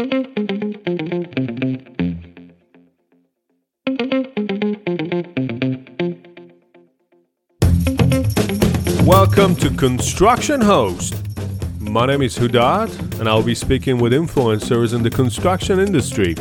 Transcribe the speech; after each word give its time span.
Welcome 0.00 0.16
to 9.56 9.68
Construction 9.76 10.62
Host. 10.62 11.14
My 11.80 12.06
name 12.06 12.22
is 12.22 12.38
Hudad, 12.38 13.20
and 13.20 13.28
I'll 13.28 13.42
be 13.42 13.54
speaking 13.54 13.98
with 13.98 14.14
influencers 14.14 14.94
in 14.94 15.02
the 15.02 15.10
construction 15.10 15.78
industry. 15.78 16.34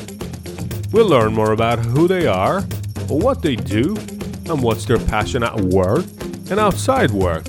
We'll 0.94 1.10
learn 1.10 1.34
more 1.34 1.52
about 1.52 1.80
who 1.80 2.08
they 2.08 2.28
are, 2.28 2.62
what 3.10 3.42
they 3.42 3.58
do, 3.58 3.98
and 4.46 4.64
what's 4.64 4.86
their 4.86 5.00
passion 5.00 5.44
at 5.44 5.60
work 5.60 6.06
and 6.50 6.62
outside 6.62 7.12
work. 7.12 7.44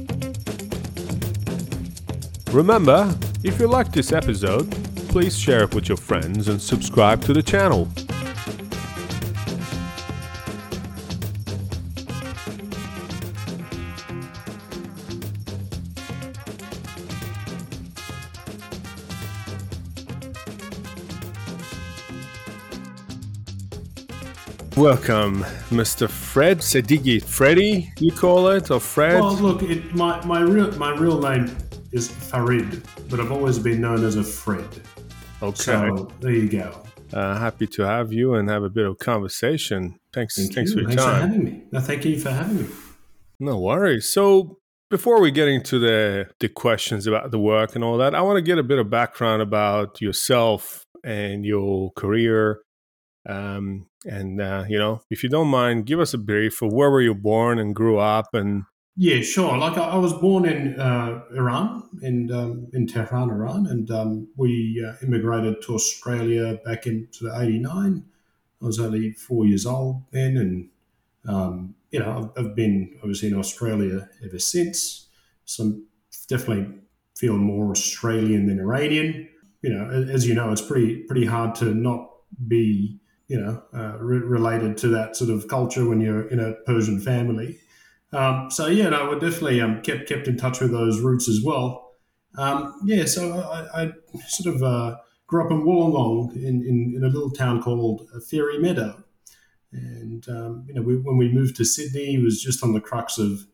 Remember, 2.50 3.16
if 3.44 3.60
you 3.60 3.68
like 3.68 3.92
this 3.92 4.10
episode, 4.10 4.79
please 5.10 5.36
share 5.36 5.64
it 5.64 5.74
with 5.74 5.88
your 5.88 5.96
friends 5.96 6.46
and 6.46 6.62
subscribe 6.62 7.20
to 7.20 7.32
the 7.32 7.42
channel. 7.42 7.88
Welcome, 24.76 25.42
Mr. 25.70 26.08
Fred 26.08 26.58
Sedighi. 26.58 27.20
Freddie, 27.20 27.92
you 27.98 28.12
call 28.12 28.46
it, 28.50 28.70
or 28.70 28.78
Fred? 28.78 29.20
Well, 29.20 29.34
look, 29.34 29.62
it, 29.64 29.92
my 29.92 30.24
my 30.24 30.40
real 30.40 30.70
my 30.78 30.94
real 30.94 31.20
name 31.20 31.54
is 31.90 32.06
Farid, 32.08 32.80
but 33.08 33.18
I've 33.18 33.32
always 33.32 33.58
been 33.58 33.80
known 33.80 34.04
as 34.04 34.14
a 34.14 34.22
Fred. 34.22 34.80
Okay. 35.42 35.54
So 35.62 36.10
there 36.20 36.32
you 36.32 36.48
go. 36.48 36.82
Uh, 37.12 37.36
happy 37.38 37.66
to 37.66 37.82
have 37.82 38.12
you 38.12 38.34
and 38.34 38.48
have 38.48 38.62
a 38.62 38.70
bit 38.70 38.86
of 38.86 38.98
conversation. 38.98 39.98
Thanks, 40.12 40.36
Thank 40.36 40.54
thanks 40.54 40.70
you. 40.70 40.76
for 40.76 40.80
your 40.82 40.88
Thanks 40.90 41.02
for 41.02 41.10
time. 41.10 41.30
having 41.30 41.44
me. 41.44 41.62
No, 41.72 41.80
thank 41.80 42.04
you 42.04 42.18
for 42.20 42.30
having 42.30 42.62
me. 42.62 42.68
No 43.40 43.58
worries. 43.58 44.08
So 44.08 44.58
before 44.90 45.20
we 45.20 45.30
get 45.30 45.48
into 45.48 45.78
the 45.78 46.28
the 46.40 46.48
questions 46.48 47.06
about 47.06 47.30
the 47.30 47.38
work 47.38 47.74
and 47.74 47.82
all 47.82 47.98
that, 47.98 48.14
I 48.14 48.20
want 48.20 48.36
to 48.36 48.42
get 48.42 48.58
a 48.58 48.62
bit 48.62 48.78
of 48.78 48.90
background 48.90 49.42
about 49.42 50.00
yourself 50.00 50.84
and 51.02 51.44
your 51.44 51.90
career. 51.92 52.60
Um, 53.28 53.86
and 54.04 54.40
uh, 54.40 54.64
you 54.68 54.78
know, 54.78 55.02
if 55.10 55.22
you 55.22 55.28
don't 55.28 55.48
mind, 55.48 55.86
give 55.86 56.00
us 56.00 56.14
a 56.14 56.18
brief 56.18 56.62
of 56.62 56.72
where 56.72 56.90
were 56.90 57.02
you 57.02 57.14
born 57.14 57.58
and 57.58 57.74
grew 57.74 57.98
up, 57.98 58.34
and 58.34 58.64
Yeah, 59.02 59.22
sure. 59.22 59.56
Like 59.56 59.78
I, 59.78 59.92
I 59.92 59.96
was 59.96 60.12
born 60.12 60.44
in 60.44 60.78
uh, 60.78 61.22
Iran, 61.34 61.88
in 62.02 62.30
um, 62.30 62.66
in 62.74 62.86
Tehran, 62.86 63.30
Iran, 63.30 63.66
and 63.66 63.90
um, 63.90 64.28
we 64.36 64.86
uh, 64.86 64.92
immigrated 65.02 65.62
to 65.62 65.74
Australia 65.74 66.58
back 66.66 66.86
in 66.86 67.08
sort 67.10 67.32
of 67.32 67.42
'89. 67.42 68.04
I 68.60 68.66
was 68.66 68.78
only 68.78 69.12
four 69.12 69.46
years 69.46 69.64
old 69.64 70.02
then, 70.10 70.36
and 70.36 70.68
um, 71.26 71.76
you 71.90 72.00
know 72.00 72.30
I've, 72.36 72.44
I've 72.44 72.54
been 72.54 72.94
obviously 72.98 73.28
in 73.28 73.38
Australia 73.38 74.06
ever 74.22 74.38
since. 74.38 75.06
So 75.46 75.62
I'm 75.64 75.86
definitely 76.28 76.66
feel 77.16 77.38
more 77.38 77.70
Australian 77.70 78.48
than 78.48 78.60
Iranian. 78.60 79.30
You 79.62 79.70
know, 79.70 79.88
as 80.12 80.28
you 80.28 80.34
know, 80.34 80.52
it's 80.52 80.60
pretty 80.60 81.04
pretty 81.04 81.24
hard 81.24 81.54
to 81.54 81.72
not 81.72 82.06
be 82.48 83.00
you 83.28 83.40
know 83.40 83.62
uh, 83.72 83.96
re- 83.96 84.18
related 84.18 84.76
to 84.76 84.88
that 84.88 85.16
sort 85.16 85.30
of 85.30 85.48
culture 85.48 85.88
when 85.88 86.02
you're 86.02 86.28
in 86.28 86.38
a 86.38 86.52
Persian 86.66 87.00
family. 87.00 87.60
Um, 88.12 88.50
so 88.50 88.66
yeah, 88.66 88.88
no, 88.88 89.08
we're 89.08 89.18
definitely 89.18 89.60
um, 89.60 89.82
kept 89.82 90.08
kept 90.08 90.26
in 90.26 90.36
touch 90.36 90.60
with 90.60 90.72
those 90.72 91.00
roots 91.00 91.28
as 91.28 91.40
well. 91.44 91.92
Um, 92.36 92.74
yeah, 92.84 93.04
so 93.04 93.40
I, 93.40 93.82
I 93.82 93.92
sort 94.28 94.54
of 94.54 94.62
uh, 94.62 94.96
grew 95.26 95.44
up 95.44 95.50
in 95.50 95.62
Wollongong 95.62 96.34
in, 96.36 96.64
in, 96.64 96.94
in 96.96 97.04
a 97.04 97.08
little 97.08 97.30
town 97.30 97.62
called 97.62 98.08
Fairy 98.28 98.58
Meadow, 98.58 99.02
and 99.72 100.28
um, 100.28 100.64
you 100.66 100.74
know 100.74 100.82
we, 100.82 100.96
when 100.96 101.16
we 101.16 101.32
moved 101.32 101.56
to 101.56 101.64
Sydney, 101.64 102.16
it 102.16 102.22
was 102.22 102.42
just 102.42 102.62
on 102.64 102.72
the 102.72 102.80
crux 102.80 103.18
of, 103.18 103.46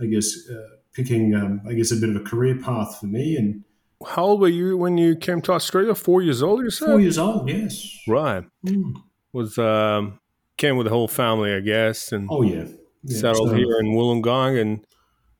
I 0.00 0.06
guess, 0.06 0.34
uh, 0.50 0.76
picking 0.92 1.34
um, 1.34 1.60
I 1.68 1.74
guess 1.74 1.92
a 1.92 1.96
bit 1.96 2.10
of 2.10 2.16
a 2.16 2.24
career 2.24 2.56
path 2.56 2.98
for 2.98 3.06
me. 3.06 3.36
And 3.36 3.64
how 4.06 4.24
old 4.24 4.40
were 4.40 4.48
you 4.48 4.76
when 4.76 4.98
you 4.98 5.16
came 5.16 5.40
to 5.42 5.52
Australia? 5.52 5.94
Four 5.94 6.22
years 6.22 6.42
old, 6.42 6.62
you 6.62 6.70
said. 6.70 6.86
four 6.86 7.00
years 7.00 7.18
old, 7.18 7.48
yes. 7.48 8.00
Right. 8.08 8.44
Mm. 8.66 8.94
Was 9.32 9.58
um, 9.58 10.18
came 10.56 10.76
with 10.76 10.86
the 10.86 10.90
whole 10.90 11.08
family, 11.08 11.54
I 11.54 11.60
guess, 11.60 12.10
and 12.10 12.28
Oh 12.30 12.42
yeah, 12.42 12.64
yeah 13.04 13.18
settled 13.20 13.50
so- 13.50 13.54
here 13.56 13.78
in 13.80 13.86
Wollongong 13.94 14.60
and 14.60 14.84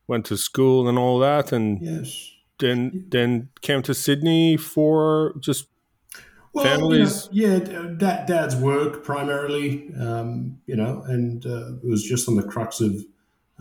went 0.07 0.27
to 0.27 0.37
school 0.37 0.89
and 0.89 0.99
all 0.99 1.19
that, 1.21 1.53
and 1.53 1.81
Yes. 1.83 2.31
then 2.59 3.07
then 3.11 3.49
came 3.63 3.83
to 3.83 3.95
Sydney 3.95 4.57
for 4.57 5.35
just 5.41 5.67
Well, 6.53 6.65
Families- 6.65 7.29
you 7.31 7.47
know, 7.47 7.55
yeah, 7.59 7.79
dad, 7.97 8.27
dad's 8.27 8.57
work 8.57 9.05
primarily, 9.05 9.89
um, 9.95 10.59
you 10.67 10.75
know, 10.75 11.03
and 11.07 11.47
uh, 11.47 11.75
it 11.81 11.89
was 11.89 12.03
just 12.03 12.29
on 12.29 12.35
the 12.35 12.43
crux 12.43 12.81
of 12.81 13.05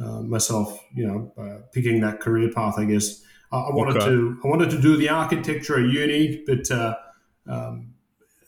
uh, 0.04 0.22
myself, 0.24 0.80
you 0.96 1.06
know, 1.06 1.31
uh, 1.38 1.58
picking 1.72 2.00
that 2.02 2.20
career 2.20 2.50
path. 2.52 2.76
I 2.80 2.86
guess 2.86 3.22
I, 3.52 3.58
I 3.58 3.76
wanted 3.76 3.98
Okay. 3.98 4.06
to, 4.08 4.40
I 4.44 4.48
wanted 4.48 4.72
to 4.72 4.81
do 4.81 4.98
the 4.98 5.10
architecture 5.10 5.76
at 5.78 5.92
uni, 5.92 6.42
but 6.48 6.72
uh, 6.72 6.96
um, 7.48 7.94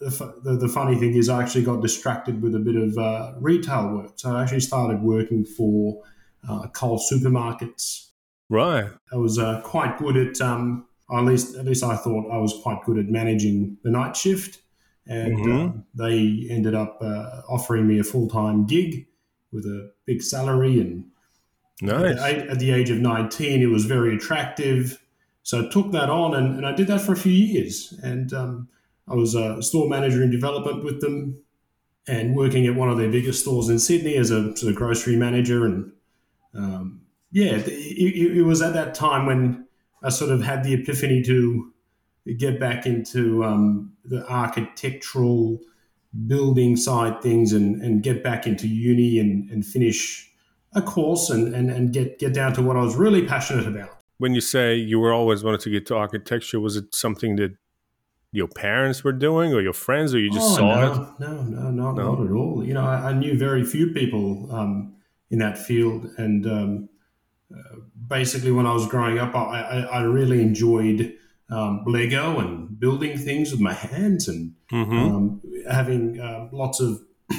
the, 0.02 0.34
the 0.44 0.58
the 0.58 0.68
funny 0.68 0.96
thing 0.98 1.14
is, 1.16 1.30
I 1.30 1.42
actually 1.44 1.64
got 1.64 1.82
distracted 1.82 2.42
with 2.42 2.54
a 2.56 2.60
bit 2.60 2.76
of 2.76 2.98
uh, 2.98 3.34
retail 3.40 3.96
work. 3.96 4.12
So 4.16 4.36
I 4.36 4.44
actually 4.44 4.60
started 4.62 5.02
working 5.02 5.46
for 5.46 6.02
uh, 6.50 6.68
Coles 6.70 7.08
supermarkets. 7.12 8.08
right. 8.50 8.90
I 9.14 9.18
was 9.18 9.38
uh, 9.40 9.62
quite 9.64 9.98
good 9.98 10.18
at, 10.18 10.42
um, 10.42 10.86
at 11.14 11.24
least 11.24 11.56
at 11.56 11.66
least 11.66 11.84
I 11.84 11.96
thought 11.96 12.30
I 12.32 12.38
was 12.38 12.54
quite 12.64 12.84
good 12.86 12.98
at 12.98 13.06
managing 13.08 13.78
the 13.84 13.92
night 13.92 14.16
shift, 14.18 14.62
and 15.08 15.38
Mhm. 15.38 15.70
uh, 15.70 15.82
they 15.94 16.48
ended 16.50 16.74
up 16.76 16.98
uh, 17.02 17.42
offering 17.50 17.88
me 17.88 18.00
a 18.00 18.04
full 18.04 18.28
time 18.28 18.66
gig 18.66 19.08
with 19.52 19.66
a 19.66 19.92
big 20.06 20.22
salary. 20.22 20.80
And 20.82 21.06
Nice. 21.82 22.18
at, 22.20 22.48
at 22.48 22.60
the 22.60 22.72
age 22.72 22.90
of 22.90 23.00
nineteen, 23.00 23.62
it 23.62 23.70
was 23.70 23.86
very 23.86 24.16
attractive, 24.16 25.02
so 25.44 25.66
I 25.66 25.70
took 25.70 25.92
that 25.92 26.10
on, 26.10 26.36
and, 26.36 26.58
and 26.58 26.66
I 26.66 26.74
did 26.74 26.88
that 26.88 27.02
for 27.02 27.14
a 27.14 27.18
few 27.18 27.32
years. 27.34 27.94
And 28.04 28.32
um, 28.34 28.68
I 29.08 29.16
was 29.16 29.36
a 29.36 29.62
store 29.62 29.90
manager 29.90 30.24
in 30.24 30.32
development 30.32 30.84
with 30.84 31.02
them, 31.02 31.44
and 32.08 32.36
working 32.36 32.66
at 32.68 32.76
one 32.76 32.90
of 32.90 32.98
their 32.98 33.12
biggest 33.12 33.42
stores 33.42 33.70
in 33.70 33.80
Sydney 33.80 34.16
as 34.18 34.32
a 34.32 34.56
sort 34.56 34.72
of 34.72 34.76
grocery 34.76 35.16
manager 35.16 35.66
and 35.66 35.92
um, 36.54 37.02
yeah, 37.32 37.54
it, 37.56 38.38
it, 38.38 38.44
was 38.44 38.62
at 38.62 38.74
that 38.74 38.94
time 38.94 39.26
when 39.26 39.66
I 40.04 40.10
sort 40.10 40.32
of 40.32 40.42
had 40.42 40.64
the 40.66 40.74
epiphany 40.74 41.22
to 41.24 41.72
get 42.38 42.60
back 42.60 42.86
into 42.86 43.44
um, 43.44 43.94
the 44.04 44.28
architectural 44.28 45.60
building 46.28 46.76
side 46.76 47.22
things 47.22 47.54
and, 47.54 47.82
and 47.82 48.04
get 48.04 48.22
back 48.22 48.46
into 48.46 48.68
uni 48.68 49.18
and, 49.18 49.50
and 49.50 49.66
finish 49.66 50.30
a 50.76 50.82
course 50.82 51.30
and, 51.30 51.56
and, 51.56 51.72
and 51.72 51.94
get, 51.94 52.20
get 52.20 52.34
down 52.34 52.54
to 52.54 52.62
what 52.62 52.76
I 52.76 52.82
was 52.82 52.96
really 52.96 53.26
passionate 53.26 53.66
about. 53.66 53.98
when 54.18 54.36
you 54.36 54.42
say 54.42 54.76
you 54.76 55.00
were 55.00 55.14
always 55.14 55.44
wanted 55.44 55.62
to 55.62 55.70
get 55.70 55.86
to 55.88 55.96
architecture, 55.96 56.60
was 56.60 56.76
it 56.76 56.94
something 56.94 57.38
that 57.38 57.56
your 58.31 58.47
parents 58.47 59.03
were 59.03 59.12
doing 59.12 59.53
or 59.53 59.62
your 59.62 59.74
friends 59.74 60.14
or 60.16 60.19
you 60.19 60.30
just 60.31 60.52
Oh, 60.53 60.56
saw 60.56 60.80
no, 60.80 60.92
it? 60.94 61.19
No, 61.19 61.42
no, 61.44 61.72
not, 61.72 61.96
No? 61.96 62.16
not 62.16 62.25
at 62.25 62.31
all. 62.31 62.64
You 62.66 62.74
know, 62.74 62.86
I, 62.86 63.09
I 63.09 63.14
knew 63.14 63.38
very 63.38 63.64
few 63.64 63.88
people 63.92 64.47
um, 64.52 64.96
in 65.30 65.40
that 65.40 65.58
field, 65.58 66.09
and 66.18 66.46
um, 66.47 66.90
uh, 67.53 67.75
basically, 68.08 68.52
when 68.52 68.66
I 68.66 68.74
was 68.74 68.88
growing 68.88 69.18
up, 69.20 69.36
I, 69.36 69.62
I, 69.62 69.80
I 70.00 70.02
really 70.03 70.41
enjoyed 70.41 71.14
um, 71.50 71.84
Lego 71.86 72.40
and 72.40 72.80
building 72.80 73.18
things 73.18 73.52
with 73.52 73.59
my 73.59 73.74
hands 73.74 74.28
and 74.30 74.53
hmm 74.70 74.94
um, 74.94 75.41
having 75.70 76.20
uh, 76.20 76.47
lots 76.53 76.80
of, 76.80 77.02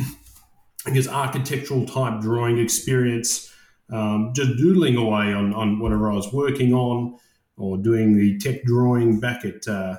I 0.86 0.91
guess, 0.92 1.08
architectural 1.08 1.86
type 1.86 2.20
drawing 2.20 2.58
experience. 2.58 3.48
Um, 3.91 4.32
just 4.34 4.56
doodling 4.56 4.97
away 4.97 5.34
on, 5.34 5.52
on 5.52 5.78
whatever 5.78 6.10
I 6.10 6.14
was 6.14 6.32
working 6.32 6.72
on, 6.72 7.19
or 7.58 7.76
doing 7.76 8.16
the 8.16 8.38
tech 8.38 8.62
drawing 8.64 9.20
back 9.20 9.44
at 9.44 9.69
uh, 9.69 9.97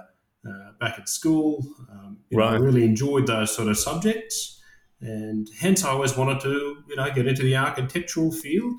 back 0.84 1.00
at 1.00 1.08
school. 1.08 1.66
Um, 1.90 2.18
you 2.30 2.38
know, 2.38 2.44
I 2.44 2.56
really 2.56 2.84
enjoyed 2.84 3.28
those 3.28 3.56
sort 3.56 3.70
of 3.70 3.78
subjects, 3.78 4.62
and 5.00 5.48
hence 5.60 5.84
I 5.84 5.90
always 5.90 6.18
wanted 6.18 6.42
to 6.42 6.84
you 6.90 6.96
know 6.96 7.10
get 7.12 7.26
into 7.28 7.44
the 7.44 7.56
architectural 7.56 8.32
field. 8.32 8.74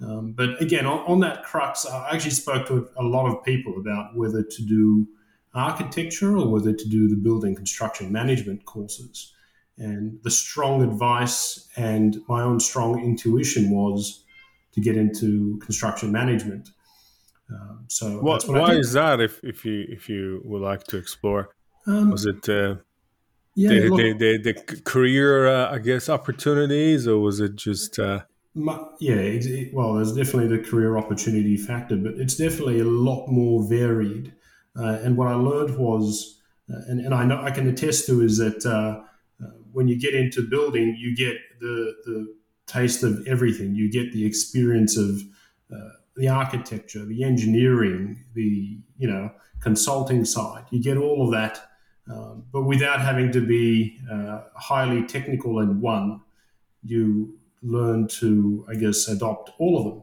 Um, 0.00 0.32
but 0.32 0.60
again, 0.60 0.86
on, 0.86 0.98
on 1.06 1.20
that 1.20 1.44
crux, 1.44 1.86
I 1.86 2.14
actually 2.14 2.32
spoke 2.32 2.66
to 2.68 2.88
a 2.96 3.04
lot 3.04 3.26
of 3.30 3.44
people 3.44 3.74
about 3.78 4.16
whether 4.16 4.42
to 4.42 4.62
do 4.66 5.06
architecture 5.54 6.36
or 6.36 6.48
whether 6.48 6.72
to 6.72 6.88
do 6.88 7.08
the 7.08 7.16
building 7.16 7.54
construction 7.54 8.10
management 8.10 8.64
courses. 8.64 9.32
And 9.78 10.18
the 10.22 10.30
strong 10.30 10.82
advice 10.82 11.68
and 11.76 12.18
my 12.28 12.42
own 12.42 12.58
strong 12.60 13.04
intuition 13.04 13.70
was 13.70 14.24
to 14.72 14.80
get 14.80 14.96
into 14.96 15.58
construction 15.58 16.10
management. 16.10 16.70
Um, 17.52 17.84
so 17.88 18.18
What, 18.20 18.44
what 18.48 18.60
why 18.60 18.74
is 18.74 18.92
that? 18.92 19.20
If 19.20 19.42
if 19.44 19.64
you 19.64 19.84
if 19.88 20.08
you 20.08 20.40
would 20.44 20.62
like 20.62 20.84
to 20.84 20.96
explore, 20.96 21.54
Um, 21.86 22.10
was 22.10 22.24
it 22.26 22.48
uh, 22.48 22.76
yeah, 23.54 23.70
the, 23.70 23.88
look, 23.88 23.98
the, 23.98 24.12
the 24.14 24.38
the 24.52 24.80
career 24.82 25.46
uh, 25.48 25.74
I 25.76 25.78
guess 25.78 26.08
opportunities 26.08 27.06
or 27.06 27.18
was 27.18 27.40
it 27.40 27.56
just 27.56 27.98
uh, 27.98 28.20
Mu- 28.54 28.86
Yeah, 29.00 29.16
it, 29.16 29.46
it- 29.46 29.74
well, 29.74 29.94
there's 29.94 30.12
definitely 30.14 30.56
the 30.56 30.62
career 30.70 30.96
opportunity 30.98 31.56
factor, 31.56 31.96
but 31.96 32.14
it's 32.14 32.36
definitely 32.36 32.80
a 32.80 32.84
lot 32.84 33.26
more 33.28 33.66
varied. 33.68 34.32
Uh, 34.78 34.98
and 35.04 35.16
what 35.16 35.28
I 35.28 35.34
learned 35.34 35.76
was 35.78 36.40
uh, 36.70 36.80
and, 36.88 37.00
and 37.04 37.12
I 37.14 37.24
know 37.24 37.40
I 37.42 37.50
can 37.50 37.66
attest 37.68 38.06
to 38.06 38.22
is 38.22 38.38
that 38.38 38.64
uh, 38.64 39.02
uh, 39.44 39.50
when 39.72 39.88
you 39.88 39.98
get 39.98 40.14
into 40.14 40.48
building, 40.48 40.96
you 40.98 41.14
get 41.16 41.36
the 41.60 41.94
the 42.06 42.34
taste 42.66 43.02
of 43.02 43.26
everything. 43.26 43.74
You 43.74 43.90
get 43.90 44.12
the 44.12 44.24
experience 44.24 44.96
of 44.96 45.20
uh, 45.74 45.90
the 46.16 46.28
architecture, 46.28 47.04
the 47.04 47.24
engineering, 47.24 48.24
the 48.34 48.78
you 48.98 49.08
know 49.08 49.30
consulting 49.60 50.24
side. 50.24 50.64
You 50.70 50.82
get 50.82 50.96
all 50.96 51.24
of 51.24 51.32
that, 51.32 51.70
um, 52.10 52.44
but 52.52 52.62
without 52.62 53.00
having 53.00 53.32
to 53.32 53.40
be 53.40 53.98
uh, 54.10 54.42
highly 54.54 55.04
technical 55.04 55.60
in 55.60 55.80
one. 55.80 56.20
You 56.84 57.38
learn 57.62 58.08
to, 58.08 58.66
I 58.68 58.74
guess, 58.74 59.06
adopt 59.06 59.52
all 59.58 59.78
of 59.78 59.84
them, 59.84 60.02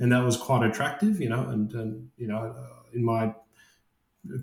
and 0.00 0.12
that 0.12 0.24
was 0.24 0.36
quite 0.36 0.66
attractive. 0.66 1.20
You 1.20 1.28
know, 1.28 1.48
and, 1.48 1.72
and 1.72 2.08
you 2.16 2.26
know, 2.26 2.54
uh, 2.58 2.82
in 2.92 3.04
my 3.04 3.34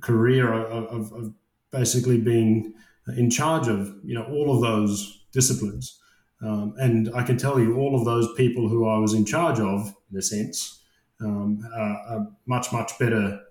career 0.01 0.53
of, 0.53 1.11
of 1.11 1.33
basically 1.71 2.17
being 2.17 2.73
in 3.17 3.29
charge 3.29 3.67
of 3.67 3.93
you 4.03 4.15
know 4.15 4.25
all 4.25 4.55
of 4.55 4.61
those 4.61 5.25
disciplines. 5.31 5.99
Um, 6.41 6.75
and 6.77 7.09
I 7.15 7.23
can 7.23 7.37
tell 7.37 7.59
you, 7.59 7.77
all 7.77 7.95
of 7.95 8.05
those 8.05 8.33
people 8.35 8.67
who 8.67 8.87
I 8.87 8.97
was 8.97 9.13
in 9.13 9.25
charge 9.25 9.59
of, 9.59 9.95
in 10.11 10.17
a 10.17 10.21
sense, 10.21 10.81
um, 11.21 11.59
are, 11.75 12.17
are, 12.17 12.27
much 12.45 12.71
much 12.71 12.97
better 12.99 13.41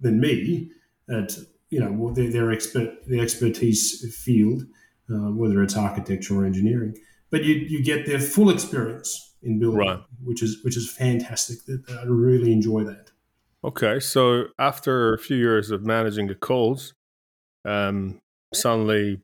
than 0.00 0.20
me 0.20 0.70
at 1.08 1.36
you 1.70 1.80
know 1.80 2.12
their, 2.14 2.30
their 2.30 2.52
expert 2.52 3.06
their 3.06 3.22
expertise 3.22 4.14
field, 4.16 4.62
uh, 5.10 5.30
whether 5.32 5.62
it's 5.62 5.76
architecture 5.76 6.40
or 6.40 6.44
engineering. 6.44 6.96
But 7.30 7.44
you 7.44 7.54
you 7.54 7.82
get 7.82 8.06
their 8.06 8.20
full 8.20 8.50
experience 8.50 9.34
in 9.42 9.58
building, 9.58 9.78
right. 9.80 10.00
which 10.22 10.42
is 10.42 10.62
which 10.62 10.76
is 10.76 10.90
fantastic. 10.90 11.64
That 11.66 11.84
I 12.00 12.04
really 12.06 12.52
enjoy 12.52 12.84
that. 12.84 13.10
Okay, 13.64 13.98
so 13.98 14.44
after 14.58 15.14
a 15.14 15.18
few 15.18 15.36
years 15.36 15.70
of 15.70 15.84
managing 15.84 16.26
the 16.26 16.34
Coles, 16.34 16.92
um, 17.64 18.20
suddenly 18.52 19.20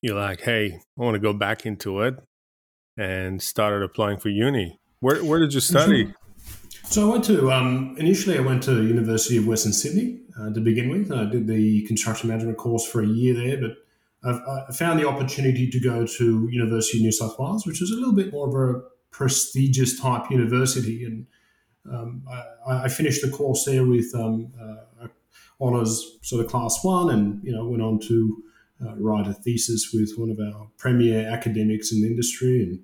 you're 0.00 0.16
like, 0.16 0.42
"Hey, 0.42 0.80
I 0.98 1.02
want 1.02 1.14
to 1.14 1.20
go 1.20 1.32
back 1.32 1.66
into 1.66 2.02
it," 2.02 2.14
and 2.96 3.42
started 3.42 3.82
applying 3.82 4.18
for 4.18 4.28
uni. 4.28 4.78
Where 5.00 5.24
where 5.24 5.40
did 5.40 5.54
you 5.54 5.60
study? 5.60 6.14
So 6.84 7.08
I 7.08 7.10
went 7.10 7.24
to 7.24 7.50
um, 7.50 7.94
initially 7.98 8.36
I 8.36 8.42
went 8.42 8.62
to 8.64 8.86
University 8.86 9.36
of 9.36 9.46
Western 9.46 9.72
Sydney 9.72 10.20
uh, 10.38 10.52
to 10.52 10.60
begin 10.60 10.90
with. 10.90 11.10
I 11.10 11.24
did 11.24 11.46
the 11.46 11.86
construction 11.86 12.28
management 12.28 12.58
course 12.58 12.86
for 12.86 13.02
a 13.02 13.06
year 13.06 13.34
there, 13.34 13.60
but 13.60 13.76
I've, 14.24 14.40
I 14.68 14.72
found 14.72 15.00
the 15.00 15.08
opportunity 15.08 15.68
to 15.70 15.80
go 15.80 16.06
to 16.06 16.48
University 16.50 16.98
of 16.98 17.02
New 17.02 17.12
South 17.12 17.38
Wales, 17.38 17.66
which 17.66 17.82
is 17.82 17.90
a 17.90 17.94
little 17.94 18.14
bit 18.14 18.32
more 18.32 18.48
of 18.48 18.54
a 18.76 18.82
prestigious 19.10 20.00
type 20.00 20.30
university, 20.30 21.04
and 21.04 21.26
um, 21.90 22.22
I, 22.66 22.84
I, 22.84 22.88
finished 22.88 23.22
the 23.22 23.30
course 23.30 23.64
there 23.64 23.84
with 23.84 24.14
um, 24.14 24.52
uh, 24.60 25.06
honors 25.60 26.18
sort 26.22 26.44
of 26.44 26.50
class 26.50 26.82
one, 26.82 27.10
and 27.10 27.42
you 27.42 27.52
know 27.52 27.66
went 27.66 27.82
on 27.82 27.98
to 28.00 28.42
uh, 28.84 28.94
write 28.96 29.26
a 29.26 29.34
thesis 29.34 29.90
with 29.92 30.12
one 30.16 30.30
of 30.30 30.38
our 30.38 30.68
premier 30.78 31.28
academics 31.28 31.92
in 31.92 32.00
the 32.00 32.06
industry, 32.06 32.62
and 32.62 32.80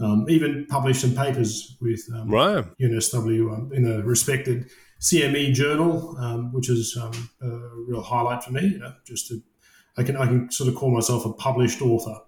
um, 0.00 0.26
even 0.28 0.66
published 0.68 1.00
some 1.00 1.14
papers 1.14 1.76
with 1.80 2.00
um, 2.14 2.28
right. 2.30 2.64
UNSW 2.78 3.52
um, 3.52 3.72
in 3.72 3.86
a 3.90 4.02
respected 4.02 4.70
CME 5.00 5.54
journal, 5.54 6.16
um, 6.18 6.52
which 6.52 6.68
is 6.68 6.98
um, 7.00 7.30
a 7.42 7.48
real 7.88 8.02
highlight 8.02 8.44
for 8.44 8.52
me. 8.52 8.66
You 8.66 8.78
know, 8.78 8.94
just 9.06 9.28
to 9.28 9.42
I 9.96 10.02
can 10.02 10.16
I 10.16 10.26
can 10.26 10.50
sort 10.50 10.68
of 10.68 10.74
call 10.74 10.90
myself 10.90 11.24
a 11.24 11.32
published 11.32 11.80
author. 11.80 12.20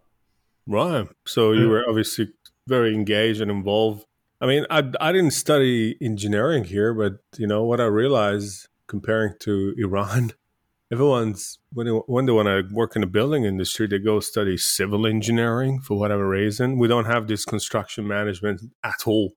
Right. 0.66 1.08
So 1.26 1.52
you 1.52 1.68
were 1.68 1.84
obviously 1.88 2.28
very 2.66 2.94
engaged 2.94 3.40
and 3.40 3.50
involved. 3.50 4.04
I 4.40 4.46
mean, 4.46 4.66
I 4.70 4.90
I 5.00 5.12
didn't 5.12 5.32
study 5.32 5.96
engineering 6.00 6.64
here, 6.64 6.94
but 6.94 7.20
you 7.38 7.46
know 7.46 7.64
what 7.64 7.80
I 7.80 7.86
realized 7.86 8.68
comparing 8.86 9.34
to 9.40 9.74
Iran, 9.78 10.32
everyone's 10.92 11.58
when 11.72 11.86
they, 11.86 11.92
when 11.92 12.26
they 12.26 12.32
want 12.32 12.46
to 12.46 12.74
work 12.74 12.96
in 12.96 13.00
the 13.00 13.06
building 13.06 13.44
industry, 13.44 13.86
they 13.86 13.98
go 13.98 14.20
study 14.20 14.56
civil 14.56 15.06
engineering 15.06 15.80
for 15.80 15.98
whatever 15.98 16.28
reason. 16.28 16.78
We 16.78 16.88
don't 16.88 17.04
have 17.04 17.26
this 17.26 17.44
construction 17.44 18.06
management 18.06 18.62
at 18.84 19.06
all, 19.06 19.34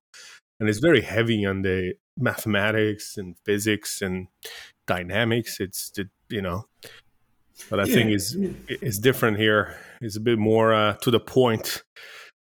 and 0.60 0.70
it's 0.70 0.80
very 0.80 1.02
heavy 1.02 1.46
on 1.46 1.62
the 1.62 1.94
mathematics 2.18 3.18
and 3.18 3.36
physics 3.46 4.02
and 4.02 4.28
dynamics. 4.88 5.60
It's 5.60 5.92
you 6.30 6.42
know, 6.42 6.66
but 7.70 7.80
I 7.80 7.86
yeah. 7.86 7.96
think 7.96 8.12
is 8.12 8.38
is 8.70 9.00
different 9.00 9.38
here. 9.38 9.76
It's 10.02 10.18
a 10.18 10.22
bit 10.22 10.40
more 10.40 10.74
uh, 10.74 10.94
to 11.02 11.12
the 11.12 11.20
point. 11.20 11.84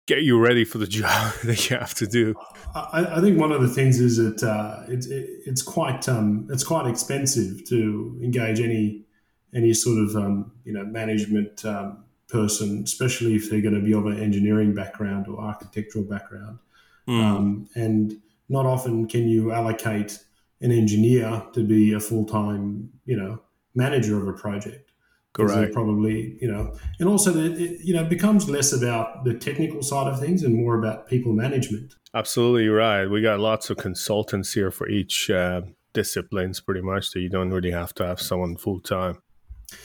Get 0.05 0.23
you 0.23 0.37
ready 0.37 0.65
for 0.65 0.77
the 0.77 0.87
job 1.01 1.33
that 1.43 1.69
you 1.69 1.77
have 1.77 1.93
to 1.95 2.07
do. 2.07 2.35
I, 2.75 3.17
I, 3.17 3.21
think 3.21 3.39
one 3.39 3.51
of 3.51 3.61
the 3.61 3.67
things 3.67 3.99
is 3.99 4.17
that 4.17 4.43
uh, 4.43 4.83
it, 4.87 5.05
it, 5.05 5.29
it's 5.45 5.61
quite 5.61 6.09
um, 6.09 6.47
it's 6.51 6.63
quite 6.63 6.87
expensive 6.87 7.65
to 7.69 8.19
engage 8.21 8.59
any 8.59 9.05
any 9.53 9.73
sort 9.73 9.99
of 9.99 10.15
um, 10.15 10.51
you 10.65 10.73
know 10.73 10.83
management 10.83 11.63
um, 11.65 12.03
person, 12.27 12.81
especially 12.83 13.35
if 13.35 13.49
they're 13.49 13.61
going 13.61 13.75
to 13.75 13.81
be 13.81 13.93
of 13.93 14.05
an 14.05 14.19
engineering 14.19 14.73
background 14.73 15.27
or 15.27 15.39
architectural 15.39 16.03
background. 16.03 16.59
Mm. 17.05 17.67
and 17.75 18.13
not 18.47 18.65
often 18.65 19.05
can 19.09 19.27
you 19.27 19.51
allocate 19.51 20.23
an 20.61 20.71
engineer 20.71 21.43
to 21.51 21.61
be 21.61 21.91
a 21.91 21.99
full 21.99 22.25
time 22.25 22.89
you 23.05 23.17
know 23.17 23.41
manager 23.75 24.17
of 24.21 24.27
a 24.27 24.33
project. 24.33 24.92
Correct. 25.33 25.73
Probably, 25.73 26.37
you 26.39 26.51
know, 26.51 26.75
and 26.99 27.09
also 27.09 27.35
it, 27.35 27.79
you 27.83 27.93
know 27.93 28.05
becomes 28.05 28.47
less 28.47 28.71
about 28.71 29.23
the 29.25 29.33
technical 29.33 29.81
side 29.81 30.07
of 30.07 30.19
things 30.19 30.43
and 30.43 30.55
more 30.55 30.77
about 30.77 31.07
people 31.07 31.33
management. 31.33 31.95
Absolutely 32.13 32.67
right. 32.67 33.07
We 33.07 33.21
got 33.21 33.39
lots 33.39 33.71
of 33.71 33.77
consultants 33.77 34.53
here 34.53 34.69
for 34.69 34.87
each 34.87 35.31
uh, 35.31 35.61
disciplines, 35.93 36.59
pretty 36.59 36.81
much. 36.81 37.09
So 37.09 37.17
you 37.17 37.29
don't 37.29 37.51
really 37.51 37.71
have 37.71 37.95
to 37.95 38.05
have 38.05 38.21
someone 38.21 38.57
full 38.57 38.79
time. 38.79 39.17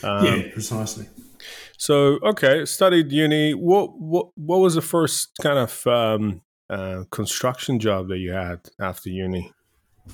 Um, 0.03 0.25
yeah, 0.27 0.43
precisely. 0.53 1.09
So 1.79 2.19
okay, 2.23 2.67
studied 2.67 3.11
uni. 3.11 3.53
What 3.55 3.99
what 3.99 4.27
what 4.35 4.59
was 4.59 4.75
the 4.75 4.83
first 4.83 5.31
kind 5.41 5.59
of 5.59 5.87
um, 5.87 6.43
uh, 6.69 7.05
construction 7.11 7.79
job 7.79 8.09
that 8.09 8.19
you 8.19 8.33
had 8.33 8.69
after 8.79 9.09
uni? 9.09 9.53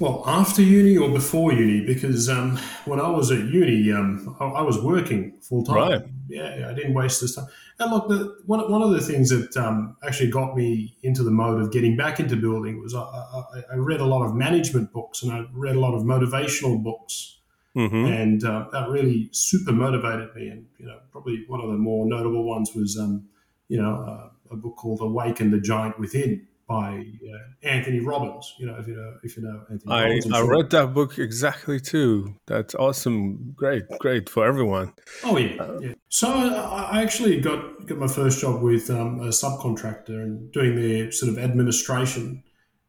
Well, 0.01 0.25
after 0.27 0.61
uni 0.61 0.97
or 0.97 1.09
before 1.11 1.53
uni? 1.53 1.85
Because 1.85 2.29
um, 2.29 2.59
when 2.85 3.01
I 3.01 3.09
was 3.09 3.31
at 3.31 3.45
uni, 3.45 3.93
um, 3.93 4.37
I, 4.41 4.47
I, 4.47 4.63
was 4.63 4.81
working 4.83 5.39
full 5.41 5.65
time. 5.65 5.77
Right. 5.77 6.03
Yeah, 6.29 6.69
I 6.69 6.75
didn't 6.75 6.95
waste 6.95 7.21
this 7.21 7.37
time. 7.37 7.47
And 7.79 7.93
look, 7.93 8.09
the, 8.09 8.37
one, 8.47 8.71
one 8.71 8.83
of 8.83 8.91
the 8.91 9.01
things 9.01 9.31
that 9.31 9.57
um, 9.57 9.97
actually 10.05 10.31
got 10.31 10.57
me 10.57 10.97
into 11.03 11.23
the 11.23 11.31
mode 11.31 11.61
of 11.61 11.73
getting 11.73 11.97
back 11.97 12.19
into 12.19 12.35
building 12.35 12.81
was 12.81 12.95
I, 12.95 13.01
I, 13.01 13.43
I, 13.73 13.77
read 13.77 14.01
a 14.01 14.05
lot 14.05 14.25
of 14.25 14.35
management 14.35 14.93
books 14.93 15.23
and 15.23 15.33
I 15.33 15.45
read 15.53 15.77
a 15.77 15.81
lot 15.81 15.95
of 15.95 16.03
motivational 16.03 16.83
books. 16.83 17.39
Mm-hmm. 17.77 18.07
And 18.07 18.45
uh, 18.45 18.67
that 18.73 18.89
really 18.89 19.29
super 19.33 19.73
motivated 19.73 20.35
me. 20.35 20.49
And, 20.49 20.67
you 20.79 20.87
know, 20.87 20.99
probably 21.13 21.45
one 21.47 21.61
of 21.61 21.71
the 21.71 21.77
more 21.77 22.07
notable 22.07 22.45
ones 22.45 22.73
was, 22.75 22.99
um, 22.99 23.29
you 23.69 23.81
know, 23.81 23.95
uh, 23.95 24.31
a 24.53 24.57
book 24.57 24.77
called 24.77 25.01
Awaken 25.01 25.51
the 25.51 25.61
Giant 25.61 25.99
Within 25.99 26.47
by 26.67 26.99
uh, 26.99 27.67
Anthony 27.69 28.01
Robbins. 28.01 28.55
You 28.59 28.67
know, 28.67 28.77
if 28.79 28.87
you 28.87 28.97
know, 28.97 29.17
if 29.23 29.37
you 29.37 29.43
know 29.43 29.65
Anthony 29.71 29.93
I, 29.93 30.05
Robbins. 30.05 30.33
I 30.33 30.41
read 30.41 30.71
that 30.71 30.95
book 30.95 31.19
exactly 31.19 31.81
too. 31.81 32.35
That's 32.47 32.75
awesome. 32.75 33.53
Great, 33.57 33.85
great 33.99 34.29
for 34.29 34.47
everyone. 34.47 34.93
Oh 35.23 35.37
yeah, 35.37 35.63
uh, 35.63 35.79
yeah. 35.81 35.93
So 36.09 36.29
I 36.29 37.03
actually 37.03 37.41
got 37.41 37.87
got 37.87 37.99
my 37.99 38.09
first 38.09 38.41
job 38.41 38.63
with 38.63 38.91
um, 38.91 39.21
a 39.21 39.29
subcontractor 39.29 40.09
and 40.09 40.51
doing 40.53 40.77
their 40.77 41.13
sort 41.13 41.33
of 41.33 41.39
administration. 41.39 42.43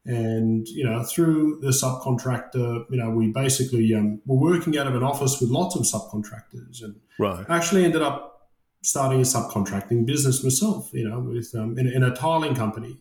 And 0.06 0.68
you 0.68 0.84
know, 0.84 1.04
through 1.04 1.60
the 1.62 1.70
subcontractor, 1.70 2.86
you 2.90 2.98
know, 2.98 3.10
we 3.10 3.32
basically 3.32 3.94
um, 3.96 4.22
were 4.26 4.38
working 4.38 4.78
out 4.78 4.88
of 4.88 4.96
an 4.96 5.04
office 5.04 5.42
with 5.42 5.50
lots 5.50 5.76
of 5.76 5.82
subcontractors, 5.82 6.84
and 6.84 6.96
right. 7.18 7.46
actually 7.50 7.86
ended 7.86 8.04
up 8.04 8.52
starting 8.84 9.20
a 9.20 9.24
subcontracting 9.24 10.06
business 10.06 10.44
myself. 10.44 10.92
You 10.94 11.10
know, 11.10 11.20
with 11.20 11.54
um, 11.56 11.78
in, 11.80 11.88
in 11.88 12.04
a 12.04 12.16
tiling 12.16 12.54
company 12.54 13.00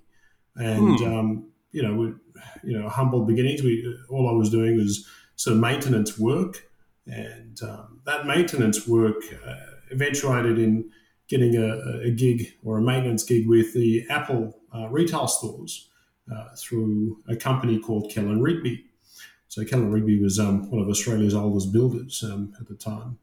and 0.56 0.98
hmm. 0.98 1.04
um, 1.04 1.48
you 1.72 1.82
know, 1.82 1.94
we, 1.94 2.06
you 2.62 2.78
know, 2.78 2.88
humble 2.88 3.24
beginnings. 3.24 3.62
We 3.62 3.96
all 4.08 4.28
I 4.28 4.32
was 4.32 4.50
doing 4.50 4.76
was 4.76 5.06
sort 5.36 5.56
of 5.56 5.60
maintenance 5.60 6.18
work, 6.18 6.68
and 7.06 7.60
um, 7.62 8.00
that 8.06 8.26
maintenance 8.26 8.86
work 8.86 9.16
uh, 9.46 9.56
eventuated 9.90 10.58
in 10.58 10.90
getting 11.28 11.56
a, 11.56 12.06
a, 12.06 12.10
gig 12.10 12.52
or 12.62 12.78
a 12.78 12.82
maintenance 12.82 13.22
gig 13.22 13.48
with 13.48 13.72
the 13.72 14.04
Apple 14.10 14.58
uh, 14.74 14.88
retail 14.88 15.26
stores 15.26 15.88
uh, 16.32 16.48
through 16.56 17.18
a 17.28 17.34
company 17.34 17.78
called 17.78 18.10
Kell 18.12 18.24
& 18.24 18.40
Rigby. 18.40 18.84
So 19.48 19.64
Kell 19.64 19.80
& 19.80 19.80
Rigby 19.80 20.20
was 20.20 20.38
um, 20.38 20.70
one 20.70 20.82
of 20.82 20.88
Australia's 20.88 21.34
oldest 21.34 21.72
builders 21.72 22.22
um, 22.22 22.52
at 22.60 22.68
the 22.68 22.74
time. 22.74 23.18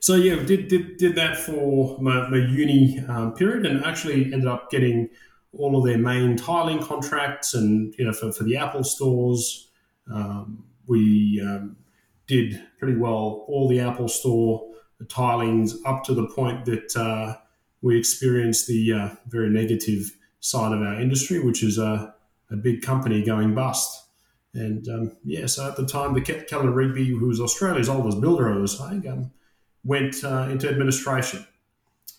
So 0.00 0.14
yeah, 0.14 0.42
did 0.42 0.68
did, 0.68 0.98
did 0.98 1.14
that 1.16 1.38
for 1.38 1.98
my, 2.00 2.28
my 2.28 2.36
uni 2.36 3.00
um, 3.08 3.32
period, 3.32 3.64
and 3.64 3.84
actually 3.84 4.24
ended 4.32 4.46
up 4.46 4.70
getting 4.70 5.08
all 5.58 5.78
of 5.78 5.84
their 5.84 5.98
main 5.98 6.36
tiling 6.36 6.82
contracts 6.82 7.54
and 7.54 7.94
you 7.98 8.04
know 8.04 8.12
for, 8.12 8.32
for 8.32 8.44
the 8.44 8.56
Apple 8.56 8.84
stores. 8.84 9.70
Um, 10.12 10.64
we 10.86 11.42
um, 11.44 11.76
did 12.26 12.62
pretty 12.78 12.96
well 12.96 13.44
all 13.48 13.68
the 13.68 13.80
Apple 13.80 14.08
store 14.08 14.66
the 14.98 15.04
tilings 15.04 15.76
up 15.84 16.04
to 16.04 16.14
the 16.14 16.26
point 16.26 16.64
that 16.64 16.96
uh, 16.96 17.36
we 17.82 17.98
experienced 17.98 18.66
the 18.66 18.92
uh, 18.92 19.08
very 19.28 19.50
negative 19.50 20.16
side 20.40 20.72
of 20.72 20.80
our 20.80 21.00
industry, 21.00 21.40
which 21.40 21.62
is 21.62 21.78
a, 21.78 22.14
a 22.50 22.56
big 22.56 22.82
company 22.82 23.22
going 23.22 23.54
bust. 23.54 24.04
And 24.54 24.88
um, 24.88 25.16
yeah, 25.22 25.46
so 25.46 25.68
at 25.68 25.76
the 25.76 25.86
time, 25.86 26.14
the 26.14 26.22
Kell 26.22 26.62
& 26.62 26.62
Rigby, 26.62 27.08
who 27.08 27.26
was 27.26 27.40
Australia's 27.40 27.90
oldest 27.90 28.20
builder, 28.20 28.50
I 28.52 28.56
was 28.56 28.78
saying, 28.78 29.06
um, 29.06 29.30
went 29.84 30.24
uh, 30.24 30.48
into 30.50 30.68
administration. 30.68 31.46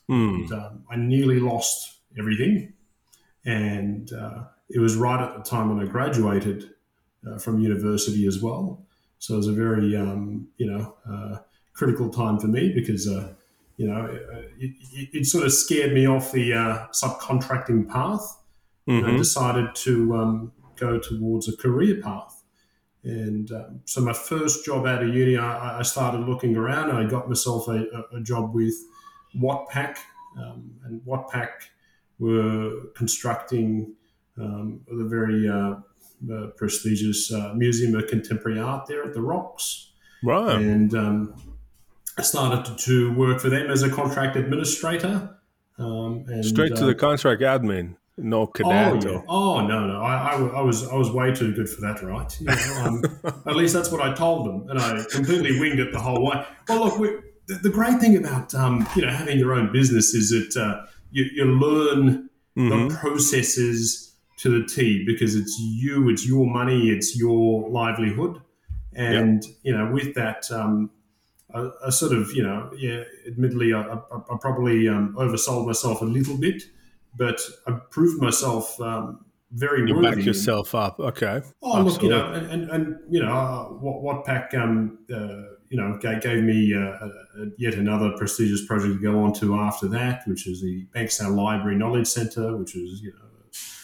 Hmm. 0.07 0.35
And, 0.35 0.51
um, 0.51 0.83
I 0.89 0.97
nearly 0.97 1.39
lost 1.39 1.99
everything, 2.17 2.73
and 3.45 4.11
uh, 4.13 4.43
it 4.69 4.79
was 4.79 4.95
right 4.95 5.21
at 5.21 5.35
the 5.35 5.43
time 5.49 5.69
when 5.75 5.85
I 5.85 5.89
graduated 5.89 6.71
uh, 7.27 7.37
from 7.37 7.59
university 7.59 8.27
as 8.27 8.41
well. 8.41 8.85
So 9.19 9.33
it 9.35 9.37
was 9.37 9.47
a 9.47 9.53
very 9.53 9.95
um, 9.95 10.47
you 10.57 10.67
know 10.71 10.95
uh, 11.09 11.39
critical 11.73 12.09
time 12.09 12.39
for 12.39 12.47
me 12.47 12.71
because 12.73 13.07
uh, 13.07 13.33
you 13.77 13.87
know 13.87 14.05
it, 14.05 14.71
it, 14.93 15.09
it, 15.13 15.25
sort 15.25 15.45
of 15.45 15.53
scared 15.53 15.93
me 15.93 16.07
off 16.07 16.31
the 16.31 16.53
uh, 16.53 16.87
subcontracting 16.93 17.89
path. 17.89 18.37
And 18.87 19.05
I 19.05 19.11
Mhm. 19.11 19.17
decided 19.17 19.75
to 19.75 20.15
um, 20.15 20.51
go 20.77 20.97
towards 20.97 21.49
a 21.49 21.57
career 21.57 22.01
path. 22.01 22.43
And 23.03 23.51
um, 23.51 23.81
so 23.85 24.01
my 24.01 24.13
first 24.13 24.65
job 24.65 24.85
out 24.85 25.03
of 25.03 25.13
uni, 25.13 25.37
I, 25.37 25.79
I 25.79 25.81
started 25.81 26.21
looking 26.21 26.55
around 26.55 26.89
and 26.89 26.97
I 26.97 27.05
got 27.09 27.27
myself 27.27 27.67
a, 27.67 27.85
a, 28.13 28.17
a 28.17 28.21
job 28.21 28.53
with 28.53 28.75
Watpac. 29.35 29.97
Um, 30.37 30.71
and 30.85 31.01
Watpac 31.01 31.49
were 32.19 32.87
constructing 32.95 33.93
um, 34.39 34.81
the 34.87 35.05
very 35.05 35.47
uh, 35.47 35.75
uh, 36.31 36.47
prestigious 36.55 37.31
uh, 37.31 37.53
Museum 37.55 37.95
of 37.95 38.07
Contemporary 38.07 38.59
Art 38.59 38.87
there 38.87 39.03
at 39.03 39.13
the 39.13 39.21
Rocks. 39.21 39.91
Right. 40.23 40.59
And 40.59 40.93
um, 40.95 41.57
I 42.17 42.21
started 42.23 42.77
to, 42.77 43.13
work 43.13 43.39
for 43.39 43.49
them 43.49 43.69
as 43.69 43.83
a 43.83 43.89
contract 43.89 44.35
administrator. 44.35 45.37
Um, 45.77 46.25
and, 46.27 46.43
Straight 46.43 46.75
to 46.75 46.83
uh, 46.83 46.87
the 46.87 46.95
contract 46.95 47.41
admin. 47.41 47.95
No 48.19 48.41
Oh, 48.41 48.47
cadet. 48.47 49.03
yeah. 49.03 49.21
oh 49.27 49.61
no, 49.67 49.85
no, 49.85 50.01
I, 50.01 50.31
I, 50.31 50.33
I 50.33 50.61
was 50.61 50.87
I 50.87 50.95
was 50.95 51.11
way 51.11 51.31
too 51.35 51.53
good 51.53 51.69
for 51.69 51.81
that, 51.81 52.01
right? 52.01 52.39
You 52.41 52.47
know, 52.47 52.83
um, 52.83 53.43
at 53.45 53.55
least 53.55 53.75
that's 53.75 53.91
what 53.91 54.01
I 54.01 54.11
told 54.15 54.47
them, 54.47 54.67
and 54.71 54.79
I 54.79 55.03
completely 55.11 55.59
winged 55.59 55.79
it 55.79 55.91
the 55.91 55.99
whole 55.99 56.25
way. 56.25 56.43
Well, 56.67 56.85
look, 56.85 56.97
we, 56.97 57.09
the, 57.45 57.59
the 57.61 57.69
great 57.69 57.99
thing 57.99 58.17
about 58.17 58.55
um, 58.55 58.87
you 58.95 59.03
know 59.03 59.11
having 59.11 59.37
your 59.37 59.53
own 59.53 59.71
business 59.71 60.15
is 60.15 60.31
that 60.31 60.59
uh, 60.59 60.87
you, 61.11 61.25
you 61.33 61.45
learn 61.45 62.29
Mhm. 62.57 62.89
the 62.89 62.95
processes 62.95 64.15
to 64.37 64.49
the 64.49 64.65
T 64.67 65.03
because 65.05 65.35
it's 65.35 65.57
you, 65.59 66.09
it's 66.09 66.27
your 66.27 66.47
money, 66.47 66.89
it's 66.89 67.15
your 67.17 67.69
livelihood, 67.69 68.41
and 68.93 69.43
you 69.63 69.75
know 69.77 69.91
with 69.91 70.13
that. 70.15 70.49
Um, 70.51 70.89
I, 71.53 71.69
I 71.85 71.89
sort 71.91 72.11
of, 72.11 72.33
you 72.33 72.43
know, 72.43 72.69
yeah. 72.77 73.03
Admittedly, 73.25 73.73
I, 73.73 73.81
I, 73.81 73.95
I 74.31 74.37
probably 74.41 74.89
um, 74.89 75.15
oversold 75.17 75.65
myself 75.65 76.01
a 76.01 76.05
little 76.05 76.35
bit, 76.37 76.63
but 77.15 77.39
I 77.65 77.71
proved 77.89 78.21
myself 78.21 78.79
um, 78.81 79.23
very 79.51 79.87
You 79.87 79.95
worthy. 79.95 80.15
back 80.17 80.25
yourself 80.25 80.75
up. 80.75 80.99
Okay. 80.99 81.41
Oh, 81.61 81.81
look, 81.83 82.03
you 82.03 82.09
know, 82.09 82.25
Absolutely. 82.25 82.53
and, 82.53 82.71
and, 82.71 82.89
and 82.89 82.99
you 83.09 83.21
know, 83.23 83.31
uh, 83.31 83.63
what 83.69 84.25
Watpac, 84.25 84.53
um, 84.55 84.97
uh, 85.13 85.55
you 85.69 85.77
know, 85.77 85.97
gave, 85.99 86.21
gave 86.21 86.43
me 86.43 86.73
uh, 86.73 86.79
a, 86.79 87.05
a, 87.41 87.45
yet 87.57 87.73
another 87.73 88.11
prestigious 88.17 88.65
project 88.65 88.93
to 88.95 89.01
go 89.01 89.23
on 89.23 89.33
to 89.33 89.55
after 89.55 89.87
that, 89.89 90.21
which 90.27 90.47
is 90.47 90.61
the 90.61 90.85
Bankstown 90.95 91.35
Library 91.35 91.77
Knowledge 91.77 92.07
Centre, 92.07 92.55
which 92.55 92.73
was 92.73 93.01
you 93.01 93.13
know 93.13 93.27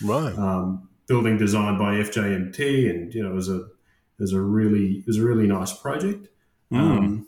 Right. 0.04 0.38
um, 0.38 0.90
building 1.08 1.38
designed 1.38 1.80
by 1.80 1.96
FJMT, 1.96 2.90
and 2.90 3.14
you 3.14 3.24
know, 3.24 3.32
it 3.32 3.36
was 3.36 3.50
a 3.50 3.62
it 3.62 4.20
was 4.20 4.34
a 4.34 4.42
really 4.42 4.98
it 5.00 5.08
was 5.08 5.18
a 5.18 5.24
really 5.24 5.48
nice 5.48 5.74
project. 5.74 6.28
Mm. 6.72 6.78
Um, 6.80 7.28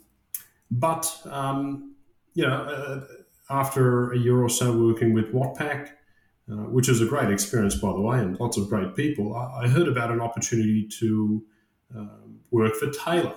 but 0.70 1.20
um, 1.26 1.94
you 2.34 2.46
know, 2.46 2.62
uh, 2.62 3.06
after 3.50 4.12
a 4.12 4.18
year 4.18 4.42
or 4.42 4.48
so 4.48 4.76
working 4.76 5.14
with 5.14 5.32
Watpac, 5.32 5.88
uh, 6.50 6.54
which 6.54 6.88
was 6.88 7.00
a 7.00 7.06
great 7.06 7.30
experience, 7.30 7.74
by 7.76 7.92
the 7.92 8.00
way, 8.00 8.18
and 8.18 8.38
lots 8.38 8.56
of 8.56 8.68
great 8.68 8.94
people, 8.94 9.34
I, 9.34 9.64
I 9.64 9.68
heard 9.68 9.88
about 9.88 10.10
an 10.10 10.20
opportunity 10.20 10.86
to 11.00 11.44
um, 11.94 12.40
work 12.50 12.74
for 12.74 12.90
Taylor. 12.90 13.36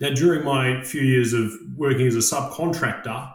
Now, 0.00 0.10
during 0.10 0.44
my 0.44 0.82
few 0.82 1.02
years 1.02 1.32
of 1.32 1.52
working 1.76 2.06
as 2.06 2.14
a 2.14 2.18
subcontractor, 2.18 3.32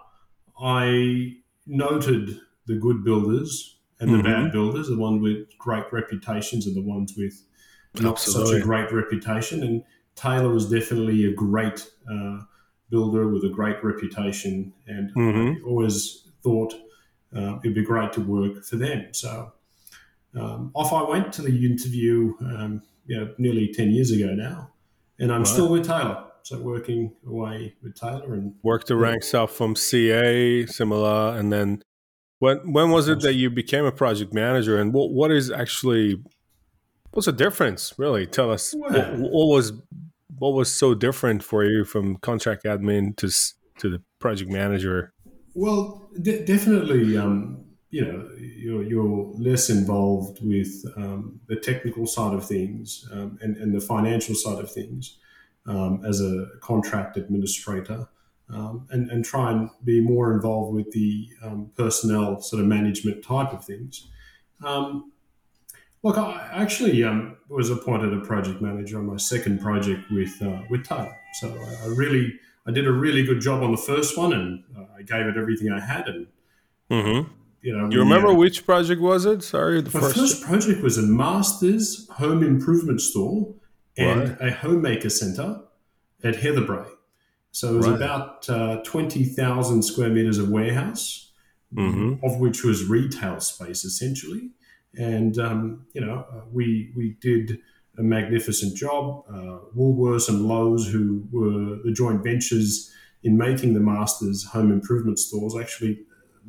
I 0.61 1.35
noted 1.67 2.39
the 2.67 2.75
good 2.75 3.03
builders 3.03 3.77
and 3.99 4.11
the 4.11 4.17
Mhm. 4.17 4.23
bad 4.23 4.51
builders, 4.51 4.87
the 4.87 4.97
ones 4.97 5.21
with 5.21 5.57
great 5.57 5.85
reputations 5.91 6.65
and 6.67 6.75
the 6.75 6.81
ones 6.81 7.15
with 7.17 7.43
not 7.99 8.19
such 8.19 8.51
a 8.53 8.59
great 8.61 8.91
reputation. 8.91 9.63
And 9.63 9.83
Taylor 10.15 10.49
was 10.49 10.69
definitely 10.69 11.25
a 11.25 11.33
great 11.33 11.89
uh, 12.11 12.41
builder 12.89 13.27
with 13.29 13.43
a 13.43 13.49
great 13.49 13.81
reputation, 13.83 14.73
and 14.87 15.13
Mhm. 15.15 15.57
I 15.57 15.61
always 15.65 16.27
thought 16.43 16.73
uh, 17.33 17.59
it'd 17.63 17.73
be 17.75 17.81
great 17.83 18.11
to 18.13 18.19
work 18.21 18.63
for 18.65 18.75
them. 18.75 19.05
So 19.13 19.53
um, 20.33 20.71
off 20.73 20.91
I 20.93 21.03
went 21.09 21.31
to 21.33 21.41
the 21.41 21.65
interview, 21.65 22.33
um, 22.41 22.81
you 23.05 23.15
know, 23.17 23.33
nearly 23.37 23.67
ten 23.73 23.91
years 23.91 24.11
ago 24.11 24.33
now, 24.33 24.71
and 25.19 25.31
I'm 25.31 25.39
Right. 25.41 25.47
still 25.47 25.69
with 25.71 25.85
Taylor. 25.85 26.25
So 26.43 26.59
working 26.59 27.13
away 27.25 27.75
with 27.83 27.95
Taylor, 27.95 28.33
and 28.33 28.55
Worked 28.63 28.87
the 28.87 28.95
ranks 28.95 29.33
up 29.33 29.49
from 29.49 29.75
CA, 29.75 30.65
similar, 30.65 31.37
and 31.37 31.51
then 31.51 31.83
when 32.39 32.57
when 32.71 32.89
was 32.89 33.07
it 33.07 33.21
that 33.21 33.35
you 33.35 33.49
became 33.49 33.85
a 33.85 33.91
project 33.91 34.33
manager? 34.33 34.79
And 34.79 34.93
what 34.93 35.11
what 35.11 35.31
is 35.31 35.51
actually 35.51 36.21
what's 37.11 37.27
the 37.27 37.31
difference? 37.31 37.93
Really, 37.97 38.25
tell 38.25 38.51
us 38.51 38.73
what, 38.73 38.93
what 39.17 39.47
was 39.47 39.73
what 40.39 40.53
was 40.53 40.71
so 40.71 40.95
different 40.95 41.43
for 41.43 41.63
you 41.63 41.85
from 41.85 42.17
contract 42.17 42.63
admin 42.63 43.15
to 43.17 43.29
to 43.79 43.89
the 43.89 44.01
project 44.19 44.49
manager? 44.49 45.13
Well, 45.53 46.09
de- 46.21 46.45
definitely, 46.45 47.17
um, 47.17 47.65
you 47.89 48.05
know, 48.05 48.29
you're, 48.37 48.83
you're 48.83 49.33
less 49.37 49.69
involved 49.69 50.39
with 50.41 50.85
um, 50.95 51.41
the 51.47 51.57
technical 51.57 52.07
side 52.07 52.33
of 52.33 52.47
things 52.47 53.05
um, 53.11 53.37
and, 53.41 53.57
and 53.57 53.75
the 53.75 53.81
financial 53.81 54.33
side 54.33 54.59
of 54.59 54.71
things 54.71 55.17
um, 55.65 56.03
as 56.05 56.21
a 56.21 56.47
contract 56.61 57.17
administrator, 57.17 58.07
um, 58.49 58.87
and, 58.91 59.09
and 59.11 59.23
try 59.23 59.51
and 59.51 59.69
be 59.83 60.01
more 60.01 60.33
involved 60.33 60.73
with 60.75 60.91
the 60.91 61.29
um, 61.43 61.71
personnel 61.77 62.41
sort 62.41 62.61
of 62.61 62.67
management 62.67 63.23
type 63.23 63.53
of 63.53 63.63
things. 63.63 64.07
Um, 64.63 65.11
look, 66.03 66.17
I 66.17 66.49
actually 66.53 67.03
um, 67.03 67.37
was 67.49 67.69
appointed 67.69 68.13
a 68.13 68.19
project 68.21 68.61
manager 68.61 68.97
on 68.99 69.05
my 69.05 69.17
second 69.17 69.61
project 69.61 70.11
with 70.11 70.41
uh, 70.41 70.61
with 70.69 70.83
Taylor, 70.85 71.15
so 71.39 71.47
I, 71.49 71.85
I 71.85 71.87
really 71.87 72.33
I 72.65 72.71
did 72.71 72.87
a 72.87 72.91
really 72.91 73.23
good 73.23 73.41
job 73.41 73.63
on 73.63 73.71
the 73.71 73.77
first 73.77 74.17
one, 74.17 74.33
and 74.33 74.63
uh, 74.77 74.85
I 74.97 75.01
gave 75.03 75.25
it 75.25 75.37
everything 75.37 75.71
I 75.71 75.79
had. 75.79 76.07
And 76.07 76.27
Mm-hmm. 76.91 77.31
you 77.61 77.77
know, 77.77 77.83
You 77.89 77.99
we, 77.99 78.03
remember 78.03 78.29
uh, 78.29 78.33
which 78.33 78.65
project 78.65 79.01
was 79.01 79.25
it? 79.25 79.43
Sorry, 79.43 79.81
the 79.81 79.89
my 79.97 80.01
first. 80.01 80.17
first 80.17 80.43
project 80.43 80.83
was 80.83 80.97
a 80.97 81.03
Masters 81.03 82.07
home 82.09 82.43
improvement 82.43 82.99
store 82.99 83.53
and 83.97 84.29
Right. 84.29 84.41
a 84.41 84.51
homemaker 84.51 85.09
centre 85.09 85.61
at 86.23 86.35
Heatherbrae. 86.35 86.87
So 87.51 87.73
it 87.73 87.77
was 87.77 87.87
Right. 87.87 87.95
about 87.95 88.49
uh, 88.49 88.81
twenty 88.83 89.25
thousand 89.25 89.83
square 89.83 90.09
meters 90.09 90.37
of 90.37 90.49
warehouse, 90.49 91.31
Mhm. 91.75 92.23
of 92.23 92.39
which 92.39 92.63
was 92.63 92.85
retail 92.85 93.39
space 93.39 93.83
essentially. 93.83 94.51
And 94.97 95.37
um, 95.37 95.85
you 95.93 96.01
know, 96.01 96.25
uh, 96.31 96.41
we 96.51 96.91
we 96.95 97.17
did 97.21 97.59
a 97.97 98.03
magnificent 98.03 98.75
job. 98.75 99.25
Uh, 99.29 99.59
Woolworths 99.75 100.29
and 100.29 100.47
Lowe's, 100.47 100.87
who 100.91 101.27
were 101.31 101.77
the 101.83 101.91
joint 101.91 102.23
ventures 102.23 102.89
in 103.23 103.37
making 103.37 103.73
the 103.73 103.79
Masters 103.81 104.45
home 104.45 104.71
improvement 104.71 105.19
stores, 105.19 105.55
actually 105.55 105.99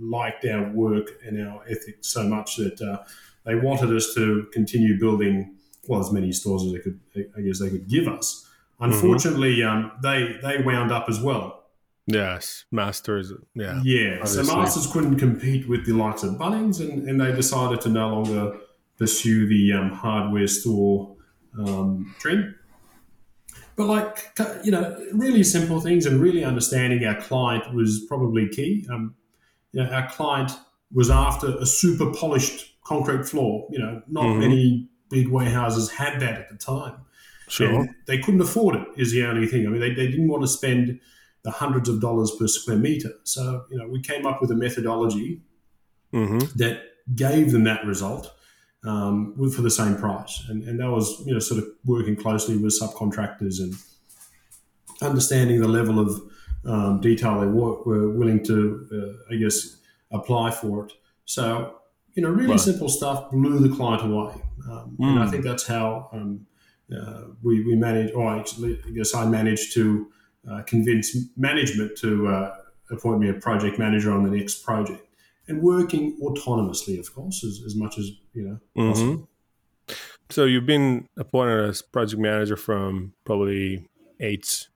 liked 0.00 0.44
our 0.46 0.72
work 0.72 1.11
and 1.26 1.40
our 1.46 1.62
ethics 1.68 2.08
so 2.08 2.26
much 2.26 2.56
that 2.56 2.80
uh, 2.80 2.99
they 3.44 3.54
wanted 3.56 3.94
us 3.94 4.14
to 4.14 4.46
continue 4.52 4.99
building 4.99 5.54
well 5.88 6.00
as 6.00 6.12
many 6.12 6.32
stores 6.32 6.64
as 6.64 6.72
they 6.72 6.78
could, 6.78 7.00
I 7.36 7.40
guess, 7.40 7.58
they 7.58 7.70
could 7.70 7.88
give 7.88 8.08
us. 8.08 8.48
Unfortunately, 8.80 9.62
um, 9.62 9.92
they 10.02 10.36
they 10.42 10.62
wound 10.62 10.90
up 10.90 11.08
as 11.08 11.20
well. 11.20 11.64
Yes, 12.06 12.64
Masters. 12.72 13.32
Yeah. 13.54 13.80
Yeah, 13.84 14.24
so. 14.24 14.42
Masters 14.42 14.92
couldn't 14.92 15.18
compete 15.18 15.68
with 15.68 15.86
the 15.86 15.92
likes 15.92 16.24
of 16.24 16.34
Bunnings, 16.34 16.80
and, 16.80 17.08
and 17.08 17.20
they 17.20 17.32
decided 17.32 17.80
to 17.82 17.88
no 17.88 18.08
longer 18.08 18.56
pursue 18.98 19.46
the 19.46 19.72
um, 19.72 19.90
hardware 19.92 20.48
store 20.48 21.14
um, 21.58 22.12
trend. 22.18 22.54
But 23.76 23.86
like 23.86 24.38
you 24.64 24.72
know, 24.72 24.96
really 25.12 25.44
simple 25.44 25.80
things 25.80 26.04
and 26.06 26.20
really 26.20 26.44
understanding 26.44 27.04
our 27.06 27.20
client 27.20 27.72
was 27.72 28.04
probably 28.08 28.48
key. 28.48 28.86
Um, 28.90 29.14
you 29.72 29.82
know, 29.82 29.90
our 29.90 30.08
client 30.10 30.50
was 30.92 31.08
after 31.08 31.56
a 31.56 31.66
super 31.66 32.12
polished 32.12 32.74
concrete 32.84 33.26
floor. 33.26 33.66
You 33.70 33.78
know, 33.78 34.02
not 34.08 34.24
Mhm. 34.24 34.38
many 34.40 34.88
big 35.12 35.28
warehouses 35.28 35.90
had 35.90 36.21
that 36.21 36.40
at 36.40 36.49
the 36.49 36.57
time. 36.57 36.97
Sure. 37.49 37.69
And 37.69 37.95
they 38.07 38.19
couldn't 38.19 38.40
afford 38.40 38.76
it, 38.76 38.87
is 38.97 39.12
the 39.12 39.25
only 39.25 39.47
thing. 39.47 39.66
I 39.66 39.71
mean, 39.71 39.81
they, 39.81 39.95
they 39.95 40.07
didn't 40.07 40.28
want 40.28 40.42
to 40.42 40.49
spend 40.49 40.99
the 41.45 41.50
hundreds 41.50 41.88
of 41.88 42.00
dollars 42.00 42.33
per 42.38 42.47
square 42.47 42.78
meter. 42.78 43.12
So, 43.25 43.66
you 43.71 43.76
know, 43.78 43.87
we 43.87 44.00
came 44.00 44.26
up 44.26 44.40
with 44.40 44.50
a 44.50 44.54
methodology 44.54 45.42
hmm 46.12 46.40
that 46.57 46.83
gave 47.14 47.52
them 47.52 47.64
that 47.64 47.85
result 47.87 48.33
um, 48.85 49.35
for 49.50 49.62
the 49.62 49.71
same 49.71 49.97
price. 49.97 50.45
And, 50.49 50.62
and 50.69 50.78
that 50.81 50.90
was, 50.90 51.07
you 51.26 51.33
know, 51.35 51.40
sort 51.40 51.62
of 51.62 51.69
working 51.85 52.16
closely 52.16 52.57
with 52.57 52.78
subcontractors 52.81 53.61
and 53.61 53.75
understanding 55.00 55.61
the 55.61 55.69
level 55.69 55.99
of 55.99 56.21
um, 56.64 57.00
detail 57.00 57.40
they 57.40 57.47
were, 57.47 57.83
were 57.83 58.09
willing 58.11 58.45
to, 58.45 58.57
uh, 58.92 59.35
I 59.35 59.37
guess, 59.37 59.76
apply 60.11 60.50
for 60.52 60.87
it. 60.87 60.92
So, 61.25 61.78
you 62.14 62.23
know, 62.23 62.31
really 62.31 62.50
Right. 62.50 62.61
simple 62.61 62.88
stuff 62.88 63.31
blew 63.31 63.59
the 63.59 63.75
client 63.75 64.02
away. 64.02 64.35
Um, 64.71 64.97
And 65.00 65.19
I 65.19 65.26
Mm. 65.26 65.31
think 65.31 65.45
that's 65.45 65.66
how 65.66 66.09
um, 66.12 66.47
uh, 66.95 67.23
we, 67.42 67.64
we 67.64 67.75
managed, 67.76 68.14
or 68.14 68.31
actually, 68.37 68.78
I 68.87 68.90
guess 68.90 69.14
I 69.14 69.25
managed 69.28 69.73
to 69.75 70.07
uh, 70.49 70.62
convince 70.62 71.16
management 71.37 71.97
to 71.99 72.28
uh, 72.28 72.54
appoint 72.90 73.21
me 73.21 73.28
a 73.28 73.35
project 73.35 73.78
manager 73.78 74.12
on 74.12 74.25
the 74.25 74.31
next 74.31 74.64
project, 74.64 75.07
and 75.49 75.62
working 75.62 76.19
autonomously, 76.21 76.99
of 76.99 77.14
course, 77.14 77.45
as, 77.45 77.62
as 77.64 77.75
much 77.75 77.99
as 77.99 78.11
you 78.35 78.42
know 78.42 78.59
mm-hmm. 78.76 78.88
possible. 78.90 79.28
So 80.31 80.45
you've 80.45 80.66
been 80.66 81.09
appointed 81.16 81.69
as 81.69 81.83
project 81.83 82.21
manager 82.21 82.57
from 82.57 83.14
probably 83.25 83.88
eight 84.21 84.69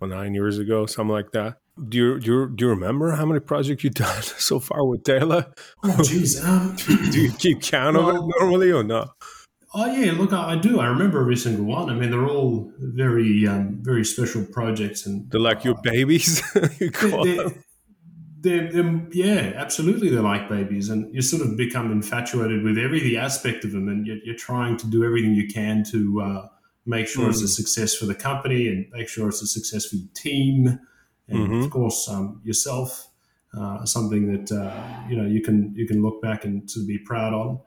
or 0.00 0.08
nine 0.08 0.34
years 0.34 0.58
ago, 0.58 0.86
something 0.86 1.12
like 1.12 1.32
that. 1.32 1.58
Do 1.88 1.98
you 1.98 2.20
do 2.20 2.32
you, 2.32 2.50
do 2.54 2.64
you 2.64 2.70
remember 2.70 3.12
how 3.12 3.24
many 3.24 3.40
projects 3.40 3.84
you've 3.84 3.94
done 3.94 4.22
so 4.22 4.60
far 4.60 4.84
with 4.86 5.04
Taylor? 5.04 5.52
Oh, 5.82 5.88
jeez. 5.88 6.44
Um, 6.44 6.76
do 7.10 7.20
you 7.20 7.32
keep 7.32 7.62
count 7.62 7.96
well, 7.96 8.10
of 8.10 8.16
it 8.16 8.34
normally 8.38 8.72
or 8.72 8.82
not? 8.82 9.10
Oh 9.72 9.86
yeah, 9.86 10.12
look, 10.12 10.32
I, 10.32 10.52
I, 10.52 10.56
do. 10.56 10.80
I 10.80 10.86
remember 10.86 11.20
every 11.20 11.36
single 11.36 11.64
one. 11.64 11.90
I 11.90 11.94
mean, 11.94 12.10
they're 12.10 12.26
all 12.26 12.72
very, 12.78 13.46
um, 13.46 13.78
very 13.82 14.04
special 14.04 14.44
projects, 14.44 15.06
and 15.06 15.30
they're 15.30 15.40
like 15.40 15.58
uh, 15.58 15.70
your 15.70 15.74
babies. 15.80 16.42
you 16.80 16.90
they're, 16.90 17.52
they're, 18.40 18.72
they're, 18.72 19.06
yeah, 19.12 19.52
absolutely, 19.54 20.08
they're 20.08 20.22
like 20.22 20.48
babies, 20.48 20.88
and 20.88 21.14
you 21.14 21.22
sort 21.22 21.42
of 21.42 21.56
become 21.56 21.92
infatuated 21.92 22.64
with 22.64 22.78
every 22.78 23.16
aspect 23.16 23.64
of 23.64 23.70
them, 23.70 23.88
and 23.88 24.08
you're, 24.08 24.18
you're 24.24 24.34
trying 24.34 24.76
to 24.78 24.88
do 24.88 25.04
everything 25.04 25.34
you 25.34 25.46
can 25.46 25.84
to 25.92 26.20
uh, 26.20 26.48
make 26.84 27.06
sure 27.06 27.26
mm. 27.26 27.30
it's 27.30 27.38
a 27.38 27.42
hmm. 27.42 27.46
success 27.46 27.94
for 27.94 28.06
the 28.06 28.14
company 28.14 28.66
and 28.66 28.86
make 28.92 29.08
sure 29.08 29.28
it's 29.28 29.42
a 29.42 29.46
success 29.46 29.86
for 29.86 29.96
your 29.96 30.08
team, 30.14 30.80
and 31.30 31.48
mm-hmm. 31.48 31.62
of 31.62 31.70
course 31.70 32.08
um, 32.08 32.40
yourself. 32.44 33.06
Uh, 33.52 33.84
something 33.84 34.30
that 34.30 34.52
uh, 34.52 35.08
you 35.08 35.16
know 35.16 35.26
you 35.26 35.42
can 35.42 35.74
you 35.74 35.84
can 35.84 36.02
look 36.02 36.22
back 36.22 36.44
and 36.44 36.68
to 36.68 36.86
be 36.86 36.98
proud 36.98 37.34
on 37.34 37.58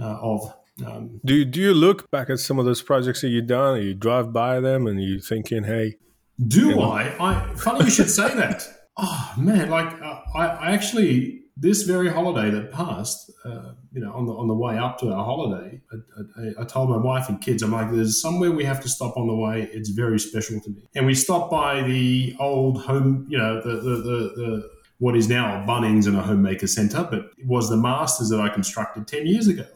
uh, 0.00 0.18
of. 0.20 0.52
Um, 0.84 1.20
do 1.24 1.34
you, 1.34 1.44
do 1.44 1.60
you 1.60 1.74
look 1.74 2.10
back 2.10 2.30
at 2.30 2.38
some 2.40 2.58
of 2.58 2.64
those 2.64 2.82
projects 2.82 3.20
that 3.20 3.28
you've 3.28 3.46
done? 3.46 3.80
you 3.82 3.94
drive 3.94 4.32
by 4.32 4.58
them 4.60 4.86
and 4.86 5.00
you 5.02 5.20
thinking, 5.20 5.64
"Hey." 5.64 5.96
Do? 6.44 6.80
I? 6.80 7.14
I 7.20 7.54
funny 7.54 7.84
you 7.84 7.90
should 7.90 8.10
say 8.10 8.34
that. 8.34 8.66
Oh 8.96 9.34
man, 9.38 9.70
like 9.70 9.92
uh, 10.02 10.20
I, 10.34 10.46
I 10.46 10.70
actually 10.72 11.42
this 11.60 11.82
very 11.82 12.08
holiday 12.08 12.50
that 12.50 12.70
passed, 12.70 13.32
uh, 13.44 13.72
you 13.92 14.00
know, 14.00 14.12
on 14.12 14.26
the 14.26 14.32
on 14.32 14.46
the 14.46 14.54
way 14.54 14.78
up 14.78 14.98
to 15.00 15.12
our 15.12 15.24
holiday, 15.24 15.80
I, 15.92 16.40
I, 16.40 16.62
I, 16.62 16.64
told 16.64 16.88
my 16.88 16.96
wife 16.96 17.28
and 17.28 17.40
kids, 17.40 17.62
I'm 17.62 17.72
like, 17.72 17.90
"There's 17.90 18.20
somewhere 18.22 18.52
we 18.52 18.64
have 18.64 18.80
to 18.82 18.88
stop 18.88 19.16
on 19.16 19.26
the 19.26 19.34
way. 19.34 19.68
It's 19.72 19.90
very 19.90 20.20
special 20.20 20.60
to 20.60 20.70
me." 20.70 20.88
And 20.94 21.04
we 21.04 21.14
stopped 21.14 21.50
by 21.50 21.82
the 21.82 22.36
old 22.38 22.82
home, 22.82 23.26
you 23.28 23.38
know, 23.38 23.60
the 23.60 23.76
the 23.76 23.96
the, 23.96 24.32
the 24.36 24.70
what 24.98 25.16
is 25.16 25.28
now 25.28 25.62
a 25.62 25.66
Bunnings 25.66 26.06
and 26.06 26.16
a 26.16 26.22
homemaker 26.22 26.66
centre, 26.66 27.06
but 27.10 27.30
it 27.38 27.46
was 27.46 27.68
the 27.68 27.76
Masters 27.76 28.28
that 28.28 28.40
I 28.40 28.48
constructed 28.48 29.08
ten 29.08 29.26
years 29.26 29.48
ago. 29.48 29.66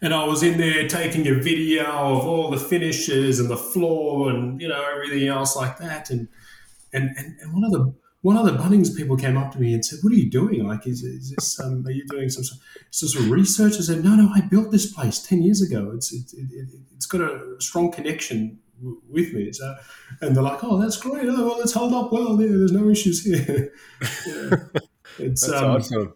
And 0.00 0.12
I 0.12 0.24
was 0.24 0.42
in 0.42 0.58
there 0.58 0.88
taking 0.88 1.28
a 1.28 1.34
video 1.34 1.84
of 1.84 2.26
all 2.26 2.50
the 2.50 2.58
finishes 2.58 3.38
and 3.38 3.48
the 3.48 3.56
floor 3.56 4.30
and 4.30 4.60
you 4.60 4.66
know 4.66 4.84
everything 4.92 5.28
else 5.28 5.54
like 5.54 5.78
that, 5.78 6.10
and 6.10 6.28
and 6.92 7.10
and, 7.16 7.38
and 7.40 7.54
one 7.54 7.62
of 7.62 7.70
the 7.70 7.94
one 8.22 8.36
of 8.36 8.46
the 8.46 8.52
Bunnings 8.52 8.96
people 8.96 9.16
came 9.16 9.36
up 9.36 9.52
to 9.52 9.60
me 9.60 9.74
and 9.74 9.84
said, 9.84 9.98
"What 10.02 10.12
are 10.12 10.16
you 10.16 10.30
doing? 10.30 10.66
Like, 10.66 10.86
is, 10.86 11.02
is 11.02 11.34
this? 11.34 11.60
Um, 11.60 11.84
are 11.86 11.90
you 11.90 12.06
doing 12.06 12.28
some 12.28 12.44
sort 12.90 13.24
of 13.24 13.30
research?" 13.30 13.74
I 13.74 13.80
said, 13.80 14.04
"No, 14.04 14.14
no, 14.14 14.30
I 14.34 14.40
built 14.40 14.70
this 14.70 14.92
place 14.92 15.18
ten 15.20 15.42
years 15.42 15.60
ago. 15.60 15.90
It's 15.94 16.12
it, 16.12 16.32
it, 16.32 16.68
has 16.94 17.06
got 17.06 17.20
a 17.20 17.56
strong 17.58 17.90
connection 17.90 18.60
w- 18.78 19.02
with 19.10 19.32
me." 19.32 19.52
So, 19.52 19.74
and 20.20 20.36
they're 20.36 20.42
like, 20.42 20.62
"Oh, 20.62 20.80
that's 20.80 20.96
great. 20.96 21.28
Oh, 21.28 21.48
well, 21.48 21.60
it's 21.60 21.74
held 21.74 21.92
up 21.92 22.12
well. 22.12 22.40
Yeah, 22.40 22.48
there's 22.48 22.72
no 22.72 22.88
issues 22.88 23.24
here." 23.24 23.72
yeah. 24.26 24.56
It's 25.18 25.44
that's 25.44 25.62
um, 25.62 25.70
awesome. 25.72 26.14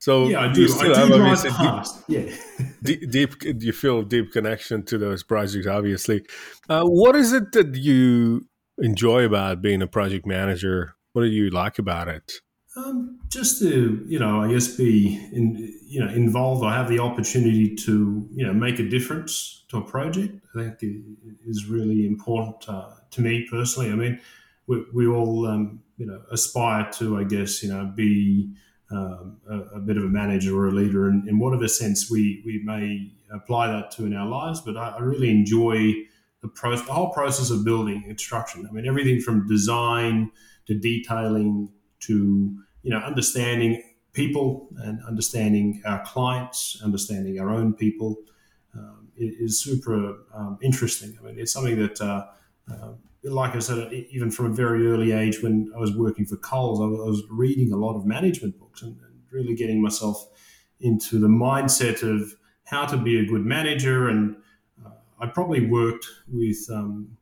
So 0.00 0.28
yeah, 0.28 0.40
I 0.40 0.52
do. 0.52 0.68
I 0.80 1.06
do 1.06 1.16
drive 1.16 1.44
past. 1.44 2.06
Deep, 2.08 2.28
yeah, 2.28 2.66
deep, 2.82 3.10
deep. 3.10 3.62
You 3.62 3.72
feel 3.72 4.02
deep 4.02 4.32
connection 4.32 4.84
to 4.86 4.98
those 4.98 5.22
projects, 5.22 5.68
obviously. 5.68 6.26
Uh, 6.68 6.82
what 6.82 7.14
is 7.14 7.32
it 7.32 7.52
that 7.52 7.76
you 7.76 8.48
enjoy 8.78 9.24
about 9.24 9.62
being 9.62 9.80
a 9.82 9.86
project 9.86 10.26
manager 10.26 10.96
what 11.14 11.22
do 11.22 11.28
you 11.28 11.48
like 11.48 11.78
about 11.78 12.08
it? 12.08 12.32
Um, 12.76 13.20
just 13.28 13.60
to 13.60 14.04
you 14.06 14.18
know, 14.18 14.42
I 14.42 14.52
guess 14.52 14.76
be 14.76 15.16
in, 15.32 15.72
you 15.86 16.04
know 16.04 16.12
involved. 16.12 16.64
I 16.64 16.74
have 16.74 16.88
the 16.88 16.98
opportunity 16.98 17.74
to 17.76 18.28
you 18.32 18.44
know 18.44 18.52
make 18.52 18.80
a 18.80 18.88
difference 18.88 19.64
to 19.68 19.78
a 19.78 19.82
project. 19.82 20.44
I 20.56 20.70
think 20.70 20.78
is 21.46 21.66
really 21.66 22.04
important 22.06 22.68
uh, 22.68 22.90
to 23.12 23.20
me 23.20 23.46
personally. 23.48 23.92
I 23.92 23.94
mean, 23.94 24.20
we, 24.66 24.84
we 24.92 25.06
all 25.06 25.46
um, 25.46 25.82
you 25.96 26.06
know 26.06 26.20
aspire 26.32 26.90
to, 26.94 27.16
I 27.18 27.24
guess, 27.24 27.62
you 27.62 27.68
know, 27.68 27.92
be 27.94 28.52
um, 28.90 29.38
a, 29.48 29.76
a, 29.76 29.80
bit 29.80 29.96
of 29.96 30.04
a 30.04 30.08
manager 30.08 30.56
or 30.58 30.68
a 30.68 30.72
leader 30.72 31.08
in, 31.08 31.26
in, 31.28 31.38
whatever 31.38 31.68
sense 31.68 32.10
we 32.10 32.42
we 32.44 32.60
may 32.64 33.12
apply 33.32 33.68
that 33.68 33.92
to 33.92 34.04
in 34.04 34.14
our 34.16 34.26
lives. 34.26 34.60
But 34.60 34.76
I, 34.76 34.90
I 34.90 35.00
really 35.00 35.30
enjoy 35.30 35.94
the 36.42 36.48
pro- 36.48 36.74
the 36.74 36.92
whole 36.92 37.10
process 37.10 37.50
of 37.50 37.64
building 37.64 38.02
construction. 38.02 38.66
I 38.68 38.72
mean, 38.72 38.86
everything 38.86 39.20
from 39.20 39.46
design 39.46 40.32
to 40.66 40.74
detailing 40.74 41.70
to 42.00 42.56
you 42.82 42.90
know 42.90 42.98
understanding 42.98 43.82
people 44.14 44.68
and 44.78 45.00
understanding 45.06 45.82
our 45.84 46.02
clients, 46.04 46.80
understanding 46.82 47.38
our 47.40 47.50
own 47.50 47.74
people 47.74 48.16
um, 48.74 49.08
is 49.16 49.60
super 49.60 50.18
um, 50.34 50.58
interesting. 50.62 51.16
I 51.20 51.26
mean, 51.26 51.38
it's 51.38 51.52
something 51.52 51.78
that, 51.78 52.00
uh, 52.00 52.26
uh, 52.72 52.92
like 53.24 53.54
I 53.54 53.58
said, 53.58 53.92
even 53.92 54.30
from 54.30 54.46
a 54.46 54.54
very 54.54 54.86
early 54.86 55.12
age 55.12 55.42
when 55.42 55.70
I 55.74 55.78
was 55.78 55.96
working 55.96 56.24
for 56.24 56.36
Coles, 56.36 56.80
I 56.80 56.84
was 56.84 57.22
reading 57.30 57.72
a 57.72 57.76
lot 57.76 57.96
of 57.96 58.06
management 58.06 58.58
books 58.58 58.82
and, 58.82 58.96
and 59.04 59.14
really 59.30 59.54
getting 59.54 59.82
myself 59.82 60.26
into 60.80 61.18
the 61.18 61.28
mindset 61.28 62.02
of 62.02 62.36
how 62.64 62.86
to 62.86 62.96
be 62.96 63.18
a 63.18 63.24
good 63.24 63.44
manager. 63.44 64.08
And 64.08 64.36
uh, 64.84 64.90
I 65.20 65.26
probably 65.26 65.66
worked 65.66 66.06
with 66.28 66.58
um, 66.72 67.16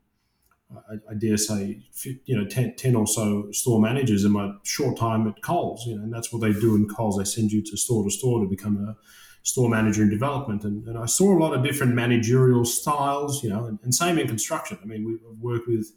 I, 0.91 0.95
I, 1.11 1.15
dare 1.15 1.37
say, 1.37 1.83
you 2.25 2.37
know, 2.37 2.47
10, 2.47 2.77
10, 2.77 2.95
or 2.95 3.07
so 3.07 3.51
store 3.53 3.81
managers 3.81 4.25
in 4.25 4.33
my 4.33 4.53
short 4.65 4.97
time 4.97 5.27
at 5.27 5.43
Coles. 5.43 5.85
You 5.87 5.97
know, 5.97 6.03
and 6.03 6.13
that's 6.13 6.33
what 6.33 6.41
they 6.43 6.53
do 6.53 6.75
in 6.75 6.89
Coles. 6.89 7.19
They 7.19 7.25
send 7.25 7.53
you 7.53 7.63
to 7.63 7.77
store 7.77 8.05
to 8.05 8.11
store 8.11 8.41
to 8.41 8.49
become 8.49 8.77
a 8.77 8.97
store 9.43 9.69
manager 9.69 10.03
in 10.03 10.11
development. 10.11 10.65
And, 10.65 10.87
and 10.87 10.97
I 10.99 11.07
saw 11.07 11.37
a 11.37 11.39
lot 11.39 11.55
of 11.55 11.65
different 11.65 11.95
managerial 11.95 12.65
styles, 12.65 13.43
you 13.43 13.51
know, 13.51 13.67
and, 13.67 13.79
and 13.83 13.95
same 13.95 14.19
in 14.19 14.29
construction. 14.29 14.79
I 14.83 14.87
mean, 14.87 15.05
we've 15.05 15.21
worked 15.41 15.69
with 15.69 15.93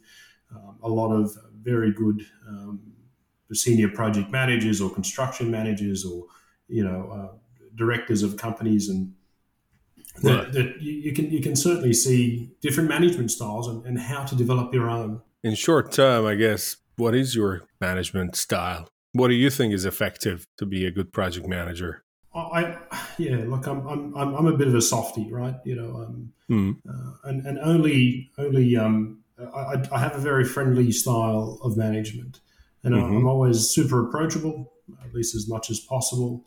um, 0.54 0.78
a 0.82 0.88
lot 0.88 1.12
of 1.12 1.30
very 1.62 1.92
good 1.92 2.24
um, 2.48 2.80
senior 3.52 3.88
project 3.88 4.30
managers 4.30 4.80
or 4.80 4.90
construction 4.90 5.50
managers 5.50 6.04
or, 6.04 6.26
you 6.68 6.84
know, 6.84 7.10
uh, 7.10 7.36
directors 7.76 8.22
of 8.22 8.36
companies 8.36 8.88
and 8.88 9.12
that, 10.22 10.36
right. 10.36 10.52
that 10.52 10.80
you, 10.80 11.12
can 11.12 11.30
you 11.30 11.40
can 11.40 11.56
certainly 11.56 11.92
see 11.92 12.50
different 12.60 12.88
management 12.88 13.30
styles 13.30 13.68
and, 13.68 13.84
and 13.86 13.98
how 13.98 14.24
to 14.24 14.34
develop 14.34 14.72
your 14.72 14.90
own. 14.90 15.20
In 15.42 15.54
short 15.54 15.92
term, 15.92 16.26
I 16.26 16.34
guess, 16.34 16.76
what 16.96 17.14
is 17.14 17.34
your 17.34 17.66
management 17.80 18.36
style? 18.36 18.88
What 19.12 19.28
do 19.28 19.34
you 19.34 19.50
think 19.50 19.72
is 19.72 19.84
effective 19.84 20.46
to 20.58 20.66
be 20.66 20.86
a 20.86 20.90
good 20.90 21.12
project 21.12 21.46
manager? 21.46 22.02
I, 22.34 22.76
yeah, 23.16 23.44
look, 23.46 23.66
I'm, 23.66 23.86
I'm, 23.86 24.14
I'm 24.14 24.46
a 24.46 24.56
bit 24.56 24.68
of 24.68 24.74
a 24.74 24.82
softy, 24.82 25.32
right? 25.32 25.54
You 25.64 25.76
know, 25.76 25.96
um, 25.96 26.32
mm. 26.50 26.76
uh, 26.86 27.28
and, 27.28 27.46
and 27.46 27.58
only, 27.60 28.30
only, 28.36 28.76
um, 28.76 29.20
I, 29.54 29.82
I 29.90 29.98
have 29.98 30.14
a 30.14 30.20
very 30.20 30.44
friendly 30.44 30.92
style 30.92 31.58
of 31.62 31.78
management 31.78 32.40
and 32.86 32.94
mm-hmm. 32.94 33.16
I'm 33.16 33.26
always 33.26 33.68
super 33.68 34.06
approachable, 34.06 34.72
at 35.04 35.12
least 35.12 35.34
as 35.34 35.48
much 35.48 35.70
as 35.70 35.80
possible. 35.80 36.44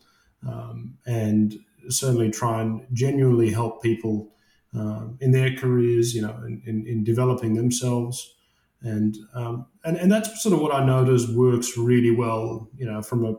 Um, 0.47 0.97
and 1.05 1.60
certainly 1.89 2.30
try 2.30 2.62
and 2.62 2.86
genuinely 2.93 3.52
help 3.52 3.82
people 3.82 4.30
um, 4.73 5.17
in 5.19 5.32
their 5.32 5.56
careers, 5.56 6.13
you 6.13 6.21
know, 6.21 6.36
in, 6.45 6.62
in, 6.65 6.88
in 6.88 7.04
developing 7.04 7.56
themselves. 7.56 8.36
And, 8.82 9.17
um, 9.34 9.65
and 9.84 9.97
and 9.97 10.10
that's 10.10 10.41
sort 10.41 10.54
of 10.54 10.62
what 10.62 10.73
I 10.73 10.86
notice 10.86 11.28
works 11.28 11.78
really 11.78 12.12
well, 12.12 12.69
you 12.78 12.86
know, 12.86 13.02
from 13.02 13.25
a 13.25 13.36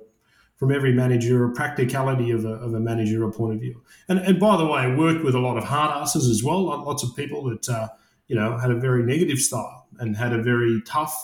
from 0.56 0.70
every 0.70 0.92
manager, 0.92 1.46
a 1.46 1.52
practicality 1.52 2.30
of 2.30 2.44
a, 2.44 2.52
of 2.52 2.74
a 2.74 2.80
managerial 2.80 3.32
point 3.32 3.54
of 3.54 3.60
view. 3.60 3.80
And, 4.08 4.18
and 4.18 4.38
by 4.38 4.58
the 4.58 4.66
way, 4.66 4.80
I 4.80 4.94
worked 4.94 5.24
with 5.24 5.34
a 5.34 5.38
lot 5.38 5.56
of 5.56 5.64
hard 5.64 5.90
asses 5.90 6.28
as 6.28 6.44
well, 6.44 6.64
lots 6.64 7.02
of 7.02 7.16
people 7.16 7.44
that, 7.44 7.66
uh, 7.66 7.88
you 8.28 8.36
know, 8.36 8.58
had 8.58 8.70
a 8.70 8.74
very 8.74 9.02
negative 9.02 9.38
style 9.38 9.86
and 9.98 10.18
had 10.18 10.34
a 10.34 10.42
very 10.42 10.82
tough 10.84 11.14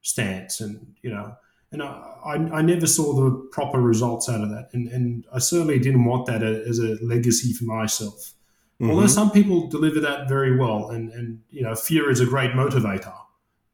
stance 0.00 0.58
and, 0.62 0.94
you 1.02 1.10
know, 1.10 1.36
and 1.80 1.82
I, 1.82 2.58
I, 2.58 2.62
never 2.62 2.86
saw 2.86 3.12
the 3.14 3.48
proper 3.52 3.80
results 3.80 4.28
out 4.28 4.40
of 4.40 4.50
that. 4.50 4.68
And, 4.72 4.88
and 4.88 5.26
I 5.32 5.38
certainly 5.38 5.78
didn't 5.78 6.04
want 6.04 6.26
that 6.26 6.42
as 6.42 6.78
a 6.78 6.96
legacy 7.02 7.52
for 7.52 7.64
myself. 7.64 8.32
Mm-hmm. 8.80 8.90
Although 8.90 9.06
some 9.06 9.30
people 9.30 9.68
deliver 9.68 10.00
that 10.00 10.28
very 10.28 10.56
well, 10.56 10.90
and, 10.90 11.10
and 11.12 11.40
you 11.50 11.62
know, 11.62 11.74
fear 11.74 12.10
is 12.10 12.20
a 12.20 12.26
great 12.26 12.52
motivator, 12.52 13.14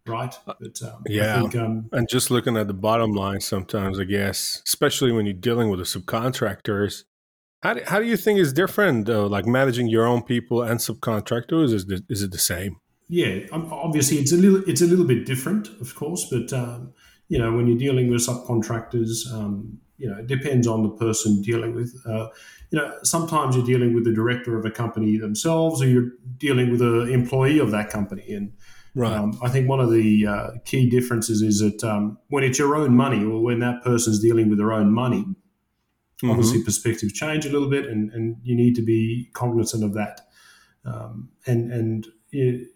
right? 0.07 0.35
Uh, 0.47 0.55
but 0.61 0.83
um, 0.83 1.03
yeah, 1.07 1.41
think, 1.41 1.57
um, 1.57 1.89
and 1.93 2.09
just 2.09 2.31
looking 2.31 2.57
at 2.57 2.69
the 2.69 2.75
bottom 2.75 3.13
line, 3.13 3.41
sometimes 3.41 3.99
I 3.99 4.05
guess, 4.05 4.63
especially 4.67 5.13
when 5.13 5.27
you're 5.27 5.35
dealing 5.35 5.71
with 5.71 5.81
the 5.81 5.87
subcontractors, 5.87 7.05
how 7.63 7.75
do, 7.75 7.83
how 7.87 7.99
do 7.99 8.07
you 8.07 8.17
think 8.17 8.39
is 8.39 8.53
different 8.53 9.07
though? 9.07 9.27
Like 9.27 9.47
managing 9.47 9.89
your 9.89 10.07
own 10.07 10.23
people 10.23 10.63
and 10.63 10.79
subcontractors, 10.79 11.73
is 11.73 11.87
it, 11.89 12.05
is 12.09 12.23
it 12.23 12.31
the 12.31 12.39
same? 12.39 12.77
Yeah, 13.09 13.41
um, 13.53 13.73
obviously 13.73 14.19
it's 14.19 14.33
a 14.33 14.37
little 14.37 14.63
it's 14.69 14.81
a 14.81 14.87
little 14.87 15.05
bit 15.05 15.27
different, 15.27 15.69
of 15.81 15.95
course, 15.95 16.27
but 16.31 16.53
um, 16.53 16.95
you 17.33 17.39
know, 17.39 17.51
when 17.53 17.67
you're 17.67 17.79
dealing 17.87 18.11
with 18.11 18.27
subcontractors, 18.27 19.33
um, 19.33 19.79
you 19.97 20.09
know, 20.09 20.19
it 20.19 20.27
depends 20.27 20.67
on 20.67 20.83
the 20.83 20.91
person 20.91 21.41
dealing 21.43 21.75
with. 21.75 21.91
Uh, 22.07 22.29
you 22.71 22.79
know, 22.79 22.95
sometimes 23.03 23.57
you're 23.57 23.65
dealing 23.65 23.95
with 23.95 24.05
the 24.05 24.13
director 24.13 24.59
of 24.59 24.65
a 24.65 24.71
company 24.71 25.19
themselves, 25.19 25.83
or 25.83 25.89
you're 25.89 26.11
dealing 26.39 26.71
with 26.71 26.83
an 26.83 27.09
employee 27.11 27.59
of 27.59 27.71
that 27.71 27.91
company, 27.91 28.33
and 28.33 28.53
Right. 28.95 29.17
Um, 29.17 29.39
I 29.43 29.49
think 29.49 29.71
one 29.71 29.81
of 29.81 29.91
the 29.91 30.27
uh, 30.27 30.51
key 30.67 30.91
differences 30.91 31.41
is 31.41 31.61
that 31.61 31.83
um, 31.83 32.19
when 32.29 32.45
it's 32.45 32.59
your 32.59 32.77
own 32.77 32.95
money 32.95 33.25
or 33.25 33.43
when 33.43 33.61
that 33.61 33.83
person's 33.83 34.21
dealing 34.21 34.51
with 34.51 34.59
their 34.59 34.73
own 34.73 34.93
money, 34.93 35.25
Mm-hmm. 36.23 36.31
obviously 36.31 36.63
perspectives 36.63 37.13
change 37.13 37.47
a 37.47 37.51
little 37.51 37.69
bit 37.69 37.85
and, 37.87 38.13
and 38.13 38.37
you 38.45 38.55
need 38.55 38.77
to 38.77 38.83
be 38.83 39.29
cognizant 39.33 39.83
of 39.83 39.95
that. 39.95 40.21
Um, 40.85 41.31
and 41.47 41.73
and 41.73 42.07
it, 42.31 42.69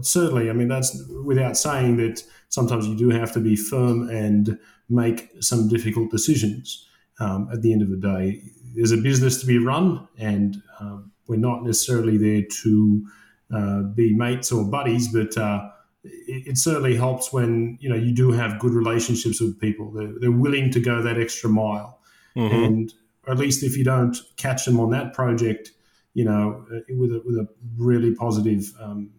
certainly, 0.00 0.50
I 0.50 0.52
mean, 0.52 0.68
that's 0.68 0.96
without 1.24 1.56
saying 1.56 1.96
that 1.98 2.22
sometimes 2.48 2.86
you 2.86 2.96
do 2.96 3.10
have 3.10 3.32
to 3.32 3.40
be 3.40 3.56
firm 3.56 4.08
and 4.08 4.58
make 4.88 5.30
some 5.40 5.68
difficult 5.68 6.10
decisions. 6.10 6.86
Um, 7.18 7.48
at 7.52 7.62
the 7.62 7.72
end 7.72 7.82
of 7.82 7.88
the 7.88 7.96
day, 7.96 8.42
there's 8.74 8.92
a 8.92 8.98
business 8.98 9.40
to 9.40 9.46
be 9.46 9.58
run, 9.58 10.06
and 10.18 10.62
um, 10.80 11.10
we're 11.26 11.36
not 11.36 11.64
necessarily 11.64 12.18
there 12.18 12.42
to 12.62 13.06
uh, 13.54 13.82
be 13.82 14.14
mates 14.14 14.52
or 14.52 14.64
buddies, 14.64 15.08
but 15.08 15.36
uh, 15.38 15.68
it, 16.04 16.48
it, 16.48 16.58
certainly 16.58 16.94
helps 16.94 17.32
when 17.32 17.78
you 17.80 17.88
know 17.88 17.96
you 17.96 18.12
do 18.14 18.32
have 18.32 18.58
good 18.58 18.72
relationships 18.72 19.40
with 19.40 19.58
people. 19.58 19.90
They're, 19.92 20.12
they're 20.20 20.30
willing 20.30 20.70
to 20.72 20.80
go 20.80 21.00
that 21.00 21.18
extra 21.18 21.48
mile, 21.48 22.00
mm-hmm. 22.36 22.54
and 22.54 22.94
at 23.26 23.38
least 23.38 23.62
if 23.62 23.76
you 23.76 23.84
don't 23.84 24.16
catch 24.36 24.66
them 24.66 24.78
on 24.78 24.90
that 24.90 25.14
project, 25.14 25.70
you 26.14 26.24
know, 26.24 26.66
uh, 26.70 26.80
with 26.90 27.12
a, 27.12 27.22
with 27.24 27.36
a 27.36 27.48
really 27.78 28.14
positive 28.14 28.72
um, 28.80 29.10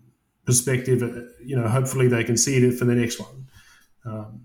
perspective, 0.48 1.04
uh, 1.04 1.22
you 1.46 1.56
know, 1.56 1.68
hopefully 1.68 2.08
they 2.08 2.24
can 2.24 2.38
see 2.38 2.56
it 2.56 2.74
for 2.80 2.86
the 2.86 2.96
next 2.96 3.20
one. 3.20 3.48
Um, 4.06 4.42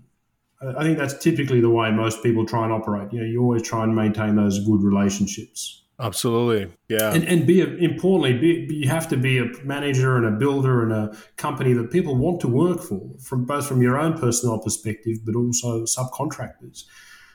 I 0.77 0.83
think 0.83 0.97
that's 0.97 1.17
typically 1.17 1.61
the 1.61 1.69
way 1.69 1.91
most 1.91 2.21
people 2.21 2.45
try 2.45 2.63
and 2.63 2.71
operate. 2.71 3.11
You 3.11 3.21
know, 3.21 3.25
you 3.25 3.41
always 3.41 3.63
try 3.63 3.83
and 3.83 3.95
maintain 3.95 4.35
those 4.35 4.63
good 4.65 4.83
relationships. 4.83 5.79
Absolutely, 5.99 6.73
yeah. 6.89 7.13
And, 7.13 7.23
and 7.25 7.47
be 7.47 7.61
a, 7.61 7.67
importantly, 7.67 8.37
be, 8.37 8.73
you 8.73 8.89
have 8.89 9.07
to 9.09 9.17
be 9.17 9.37
a 9.37 9.45
manager 9.63 10.17
and 10.17 10.25
a 10.25 10.31
builder 10.31 10.83
and 10.83 10.91
a 10.91 11.17
company 11.37 11.73
that 11.73 11.91
people 11.91 12.15
want 12.15 12.41
to 12.41 12.47
work 12.47 12.81
for, 12.81 13.01
from 13.19 13.45
both 13.45 13.65
from 13.67 13.81
your 13.81 13.97
own 13.97 14.17
personnel 14.17 14.59
perspective, 14.59 15.17
but 15.25 15.35
also 15.35 15.83
subcontractors, 15.83 16.85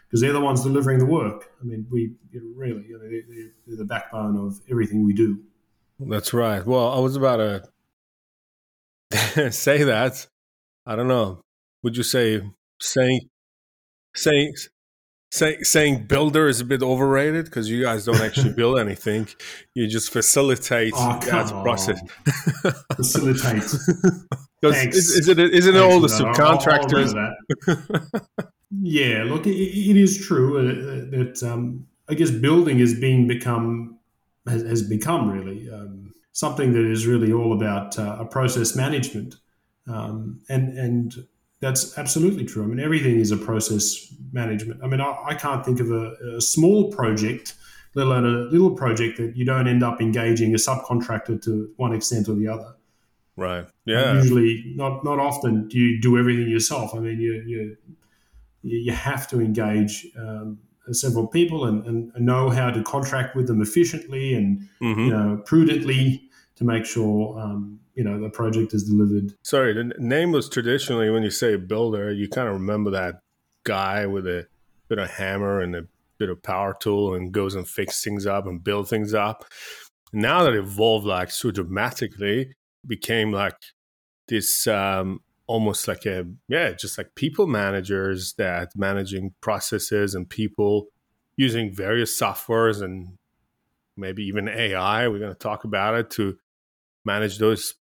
because 0.07 0.21
they're 0.21 0.33
the 0.33 0.41
ones 0.41 0.63
delivering 0.63 0.99
the 0.99 1.07
work. 1.07 1.51
I 1.61 1.65
mean, 1.65 1.87
we 1.91 2.15
you 2.33 2.41
know, 2.41 2.53
really 2.57 2.85
you 2.89 2.99
know, 2.99 3.09
they're, 3.09 3.53
they're 3.67 3.77
the 3.77 3.85
backbone 3.85 4.37
of 4.37 4.61
everything 4.71 5.07
we 5.07 5.13
do. 5.15 5.41
That's 6.01 6.35
right. 6.35 6.67
Well, 6.67 6.89
I 6.91 6.99
was 6.99 7.17
about 7.17 7.37
to 7.37 7.63
say 9.51 9.85
that. 9.85 10.27
I 10.87 10.97
don't 10.97 11.09
know. 11.09 11.43
Would 11.83 11.97
you 11.97 12.03
say 12.03 12.43
saying 12.81 13.29
saying 14.15 14.55
say, 15.31 15.59
saying 15.63 16.07
builder 16.07 16.49
is 16.49 16.61
a 16.61 16.65
bit 16.65 16.83
overrated 16.83 17.47
because 17.47 17.71
you 17.71 17.83
guys 17.83 18.05
don't 18.05 18.21
actually 18.21 18.53
build 18.53 18.79
anything. 18.87 19.29
You 19.75 19.87
just 19.87 20.13
facilitate 20.13 20.93
oh, 20.97 21.19
that 21.21 21.49
process. 21.63 22.01
facilitate. 22.97 23.63
Thanks. 24.63 24.97
Is, 24.97 25.11
is, 25.11 25.29
it 25.29 25.39
isn't 25.39 25.77
it 25.77 25.81
all 25.81 26.01
the 26.01 26.09
subcontractors? 26.09 27.15
yeah, 28.83 29.23
look, 29.25 29.47
it, 29.47 29.51
it 29.51 29.97
is 29.97 30.27
true 30.27 30.59
uh, 30.59 31.17
that 31.17 31.43
um, 31.49 31.87
I 32.09 32.15
guess 32.15 32.31
building 32.31 32.81
is 32.81 32.99
being 32.99 33.29
become 33.29 33.99
has, 34.49 34.63
has 34.63 34.83
become 34.83 35.31
really 35.31 35.71
um, 35.71 36.08
something 36.39 36.73
that 36.73 36.89
is 36.89 37.05
really 37.05 37.33
all 37.33 37.53
about 37.53 37.99
uh, 37.99 38.19
a 38.21 38.25
process 38.25 38.77
management, 38.77 39.35
um, 39.89 40.41
and 40.49 40.79
and 40.79 41.27
that's 41.61 41.99
absolutely 41.99 42.45
true. 42.45 42.63
I 42.63 42.67
mean, 42.67 42.79
everything 42.79 43.19
is 43.19 43.33
a 43.33 43.37
process 43.37 44.15
management. 44.31 44.81
I 44.85 44.87
mean, 44.87 45.01
I, 45.01 45.17
I 45.31 45.35
can't 45.35 45.65
think 45.65 45.81
of 45.81 45.91
a, 45.91 46.15
a, 46.37 46.41
small 46.41 46.93
project, 46.93 47.55
let 47.97 48.07
alone 48.07 48.25
a 48.25 48.51
little 48.53 48.71
project, 48.71 49.19
that 49.19 49.37
you 49.37 49.45
don't 49.45 49.67
end 49.67 49.83
up 49.83 50.01
engaging 50.01 50.55
a 50.55 50.59
subcontractor 50.59 51.43
to 51.43 51.73
one 51.77 51.93
extent 51.93 52.29
or 52.29 52.37
the 52.37 52.47
other. 52.47 52.73
Right. 53.37 53.67
Yeah. 53.85 54.15
usually, 54.15 54.73
not 54.77 55.05
not 55.05 55.19
often 55.19 55.67
do 55.67 55.77
you 55.77 56.01
do 56.01 56.17
everything 56.17 56.49
yourself. 56.49 56.95
I 56.95 57.01
mean, 57.01 57.19
you 57.19 57.33
you 57.53 57.77
you 58.63 58.93
have 58.93 59.27
to 59.31 59.41
engage 59.41 60.07
um, 60.17 60.59
several 60.93 61.27
people 61.27 61.65
and, 61.65 61.85
and, 61.85 62.27
know 62.27 62.51
how 62.51 62.71
to 62.71 62.83
contract 62.83 63.37
with 63.37 63.47
them 63.47 63.61
efficiently 63.63 64.35
and 64.35 64.61
mm-hmm. 64.83 65.01
you 65.01 65.11
know 65.11 65.43
prudently 65.45 66.28
to 66.59 66.65
make 66.65 66.85
sure 66.85 67.39
um, 67.41 67.79
you 67.95 68.05
know 68.05 68.21
the 68.21 68.29
project 68.29 68.75
is 68.75 68.85
delivered. 68.85 69.33
Sorry, 69.43 69.73
the 69.73 69.93
name 69.99 70.33
was 70.33 70.49
traditionally 70.49 71.09
when 71.11 71.23
you 71.23 71.31
say 71.31 71.57
builder, 71.57 72.13
you 72.13 72.29
kind 72.29 72.49
of 72.49 72.55
remember 72.55 72.91
that 72.91 73.21
guy 73.65 74.07
with 74.07 74.27
a 74.27 74.47
bit 74.89 74.99
of 74.99 75.11
hammer 75.11 75.61
and 75.61 75.77
a 75.77 75.87
bit 76.19 76.29
of 76.29 76.43
power 76.43 76.77
tool 76.79 77.15
and 77.15 77.33
goes 77.33 77.55
and 77.55 77.67
fix 77.69 78.03
things 78.03 78.27
up 78.27 78.47
and 78.47 78.65
build 78.65 78.89
things 78.89 79.15
up. 79.15 79.45
Now 80.13 80.43
that 80.45 80.55
evolved 80.55 81.07
like 81.07 81.31
so 81.31 81.51
dramatically, 81.51 82.55
became 82.87 83.31
like 83.31 83.57
this 84.27 84.67
um, 84.67 85.21
almost 85.47 85.87
like 85.87 86.07
a 86.07 86.27
yeah, 86.49 86.73
just 86.73 86.99
like 86.99 87.15
people 87.15 87.47
managers 87.47 88.35
that 88.35 88.73
managing 88.75 89.35
processes 89.41 90.15
and 90.15 90.29
people 90.29 90.89
using 91.37 91.73
various 91.73 92.19
softwares 92.21 92.83
and 92.83 93.17
maybe 93.97 94.25
even 94.25 94.49
AI. 94.49 95.07
We're 95.07 95.21
going 95.21 95.33
to 95.33 95.39
talk 95.39 95.63
about 95.65 95.95
it 95.95 96.11
to 96.11 96.37
manage 97.05 97.39
those 97.39 97.75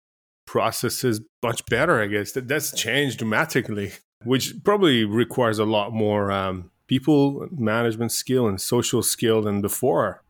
processes 0.46 1.20
much 1.42 1.64
better. 1.66 2.00
I 2.00 2.06
guess 2.06 2.32
that 2.32 2.48
that's 2.48 2.72
changed 2.72 3.18
dramatically, 3.18 3.92
which 4.24 4.54
probably 4.64 5.04
requires 5.04 5.58
a 5.58 5.64
lot 5.64 5.92
more 5.92 6.30
um, 6.30 6.70
people 6.86 7.48
management 7.50 8.12
skill 8.12 8.46
and 8.46 8.60
social 8.60 9.02
skill 9.02 9.42
than 9.42 9.60
before. 9.60 10.22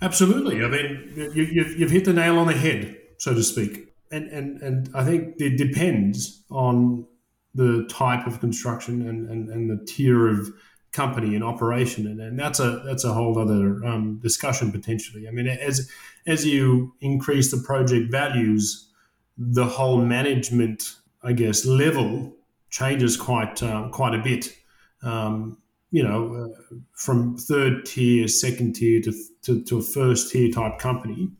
Absolutely. 0.00 0.64
I 0.64 0.68
mean, 0.68 1.12
you, 1.34 1.44
you've, 1.44 1.78
you've 1.78 1.90
hit 1.90 2.04
the 2.04 2.12
nail 2.12 2.38
on 2.38 2.46
the 2.46 2.54
head, 2.54 2.96
so 3.18 3.34
to 3.34 3.42
speak. 3.42 3.88
And, 4.10 4.28
and, 4.30 4.62
and 4.62 4.90
I 4.94 5.04
think 5.04 5.34
it 5.38 5.56
depends 5.56 6.42
on 6.50 7.06
the 7.54 7.86
type 7.88 8.26
of 8.26 8.40
construction 8.40 9.08
and, 9.08 9.30
and, 9.30 9.48
and 9.48 9.70
the 9.70 9.84
tier 9.86 10.28
of 10.28 10.52
company 10.94 11.34
and 11.34 11.44
operation, 11.44 12.06
and, 12.06 12.20
and 12.20 12.38
that's 12.38 12.60
a 12.60 12.82
that's 12.86 13.04
a 13.04 13.12
whole 13.12 13.38
other 13.38 13.84
um, 13.84 14.18
discussion 14.22 14.72
potentially. 14.72 15.28
I 15.28 15.30
mean, 15.30 15.46
as 15.48 15.90
as 16.26 16.46
you 16.46 16.94
increase 17.00 17.50
the 17.50 17.62
project 17.62 18.10
values, 18.10 18.88
the 19.36 19.66
whole 19.66 19.98
management, 19.98 20.94
I 21.22 21.32
guess, 21.32 21.66
level 21.66 22.32
changes 22.70 23.16
quite 23.16 23.62
uh, 23.62 23.88
quite 23.90 24.14
a 24.14 24.22
bit. 24.22 24.56
Um, 25.02 25.58
you 25.90 26.02
know, 26.02 26.50
uh, 26.52 26.76
from 26.94 27.36
third 27.36 27.84
tier, 27.84 28.26
second 28.26 28.74
tier 28.74 29.00
to, 29.02 29.12
to, 29.42 29.62
to, 29.62 29.78
a 29.78 29.82
first 29.82 30.32
tier 30.32 30.50
type 30.50 30.80
company, 30.80 31.30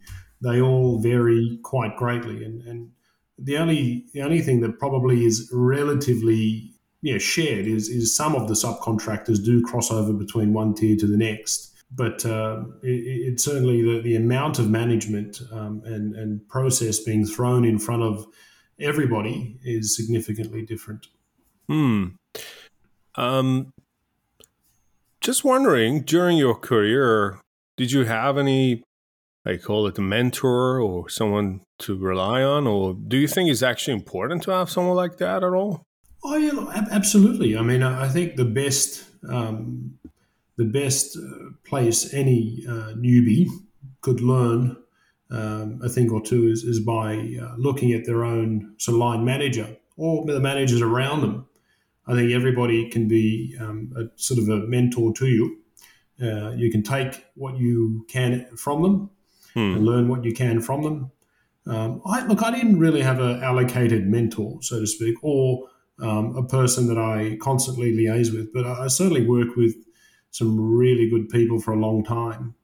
they 0.42 0.60
all 0.60 1.00
vary 1.00 1.58
quite 1.64 1.96
greatly. 1.96 2.44
And, 2.44 2.62
and 2.62 2.90
the 3.36 3.56
only 3.56 4.04
the 4.12 4.22
only 4.22 4.42
thing 4.42 4.60
that 4.60 4.78
probably 4.78 5.24
is 5.24 5.50
relatively 5.52 6.73
yeah, 7.04 7.18
shared 7.18 7.66
is 7.66 7.88
is 7.88 8.16
some 8.16 8.34
of 8.34 8.48
the 8.48 8.54
subcontractors 8.54 9.44
do 9.44 9.62
cross 9.62 9.90
over 9.90 10.12
between 10.12 10.52
one 10.52 10.74
tier 10.74 10.96
to 10.96 11.06
the 11.06 11.16
next 11.16 11.74
but 11.96 12.24
uh, 12.26 12.64
it, 12.82 13.40
certainly 13.40 13.82
the, 13.82 14.00
the 14.02 14.16
amount 14.16 14.58
of 14.58 14.68
management 14.68 15.40
um, 15.52 15.82
and, 15.84 16.14
and 16.16 16.46
process 16.48 16.98
being 16.98 17.24
thrown 17.24 17.64
in 17.64 17.78
front 17.78 18.02
of 18.02 18.26
everybody 18.80 19.58
is 19.62 19.96
significantly 19.96 20.62
different. 20.62 21.06
Hmm. 21.68 22.06
Um, 23.14 23.70
just 25.20 25.44
wondering, 25.44 26.02
during 26.02 26.36
your 26.36 26.56
career, 26.56 27.38
did 27.76 27.92
you 27.92 28.04
have 28.04 28.38
any, 28.38 28.82
I 29.46 29.56
call 29.56 29.86
it 29.86 29.98
a 29.98 30.02
mentor 30.02 30.80
or 30.80 31.08
someone 31.08 31.60
to 31.80 31.96
rely 31.96 32.42
on, 32.42 32.66
or 32.66 32.94
do 32.94 33.16
you 33.16 33.28
think 33.28 33.50
it's 33.50 33.62
actually 33.62 33.94
important 33.94 34.42
to 34.44 34.50
have 34.50 34.68
someone 34.68 34.96
like 34.96 35.18
that 35.18 35.44
at 35.44 35.52
all? 35.52 35.84
Oh 36.24 36.36
yeah, 36.36 36.86
absolutely. 36.90 37.56
I 37.56 37.62
mean, 37.62 37.82
I 37.82 38.08
think 38.08 38.36
the 38.36 38.46
best 38.46 39.04
um, 39.28 39.98
the 40.56 40.64
best 40.64 41.16
uh, 41.16 41.50
place 41.64 42.14
any 42.14 42.64
uh, 42.68 42.94
newbie 42.94 43.46
could 44.00 44.20
learn 44.20 44.76
um, 45.30 45.80
a 45.82 45.88
thing 45.88 46.10
or 46.10 46.22
two 46.22 46.48
is, 46.48 46.62
is 46.62 46.80
by 46.80 47.16
uh, 47.42 47.54
looking 47.56 47.92
at 47.92 48.04
their 48.04 48.24
own 48.24 48.74
sort 48.78 48.94
of 48.94 49.00
line 49.00 49.24
manager 49.24 49.76
or 49.96 50.24
the 50.26 50.40
managers 50.40 50.80
around 50.80 51.22
them. 51.22 51.46
I 52.06 52.14
think 52.14 52.32
everybody 52.32 52.88
can 52.90 53.08
be 53.08 53.56
um, 53.60 53.92
a 53.96 54.04
sort 54.16 54.38
of 54.40 54.48
a 54.48 54.66
mentor 54.66 55.12
to 55.14 55.26
you. 55.26 55.58
Uh, 56.22 56.50
you 56.50 56.70
can 56.70 56.82
take 56.82 57.24
what 57.34 57.56
you 57.56 58.04
can 58.08 58.46
from 58.56 58.82
them 58.82 59.10
hmm. 59.54 59.76
and 59.76 59.84
learn 59.84 60.08
what 60.08 60.24
you 60.24 60.32
can 60.32 60.60
from 60.60 60.82
them. 60.82 61.10
Um, 61.66 62.02
I, 62.06 62.26
look, 62.26 62.42
I 62.42 62.50
didn't 62.50 62.78
really 62.78 63.00
have 63.00 63.20
an 63.20 63.42
allocated 63.42 64.06
mentor, 64.06 64.58
so 64.60 64.80
to 64.80 64.86
speak, 64.86 65.16
or 65.22 65.66
um, 66.00 66.36
a 66.36 66.42
person 66.42 66.88
that 66.88 66.98
I 66.98 67.36
constantly 67.40 67.92
liaise 67.92 68.32
with, 68.32 68.52
but 68.52 68.66
I, 68.66 68.88
certainly 68.88 69.26
work 69.26 69.56
with 69.56 69.74
some 70.30 70.58
really 70.58 71.08
good 71.08 71.28
people 71.28 71.60
for 71.60 71.72
a 71.72 71.78
long 71.78 72.04
time. 72.04 72.54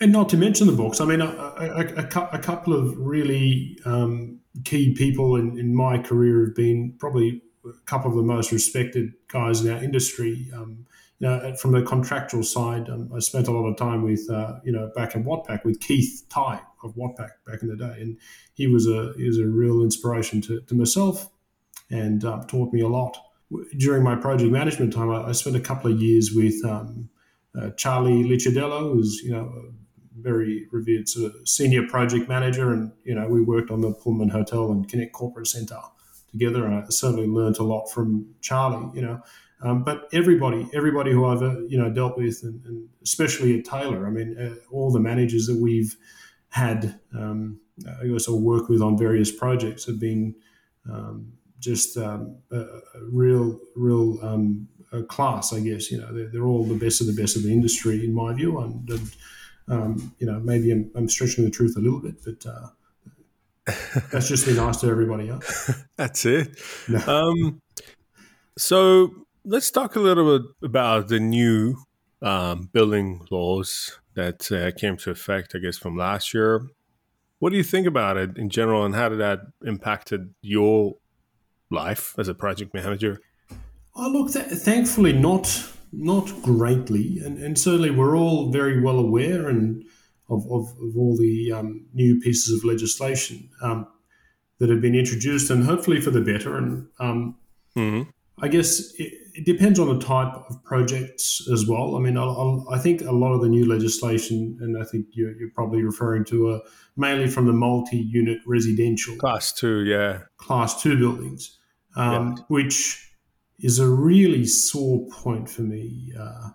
And 0.00 0.12
not 0.12 0.28
to 0.30 0.36
mention 0.36 0.66
the 0.66 0.74
books. 0.74 1.00
I 1.00 1.04
mean, 1.06 1.20
a, 1.20 1.26
a, 1.26 1.84
a, 1.96 2.28
a 2.32 2.38
couple 2.38 2.74
of 2.74 2.98
really 2.98 3.78
um, 3.84 4.40
key 4.64 4.94
people 4.94 5.36
in, 5.36 5.58
in, 5.58 5.74
my 5.74 5.98
career 5.98 6.44
have 6.44 6.54
been 6.54 6.94
probably 6.98 7.42
a 7.64 7.72
couple 7.86 8.10
of 8.10 8.16
the 8.16 8.22
most 8.22 8.52
respected 8.52 9.12
guys 9.28 9.64
in 9.64 9.72
our 9.72 9.82
industry. 9.82 10.50
Um, 10.52 10.86
you 11.20 11.28
know, 11.28 11.54
from 11.56 11.72
the 11.72 11.82
contractual 11.82 12.42
side, 12.42 12.88
um, 12.90 13.10
I 13.14 13.20
spent 13.20 13.48
a 13.48 13.52
lot 13.52 13.66
of 13.66 13.76
time 13.76 14.02
with, 14.02 14.28
uh, 14.28 14.58
you 14.64 14.72
know, 14.72 14.90
back 14.94 15.14
in 15.14 15.24
Watpac 15.24 15.64
with 15.64 15.80
Keith 15.80 16.24
Ty 16.28 16.60
of 16.82 16.94
Watpac 16.96 17.30
back 17.46 17.62
in 17.62 17.68
the 17.68 17.76
day, 17.76 17.96
and 18.00 18.18
he 18.52 18.66
was 18.66 18.86
a 18.86 19.12
he 19.16 19.26
was 19.26 19.38
a 19.38 19.46
real 19.46 19.82
inspiration 19.82 20.40
to, 20.42 20.60
to 20.62 20.74
myself, 20.74 21.30
and 21.94 22.24
uh, 22.24 22.42
taught 22.48 22.72
me 22.72 22.80
a 22.80 22.88
lot. 22.88 23.16
During 23.78 24.02
my 24.02 24.16
project 24.16 24.50
management 24.50 24.92
time, 24.92 25.10
I, 25.10 25.28
I 25.28 25.32
spent 25.32 25.54
a 25.54 25.60
couple 25.60 25.92
of 25.92 26.02
years 26.02 26.32
with 26.34 26.56
um, 26.64 27.08
uh, 27.56 27.70
Charlie 27.76 28.24
Licciardello, 28.24 28.92
who's 28.92 29.22
you 29.22 29.30
know 29.30 29.52
a 29.56 30.20
very 30.20 30.66
revered 30.72 31.08
sort 31.08 31.32
of 31.32 31.48
senior 31.48 31.86
project 31.86 32.28
manager, 32.28 32.72
and 32.72 32.90
you 33.04 33.14
know 33.14 33.28
we 33.28 33.40
worked 33.40 33.70
on 33.70 33.80
the 33.80 33.92
Pullman 33.92 34.30
Hotel 34.30 34.72
and 34.72 34.88
Connect 34.88 35.12
Corporate 35.12 35.46
Centre 35.46 35.80
together, 36.32 36.66
and 36.66 36.74
I 36.74 36.84
certainly 36.88 37.28
learned 37.28 37.58
a 37.58 37.62
lot 37.62 37.86
from 37.86 38.26
Charlie. 38.40 38.90
You 38.94 39.02
know, 39.02 39.22
um, 39.62 39.84
but 39.84 40.08
everybody, 40.12 40.68
everybody 40.74 41.12
who 41.12 41.26
I've 41.26 41.42
uh, 41.42 41.60
you 41.68 41.78
know 41.78 41.90
dealt 41.90 42.18
with, 42.18 42.40
and, 42.42 42.64
and, 42.64 42.88
especially 43.04 43.56
at 43.58 43.64
Taylor, 43.64 44.04
I 44.06 44.10
mean, 44.10 44.36
uh, 44.36 44.74
all 44.74 44.90
the 44.90 45.00
managers 45.00 45.46
that 45.46 45.60
we've 45.60 45.96
had, 46.48 46.98
um, 47.16 47.60
I 48.02 48.06
guess, 48.08 48.26
or 48.26 48.40
work 48.40 48.68
with 48.68 48.82
on 48.82 48.98
various 48.98 49.30
projects 49.30 49.84
have 49.86 50.00
been 50.00 50.34
um, 50.90 51.34
just 51.64 51.96
um, 51.96 52.36
a, 52.50 52.58
a, 52.60 52.80
real, 53.10 53.58
real 53.74 54.18
um, 54.22 54.68
class. 55.08 55.52
I 55.52 55.60
guess 55.60 55.90
you 55.90 55.98
know 55.98 56.12
they're, 56.12 56.28
they're, 56.28 56.44
all 56.44 56.64
the 56.64 56.76
best 56.76 57.00
of 57.00 57.06
the 57.06 57.20
best 57.20 57.36
of 57.36 57.42
the 57.42 57.52
industry 57.52 58.04
in 58.04 58.12
my 58.12 58.34
view, 58.34 58.58
and, 58.60 58.88
and 58.88 59.16
um, 59.68 60.14
you 60.18 60.26
know 60.26 60.38
maybe 60.40 60.70
I'm, 60.70 60.90
I'm, 60.94 61.08
stretching 61.08 61.44
the 61.44 61.50
truth 61.50 61.76
a 61.76 61.80
little 61.80 62.00
bit, 62.00 62.16
but. 62.24 62.46
Uh, 62.46 62.68
that's 64.12 64.28
just 64.28 64.44
be 64.46 64.52
nice 64.52 64.76
to 64.82 64.88
everybody 64.88 65.30
else. 65.30 65.72
that's 65.96 66.26
it. 66.26 66.60
No. 66.86 66.98
Um, 67.06 67.62
so 68.58 69.10
let's 69.42 69.70
talk 69.70 69.96
a 69.96 70.00
little 70.00 70.38
bit 70.38 70.48
about 70.62 71.08
the 71.08 71.18
new 71.18 71.78
um, 72.20 72.68
building 72.74 73.26
laws 73.30 73.98
that 74.14 74.52
uh, 74.52 74.70
came 74.78 74.96
to 74.98 75.10
effect, 75.10 75.54
I 75.54 75.58
guess, 75.58 75.78
from 75.78 75.96
last 75.96 76.34
year. 76.34 76.68
What 77.38 77.50
do 77.50 77.56
you 77.56 77.62
think 77.62 77.86
about 77.86 78.16
it 78.16 78.36
in 78.38 78.48
general, 78.48 78.84
and 78.84 78.94
how 78.94 79.08
did 79.08 79.20
that 79.20 79.40
impacted 79.64 80.34
your 80.40 80.96
life 81.74 82.14
as 82.18 82.28
a 82.28 82.34
project 82.34 82.72
manager? 82.72 83.20
Oh, 83.96 84.08
look, 84.08 84.32
th- 84.32 84.46
thankfully 84.46 85.12
not 85.12 85.70
not 85.92 86.30
greatly, 86.42 87.20
and, 87.24 87.38
and 87.38 87.58
certainly 87.58 87.90
we're 87.90 88.16
all 88.16 88.50
very 88.50 88.80
well 88.80 88.98
aware 88.98 89.48
and 89.48 89.84
of, 90.28 90.44
of, 90.50 90.68
of 90.82 90.96
all 90.96 91.16
the 91.16 91.52
um, 91.52 91.86
new 91.94 92.18
pieces 92.20 92.56
of 92.56 92.64
legislation 92.64 93.48
um, 93.62 93.86
that 94.58 94.70
have 94.70 94.80
been 94.80 94.94
introduced, 94.94 95.50
and 95.50 95.64
hopefully 95.64 96.00
for 96.00 96.10
the 96.10 96.20
better. 96.20 96.56
And 96.56 96.88
um, 96.98 97.36
mm-hmm. 97.76 98.10
I 98.38 98.48
guess 98.48 98.92
it, 98.94 99.12
it, 99.34 99.44
depends 99.44 99.78
on 99.78 99.96
the 99.96 100.04
type 100.04 100.32
of 100.48 100.62
projects 100.64 101.46
as 101.52 101.66
well. 101.66 101.96
I 101.96 102.00
mean, 102.00 102.16
I'll, 102.16 102.66
i 102.70 102.78
think 102.78 103.02
a 103.02 103.12
lot 103.12 103.32
of 103.32 103.42
the 103.42 103.48
new 103.48 103.66
legislation, 103.66 104.58
and 104.60 104.80
I 104.80 104.84
think 104.84 105.06
you're, 105.12 105.36
you're 105.36 105.50
probably 105.54 105.82
referring 105.82 106.24
to 106.26 106.54
a, 106.54 106.60
mainly 106.96 107.28
from 107.28 107.46
the 107.46 107.52
multi-unit 107.52 108.38
residential 108.46 109.16
class 109.16 109.52
two, 109.52 109.84
yeah, 109.84 110.20
class 110.38 110.82
two 110.82 110.98
buildings, 110.98 111.58
um, 111.96 112.34
yeah. 112.36 112.42
which 112.48 113.10
is 113.60 113.78
a 113.78 113.88
really 113.88 114.46
sore 114.46 115.06
point 115.08 115.48
for 115.48 115.62
me. 115.62 116.12
Uh, 116.18 116.50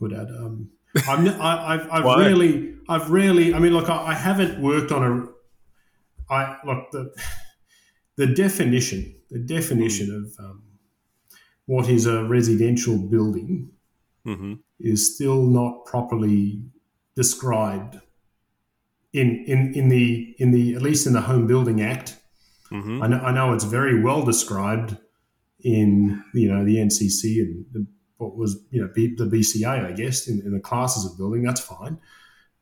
Huddad. 0.00 0.28
Um, 0.30 0.70
I'm, 1.08 1.28
I, 1.40 1.76
have 1.76 1.88
I've 1.90 2.18
really, 2.18 2.74
I've 2.88 3.10
really, 3.10 3.54
I 3.54 3.58
mean, 3.58 3.72
look, 3.72 3.90
I, 3.90 4.08
I 4.08 4.14
haven't 4.14 4.60
worked 4.60 4.92
on 4.92 5.02
a, 5.02 6.32
I 6.32 6.56
look 6.64 6.90
the, 6.90 7.14
the 8.16 8.26
definition, 8.26 9.14
the 9.30 9.38
definition 9.38 10.08
mm. 10.08 10.16
of 10.16 10.44
um, 10.44 10.62
what 11.66 11.88
is 11.88 12.06
a 12.06 12.24
residential 12.24 12.96
building 12.96 13.70
mm-hmm. 14.26 14.54
is 14.80 15.14
still 15.14 15.42
not 15.42 15.84
properly 15.84 16.62
described 17.14 18.00
in, 19.12 19.44
in, 19.46 19.74
in 19.74 19.88
the 19.88 20.34
in 20.38 20.50
the 20.50 20.74
at 20.74 20.82
least 20.82 21.06
in 21.06 21.12
the 21.12 21.22
Home 21.22 21.46
Building 21.46 21.80
Act. 21.80 22.16
Mm-hmm. 22.70 23.02
I, 23.02 23.06
know, 23.06 23.18
I 23.18 23.32
know 23.32 23.52
it's 23.52 23.64
very 23.64 24.02
well 24.02 24.24
described 24.24 24.96
in 25.60 26.22
you 26.34 26.52
know 26.52 26.64
the 26.64 26.76
NCC 26.76 27.40
and 27.40 27.64
the, 27.72 27.86
what 28.18 28.36
was 28.36 28.62
you 28.70 28.80
know 28.80 28.88
the 28.94 29.24
BCA, 29.24 29.86
I 29.86 29.92
guess, 29.92 30.28
in, 30.28 30.40
in, 30.40 30.52
the 30.52 30.60
classes 30.60 31.10
of 31.10 31.16
building. 31.18 31.42
That's 31.42 31.60
fine. 31.60 31.98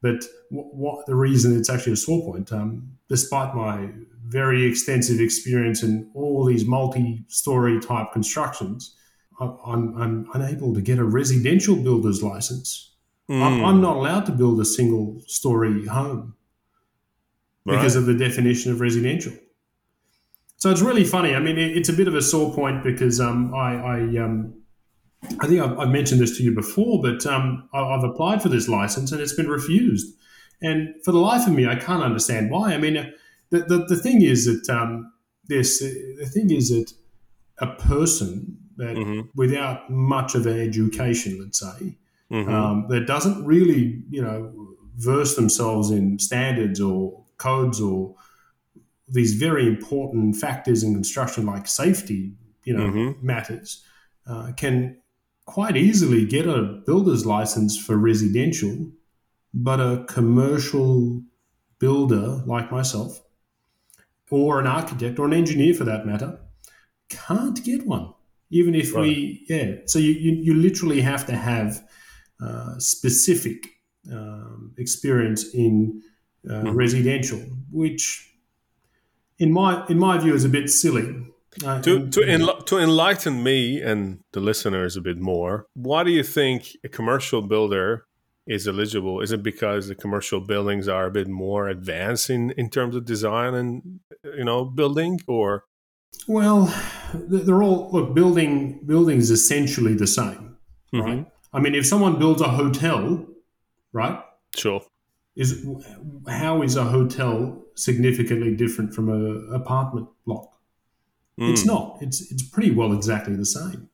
But 0.02 0.24
what, 0.50 0.74
what 0.74 1.06
the 1.06 1.14
reason 1.14 1.56
it's 1.56 1.70
actually 1.70 1.94
a 1.94 1.96
sore 1.96 2.22
point, 2.22 2.52
um, 2.52 2.92
despite 3.08 3.54
my 3.54 3.90
very 4.26 4.64
extensive 4.64 5.20
experience 5.20 5.82
in 5.82 6.10
all 6.14 6.44
these 6.44 6.64
multi-story 6.64 7.80
type 7.80 8.12
constructions, 8.12 8.96
I'm, 9.40 9.96
I'm 9.96 10.28
unable 10.34 10.74
to 10.74 10.80
get 10.80 10.98
a 10.98 11.04
residential 11.04 11.76
builder's 11.76 12.22
license. 12.22 12.92
Mm. 13.28 13.42
I'm, 13.42 13.64
I'm, 13.64 13.80
not 13.80 13.96
allowed 13.96 14.26
to 14.26 14.32
build 14.32 14.60
a 14.60 14.64
single 14.64 15.20
story 15.26 15.86
home 15.86 16.34
right. 17.64 17.76
because 17.76 17.96
of 17.96 18.06
the 18.06 18.14
definition 18.14 18.72
of 18.72 18.80
residential. 18.80 19.32
So 20.64 20.70
it's 20.70 20.81
really 20.81 21.05
funny. 21.05 21.35
I 21.35 21.40
mean, 21.40 21.59
it, 21.59 21.77
it's 21.77 21.90
a 21.90 21.92
bit 21.92 22.09
of 22.09 22.14
a 22.14 22.22
sore 22.22 22.50
point 22.55 22.83
because 22.83 23.20
um, 23.20 23.55
I, 23.55 23.74
I, 23.74 23.98
um, 24.16 24.62
I 25.38 25.46
think 25.46 25.61
I've, 25.61 25.79
I've, 25.79 25.90
mentioned 25.90 26.22
this 26.22 26.38
to 26.38 26.42
you 26.42 26.55
before, 26.55 27.03
but 27.03 27.27
um, 27.27 27.68
I, 27.74 27.81
I've 27.81 28.03
applied 28.03 28.40
for 28.40 28.48
this 28.48 28.66
license 28.66 29.12
and 29.12 29.20
it's 29.20 29.35
been 29.35 29.50
refused. 29.50 30.16
And 30.62 30.94
for 31.05 31.12
the 31.12 31.18
life 31.18 31.46
of 31.46 31.53
me, 31.53 31.66
I 31.66 31.74
can't 31.74 32.03
understand 32.03 32.50
why. 32.50 32.72
I 32.72 32.79
mean, 32.79 32.94
the, 33.50 33.59
the, 33.59 33.85
the 33.90 33.96
thing 33.96 34.22
is 34.22 34.46
that 34.46 34.74
um, 34.74 35.12
this, 35.48 35.81
the 35.81 36.31
thing 36.33 36.50
is 36.50 36.70
that 36.70 36.90
a 37.59 37.66
person 37.74 38.57
that 38.79 38.96
mm-hmm. 38.96 39.29
without 39.35 39.90
much 39.90 40.35
of 40.35 40.46
an 40.46 40.59
education, 40.59 41.40
let's 41.42 41.61
say, 41.61 41.98
mm-hmm. 42.33 42.48
um, 42.48 42.87
that 42.88 43.07
doesn't 43.07 43.44
really, 43.44 44.03
you 44.09 44.22
know, 44.22 44.50
verse 44.96 45.37
themselves 45.37 45.90
in 45.90 46.18
standards 46.18 46.81
or 46.81 47.22
codes 47.37 47.83
or 47.83 48.14
these 49.08 49.34
very 49.34 49.66
important 49.66 50.36
factors 50.36 50.82
in 50.82 50.94
construction, 50.94 51.46
like 51.46 51.66
safety, 51.66 52.34
you 52.64 52.74
know, 52.76 52.88
mm-hmm. 52.88 53.26
matters, 53.26 53.84
uh, 54.26 54.52
can 54.56 54.96
quite 55.46 55.76
easily 55.76 56.24
get 56.24 56.46
a 56.46 56.82
builder's 56.86 57.26
license 57.26 57.78
for 57.78 57.96
residential, 57.96 58.90
but 59.52 59.80
a 59.80 60.04
commercial 60.08 61.22
builder 61.78 62.42
like 62.46 62.72
myself, 62.72 63.20
or 64.30 64.58
an 64.58 64.66
architect 64.66 65.18
or 65.18 65.26
an 65.26 65.34
engineer 65.34 65.74
for 65.74 65.84
that 65.84 66.06
matter, 66.06 66.40
can't 67.08 67.62
get 67.62 67.86
one 67.86 68.14
even 68.50 68.74
if 68.74 68.94
right. 68.94 69.02
we 69.02 69.44
yeah 69.48 69.74
so 69.86 69.98
you, 69.98 70.12
you, 70.12 70.32
you 70.32 70.54
literally 70.54 71.00
have 71.00 71.26
to 71.26 71.34
have 71.34 71.82
uh, 72.40 72.78
specific 72.78 73.68
um, 74.12 74.72
experience 74.78 75.52
in 75.54 76.02
uh, 76.48 76.52
mm-hmm. 76.52 76.70
residential 76.70 77.40
which 77.70 78.33
in 79.44 79.50
my 79.52 79.70
in 79.92 79.98
my 79.98 80.14
view 80.18 80.35
is 80.35 80.44
a 80.44 80.52
bit 80.59 80.68
silly 80.70 81.07
uh, 81.64 81.80
to 81.83 82.09
to, 82.14 82.20
to 82.70 82.78
enlighten 82.78 83.42
me 83.42 83.80
and 83.90 84.20
the 84.33 84.40
listeners 84.40 84.96
a 84.96 85.00
bit 85.00 85.18
more 85.18 85.66
why 85.74 86.00
do 86.02 86.11
you 86.11 86.24
think 86.38 86.76
a 86.88 86.88
commercial 86.88 87.40
builder 87.52 88.07
is 88.46 88.66
eligible 88.68 89.20
is 89.20 89.30
it 89.33 89.42
because 89.42 89.88
the 89.88 89.94
commercial 89.94 90.40
buildings 90.40 90.87
are 90.88 91.07
a 91.07 91.11
bit 91.11 91.28
more 91.28 91.68
advanced 91.68 92.28
in, 92.28 92.50
in 92.52 92.68
terms 92.68 92.94
of 92.96 93.04
design 93.04 93.54
and 93.54 94.00
you 94.38 94.44
know 94.44 94.64
building 94.64 95.20
or 95.26 95.64
well, 96.26 96.74
they're 97.12 97.62
all 97.62 97.90
look 97.92 98.14
building 98.14 98.80
buildings 98.87 99.30
essentially 99.30 99.94
the 99.94 100.07
same, 100.07 100.57
mm-hmm. 100.92 101.00
right? 101.00 101.26
I 101.52 101.61
mean, 101.61 101.74
if 101.74 101.87
someone 101.87 102.18
builds 102.18 102.40
a 102.40 102.48
hotel, 102.48 103.26
right? 103.92 104.20
Sure. 104.57 104.83
Is 105.37 105.66
how 106.28 106.62
is 106.62 106.76
a 106.76 106.85
hotel 106.85 107.63
significantly 107.74 108.54
different 108.54 108.94
from 108.94 109.08
a 109.08 109.54
apartment 109.54 110.08
block? 110.26 110.54
Mm. 111.38 111.52
It's 111.52 111.64
not. 111.64 111.98
It's 112.00 112.30
it's 112.30 112.42
pretty 112.42 112.70
well 112.70 112.92
exactly 112.92 113.34
the 113.34 113.46
same. 113.46 113.88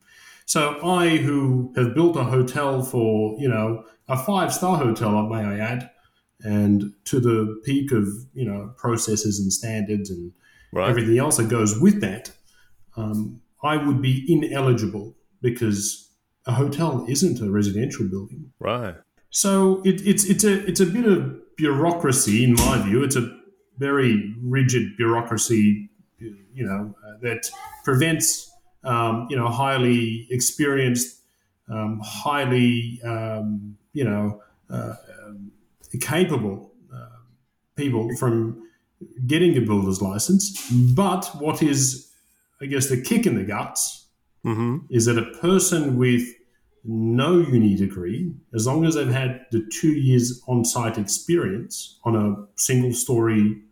So 0.47 0.85
I, 0.85 1.17
who 1.19 1.73
have 1.77 1.95
built 1.95 2.17
a 2.17 2.25
hotel 2.25 2.83
for 2.83 3.37
you 3.39 3.49
know 3.49 3.85
a 4.09 4.17
five 4.17 4.53
star 4.53 4.77
hotel, 4.77 5.27
may 5.29 5.45
I 5.45 5.59
add, 5.59 5.91
and 6.41 6.93
to 7.05 7.21
the 7.21 7.61
peak 7.65 7.93
of 7.93 8.09
you 8.35 8.45
know 8.45 8.75
processes 8.77 9.39
and 9.39 9.53
standards 9.53 10.11
and 10.11 10.33
right. 10.73 10.91
everything 10.91 11.19
else 11.19 11.37
that 11.37 11.49
goes 11.49 11.79
with 11.79 12.01
that, 12.01 12.33
um, 12.97 13.41
I 13.63 13.77
would 13.77 14.03
be 14.03 14.25
ineligible 14.29 15.15
because 15.41 16.11
a 16.47 16.53
hotel 16.53 17.07
isn't 17.09 17.41
a 17.41 17.51
residential 17.51 18.07
building. 18.09 18.53
Right. 18.59 18.97
So 19.31 19.83
it, 19.85 20.07
it's 20.07 20.25
it's 20.25 20.45
a 20.45 20.67
it's 20.67 20.81
a 20.81 20.87
bit 20.87 21.05
of 21.05 21.57
bureaucracy 21.57 22.45
in 22.45 22.55
my 22.55 22.83
view. 22.83 23.05
It's 23.05 23.17
a 23.17 23.40
very 23.81 24.37
rigid 24.43 24.97
bureaucracy, 24.99 25.89
you 26.19 26.65
know, 26.67 26.95
uh, 27.05 27.17
that 27.23 27.51
prevents 27.83 28.53
um, 28.85 29.27
you 29.31 29.37
know 29.37 29.49
highly 29.49 30.29
experienced, 30.31 31.23
um, 31.69 32.01
highly 32.05 33.01
um, 33.03 33.77
you 33.95 34.05
know 34.05 34.41
uh, 34.69 34.95
um, 35.25 35.51
capable 36.01 36.71
uh, 36.95 37.21
people 37.75 38.15
from 38.19 38.63
getting 39.27 39.57
a 39.57 39.61
builder's 39.61 40.03
license. 40.03 40.71
But 40.95 41.25
what 41.39 41.63
is 41.63 42.13
I 42.61 42.67
guess 42.67 42.89
the 42.89 43.01
kick 43.01 43.27
in 43.27 43.35
the 43.35 43.45
guts 43.45 44.07
hmm 44.45 44.79
is 44.91 45.07
that 45.07 45.19
a 45.19 45.27
person 45.41 45.99
with 45.99 46.23
no 46.83 47.41
uni 47.41 47.77
degree, 47.77 48.33
as 48.55 48.67
long 48.67 48.87
as 48.87 48.95
they've 48.95 49.13
had 49.13 49.45
the 49.51 49.63
two 49.71 49.93
years 49.93 50.43
on 50.49 50.65
site 50.65 50.97
experience 50.97 51.99
on 52.05 52.17
a 52.17 52.27
single 52.57 52.93
story 52.93 53.63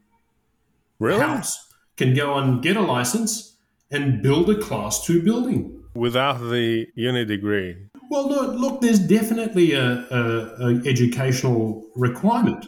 Really? 0.98 1.20
house, 1.20 1.68
can 1.96 2.14
go 2.14 2.34
and 2.34 2.62
get 2.62 2.76
a 2.76 2.80
license 2.80 3.56
and 3.90 4.22
build 4.22 4.50
a 4.50 4.58
class 4.58 5.04
two 5.04 5.22
building. 5.22 5.82
Without 5.94 6.38
the 6.38 6.86
uni 6.94 7.24
degree. 7.24 7.76
Well, 8.10 8.28
no, 8.28 8.42
look, 8.42 8.80
there's 8.80 8.98
definitely 8.98 9.72
a, 9.72 10.06
a, 10.10 10.66
a 10.68 10.88
educational 10.88 11.86
requirement, 11.94 12.66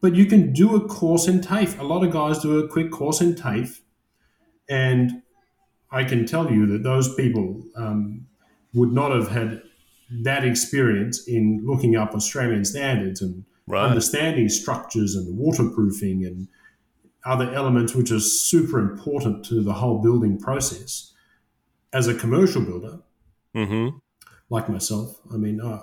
but 0.00 0.14
you 0.14 0.26
can 0.26 0.52
do 0.52 0.74
a 0.76 0.80
course 0.80 1.28
in 1.28 1.40
TAFE. 1.40 1.78
A 1.78 1.84
lot 1.84 2.04
of 2.04 2.12
guys 2.12 2.40
do 2.40 2.58
a 2.58 2.68
quick 2.68 2.90
course 2.90 3.20
in 3.20 3.34
TAFE, 3.34 3.80
and 4.68 5.22
I 5.90 6.04
can 6.04 6.26
tell 6.26 6.50
you 6.50 6.66
that 6.66 6.82
those 6.82 7.14
people 7.14 7.62
um, 7.76 8.26
would 8.74 8.92
not 8.92 9.12
have 9.12 9.28
had 9.28 9.62
that 10.22 10.44
experience 10.44 11.26
in 11.26 11.62
looking 11.64 11.96
up 11.96 12.14
Australian 12.14 12.64
standards 12.64 13.22
and 13.22 13.44
Right. 13.68 13.88
understanding 13.88 14.48
structures 14.48 15.14
and 15.14 15.38
waterproofing 15.38 16.24
and 16.26 16.48
other 17.24 17.52
elements 17.54 17.94
which 17.94 18.10
are 18.10 18.20
super 18.20 18.78
important 18.80 19.44
to 19.46 19.62
the 19.62 19.72
whole 19.74 20.00
building 20.02 20.38
process. 20.38 21.12
As 21.92 22.08
a 22.08 22.14
commercial 22.14 22.62
builder, 22.62 23.00
hmm 23.54 23.88
like 24.48 24.68
myself. 24.68 25.18
I 25.32 25.36
mean, 25.36 25.60
uh, 25.60 25.78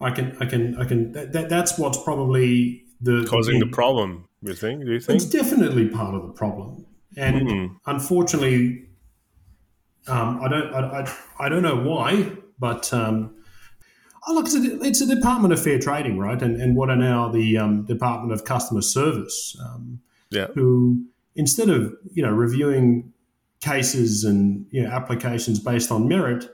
I 0.00 0.10
can, 0.10 0.36
I 0.40 0.46
can, 0.46 0.76
I 0.78 0.84
can. 0.84 1.12
That, 1.12 1.32
that, 1.32 1.48
that's 1.48 1.78
what's 1.78 2.00
probably 2.02 2.84
the 3.00 3.26
Causing 3.28 3.58
the 3.58 3.66
big- 3.66 3.74
problem, 3.74 4.28
you 4.42 4.54
think? 4.54 4.84
Do 4.84 4.92
you 4.92 5.00
think? 5.00 5.16
It's 5.20 5.30
definitely 5.30 5.88
part 5.88 6.14
of 6.14 6.22
the 6.22 6.32
problem, 6.32 6.86
and 7.16 7.50
Hmm. 7.50 7.66
unfortunately, 7.86 8.88
um, 10.06 10.40
I 10.42 10.48
don't, 10.48 10.74
I, 10.74 10.80
I, 11.00 11.14
I 11.46 11.48
don't 11.48 11.62
know 11.62 11.76
why, 11.82 12.32
but 12.60 12.92
um, 12.92 13.34
oh, 14.28 14.34
look, 14.34 14.46
it's 14.46 14.54
a, 14.54 14.80
it's 14.82 15.00
a 15.00 15.14
Department 15.14 15.52
of 15.52 15.60
Fair 15.62 15.78
Trading, 15.80 16.16
right? 16.18 16.40
And 16.40 16.60
and 16.60 16.76
what 16.76 16.90
are 16.90 16.96
now 16.96 17.28
the 17.28 17.58
um, 17.58 17.84
Department 17.86 18.32
of 18.32 18.44
Customer 18.44 18.82
Service, 18.82 19.56
um, 19.64 20.00
Yeah. 20.32 20.46
who 20.54 21.04
instead 21.36 21.68
of 21.68 21.94
you 22.12 22.22
know 22.22 22.30
reviewing 22.30 23.12
cases 23.60 24.24
and 24.24 24.66
you 24.70 24.82
know 24.82 24.90
applications 24.90 25.60
based 25.60 25.90
on 25.90 26.08
merit, 26.08 26.50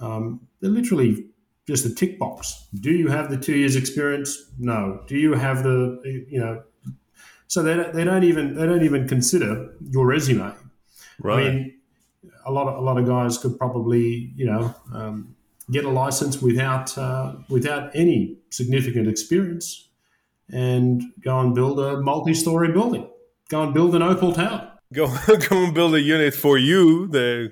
um, 0.00 0.40
they're 0.60 0.70
literally 0.70 1.26
just 1.66 1.86
a 1.86 1.94
tick 1.94 2.18
box. 2.18 2.66
Do 2.74 2.90
you 2.90 3.08
have 3.08 3.30
the 3.30 3.38
two 3.38 3.56
years 3.56 3.76
experience? 3.76 4.50
No. 4.58 5.02
Do 5.06 5.16
you 5.16 5.32
have 5.34 5.62
the 5.62 6.00
you 6.28 6.38
know? 6.38 6.62
So 7.46 7.62
they 7.62 7.74
don't, 7.74 7.92
they 7.94 8.04
don't 8.04 8.24
even 8.24 8.54
they 8.54 8.66
don't 8.66 8.84
even 8.84 9.08
consider 9.08 9.74
your 9.80 10.06
resume. 10.06 10.52
Right. 11.20 11.46
I 11.46 11.50
mean, 11.50 11.74
a 12.44 12.52
lot 12.52 12.68
of 12.68 12.76
a 12.76 12.80
lot 12.80 12.98
of 12.98 13.06
guys 13.06 13.38
could 13.38 13.58
probably 13.58 14.32
you 14.36 14.46
know 14.46 14.74
um, 14.92 15.34
get 15.70 15.84
a 15.84 15.90
license 15.90 16.42
without 16.42 16.96
uh, 16.98 17.34
without 17.48 17.94
any 17.94 18.38
significant 18.50 19.08
experience, 19.08 19.88
and 20.54 21.02
go 21.22 21.40
and 21.40 21.54
build 21.54 21.80
a 21.80 22.00
multi-story 22.00 22.70
building. 22.72 23.08
Go 23.50 23.62
and 23.64 23.74
build 23.74 23.94
an 23.94 24.02
Opal 24.02 24.32
Tower. 24.32 24.72
go 24.92 25.06
go 25.48 25.64
and 25.64 25.74
build 25.74 25.94
a 25.94 26.00
unit 26.00 26.32
for 26.34 26.56
you, 26.56 27.08
the 27.08 27.50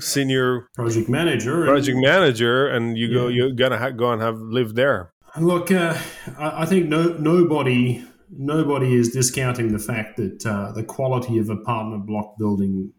senior 0.00 0.68
Project 0.74 1.08
manager. 1.08 1.62
and- 1.62 1.68
project 1.70 1.98
manager, 2.00 2.66
and 2.68 2.98
you 2.98 3.12
go. 3.12 3.28
You're 3.28 3.52
gonna 3.52 3.78
ha- 3.78 3.90
go 3.90 4.12
and 4.12 4.20
have 4.20 4.38
live 4.38 4.74
there. 4.74 5.12
Look, 5.38 5.70
uh, 5.70 5.96
I, 6.38 6.62
I 6.62 6.66
think 6.66 6.88
no, 6.88 7.02
nobody 7.18 8.04
nobody 8.36 8.94
is 8.94 9.10
discounting 9.10 9.72
the 9.72 9.78
fact 9.78 10.16
that 10.16 10.44
uh, 10.46 10.72
the 10.72 10.84
quality 10.84 11.38
of 11.38 11.50
apartment 11.50 12.06
block 12.06 12.36
building 12.38 12.92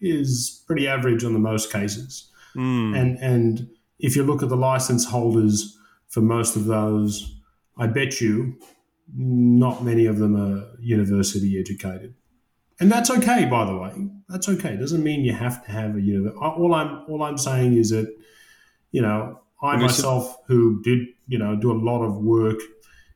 is 0.00 0.62
pretty 0.66 0.86
average 0.88 1.24
on 1.24 1.32
the 1.32 1.38
most 1.38 1.70
cases. 1.72 2.30
Mm. 2.56 2.96
And 2.98 3.18
and 3.18 3.68
if 3.98 4.16
you 4.16 4.22
look 4.24 4.42
at 4.42 4.48
the 4.48 4.56
license 4.56 5.04
holders 5.06 5.76
for 6.08 6.20
most 6.22 6.56
of 6.56 6.64
those, 6.64 7.40
I 7.78 7.86
bet 7.86 8.20
you 8.20 8.58
not 9.14 9.84
many 9.84 10.06
of 10.06 10.18
them 10.18 10.36
are 10.36 10.64
university 10.80 11.58
educated. 11.58 12.14
And 12.80 12.90
that's 12.92 13.10
okay, 13.10 13.46
by 13.46 13.64
the 13.64 13.76
way. 13.76 14.08
That's 14.28 14.48
okay. 14.48 14.74
It 14.74 14.80
doesn't 14.80 15.02
mean 15.02 15.24
you 15.24 15.32
have 15.32 15.64
to 15.64 15.70
have 15.70 15.96
a 15.96 16.00
university. 16.00 16.38
All 16.44 16.74
I'm 16.74 17.04
all 17.08 17.22
I'm 17.22 17.38
saying 17.38 17.74
is 17.74 17.90
that, 17.90 18.14
you 18.92 19.00
know, 19.02 19.40
I 19.62 19.72
And 19.74 19.82
you 19.82 19.88
should- 19.88 19.96
myself 19.96 20.36
who 20.46 20.82
did, 20.82 21.08
you 21.26 21.38
know, 21.38 21.56
do 21.56 21.72
a 21.72 21.78
lot 21.90 22.02
of 22.04 22.16
work 22.18 22.58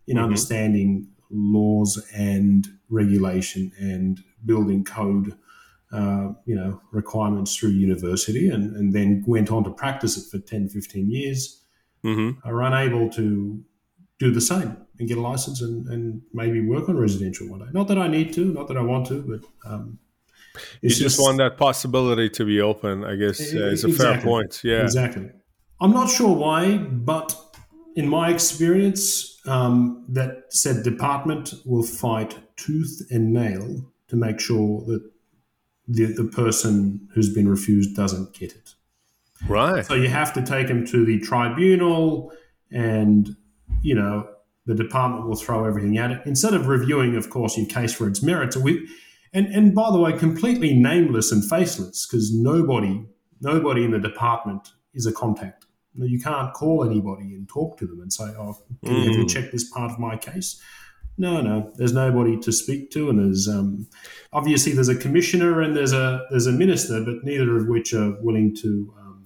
in 0.07 0.17
Mhm. 0.17 0.25
understanding 0.25 1.09
laws 1.31 2.03
and 2.15 2.67
regulation 2.89 3.71
and 3.79 4.23
building 4.45 4.85
code 4.85 5.35
uh, 5.93 6.33
you 6.47 6.55
know, 6.55 6.81
requirements 6.93 7.57
through 7.57 7.71
university 7.71 8.49
and, 8.49 8.77
and 8.77 8.93
then 8.93 9.25
went 9.27 9.51
on 9.51 9.65
to 9.65 9.71
practice 9.71 10.17
it 10.17 10.25
for 10.31 10.39
10, 10.39 10.69
15 10.69 11.11
years, 11.11 11.65
hmm 12.05 12.31
are 12.45 12.63
unable 12.63 13.11
to 13.11 13.61
do 14.21 14.31
the 14.31 14.41
same 14.41 14.77
and 15.01 15.09
get 15.09 15.19
a 15.19 15.21
license 15.21 15.63
and, 15.63 15.89
and 15.89 16.23
maybe 16.33 16.61
work 16.61 16.89
on 16.89 16.97
residential 16.97 17.49
one 17.49 17.61
day. 17.61 17.67
Not 17.73 17.89
that 17.89 17.99
I 17.99 18.07
need 18.07 18.33
to, 18.35 18.45
not 18.45 18.69
that 18.69 18.77
I 18.77 18.83
want 18.83 19.07
to, 19.09 19.23
but 19.23 19.69
um, 19.69 19.99
You 20.83 20.89
it's 20.89 20.99
just, 20.99 21.19
want 21.19 21.39
that 21.39 21.57
possibility 21.57 22.29
to 22.29 22.45
be 22.45 22.61
open. 22.61 23.05
I 23.05 23.17
guess 23.17 23.53
E- 23.53 23.61
uh, 23.61 23.67
is 23.67 23.83
a 23.83 23.93
fair 23.93 24.21
point. 24.21 24.61
Yeah. 24.63 24.83
Exactly. 24.83 25.31
I'm 25.81 25.93
not 25.93 26.11
sure 26.11 26.37
why, 26.37 26.77
but 26.77 27.35
in 27.97 28.07
my 28.09 28.31
experience, 28.31 29.41
um, 29.47 30.05
that 30.09 30.45
said 30.51 30.85
department 30.85 31.55
will 31.65 31.83
fight 31.83 32.39
tooth 32.57 33.07
and 33.11 33.33
nail 33.33 33.83
to 34.09 34.17
make 34.17 34.39
sure 34.39 34.85
that 34.87 35.03
the, 35.89 36.05
the 36.07 36.25
person 36.25 37.09
who's 37.15 37.33
been 37.33 37.49
refused 37.49 37.97
doesn't 37.97 38.35
get 38.35 38.53
it. 38.53 38.75
Right. 39.49 39.87
So 39.87 39.95
you 39.95 40.09
have 40.09 40.35
to 40.35 40.43
take 40.43 40.69
them 40.69 40.87
to 40.89 41.07
the 41.07 41.19
tribunal, 41.21 42.33
and 42.71 43.35
you 43.81 43.95
know 43.95 44.29
the 44.67 44.75
department 44.75 45.27
will 45.27 45.37
throw 45.37 45.65
everything 45.65 45.99
at 45.99 46.11
it 46.11 46.21
instead 46.27 46.55
of 46.55 46.67
reviewing, 46.69 47.17
of 47.17 47.31
course, 47.31 47.57
your 47.57 47.67
case 47.67 47.93
for 47.93 48.07
its 48.09 48.23
merits. 48.23 48.57
We, 48.57 48.89
and 49.33 49.47
and 49.47 49.75
by 49.75 49.91
the 49.91 49.99
way, 49.99 50.13
completely 50.13 50.75
nameless 50.75 51.33
and 51.33 51.45
faceless 51.49 52.07
because 52.07 52.33
nobody 52.35 53.05
nobody 53.41 53.85
in 53.85 53.91
the 53.93 53.99
department 53.99 54.69
is 54.95 55.07
a 55.07 55.13
contact. 55.13 55.67
You 55.97 56.21
can't 56.21 56.53
call 56.55 56.85
anybody 56.85 57.35
and 57.35 57.49
talk 57.49 57.79
to 57.79 57.87
them 57.87 58.01
and 58.01 58.13
say, 58.13 58.25
"Oh, 58.25 58.57
can 58.85 58.97
you, 58.97 59.05
have 59.07 59.17
you 59.17 59.25
Mm. 59.25 59.29
checked 59.31 59.53
this 59.53 59.69
part 59.69 59.91
of 59.91 59.99
my 59.99 60.17
case?" 60.17 60.61
No, 61.19 61.43
no. 61.43 61.71
There's 61.77 61.93
nobody 61.93 62.39
to 62.39 62.53
speak 62.53 62.91
to, 62.93 63.11
and 63.11 63.19
there's 63.19 63.49
um, 63.49 63.87
obviously 64.33 64.73
there's 64.73 64.89
a 64.89 64.97
commissioner 64.97 65.61
and 65.61 65.77
there's 65.77 65.93
a 65.93 66.27
there's 66.31 66.47
a 66.47 66.53
minister, 66.53 67.03
but 67.05 67.25
neither 67.25 67.57
of 67.57 67.67
which 67.67 67.93
are 67.93 68.17
willing 68.23 68.55
to 68.57 68.95
um, 69.01 69.25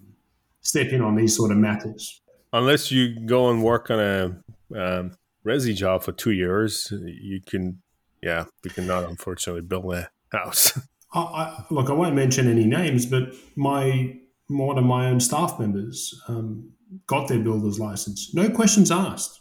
step 0.61 0.89
in 0.89 1.01
on 1.03 1.15
these 1.17 1.37
sort 1.37 1.51
of 1.51 1.59
matters. 1.59 2.21
Unless 2.53 2.91
you 2.91 3.21
go 3.27 3.51
and 3.51 3.63
work 3.63 3.91
on 3.91 4.01
a 4.01 4.43
um, 4.77 5.13
resi 5.47 5.75
job 5.75 6.03
for 6.03 6.13
two 6.13 6.33
years, 6.33 6.93
you 6.93 7.41
can. 7.47 7.81
Yeah, 8.23 8.47
you 8.65 8.71
cannot 8.71 9.05
unfortunately 9.05 9.61
build 9.61 9.93
a 9.93 10.09
house. 10.33 10.79
I, 11.13 11.21
I, 11.21 11.65
look, 11.71 11.91
I 11.91 11.93
won't 11.93 12.15
mention 12.15 12.51
any 12.51 12.65
names, 12.65 13.05
but 13.05 13.35
my 13.55 14.17
one 14.49 14.79
of 14.79 14.85
my 14.85 15.07
own 15.07 15.21
staff 15.21 15.59
members 15.59 16.21
um, 16.29 16.73
got 17.07 17.29
their 17.29 17.39
builder's 17.39 17.79
license, 17.79 18.33
no 18.35 18.49
questions 18.51 18.91
asked, 18.91 19.41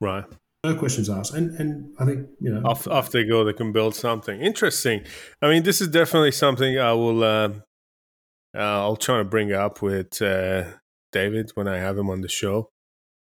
right. 0.00 0.24
no 0.64 0.74
questions 0.74 1.10
asked, 1.10 1.34
and 1.34 1.54
and 1.56 1.94
I 1.98 2.04
think 2.04 2.28
you 2.40 2.52
know 2.52 2.62
off 2.64 2.86
off 2.86 3.10
they 3.10 3.24
go. 3.24 3.44
They 3.44 3.52
can 3.52 3.72
build 3.72 3.94
something 3.94 4.40
interesting. 4.40 5.04
I 5.42 5.48
mean, 5.48 5.62
this 5.62 5.80
is 5.80 5.88
definitely 5.88 6.32
something 6.32 6.78
I 6.78 6.92
will. 6.92 7.22
Uh, 7.22 7.48
uh, 8.52 8.58
I'll 8.58 8.96
try 8.96 9.18
to 9.18 9.24
bring 9.24 9.52
up 9.52 9.80
with 9.80 10.20
uh, 10.20 10.64
David 11.12 11.50
when 11.54 11.68
I 11.68 11.78
have 11.78 11.96
him 11.96 12.10
on 12.10 12.20
the 12.20 12.28
show. 12.28 12.70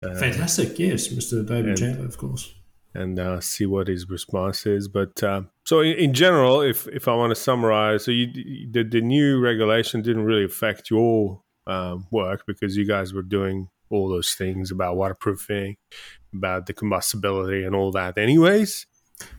Uh, 0.03 0.15
fantastic. 0.15 0.79
Yes, 0.79 1.09
Mr. 1.09 1.47
David 1.47 1.71
and- 1.71 1.79
Chandler, 1.79 2.07
of 2.07 2.17
course. 2.19 2.55
and 2.95 3.19
uh, 3.19 3.41
see 3.41 3.67
what 3.67 3.89
his 3.89 4.09
response 4.09 4.67
is. 4.67 4.89
But 4.89 5.23
uh, 5.23 5.43
so 5.65 5.81
in, 5.81 5.97
in 5.97 6.15
general, 6.15 6.61
if 6.61 6.87
if 6.89 7.09
I 7.09 7.15
want 7.15 7.31
to 7.31 7.35
summarize, 7.41 8.05
so 8.05 8.11
you, 8.11 8.27
the 8.71 8.83
the 8.85 9.01
new 9.01 9.41
regulation 9.41 10.03
didn't 10.03 10.25
really 10.25 10.45
affect 10.45 10.91
your 10.91 11.43
um, 11.67 12.07
work 12.11 12.45
because 12.47 12.77
you 12.77 12.87
guys 12.87 13.13
were 13.13 13.23
doing 13.23 13.69
all 13.91 14.09
those 14.09 14.35
things 14.35 14.71
about 14.71 14.97
waterproofing, 14.97 15.77
about 16.35 16.67
the 16.67 16.73
combustibility 16.73 17.65
and 17.65 17.75
all 17.75 17.93
that, 17.93 18.19
anyways. 18.19 18.87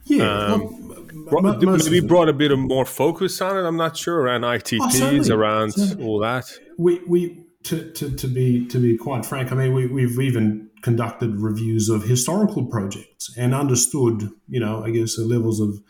Yeah, 0.05 0.53
Um, 0.53 0.87
look, 0.87 1.13
Bro- 1.29 1.41
mo- 1.41 1.77
maybe 1.77 1.99
brought 1.99 2.29
a 2.29 2.33
bit 2.33 2.51
of 2.51 2.57
more 2.57 2.85
focus 2.85 3.39
on 3.41 3.57
it. 3.57 3.61
I'm 3.67 3.77
not 3.77 3.95
sure 3.95 4.19
around 4.21 4.41
ITPs, 4.41 4.91
certainly, 4.91 5.29
around 5.31 5.73
all 6.01 6.19
that. 6.19 6.45
we 6.77 6.99
we 7.07 7.43
to, 7.63 7.91
to, 7.91 8.15
to 8.15 8.27
be 8.27 8.65
to 8.67 8.79
be 8.79 8.97
quite 8.97 9.25
frank, 9.25 9.51
I 9.51 9.55
mean 9.55 9.73
we, 9.73 9.87
we've 9.87 10.19
even 10.19 10.69
conducted 10.81 11.39
reviews 11.39 11.89
of 11.89 12.03
historical 12.03 12.65
projects 12.65 13.35
and 13.35 13.53
understood, 13.53 14.29
you 14.47 14.59
know, 14.59 14.83
I 14.83 14.91
guess 14.91 15.15
the 15.15 15.23
levels 15.23 15.59
of 15.59 15.81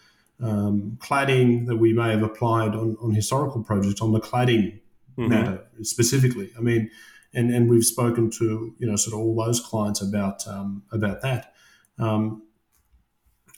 um, 0.42 0.98
cladding 1.02 1.68
that 1.68 1.78
we 1.78 1.94
may 1.94 2.12
have 2.12 2.24
applied 2.24 2.74
on, 2.74 2.96
on 3.02 3.14
historical 3.14 3.64
projects 3.64 4.02
on 4.02 4.12
the 4.14 4.20
cladding 4.22 4.80
Mhm. 5.18 5.30
matter 5.30 5.64
specifically. 5.82 6.52
I 6.58 6.62
mean, 6.62 6.92
and 7.34 7.52
and 7.52 7.70
we've 7.70 7.84
spoken 7.84 8.30
to 8.32 8.76
you 8.78 8.88
know 8.88 8.96
sort 8.96 9.14
of 9.14 9.20
all 9.20 9.36
those 9.36 9.60
clients 9.60 10.02
about 10.02 10.48
um, 10.48 10.84
about 10.92 11.22
that. 11.22 11.54
Um, 11.98 12.44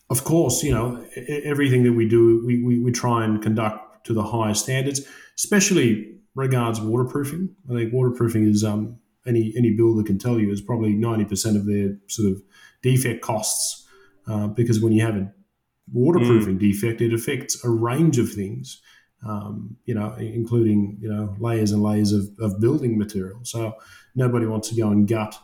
of 0.10 0.24
course, 0.24 0.64
you 0.64 0.72
know 0.72 1.06
everything 1.44 1.84
that 1.84 1.94
we 1.94 2.08
do, 2.08 2.44
we, 2.46 2.64
we, 2.64 2.80
we 2.80 2.92
try 2.92 3.24
and 3.26 3.42
conduct 3.42 4.06
to 4.06 4.14
the 4.14 4.24
highest 4.24 4.64
standards, 4.64 5.02
especially 5.36 6.19
regards 6.40 6.82
waterproofing. 6.82 7.56
I 7.70 7.74
think 7.74 7.94
waterproofing 7.94 8.48
is 8.48 8.64
um, 8.64 8.98
any 9.28 9.54
any 9.58 9.72
builder 9.72 10.04
can 10.04 10.18
tell 10.18 10.40
you 10.40 10.52
is 10.52 10.62
probably 10.62 10.94
ninety 10.94 11.26
percent 11.26 11.58
of 11.58 11.66
their 11.66 11.98
sort 12.08 12.32
of 12.32 12.42
defect 12.82 13.22
costs 13.22 13.86
uh, 14.28 14.48
because 14.48 14.80
when 14.80 14.94
you 14.94 15.06
have 15.06 15.16
a 15.16 15.32
waterproofing 15.92 16.58
mm. 16.58 16.60
defect, 16.60 17.02
it 17.02 17.14
affects 17.14 17.64
a 17.64 17.70
range 17.70 18.18
of 18.18 18.32
things. 18.32 18.82
Um, 19.28 19.76
you 19.84 19.94
know, 19.94 20.16
including 20.18 20.98
you 21.02 21.12
know 21.12 21.36
layers 21.40 21.72
and 21.72 21.84
layers 21.84 22.14
of, 22.14 22.30
of 22.40 22.62
building 22.62 22.98
material. 22.98 23.42
So 23.44 23.74
nobody 24.16 24.46
wants 24.46 24.70
to 24.70 24.76
go 24.76 24.90
and 24.90 25.06
gut 25.06 25.38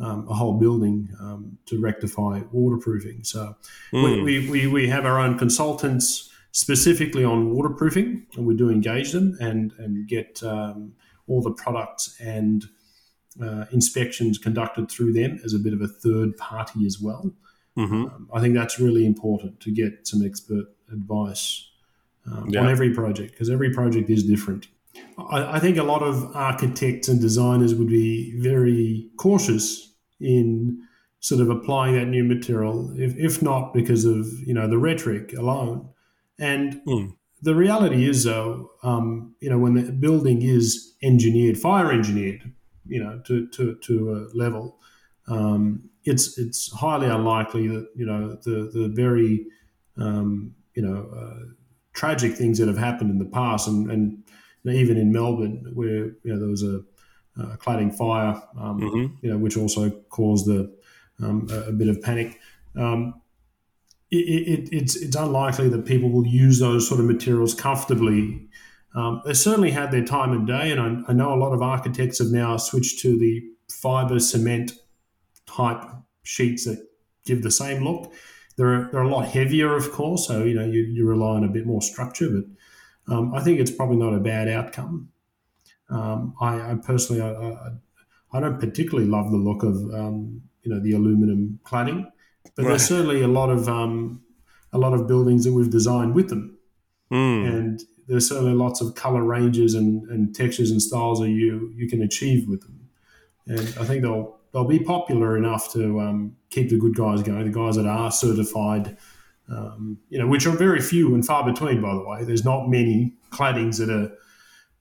um, 0.00 0.26
a 0.28 0.34
whole 0.34 0.54
building 0.58 1.10
um, 1.20 1.58
to 1.66 1.80
rectify 1.80 2.40
waterproofing. 2.50 3.22
So 3.22 3.56
mm. 3.92 4.24
we, 4.24 4.48
we, 4.48 4.66
we 4.66 4.88
have 4.88 5.04
our 5.04 5.20
own 5.20 5.38
consultants 5.38 6.29
specifically 6.52 7.24
on 7.24 7.50
waterproofing, 7.50 8.26
and 8.36 8.46
we 8.46 8.54
do 8.56 8.70
engage 8.70 9.12
them 9.12 9.36
and 9.40 9.72
and 9.78 10.08
get 10.08 10.42
um, 10.42 10.92
all 11.26 11.42
the 11.42 11.52
products 11.52 12.16
and 12.20 12.64
uh, 13.42 13.64
inspections 13.72 14.38
conducted 14.38 14.90
through 14.90 15.12
them 15.12 15.38
as 15.44 15.54
a 15.54 15.58
bit 15.58 15.72
of 15.72 15.80
a 15.80 15.88
third 15.88 16.36
party 16.36 16.84
as 16.86 17.00
well. 17.00 17.32
Mm-hmm. 17.78 18.06
Um, 18.06 18.28
I 18.34 18.40
think 18.40 18.54
that's 18.54 18.80
really 18.80 19.06
important 19.06 19.60
to 19.60 19.70
get 19.70 20.06
some 20.06 20.24
expert 20.24 20.66
advice 20.92 21.68
um, 22.26 22.48
yeah. 22.48 22.60
on 22.60 22.68
every 22.68 22.92
project 22.92 23.32
because 23.32 23.48
every 23.48 23.72
project 23.72 24.10
is 24.10 24.24
different. 24.24 24.66
I, 25.18 25.56
I, 25.56 25.60
think 25.60 25.76
a 25.78 25.84
lot 25.84 26.02
of 26.02 26.34
architects 26.34 27.08
and 27.08 27.20
designers 27.20 27.74
would 27.74 27.88
be 27.88 28.34
very 28.40 29.08
cautious 29.16 29.94
in 30.18 30.82
sort 31.20 31.40
of 31.40 31.48
applying 31.48 31.94
that 31.94 32.06
new 32.06 32.24
material, 32.24 32.92
if, 32.98 33.16
if 33.16 33.40
not 33.40 33.72
because 33.72 34.04
of 34.04 34.26
you 34.40 34.52
know 34.52 34.68
the 34.68 34.78
rhetoric 34.78 35.32
alone. 35.34 35.88
And 36.40 36.80
mm. 36.86 37.12
the 37.42 37.54
reality 37.54 38.08
is, 38.08 38.24
though, 38.24 38.70
um, 38.82 39.36
you 39.40 39.50
know, 39.50 39.58
when 39.58 39.74
the 39.74 39.92
building 39.92 40.42
is 40.42 40.94
engineered, 41.02 41.58
fire 41.58 41.92
engineered, 41.92 42.52
you 42.86 43.02
know, 43.02 43.20
to 43.26 43.46
to, 43.48 43.76
to 43.76 44.12
a 44.14 44.36
level, 44.36 44.78
um, 45.28 45.90
it's 46.04 46.38
it's 46.38 46.72
highly 46.72 47.06
unlikely 47.06 47.68
that 47.68 47.88
you 47.94 48.06
know 48.06 48.36
the 48.42 48.70
the 48.72 48.88
very 48.88 49.46
um, 49.98 50.54
you 50.74 50.82
know 50.82 51.08
uh, 51.14 51.44
tragic 51.92 52.34
things 52.34 52.58
that 52.58 52.68
have 52.68 52.78
happened 52.78 53.10
in 53.10 53.18
the 53.18 53.26
past, 53.26 53.68
and, 53.68 53.90
and 53.90 54.22
you 54.62 54.72
know, 54.72 54.78
even 54.78 54.96
in 54.96 55.12
Melbourne, 55.12 55.70
where 55.74 56.06
you 56.06 56.32
know 56.32 56.38
there 56.38 56.48
was 56.48 56.62
a, 56.62 56.82
a 57.36 57.58
cladding 57.58 57.94
fire, 57.94 58.40
um, 58.58 58.80
mm-hmm. 58.80 59.14
you 59.22 59.30
know, 59.30 59.38
which 59.38 59.56
also 59.56 59.90
caused 60.08 60.48
a, 60.48 60.70
um, 61.22 61.46
a, 61.50 61.68
a 61.68 61.72
bit 61.72 61.88
of 61.88 62.00
panic. 62.00 62.40
Um, 62.76 63.19
it, 64.10 64.16
it, 64.16 64.68
it's 64.72 64.96
it's 64.96 65.16
unlikely 65.16 65.68
that 65.68 65.86
people 65.86 66.10
will 66.10 66.26
use 66.26 66.58
those 66.58 66.88
sort 66.88 67.00
of 67.00 67.06
materials 67.06 67.54
comfortably. 67.54 68.48
Um, 68.94 69.22
they 69.24 69.34
certainly 69.34 69.70
had 69.70 69.92
their 69.92 70.04
time 70.04 70.32
and 70.32 70.46
day, 70.46 70.72
and 70.72 70.80
I, 70.80 71.10
I 71.10 71.12
know 71.12 71.32
a 71.32 71.38
lot 71.38 71.52
of 71.52 71.62
architects 71.62 72.18
have 72.18 72.28
now 72.28 72.56
switched 72.56 73.00
to 73.00 73.16
the 73.16 73.42
fiber 73.70 74.18
cement 74.18 74.72
type 75.46 75.82
sheets 76.24 76.64
that 76.64 76.84
give 77.24 77.42
the 77.42 77.50
same 77.50 77.84
look. 77.84 78.12
They're, 78.56 78.88
they're 78.90 79.02
a 79.02 79.08
lot 79.08 79.26
heavier, 79.26 79.76
of 79.76 79.92
course, 79.92 80.26
so 80.26 80.44
you 80.44 80.54
know 80.54 80.66
you, 80.66 80.80
you 80.80 81.06
rely 81.06 81.36
on 81.36 81.44
a 81.44 81.48
bit 81.48 81.66
more 81.66 81.80
structure, 81.80 82.28
but 82.28 83.14
um, 83.14 83.32
I 83.34 83.40
think 83.40 83.60
it's 83.60 83.70
probably 83.70 83.96
not 83.96 84.14
a 84.14 84.20
bad 84.20 84.48
outcome. 84.48 85.08
Um, 85.88 86.34
I, 86.40 86.72
I, 86.72 86.74
personally, 86.74 87.22
I, 87.22 87.70
I, 88.32 88.40
don't 88.40 88.60
particularly 88.60 89.08
love 89.08 89.30
the 89.32 89.36
look 89.36 89.62
of 89.64 89.74
um, 89.92 90.42
you 90.62 90.72
know 90.72 90.80
the 90.80 90.92
aluminum 90.92 91.58
cladding, 91.64 92.10
but 92.56 92.62
right. 92.62 92.68
there's 92.68 92.86
certainly 92.86 93.22
a 93.22 93.28
lot 93.28 93.50
of 93.50 93.68
um, 93.68 94.22
a 94.72 94.78
lot 94.78 94.92
of 94.92 95.06
buildings 95.06 95.44
that 95.44 95.52
we've 95.52 95.70
designed 95.70 96.14
with 96.14 96.28
them, 96.28 96.58
mm. 97.12 97.48
and 97.48 97.80
there's 98.06 98.28
certainly 98.28 98.54
lots 98.54 98.80
of 98.80 98.94
color 98.94 99.22
ranges 99.22 99.74
and, 99.74 100.08
and 100.10 100.34
textures 100.34 100.70
and 100.70 100.82
styles 100.82 101.20
that 101.20 101.30
you 101.30 101.72
you 101.76 101.88
can 101.88 102.02
achieve 102.02 102.48
with 102.48 102.62
them, 102.62 102.88
and 103.46 103.60
I 103.80 103.84
think 103.84 104.02
they'll 104.02 104.40
they'll 104.52 104.64
be 104.64 104.80
popular 104.80 105.36
enough 105.36 105.72
to 105.72 106.00
um, 106.00 106.36
keep 106.50 106.70
the 106.70 106.78
good 106.78 106.94
guys 106.94 107.22
going, 107.22 107.44
the 107.44 107.56
guys 107.56 107.76
that 107.76 107.86
are 107.86 108.10
certified, 108.10 108.96
um, 109.48 109.98
you 110.08 110.18
know, 110.18 110.26
which 110.26 110.46
are 110.46 110.56
very 110.56 110.80
few 110.80 111.14
and 111.14 111.24
far 111.24 111.44
between, 111.44 111.80
by 111.80 111.94
the 111.94 112.04
way. 112.04 112.24
There's 112.24 112.44
not 112.44 112.68
many 112.68 113.14
claddings 113.30 113.78
that 113.78 113.90
are 113.90 114.12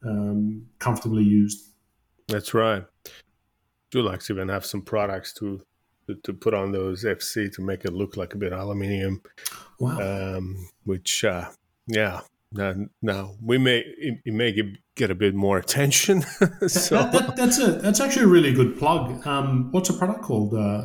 um, 0.10 0.66
comfortably 0.80 1.24
used. 1.24 1.68
That's 2.28 2.54
right. 2.54 2.86
Dulux 3.92 4.30
even 4.30 4.50
have 4.50 4.66
some 4.66 4.82
products 4.82 5.34
to, 5.34 5.62
to, 6.10 6.16
to 6.24 6.34
put 6.34 6.54
on 6.54 6.72
those 6.72 7.04
FC 7.04 7.54
to 7.54 7.62
make 7.62 7.86
it 7.86 7.94
look 7.94 8.18
like 8.18 8.34
a 8.34 8.38
bit 8.38 8.52
aluminium. 8.52 9.22
Wow. 9.80 10.38
Um, 10.38 10.70
which, 10.84 11.24
uh, 11.24 11.50
yeah, 11.88 12.22
now, 12.52 12.74
now 13.02 13.36
we 13.44 13.58
may 13.60 13.80
it, 13.80 14.22
it 14.26 14.34
may 14.34 14.52
get, 14.52 14.66
get, 14.96 15.12
a 15.12 15.16
bit 15.16 15.36
more 15.36 15.58
attention. 15.58 16.22
so 16.68 16.98
that, 16.98 17.12
that, 17.12 17.36
that's 17.36 17.60
a 17.60 17.74
that's 17.74 18.00
actually 18.00 18.24
a 18.24 18.28
really 18.28 18.54
good 18.54 18.78
plug. 18.80 19.26
Um, 19.28 19.72
what's 19.72 19.90
a 19.90 19.94
product 19.94 20.24
called? 20.24 20.56
Uh, 20.56 20.82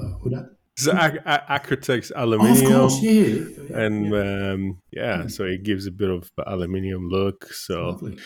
AcraTex 0.79 2.13
aluminium. 2.15 2.73
Oh, 2.73 2.85
of 2.85 2.91
course, 2.91 3.03
yeah, 3.03 3.79
and 3.79 4.11
yeah. 4.11 4.51
Um, 4.53 4.83
yeah, 4.91 5.17
mm. 5.23 5.31
so 5.31 5.45
it 5.45 5.63
gives 5.63 5.87
a 5.87 5.91
bit 5.91 6.11
of 6.11 6.31
aluminium 6.47 7.09
look. 7.09 7.47
So 7.53 7.87
Lovely. 7.87 8.19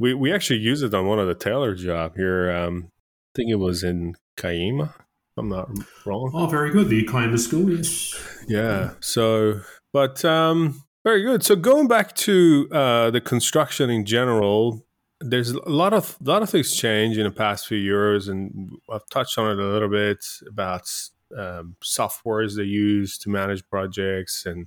we 0.00 0.14
we 0.14 0.32
actually 0.32 0.58
use 0.58 0.82
it 0.82 0.92
on 0.92 1.06
one 1.06 1.20
of 1.20 1.28
the 1.28 1.34
Taylor 1.36 1.76
job 1.76 2.16
here. 2.16 2.50
Um, 2.50 2.88
I 2.88 3.32
think 3.36 3.50
it 3.50 3.56
was 3.56 3.84
in 3.84 4.16
Kiama. 4.36 4.94
I'm 5.36 5.48
not 5.48 5.70
wrong. 6.04 6.30
Oh, 6.34 6.46
very 6.46 6.70
good. 6.70 6.88
The 6.88 7.04
Kiama 7.04 7.38
school, 7.38 7.70
yes. 7.70 8.14
Yeah. 8.46 8.92
So, 9.00 9.60
but 9.92 10.24
um, 10.24 10.82
very 11.04 11.22
good. 11.22 11.44
So 11.44 11.56
going 11.56 11.88
back 11.88 12.14
to 12.16 12.68
uh, 12.72 13.10
the 13.10 13.20
construction 13.20 13.90
in 13.90 14.04
general, 14.04 14.84
there's 15.20 15.50
a 15.50 15.68
lot 15.68 15.92
of 15.92 16.16
a 16.24 16.28
lot 16.28 16.42
of 16.42 16.50
things 16.50 16.74
change 16.74 17.16
in 17.16 17.24
the 17.24 17.30
past 17.30 17.66
few 17.66 17.78
years, 17.78 18.28
and 18.28 18.70
I've 18.90 19.08
touched 19.10 19.38
on 19.38 19.50
it 19.50 19.58
a 19.62 19.66
little 19.66 19.88
bit 19.88 20.24
about 20.46 20.90
um, 21.36 21.76
softwares 21.82 22.56
they 22.56 22.64
use 22.64 23.18
to 23.18 23.30
manage 23.30 23.66
projects 23.68 24.46
and 24.46 24.66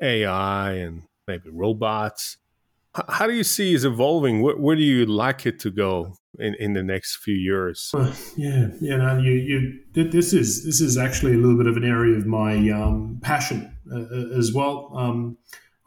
AI 0.00 0.72
and 0.72 1.02
maybe 1.26 1.50
robots. 1.50 2.38
How 3.08 3.26
do 3.26 3.32
you 3.32 3.42
see 3.42 3.74
is 3.74 3.84
evolving? 3.84 4.40
Where, 4.40 4.56
where, 4.56 4.76
do 4.76 4.82
you 4.82 5.04
like 5.04 5.46
it 5.46 5.58
to 5.60 5.70
go 5.70 6.14
in, 6.38 6.54
in 6.54 6.74
the 6.74 6.82
next 6.82 7.16
few 7.16 7.34
years? 7.34 7.90
Uh, 7.92 8.14
yeah, 8.36 8.68
yeah. 8.80 8.96
No, 8.96 9.18
you, 9.18 9.32
you. 9.32 9.80
This 9.92 10.32
is 10.32 10.64
this 10.64 10.80
is 10.80 10.96
actually 10.96 11.34
a 11.34 11.38
little 11.38 11.56
bit 11.56 11.66
of 11.66 11.76
an 11.76 11.84
area 11.84 12.16
of 12.16 12.26
my 12.26 12.70
um, 12.70 13.18
passion 13.20 13.76
uh, 13.92 13.98
uh, 13.98 14.38
as 14.38 14.52
well. 14.52 14.92
Um, 14.94 15.36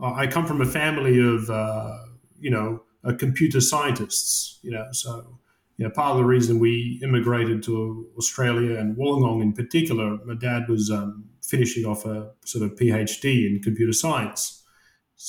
I 0.02 0.28
come 0.28 0.46
from 0.46 0.62
a 0.62 0.66
family 0.66 1.20
of 1.20 1.50
uh, 1.50 1.98
you 2.40 2.52
know 2.52 2.84
computer 3.18 3.62
scientists. 3.62 4.60
You 4.62 4.72
know, 4.72 4.88
so 4.92 5.40
you 5.78 5.86
know 5.86 5.92
part 5.92 6.12
of 6.12 6.18
the 6.18 6.26
reason 6.26 6.60
we 6.60 7.00
immigrated 7.02 7.64
to 7.64 8.06
Australia 8.18 8.78
and 8.78 8.98
Wollongong 8.98 9.42
in 9.42 9.54
particular, 9.54 10.18
my 10.26 10.36
dad 10.36 10.68
was 10.68 10.92
um, 10.92 11.24
finishing 11.42 11.86
off 11.86 12.06
a 12.06 12.32
sort 12.44 12.66
of 12.66 12.78
PhD 12.78 13.50
in 13.50 13.62
computer 13.64 13.94
science 13.94 14.62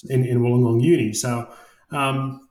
in, 0.08 0.24
in 0.24 0.40
Wollongong 0.40 0.82
Uni. 0.82 1.12
So 1.12 1.48
um, 1.90 2.48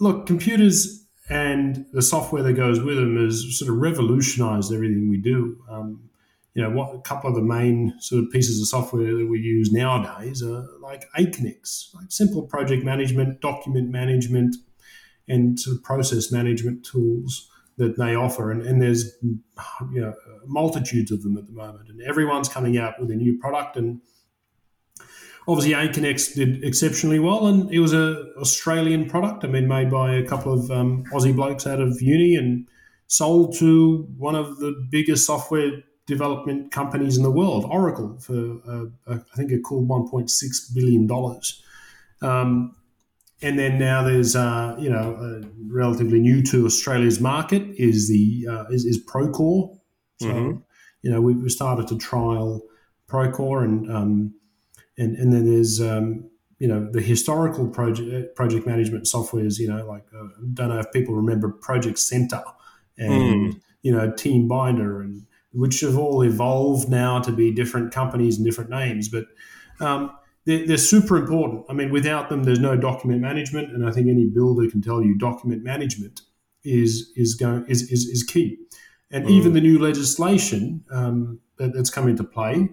look, 0.00 0.26
computers 0.26 1.06
and 1.30 1.84
the 1.92 2.02
software 2.02 2.42
that 2.42 2.54
goes 2.54 2.80
with 2.80 2.96
them 2.96 3.16
has 3.16 3.58
sort 3.58 3.70
of 3.70 3.76
revolutionized 3.76 4.72
everything 4.72 5.10
we 5.10 5.18
do. 5.18 5.58
Um, 5.70 6.08
you 6.54 6.62
know, 6.62 6.70
what 6.70 6.94
a 6.94 7.00
couple 7.00 7.28
of 7.28 7.36
the 7.36 7.42
main 7.42 7.94
sort 8.00 8.24
of 8.24 8.30
pieces 8.32 8.60
of 8.60 8.66
software 8.66 9.14
that 9.14 9.26
we 9.28 9.38
use 9.38 9.70
nowadays 9.70 10.42
are 10.42 10.66
like 10.80 11.04
Aconex, 11.16 11.94
like 11.94 12.06
simple 12.10 12.42
project 12.42 12.84
management, 12.84 13.40
document 13.40 13.90
management, 13.90 14.56
and 15.28 15.60
sort 15.60 15.76
of 15.76 15.82
process 15.84 16.32
management 16.32 16.84
tools 16.84 17.48
that 17.76 17.96
they 17.96 18.16
offer. 18.16 18.50
And, 18.50 18.62
and 18.62 18.82
there's 18.82 19.14
you 19.22 20.00
know 20.00 20.14
multitudes 20.46 21.12
of 21.12 21.22
them 21.22 21.36
at 21.36 21.46
the 21.46 21.52
moment, 21.52 21.90
and 21.90 22.00
everyone's 22.02 22.48
coming 22.48 22.76
out 22.76 22.98
with 22.98 23.10
a 23.10 23.14
new 23.14 23.38
product. 23.38 23.76
And 23.76 24.00
obviously, 25.48 25.72
Aconex 25.72 26.34
did 26.34 26.62
exceptionally 26.62 27.18
well, 27.18 27.46
and 27.46 27.72
it 27.72 27.80
was 27.80 27.94
a 27.94 28.32
Australian 28.36 29.08
product. 29.08 29.44
I 29.44 29.48
mean, 29.48 29.66
made 29.66 29.90
by 29.90 30.14
a 30.14 30.22
couple 30.22 30.52
of 30.52 30.70
um, 30.70 31.04
Aussie 31.12 31.34
blokes 31.34 31.66
out 31.66 31.80
of 31.80 32.00
uni 32.00 32.36
and 32.36 32.68
sold 33.08 33.56
to 33.56 34.06
one 34.18 34.36
of 34.36 34.58
the 34.58 34.72
biggest 34.90 35.26
software 35.26 35.82
development 36.06 36.70
companies 36.70 37.16
in 37.16 37.22
the 37.22 37.30
world, 37.30 37.64
Oracle, 37.68 38.18
for 38.20 38.58
uh, 38.68 38.86
I 39.06 39.36
think 39.36 39.50
a 39.50 39.58
cool 39.58 39.86
1.6 39.86 40.74
billion 40.74 41.06
dollars. 41.06 41.62
Um, 42.20 42.74
and 43.40 43.58
then 43.58 43.78
now 43.78 44.02
there's 44.02 44.36
uh, 44.36 44.76
you 44.78 44.90
know 44.90 45.14
uh, 45.14 45.46
relatively 45.68 46.20
new 46.20 46.42
to 46.44 46.66
Australia's 46.66 47.20
market 47.20 47.62
is 47.76 48.08
the 48.08 48.46
uh, 48.50 48.64
is, 48.70 48.84
is 48.84 49.02
Procore. 49.04 49.78
So 50.20 50.26
mm-hmm. 50.26 50.58
you 51.02 51.10
know 51.10 51.20
we've 51.20 51.50
started 51.50 51.88
to 51.88 51.98
trial 51.98 52.62
Procore 53.08 53.64
and 53.64 53.90
um, 53.90 54.34
and 54.98 55.16
and 55.16 55.32
then 55.32 55.50
there's 55.50 55.80
um, 55.80 56.28
you 56.58 56.68
know 56.68 56.88
the 56.90 57.00
historical 57.00 57.68
project 57.68 58.34
project 58.34 58.66
management 58.66 59.04
softwares. 59.04 59.58
You 59.58 59.68
know 59.68 59.86
like 59.86 60.04
I 60.12 60.18
uh, 60.18 60.28
don't 60.54 60.68
know 60.68 60.78
if 60.80 60.92
people 60.92 61.14
remember 61.14 61.48
Project 61.48 61.98
Center 61.98 62.42
and 62.98 63.54
mm. 63.54 63.60
you 63.82 63.92
know 63.92 64.10
Team 64.10 64.48
Binder 64.48 65.00
and 65.00 65.24
which 65.52 65.80
have 65.80 65.96
all 65.96 66.22
evolved 66.22 66.88
now 66.88 67.18
to 67.20 67.32
be 67.32 67.50
different 67.50 67.92
companies 67.92 68.36
and 68.36 68.44
different 68.44 68.70
names. 68.70 69.08
But 69.08 69.26
um, 69.80 70.12
they're, 70.44 70.66
they're 70.66 70.76
super 70.76 71.16
important. 71.16 71.64
I 71.70 71.72
mean, 71.72 71.90
without 71.90 72.28
them, 72.28 72.44
there's 72.44 72.60
no 72.60 72.76
document 72.76 73.22
management, 73.22 73.72
and 73.72 73.86
I 73.86 73.90
think 73.90 74.08
any 74.08 74.26
builder 74.26 74.68
can 74.68 74.82
tell 74.82 75.02
you 75.02 75.16
document 75.16 75.62
management 75.62 76.22
is 76.64 77.12
is 77.16 77.34
going 77.34 77.64
is 77.68 77.82
is, 77.90 78.06
is 78.06 78.24
key. 78.24 78.58
And 79.10 79.26
mm. 79.26 79.30
even 79.30 79.54
the 79.54 79.60
new 79.60 79.78
legislation 79.78 80.84
um, 80.90 81.40
that, 81.56 81.72
that's 81.72 81.88
come 81.88 82.08
into 82.08 82.24
play 82.24 82.68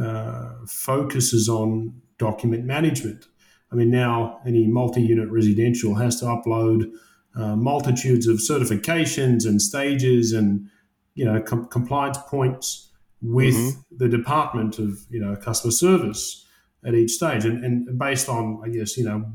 uh, 0.00 0.50
focuses 0.66 1.48
on 1.48 2.00
document 2.18 2.64
management. 2.64 3.26
I 3.72 3.76
mean, 3.76 3.90
now 3.90 4.40
any 4.46 4.66
multi-unit 4.66 5.28
residential 5.30 5.94
has 5.94 6.18
to 6.20 6.26
upload 6.26 6.90
uh, 7.36 7.54
multitudes 7.56 8.26
of 8.26 8.38
certifications 8.38 9.46
and 9.46 9.62
stages 9.62 10.32
and 10.32 10.68
you 11.14 11.24
know 11.24 11.40
com- 11.40 11.66
compliance 11.66 12.18
points 12.26 12.90
with 13.22 13.54
mm-hmm. 13.54 13.96
the 13.96 14.08
department 14.08 14.78
of 14.78 14.98
you 15.10 15.20
know 15.20 15.36
customer 15.36 15.70
service 15.70 16.46
at 16.84 16.94
each 16.94 17.12
stage, 17.12 17.44
and, 17.44 17.64
and 17.64 17.98
based 17.98 18.28
on 18.28 18.60
I 18.64 18.68
guess 18.68 18.96
you 18.96 19.04
know 19.04 19.30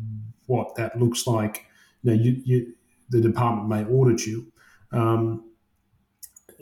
what 0.48 0.76
that 0.76 1.00
looks 1.00 1.26
like, 1.26 1.66
you 2.04 2.12
know, 2.12 2.22
you, 2.22 2.42
you 2.44 2.74
the 3.10 3.22
department 3.22 3.70
may 3.70 3.86
audit 3.94 4.26
you. 4.26 4.52
Um, 4.92 5.44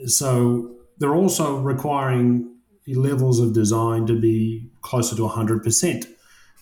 so 0.06 0.74
they're 0.98 1.14
also 1.14 1.56
requiring 1.56 2.53
levels 2.86 3.40
of 3.40 3.54
design 3.54 4.06
to 4.06 4.18
be 4.18 4.68
closer 4.82 5.16
to 5.16 5.22
100%. 5.22 6.06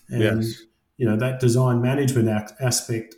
And, 0.08 0.42
yes. 0.42 0.62
you 0.96 1.06
know, 1.06 1.16
that 1.16 1.40
design 1.40 1.80
management 1.80 2.28
aspect 2.60 3.14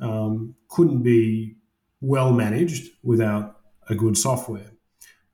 um, 0.00 0.54
couldn't 0.68 1.02
be 1.02 1.56
well 2.00 2.32
managed 2.32 2.90
without 3.02 3.60
a 3.88 3.94
good 3.94 4.16
software 4.16 4.70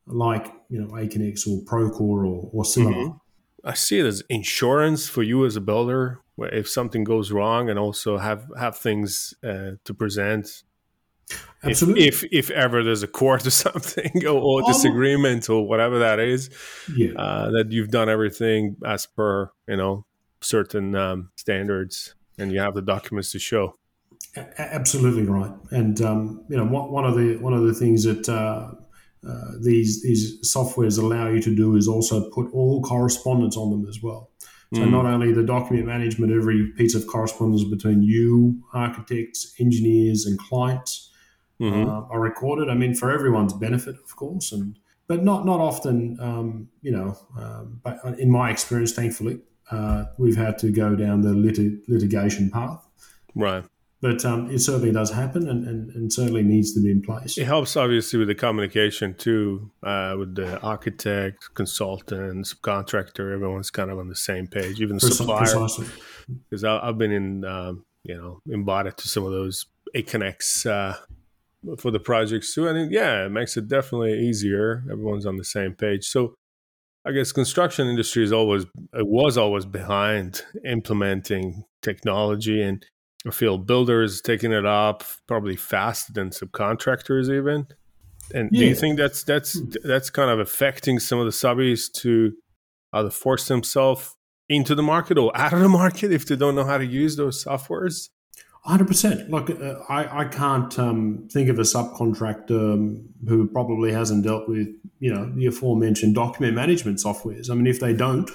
like, 0.07 0.53
you 0.69 0.81
know, 0.81 0.89
Aconex 0.89 1.47
or 1.47 1.63
Procore 1.65 2.27
or, 2.27 2.51
or 2.53 2.65
similar. 2.65 2.95
Mm-hmm. 2.95 3.19
I 3.67 3.75
see 3.75 3.99
it 3.99 4.07
as 4.07 4.23
insurance 4.29 5.09
for 5.09 5.23
you 5.23 5.47
as 5.47 5.57
a 5.57 5.61
builder, 5.61 6.21
where 6.37 6.53
if 6.53 6.69
something 6.69 7.05
goes 7.05 7.33
wrong, 7.33 7.71
and 7.71 7.79
also 7.79 8.19
have 8.19 8.47
have 8.59 8.77
things 8.77 9.33
uh, 9.43 9.73
to 9.85 9.95
present 9.95 10.65
Absolutely. 11.63 12.07
If, 12.07 12.25
if, 12.25 12.33
if 12.33 12.51
ever 12.51 12.83
there's 12.83 13.03
a 13.03 13.09
court 13.09 13.47
or 13.47 13.51
something 13.67 14.27
or, 14.27 14.41
or 14.41 14.63
disagreement 14.63 15.49
or 15.49 15.67
whatever 15.67 15.99
that 16.01 16.21
is, 16.21 16.51
yeah. 16.95 17.13
uh, 17.17 17.51
that 17.51 17.71
you've 17.71 17.91
done 17.91 18.09
everything 18.09 18.77
as 18.85 19.07
per 19.07 19.51
you 19.69 19.77
know 19.77 20.05
certain 20.41 20.95
um, 20.95 21.31
standards 21.37 22.15
and 22.39 22.53
you 22.53 22.61
have 22.61 22.75
the 22.75 22.83
documents 22.83 23.33
to 23.33 23.39
show. 23.39 23.75
A- 24.37 24.75
absolutely 24.75 25.25
right, 25.25 25.53
and 25.71 26.01
um, 26.03 26.45
you 26.49 26.57
know 26.57 26.65
one 26.65 27.05
of 27.05 27.17
the 27.17 27.37
one 27.39 27.55
of 27.55 27.63
the 27.63 27.75
things 27.75 28.05
that 28.05 28.29
uh, 28.29 28.73
uh, 29.27 29.53
these 29.61 30.03
these 30.03 30.41
softwares 30.43 30.99
allow 30.99 31.29
you 31.29 31.41
to 31.41 31.55
do 31.55 31.77
is 31.77 31.89
also 31.89 32.31
put 32.31 32.53
all 32.53 32.83
correspondence 32.83 33.57
on 33.57 33.71
them 33.71 33.87
as 33.89 34.03
well. 34.03 34.31
So 34.75 34.81
mm. 34.81 34.91
not 34.91 35.07
only 35.07 35.33
the 35.33 35.45
document 35.45 35.87
management, 35.87 36.33
every 36.33 36.73
piece 36.73 36.97
of 36.97 37.07
correspondence 37.07 37.63
between 37.63 38.03
you, 38.03 38.61
architects, 38.73 39.55
engineers, 39.61 40.27
and 40.27 40.37
clients 40.39 41.13
mm-hmm. 41.61 41.89
uh, 41.89 42.03
are 42.09 42.21
recorded. 42.21 42.69
I 42.69 42.75
mean, 42.75 42.95
for 42.95 43.11
everyone's 43.11 43.53
benefit, 43.53 43.97
of 44.05 44.17
course, 44.17 44.53
and 44.53 44.79
but 45.07 45.23
not 45.23 45.45
not 45.45 45.61
often. 45.61 46.19
Um, 46.21 46.69
you 46.83 46.93
know, 46.93 47.17
um, 47.39 47.81
but 47.83 47.99
in 48.19 48.31
my 48.31 48.51
experience, 48.51 48.93
thankfully, 48.93 49.41
uh, 49.71 50.05
we've 50.19 50.37
had 50.37 50.59
to 50.59 50.71
go 50.71 50.95
down 50.95 51.23
the 51.23 51.33
lit- 51.33 51.89
litigation 51.89 52.51
path. 52.51 52.87
Right. 53.35 53.65
But 54.01 54.23
um, 54.27 54.51
it 54.51 54.59
certainly 54.59 54.93
does 54.93 55.11
happen, 55.11 55.49
and, 55.49 55.67
and, 55.67 55.91
and, 55.95 56.13
certainly 56.13 56.43
needs 56.43 56.75
to 56.75 56.83
be 56.83 56.91
in 56.91 57.01
place. 57.01 57.39
It 57.39 57.47
helps, 57.47 57.75
obviously, 57.75 58.19
with 58.19 58.29
the 58.29 58.35
communication 58.35 59.15
too, 59.15 59.71
uh, 59.83 60.15
with 60.19 60.35
the 60.35 60.61
architect, 60.61 61.55
consultant, 61.55 62.45
subcontractor. 62.45 63.33
Everyone's 63.33 63.71
kind 63.71 63.91
of 63.91 63.99
on 63.99 64.09
the 64.09 64.15
same 64.15 64.47
page, 64.47 64.79
even 64.83 64.99
the 64.99 65.11
supplier. 65.11 65.67
Because 66.51 66.65
I've 66.65 66.99
been 66.99 67.13
in, 67.13 67.45
um, 67.47 67.87
you 68.03 68.15
know, 68.15 68.41
embodied 68.47 68.99
to 68.99 69.09
some 69.09 69.25
of 69.25 69.33
those 69.33 69.65
Aconex 69.97 70.67
uh, 70.67 70.99
for 71.79 71.91
the 71.91 72.01
projects 72.01 72.55
too. 72.55 72.67
And 72.69 72.91
yeah, 72.91 73.27
it 73.27 73.31
makes 73.31 73.57
it 73.57 73.69
definitely 73.69 74.19
easier. 74.21 74.85
Everyone's 74.91 75.27
on 75.27 75.37
the 75.37 75.45
same 75.45 75.75
page. 75.75 76.07
So 76.07 76.35
I 77.07 77.13
guess 77.13 77.33
construction 77.33 77.89
industry 77.89 78.25
is 78.25 78.33
always 78.33 78.65
it 78.93 79.07
was 79.07 79.37
always 79.37 79.67
behind 79.67 80.43
implementing 80.65 81.65
technology 81.83 82.63
and 82.63 82.85
I 83.27 83.31
feel 83.31 83.59
builders 83.59 84.21
taking 84.21 84.53
it 84.53 84.67
up 84.67 85.05
probably 85.27 85.57
faster 85.57 86.13
than 86.13 86.31
subcontractors 86.31 87.35
even. 87.35 87.67
And 88.35 88.51
yeah. 88.53 88.61
do 88.61 88.67
you 88.67 88.75
think 88.75 88.97
that's 88.97 89.23
that's 89.23 89.59
hmm. 89.59 89.71
that's 89.85 90.11
kind 90.11 90.31
of 90.31 90.41
affecting 90.41 90.99
some 90.99 91.19
of 91.19 91.27
the 91.27 91.33
subbies 91.33 91.93
to 92.01 92.33
either 92.93 93.11
force 93.11 93.49
themselves 93.49 94.15
into 94.49 94.75
the 94.75 94.83
market 94.83 95.19
or 95.19 95.37
out 95.37 95.53
of 95.53 95.61
the 95.61 95.69
market 95.69 96.13
if 96.13 96.27
they 96.27 96.37
don't 96.37 96.55
know 96.55 96.65
how 96.65 96.79
to 96.79 96.87
use 96.87 97.17
those 97.17 97.45
softwares? 97.45 98.09
Hundred 98.67 98.89
percent. 98.89 99.31
Like 99.31 99.51
uh, 99.51 99.81
I, 99.91 100.21
I 100.21 100.25
can't 100.25 100.79
um, 100.79 101.29
think 101.31 101.51
of 101.51 101.59
a 101.59 101.63
subcontractor 101.63 102.73
um, 102.73 103.11
who 103.29 103.47
probably 103.47 103.93
hasn't 103.93 104.25
dealt 104.25 104.49
with 104.49 104.69
you 105.01 105.13
know 105.13 105.31
the 105.35 105.47
aforementioned 105.47 106.15
document 106.15 106.55
management 106.55 106.99
softwares. 106.99 107.51
I 107.51 107.55
mean, 107.55 107.67
if 107.67 107.79
they 107.79 107.93
don't 107.93 108.31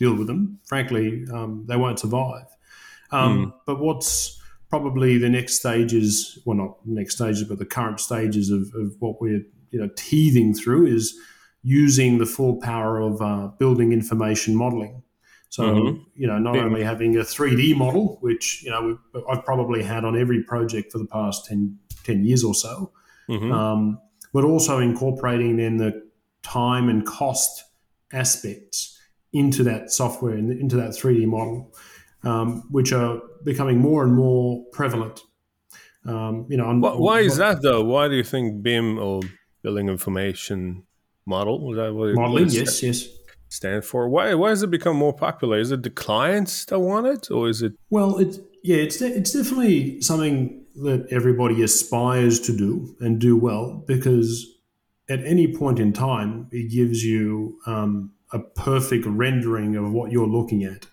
deal 0.00 0.16
with 0.16 0.26
them, 0.26 0.58
frankly, 0.66 1.24
um, 1.32 1.64
they 1.68 1.76
won't 1.76 2.00
survive. 2.00 2.46
Mm. 3.12 3.52
But 3.66 3.78
what's 3.78 4.40
probably 4.68 5.16
the 5.16 5.28
next 5.28 5.60
stages, 5.60 6.38
well, 6.44 6.56
not 6.56 6.78
next 6.84 7.14
stages, 7.14 7.44
but 7.44 7.58
the 7.58 7.64
current 7.64 8.00
stages 8.00 8.50
of, 8.50 8.62
of 8.74 8.96
what 8.98 9.20
we're 9.20 9.42
you 9.70 9.80
know 9.80 9.88
teething 9.94 10.54
through 10.54 10.86
is 10.86 11.16
using 11.62 12.18
the 12.18 12.26
full 12.26 12.60
power 12.60 13.00
of 13.00 13.22
uh, 13.22 13.48
building 13.58 13.92
information 13.92 14.56
modeling. 14.56 15.02
So, 15.50 15.62
mm-hmm. 15.62 16.02
you 16.14 16.26
know, 16.26 16.38
not 16.38 16.56
only 16.56 16.82
having 16.82 17.16
a 17.16 17.20
3D 17.20 17.76
model, 17.76 18.18
which, 18.20 18.62
you 18.62 18.70
know, 18.70 18.98
I've 19.30 19.44
probably 19.44 19.82
had 19.82 20.04
on 20.04 20.18
every 20.18 20.42
project 20.42 20.92
for 20.92 20.98
the 20.98 21.06
past 21.06 21.46
10, 21.46 21.78
10 22.04 22.24
years 22.24 22.44
or 22.44 22.54
so, 22.54 22.92
mm-hmm. 23.28 23.50
um, 23.50 24.00
but 24.34 24.44
also 24.44 24.78
incorporating 24.78 25.56
then 25.56 25.78
the 25.78 26.06
time 26.42 26.88
and 26.88 27.06
cost 27.06 27.64
aspects 28.12 28.98
into 29.32 29.62
that 29.62 29.90
software 29.90 30.34
and 30.34 30.52
into 30.52 30.76
that 30.76 30.90
3D 30.90 31.26
model, 31.26 31.74
um, 32.24 32.62
which 32.70 32.92
are 32.92 33.20
becoming 33.44 33.78
more 33.78 34.04
and 34.04 34.14
more 34.14 34.64
prevalent. 34.72 35.20
Um, 36.04 36.46
you 36.48 36.56
know, 36.56 36.66
on, 36.66 36.80
why, 36.80 37.20
is 37.20 37.36
that 37.38 37.62
though? 37.62 37.84
Why 37.84 38.08
do 38.08 38.14
you 38.16 38.22
think 38.22 38.62
BIM 38.62 38.98
or 38.98 39.20
building 39.62 39.88
information 39.88 40.84
model? 41.26 41.74
that 41.74 41.92
what 41.92 42.14
modeling? 42.14 42.48
Yes, 42.48 42.82
yes 42.82 43.17
stand 43.48 43.84
for? 43.84 44.08
Why 44.08 44.34
why 44.34 44.50
has 44.50 44.62
it 44.62 44.70
become 44.70 44.96
more 44.96 45.12
popular? 45.12 45.58
Is 45.58 45.72
it 45.72 45.82
the 45.82 45.90
clients 45.90 46.64
that 46.66 46.80
want 46.80 47.06
it, 47.06 47.30
or 47.30 47.48
is 47.48 47.62
it? 47.62 47.72
Well, 47.90 48.18
it's 48.18 48.38
yeah, 48.62 48.76
it's 48.76 49.00
it's 49.00 49.32
definitely 49.32 50.00
something 50.00 50.64
that 50.82 51.06
everybody 51.10 51.62
aspires 51.62 52.38
to 52.40 52.56
do 52.56 52.96
and 53.00 53.18
do 53.18 53.36
well 53.36 53.82
because 53.86 54.46
at 55.08 55.24
any 55.24 55.52
point 55.56 55.78
in 55.80 55.92
time 55.92 56.46
it 56.52 56.70
gives 56.70 57.02
you 57.02 57.58
um, 57.66 58.12
a 58.32 58.38
perfect 58.38 59.04
rendering 59.06 59.74
of 59.76 59.92
what 59.92 60.12
you're 60.12 60.28
looking 60.28 60.62
at, 60.62 60.86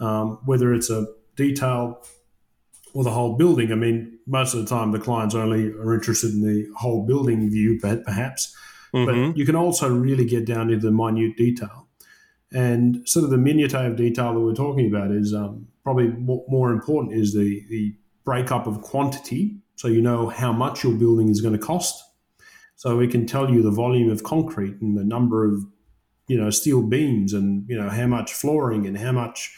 um, 0.00 0.38
whether 0.44 0.74
it's 0.74 0.90
a 0.90 1.06
detail 1.36 2.04
or 2.92 3.04
the 3.04 3.10
whole 3.10 3.36
building. 3.36 3.72
I 3.72 3.76
mean, 3.76 4.18
most 4.26 4.54
of 4.54 4.60
the 4.60 4.66
time 4.66 4.92
the 4.92 4.98
clients 4.98 5.34
only 5.34 5.68
are 5.68 5.94
interested 5.94 6.32
in 6.32 6.42
the 6.42 6.68
whole 6.76 7.06
building 7.06 7.48
view, 7.50 7.78
perhaps. 7.80 8.54
Mm-hmm. 8.94 9.30
But 9.30 9.36
you 9.36 9.46
can 9.46 9.56
also 9.56 9.88
really 9.88 10.26
get 10.26 10.44
down 10.44 10.70
into 10.70 10.86
the 10.86 10.92
minute 10.92 11.36
detail. 11.36 11.81
And 12.54 13.08
sort 13.08 13.24
of 13.24 13.30
the 13.30 13.38
minutiae 13.38 13.86
of 13.86 13.96
detail 13.96 14.34
that 14.34 14.40
we're 14.40 14.54
talking 14.54 14.86
about 14.86 15.10
is 15.10 15.34
um, 15.34 15.66
probably 15.82 16.08
more 16.08 16.70
important 16.70 17.14
is 17.14 17.34
the, 17.34 17.64
the 17.68 17.94
breakup 18.24 18.66
of 18.66 18.82
quantity. 18.82 19.56
So 19.76 19.88
you 19.88 20.02
know 20.02 20.28
how 20.28 20.52
much 20.52 20.84
your 20.84 20.94
building 20.94 21.28
is 21.28 21.40
going 21.40 21.58
to 21.58 21.64
cost. 21.64 22.02
So 22.76 22.96
we 22.96 23.08
can 23.08 23.26
tell 23.26 23.50
you 23.50 23.62
the 23.62 23.70
volume 23.70 24.10
of 24.10 24.22
concrete 24.22 24.80
and 24.80 24.96
the 24.98 25.04
number 25.04 25.44
of 25.44 25.64
you 26.28 26.36
know 26.38 26.50
steel 26.50 26.82
beams 26.82 27.32
and 27.32 27.64
you 27.68 27.80
know 27.80 27.88
how 27.88 28.06
much 28.06 28.32
flooring 28.32 28.86
and 28.86 28.96
how 28.96 29.12
much 29.12 29.54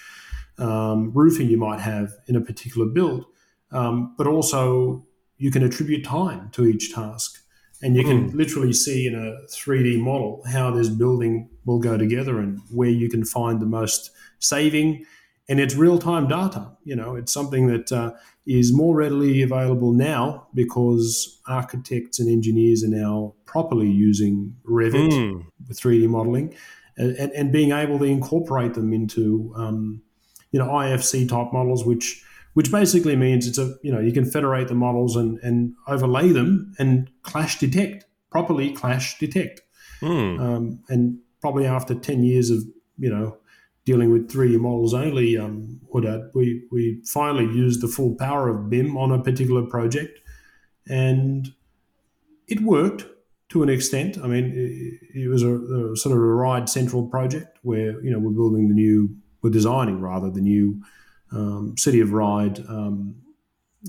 um, 0.59 1.13
roofing 1.13 1.49
you 1.49 1.57
might 1.57 1.81
have 1.81 2.13
in 2.27 2.37
a 2.37 2.41
particular 2.41 2.87
build. 2.87 3.25
Um, 3.73 4.15
but 4.17 4.27
also 4.27 5.07
you 5.37 5.51
can 5.51 5.63
attribute 5.63 6.05
time 6.05 6.51
to 6.51 6.67
each 6.67 6.95
task. 6.95 7.41
And 7.83 7.97
you 7.97 8.05
can 8.05 8.31
mm. 8.31 8.35
literally 8.35 8.73
see 8.73 9.07
in 9.07 9.15
a 9.15 9.47
3D 9.53 10.01
model 10.01 10.43
how 10.47 10.71
this 10.71 10.89
building 10.89 11.51
will 11.65 11.79
go 11.79 11.97
together 11.97 12.39
and 12.39 12.61
where 12.71 12.91
you 12.91 13.09
can 13.09 13.25
find 13.25 13.61
the 13.61 13.67
most 13.67 14.11
saving. 14.39 15.05
And 15.49 15.61
it's 15.61 15.75
real 15.75 15.99
time 15.99 16.29
data. 16.29 16.71
You 16.85 16.97
know, 16.97 17.17
it's 17.17 17.33
something 17.33 17.67
that 17.67 17.93
uh, 17.93 18.13
is 18.47 18.73
more 18.73 18.95
readily 18.95 19.43
available 19.43 19.93
now 19.93 20.47
because 20.55 21.41
architects 21.47 22.19
and 22.19 22.29
engineers 22.29 22.83
are 22.85 22.89
now 22.89 23.35
properly 23.45 23.91
using 23.91 24.57
Revit 24.67 25.11
mm. 25.11 25.45
with 25.69 25.79
3D 25.79 26.09
modeling 26.09 26.55
and, 26.97 27.17
and, 27.17 27.33
and, 27.33 27.53
being 27.53 27.73
able 27.73 27.99
to 27.99 28.05
incorporate 28.05 28.75
them 28.75 28.93
into, 28.93 29.53
um, 29.57 30.03
you 30.53 30.59
know, 30.59 30.69
IFC 30.69 31.29
type 31.29 31.53
models, 31.53 31.85
which 31.85 32.25
which 32.55 32.71
basically 32.71 33.17
means 33.17 33.47
it's 33.47 33.59
a 33.59 33.75
you 33.83 33.93
know 33.93 34.01
you 34.01 34.13
can 34.13 34.25
federate 34.25 34.69
the 34.69 34.75
models 34.75 35.17
and 35.17 35.39
and 35.43 35.75
overlay 35.87 36.31
them 36.31 36.73
and 36.79 37.11
clash 37.23 37.59
detect 37.59 38.07
properly 38.31 38.73
clash 38.73 39.19
detect 39.19 39.61
mm. 40.01 40.41
um, 40.41 40.81
and 40.89 41.19
probably 41.45 41.67
after 41.67 41.95
10 41.95 42.23
years 42.23 42.49
of 42.49 42.65
you 42.97 43.11
know 43.11 43.37
dealing 43.85 44.11
with 44.11 44.31
3D 44.31 44.59
models 44.59 44.95
only, 44.95 45.37
um, 45.37 45.79
we, 46.33 46.65
we 46.73 47.03
finally 47.05 47.45
used 47.45 47.83
the 47.83 47.89
full 47.89 48.15
power 48.15 48.49
of 48.49 48.71
BIM 48.71 48.97
on 48.97 49.13
a 49.13 49.23
particular 49.23 49.61
project. 49.61 50.21
And 50.89 51.53
it 52.49 52.63
worked 52.63 53.05
to 53.51 53.63
an 53.63 53.69
extent. 53.69 54.17
I 54.17 54.27
mean, 54.27 54.47
it, 54.55 55.25
it 55.25 55.29
was 55.29 55.43
a, 55.43 55.55
a, 55.55 55.97
sort 55.99 56.17
of 56.17 56.23
a 56.23 56.27
Ryde 56.27 56.71
Central 56.71 57.07
project 57.07 57.59
where, 57.61 58.03
you 58.03 58.11
know, 58.11 58.19
we're 58.19 58.31
building 58.31 58.69
the 58.69 58.75
new, 58.75 59.15
we're 59.43 59.51
designing 59.51 60.01
rather 60.01 60.31
the 60.31 60.41
new 60.41 60.81
um, 61.31 61.75
City 61.77 62.01
of 62.01 62.15
Ryde, 62.15 62.61
um, 62.67 63.17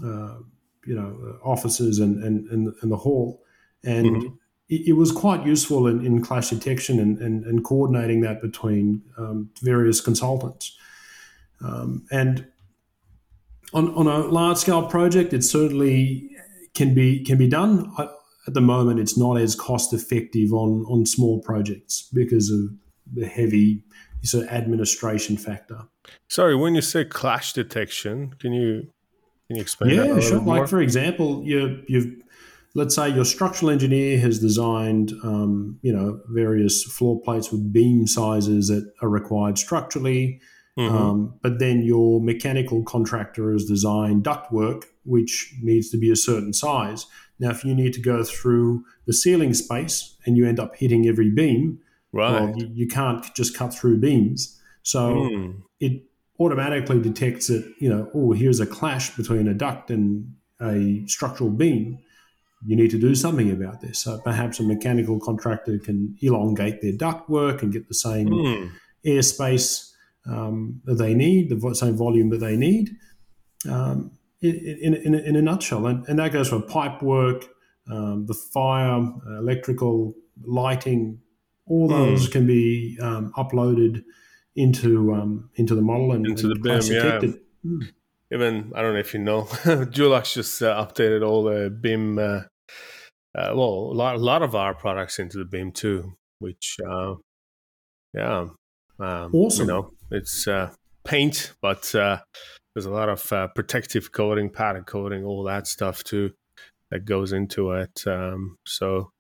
uh, 0.04 0.40
you 0.86 0.94
know, 0.94 1.40
offices 1.42 2.00
and, 2.00 2.22
and, 2.22 2.50
and, 2.50 2.74
and 2.82 2.92
the 2.92 2.98
hall. 2.98 3.42
And 3.86 4.08
mm-hmm 4.08 4.36
it, 4.70 4.90
it 4.90 4.94
was 4.94 5.12
quite 5.12 5.46
useful 5.46 5.88
in, 5.88 6.06
in 6.06 6.22
clash 6.22 6.50
detection 6.50 7.00
and, 7.00 7.18
and, 7.20 7.44
and, 7.46 7.64
coordinating 7.64 8.22
that 8.22 8.42
between 8.42 9.02
um, 9.18 9.50
various 9.62 10.02
consultants. 10.02 10.76
Um, 11.64 12.06
and 12.12 12.48
on, 13.74 13.94
on 13.96 14.08
a 14.08 14.20
large 14.28 14.58
scale 14.58 14.88
project, 14.88 15.34
it 15.34 15.44
certainly 15.44 16.30
can 16.74 16.94
be 16.94 17.24
can 17.24 17.38
be 17.38 17.48
done. 17.48 17.92
At 18.48 18.54
the 18.54 18.62
moment, 18.62 19.00
it's 19.00 19.18
not 19.18 19.38
as 19.38 19.56
cost 19.56 19.94
effective 19.94 20.54
on 20.54 20.86
on 20.88 21.06
small 21.06 21.42
projects 21.42 22.10
because 22.14 22.52
of 22.52 22.60
the 23.12 23.28
heavy 23.28 23.84
sort 24.24 24.46
of 24.46 24.50
administration 24.52 25.38
factor. 25.38 25.84
Sorry, 26.28 26.56
when 26.56 26.76
you 26.76 26.82
say 26.82 27.06
clash 27.06 27.54
detection, 27.54 28.34
can 28.40 28.54
you 28.54 28.88
can 29.48 29.58
you 29.58 29.62
explain? 29.62 29.96
Yeah, 29.96 30.20
sure. 30.20 30.40
Like 30.40 30.68
for 30.68 30.82
example, 30.82 31.44
you 31.44 31.84
you've 31.88 32.14
let's 32.76 32.94
say 32.94 33.10
your 33.10 33.26
structural 33.26 33.72
engineer 33.72 34.20
has 34.20 34.38
designed, 34.40 35.14
um, 35.24 35.80
you 35.82 35.92
know, 35.92 36.20
various 36.28 36.84
floor 36.84 37.20
plates 37.22 37.52
with 37.52 37.74
beam 37.74 38.06
sizes 38.06 38.68
that 38.68 38.92
are 39.02 39.10
required 39.10 39.58
structurally, 39.58 40.42
mm-hmm. 40.78 40.96
um, 40.96 41.40
but 41.42 41.58
then 41.60 41.82
your 41.82 42.22
mechanical 42.22 42.84
contractor 42.84 43.52
has 43.52 43.66
designed 43.66 44.24
ductwork 44.24 44.84
which 45.06 45.54
needs 45.62 45.90
to 45.92 45.98
be 45.98 46.12
a 46.12 46.16
certain 46.16 46.52
size. 46.52 47.06
Now, 47.40 47.52
if 47.52 47.64
you 47.64 47.76
need 47.76 47.94
to 47.94 48.02
go 48.02 48.24
through 48.24 48.84
the 49.06 49.14
ceiling 49.14 49.54
space 49.54 50.16
and 50.26 50.36
you 50.36 50.48
end 50.48 50.60
up 50.60 50.76
hitting 50.76 51.08
every 51.08 51.30
beam, 51.30 51.80
right. 52.12 52.32
well, 52.32 52.54
you, 52.58 52.70
you 52.74 52.88
can't 52.88 53.24
just 53.36 53.56
cut 53.56 53.74
through 53.74 54.00
beams. 54.00 54.60
So 54.84 55.14
mm. 55.14 55.62
it 55.80 56.04
automatically 56.40 57.00
detects 57.00 57.48
that, 57.48 57.72
you 57.80 57.90
know, 57.90 58.10
oh, 58.14 58.32
here's 58.32 58.60
a 58.60 58.66
clash 58.66 59.16
between 59.16 59.48
a 59.48 59.54
duct 59.54 59.92
and 59.92 60.34
a 60.60 61.04
structural 61.08 61.50
beam 61.50 62.00
you 62.66 62.76
need 62.76 62.92
to 62.92 63.00
do 63.00 63.16
something 63.16 63.52
about 63.52 63.82
this. 63.82 64.00
So 64.00 64.20
perhaps 64.20 64.60
a 64.60 64.64
mechanical 64.64 65.20
contractor 65.20 65.78
can 65.78 66.16
elongate 66.22 66.82
their 66.82 66.94
ductwork 66.94 67.62
and 67.62 67.72
get 67.72 67.88
the 67.88 67.94
same 67.94 68.30
mm. 68.30 68.72
airspace 69.06 69.92
um, 70.26 70.82
that 70.86 70.96
they 70.96 71.14
need, 71.14 71.50
the 71.50 71.76
same 71.76 71.96
volume 71.96 72.30
that 72.32 72.40
they 72.40 72.56
need, 72.56 72.92
um, 73.70 74.12
in, 74.42 74.96
in, 74.96 75.16
in, 75.16 75.36
a 75.36 75.42
nutshell. 75.42 75.86
And, 75.86 76.08
and 76.08 76.20
that 76.20 76.32
goes 76.32 76.50
for 76.50 76.60
pipe 76.60 77.02
work, 77.02 77.46
um, 77.90 78.26
the 78.26 78.34
fire, 78.34 79.00
uh, 79.28 79.40
electrical, 79.40 80.16
lighting, 80.44 81.20
all 81.68 81.88
hmm. 81.88 81.94
those 81.94 82.28
mm. 82.28 82.32
can 82.32 82.48
be 82.48 82.98
um, 83.02 83.32
uploaded 83.38 84.04
into 84.56 85.14
um, 85.14 85.50
into 85.56 85.76
the 85.76 85.82
model 85.82 86.14
and 86.14 86.26
into 86.26 86.48
and 86.48 86.56
the 86.56 86.60
BIM, 86.60 86.82
yeah. 86.84 87.34
Mm 87.66 87.92
even 88.32 88.72
I 88.76 88.82
don't 88.82 88.94
know 88.94 89.00
if 89.00 89.14
you 89.14 89.20
know, 89.20 89.44
Dulux 89.64 90.34
just 90.34 90.62
uh, 90.62 90.86
updated 90.86 91.28
all 91.28 91.44
the 91.44 91.70
BIM. 91.70 92.20
Uh, 92.20 92.42
uh, 93.38 93.52
well, 93.56 93.90
a 93.92 93.96
lot, 93.96 94.16
a 94.16 94.20
lot 94.20 94.42
of 94.42 94.56
our 94.56 94.74
products 94.74 95.20
into 95.20 95.38
the 95.38 95.46
BIM 95.46 95.72
too, 95.72 96.14
which 96.40 96.78
uh, 96.88 97.16
yeah, 98.14 98.48
um, 99.00 99.32
awesome. 99.34 99.68
You 99.68 99.74
know, 99.74 99.92
it's 100.12 100.48
uh, 100.48 100.72
paint, 101.04 101.54
but 101.62 101.94
uh, 101.94 102.20
there's 102.74 102.86
a 102.86 102.92
lot 102.92 103.10
of 103.10 103.54
protective 103.54 104.12
coating, 104.12 104.50
pattern 104.50 104.84
coating, 104.84 105.24
all 105.24 105.44
that 105.44 105.68
stuff 105.68 106.04
too 106.04 106.32
that 106.92 107.06
goes 107.06 107.34
into 107.34 107.72
it. 107.72 108.04
Um, 108.06 108.58
so 108.66 109.12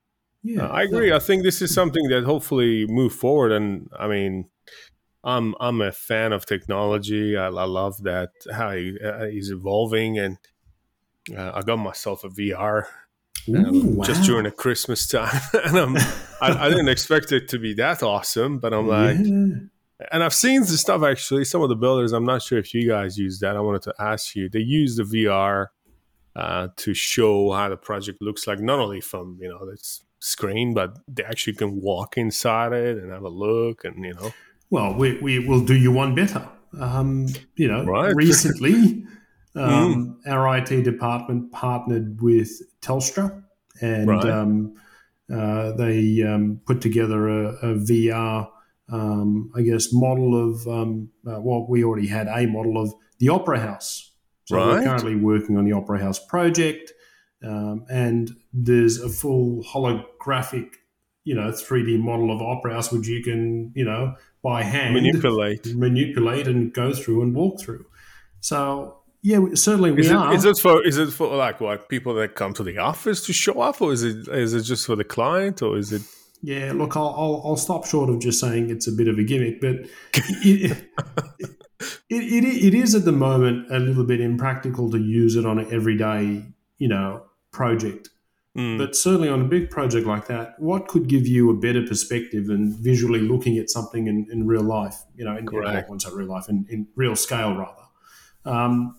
yeah, 0.43 0.67
I 0.67 0.83
agree. 0.83 1.11
I 1.11 1.19
think 1.19 1.43
this 1.43 1.61
is 1.61 1.73
something 1.73 2.07
that 2.09 2.23
hopefully 2.23 2.85
move 2.87 3.13
forward, 3.13 3.51
and 3.51 3.89
I 3.97 4.07
mean 4.07 4.45
I'm 5.23 5.55
I'm 5.59 5.81
a 5.81 5.91
fan 5.91 6.33
of 6.33 6.45
technology. 6.45 7.35
I, 7.35 7.47
I 7.47 7.65
love 7.65 8.03
that 8.03 8.29
how 8.51 8.69
uh, 8.69 9.25
he's 9.25 9.49
evolving, 9.49 10.19
and 10.19 10.37
uh, 11.35 11.51
I 11.55 11.61
got 11.61 11.77
myself 11.77 12.23
a 12.23 12.29
VR 12.29 12.85
Ooh, 13.47 13.55
um, 13.55 13.95
wow. 13.95 14.03
just 14.03 14.23
during 14.23 14.45
the 14.45 14.51
Christmas 14.51 15.07
time, 15.07 15.39
and 15.65 15.77
I'm, 15.77 15.97
I, 16.41 16.65
I, 16.65 16.69
didn't 16.69 16.89
expect 16.89 17.31
it 17.31 17.47
to 17.49 17.59
be 17.59 17.73
that 17.75 18.01
awesome, 18.01 18.59
but 18.59 18.73
I'm 18.73 18.87
like, 18.87 19.17
yeah. 19.19 20.07
and 20.11 20.23
I've 20.23 20.33
seen 20.33 20.61
the 20.61 20.77
stuff 20.77 21.03
actually. 21.03 21.45
Some 21.45 21.61
of 21.61 21.69
the 21.69 21.75
builders, 21.75 22.11
I'm 22.11 22.25
not 22.25 22.41
sure 22.41 22.57
if 22.57 22.73
you 22.73 22.87
guys 22.87 23.17
use 23.17 23.39
that. 23.39 23.55
I 23.55 23.59
wanted 23.59 23.83
to 23.83 23.93
ask 23.99 24.35
you. 24.35 24.49
They 24.49 24.59
use 24.59 24.95
the 24.95 25.03
VR 25.03 25.67
uh, 26.35 26.69
to 26.75 26.93
show 26.93 27.51
how 27.51 27.69
the 27.69 27.77
project 27.77 28.21
looks 28.21 28.47
like, 28.47 28.59
not 28.59 28.79
only 28.79 29.01
from 29.01 29.37
you 29.41 29.49
know 29.49 29.65
the 29.65 29.77
screen, 30.19 30.73
but 30.73 30.97
they 31.07 31.23
actually 31.23 31.53
can 31.53 31.79
walk 31.79 32.17
inside 32.17 32.73
it 32.73 32.97
and 32.97 33.11
have 33.11 33.23
a 33.23 33.29
look, 33.29 33.85
and 33.85 34.03
you 34.03 34.13
know. 34.13 34.33
Well, 34.69 34.95
we, 34.95 35.19
we 35.19 35.39
will 35.39 35.63
do 35.63 35.75
you 35.75 35.91
one 35.91 36.15
better. 36.15 36.47
Um, 36.79 37.27
you 37.55 37.67
know, 37.67 37.85
right. 37.85 38.13
recently, 38.15 39.05
um, 39.55 40.19
mm. 40.25 40.31
our 40.31 40.57
IT 40.57 40.83
department 40.83 41.51
partnered 41.51 42.21
with 42.21 42.49
Telstra, 42.81 43.43
and 43.81 44.07
right. 44.07 44.25
um, 44.25 44.75
uh, 45.33 45.71
they 45.73 46.21
um, 46.21 46.61
put 46.65 46.81
together 46.81 47.27
a, 47.27 47.47
a 47.55 47.75
VR, 47.75 48.49
um, 48.89 49.51
I 49.55 49.61
guess, 49.61 49.91
model 49.91 50.51
of 50.51 50.67
um, 50.67 51.09
uh, 51.27 51.39
well, 51.39 51.65
we 51.67 51.83
already 51.83 52.07
had 52.07 52.27
a 52.27 52.45
model 52.47 52.81
of 52.81 52.93
the 53.19 53.29
Opera 53.29 53.59
House. 53.59 54.11
So 54.45 54.57
right. 54.57 54.67
we're 54.67 54.83
currently 54.83 55.15
working 55.15 55.57
on 55.57 55.65
the 55.65 55.71
Opera 55.71 55.99
House 55.99 56.19
project, 56.19 56.93
um, 57.43 57.85
and 57.89 58.31
there's 58.53 59.01
a 59.01 59.09
full 59.09 59.63
holographic, 59.63 60.75
you 61.23 61.33
know, 61.33 61.49
3D 61.49 61.99
model 61.99 62.31
of 62.31 62.41
Opera 62.41 62.73
House, 62.75 62.91
which 62.91 63.07
you 63.07 63.23
can, 63.23 63.71
you 63.75 63.85
know, 63.85 64.15
by 64.43 64.61
hand 64.61 64.93
manipulate, 64.93 65.75
manipulate, 65.75 66.47
and 66.47 66.71
go 66.71 66.93
through 66.93 67.23
and 67.23 67.33
walk 67.33 67.59
through. 67.59 67.85
So 68.41 68.99
yeah, 69.25 69.39
certainly 69.55 69.91
we 69.91 70.01
is 70.01 70.11
it, 70.11 70.15
are. 70.15 70.35
Is 70.35 70.45
it 70.45 70.59
for 70.59 70.85
is 70.85 70.99
it 70.99 71.11
for 71.11 71.35
like 71.35 71.59
what 71.59 71.89
people 71.89 72.13
that 72.13 72.35
come 72.35 72.53
to 72.53 72.63
the 72.63 72.77
office 72.77 73.25
to 73.25 73.33
show 73.33 73.59
up, 73.59 73.81
or 73.81 73.91
is 73.91 74.03
it 74.03 74.27
is 74.27 74.53
it 74.53 74.61
just 74.61 74.85
for 74.85 74.95
the 74.95 75.03
client, 75.03 75.63
or 75.63 75.79
is 75.79 75.91
it? 75.91 76.03
Yeah, 76.43 76.73
look, 76.73 76.95
I'll 76.95 77.15
I'll, 77.17 77.41
I'll 77.43 77.57
stop 77.57 77.87
short 77.87 78.11
of 78.11 78.19
just 78.19 78.39
saying 78.39 78.69
it's 78.69 78.87
a 78.87 78.91
bit 78.91 79.07
of 79.07 79.17
a 79.17 79.23
gimmick, 79.23 79.61
but 79.61 79.77
it, 80.13 80.77
it, 81.39 81.53
it, 82.09 82.43
it 82.67 82.73
is 82.75 82.93
at 82.93 83.05
the 83.05 83.11
moment 83.11 83.71
a 83.71 83.79
little 83.79 84.03
bit 84.03 84.21
impractical 84.21 84.91
to 84.91 84.99
use 84.99 85.35
it 85.35 85.43
on 85.43 85.57
an 85.57 85.73
everyday 85.73 86.45
you 86.77 86.87
know 86.87 87.23
project 87.51 88.09
Mm. 88.55 88.77
But 88.77 88.95
certainly 88.95 89.27
on 89.27 89.41
a 89.41 89.45
big 89.45 89.69
project 89.69 90.07
like 90.07 90.27
that, 90.27 90.57
what 90.59 90.87
could 90.87 91.09
give 91.09 91.27
you 91.27 91.49
a 91.49 91.53
better 91.53 91.85
perspective 91.85 92.47
than 92.47 92.71
visually 92.81 93.19
looking 93.19 93.57
at 93.57 93.69
something 93.69 94.07
in, 94.07 94.27
in 94.31 94.47
real 94.47 94.63
life? 94.63 94.95
You 95.17 95.25
know, 95.25 95.35
in, 95.35 95.45
Correct. 95.45 95.89
in 95.89 96.13
real 96.13 96.27
life, 96.27 96.47
in, 96.47 96.65
in 96.69 96.87
real 96.95 97.17
scale 97.17 97.53
rather. 97.57 97.81
Um, 98.45 98.97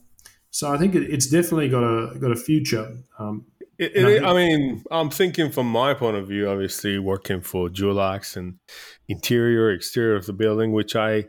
so 0.57 0.72
I 0.72 0.78
think 0.78 0.94
it, 0.94 1.02
it's 1.02 1.26
definitely 1.26 1.68
got 1.68 1.84
a 1.84 2.18
got 2.18 2.30
a 2.30 2.36
future. 2.36 2.96
Um, 3.18 3.44
it, 3.78 3.94
it, 3.94 4.04
I, 4.04 4.09
think, 4.09 4.24
I, 4.24 4.32
mean, 4.32 4.84
I'm 4.90 5.11
thinking 5.11 5.50
from 5.52 5.70
my 5.70 5.92
point 5.92 6.16
of 6.16 6.28
view, 6.28 6.48
obviously 6.48 6.98
working 6.98 7.42
for 7.42 7.68
Dulux 7.68 8.38
and 8.38 8.59
interior, 9.07 9.70
exterior 9.70 10.16
of 10.16 10.24
the 10.24 10.32
building, 10.32 10.72
which 10.72 10.96
I 10.96 11.26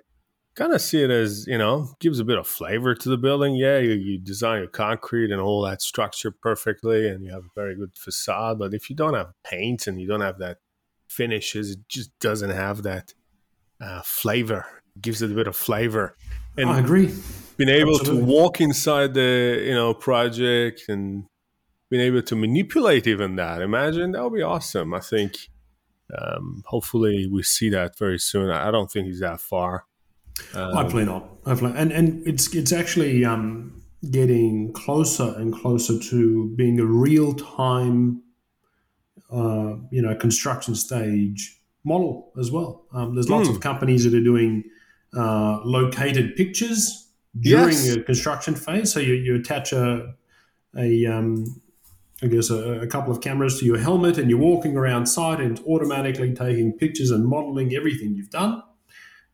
kind 0.55 0.71
of 0.71 0.80
see 0.80 1.03
it 1.03 1.09
as 1.09 1.45
you 1.45 1.57
know 1.57 1.89
gives 1.99 2.21
a 2.21 2.23
bit 2.23 2.38
of 2.38 2.47
flavor 2.47 2.95
to 2.95 3.09
the 3.09 3.17
building. 3.17 3.55
Yeah, 3.55 3.80
you, 3.80 3.95
you, 3.95 4.17
design 4.17 4.59
your 4.59 4.69
concrete 4.69 5.30
and 5.30 5.41
all 5.41 5.61
that 5.63 5.82
structure 5.82 6.32
perfectly, 6.32 7.09
and 7.09 7.21
you 7.21 7.34
have 7.34 7.43
a 7.43 7.53
very 7.53 7.75
good 7.75 7.97
facade. 7.97 8.57
But 8.57 8.73
if 8.73 8.89
you 8.89 8.95
don't 8.95 9.13
have 9.13 9.34
paint 9.43 9.88
and 9.88 9.99
you 9.99 10.07
don't 10.07 10.21
have 10.21 10.39
that 10.39 10.59
finishes, 11.09 11.71
it 11.71 11.80
just 11.89 12.17
doesn't 12.19 12.51
have 12.51 12.84
that 12.84 13.13
uh, 13.82 14.03
flavor. 14.05 14.65
Gives 15.02 15.22
it 15.22 15.32
a 15.32 15.34
bit 15.34 15.48
of 15.48 15.56
flavor. 15.56 16.16
And 16.58 16.70
I 16.70 16.80
agree. 16.80 17.14
Being 17.58 17.70
able 17.70 17.95
Absolutely. 17.95 18.26
to 18.26 18.32
walk 18.32 18.62
inside 18.62 19.14
the 19.14 19.64
you 19.66 19.74
know 19.74 19.93
project 19.93 20.84
and 20.89 21.26
being 21.89 22.04
able 22.04 22.22
to 22.22 22.36
manipulate 22.36 23.08
even 23.08 23.36
that. 23.36 23.62
Imagine 23.62 24.12
that 24.12 24.24
would 24.24 24.34
be 24.34 24.43
awesome. 24.43 24.93
I 24.93 25.00
think. 25.00 25.34
Um, 26.18 26.64
hopefully, 26.66 27.28
we 27.30 27.43
see 27.43 27.70
that 27.72 27.98
very 27.98 28.18
soon. 28.18 28.50
I 28.50 28.72
don't 28.72 28.89
think 28.89 29.08
he's 29.08 29.20
that 29.20 29.41
far 29.41 29.84
um, 30.54 30.74
Hopefully 30.74 31.06
not. 31.06 31.30
Hopefully, 31.45 31.74
and 31.76 31.91
and 31.91 32.26
it's 32.28 32.54
it's 32.54 32.72
actually 32.72 33.26
um, 33.26 33.82
getting 34.12 34.74
closer 34.74 35.34
and 35.38 35.54
closer 35.54 36.00
to 36.00 36.54
being 36.56 36.80
a 36.80 36.86
real 36.86 37.34
time, 37.34 38.22
uh, 39.32 39.76
you 39.91 40.02
know, 40.02 40.16
construction 40.16 40.76
stage 40.76 41.60
model 41.84 42.32
as 42.39 42.52
well. 42.52 42.86
Um, 42.93 43.16
there's 43.16 43.30
lots 43.30 43.48
mm. 43.48 43.52
of 43.52 43.56
hmm. 43.58 43.62
companies 43.62 44.04
that 44.04 44.14
are 44.14 44.24
doing 44.24 44.64
uh, 45.16 45.60
located 45.64 46.36
pictures 46.36 47.10
during 47.39 47.70
yes. 47.70 47.95
a 47.95 48.01
construction 48.01 48.55
phase. 48.55 48.91
So 48.91 48.99
you, 48.99 49.14
you 49.14 49.36
attach 49.36 49.74
a 49.74 50.14
a 50.76 51.05
um, 51.05 51.62
I 52.22 52.28
guess 52.28 52.49
a, 52.49 52.82
a, 52.82 52.88
couple 52.88 53.12
of 53.14 53.22
cameras 53.22 53.60
to 53.60 53.66
your 53.66 53.78
helmet, 53.78 54.18
and 54.18 54.30
you're 54.30 54.39
walking 54.39 54.76
around 54.76 55.05
site, 55.05 55.39
and 55.39 55.58
it's 55.58 55.68
automatically 55.68 56.34
taking 56.34 56.74
pictures 56.74 57.12
and 57.12 57.26
modeling 57.26 57.76
everything 57.76 58.16
you've 58.16 58.32
done 58.32 58.64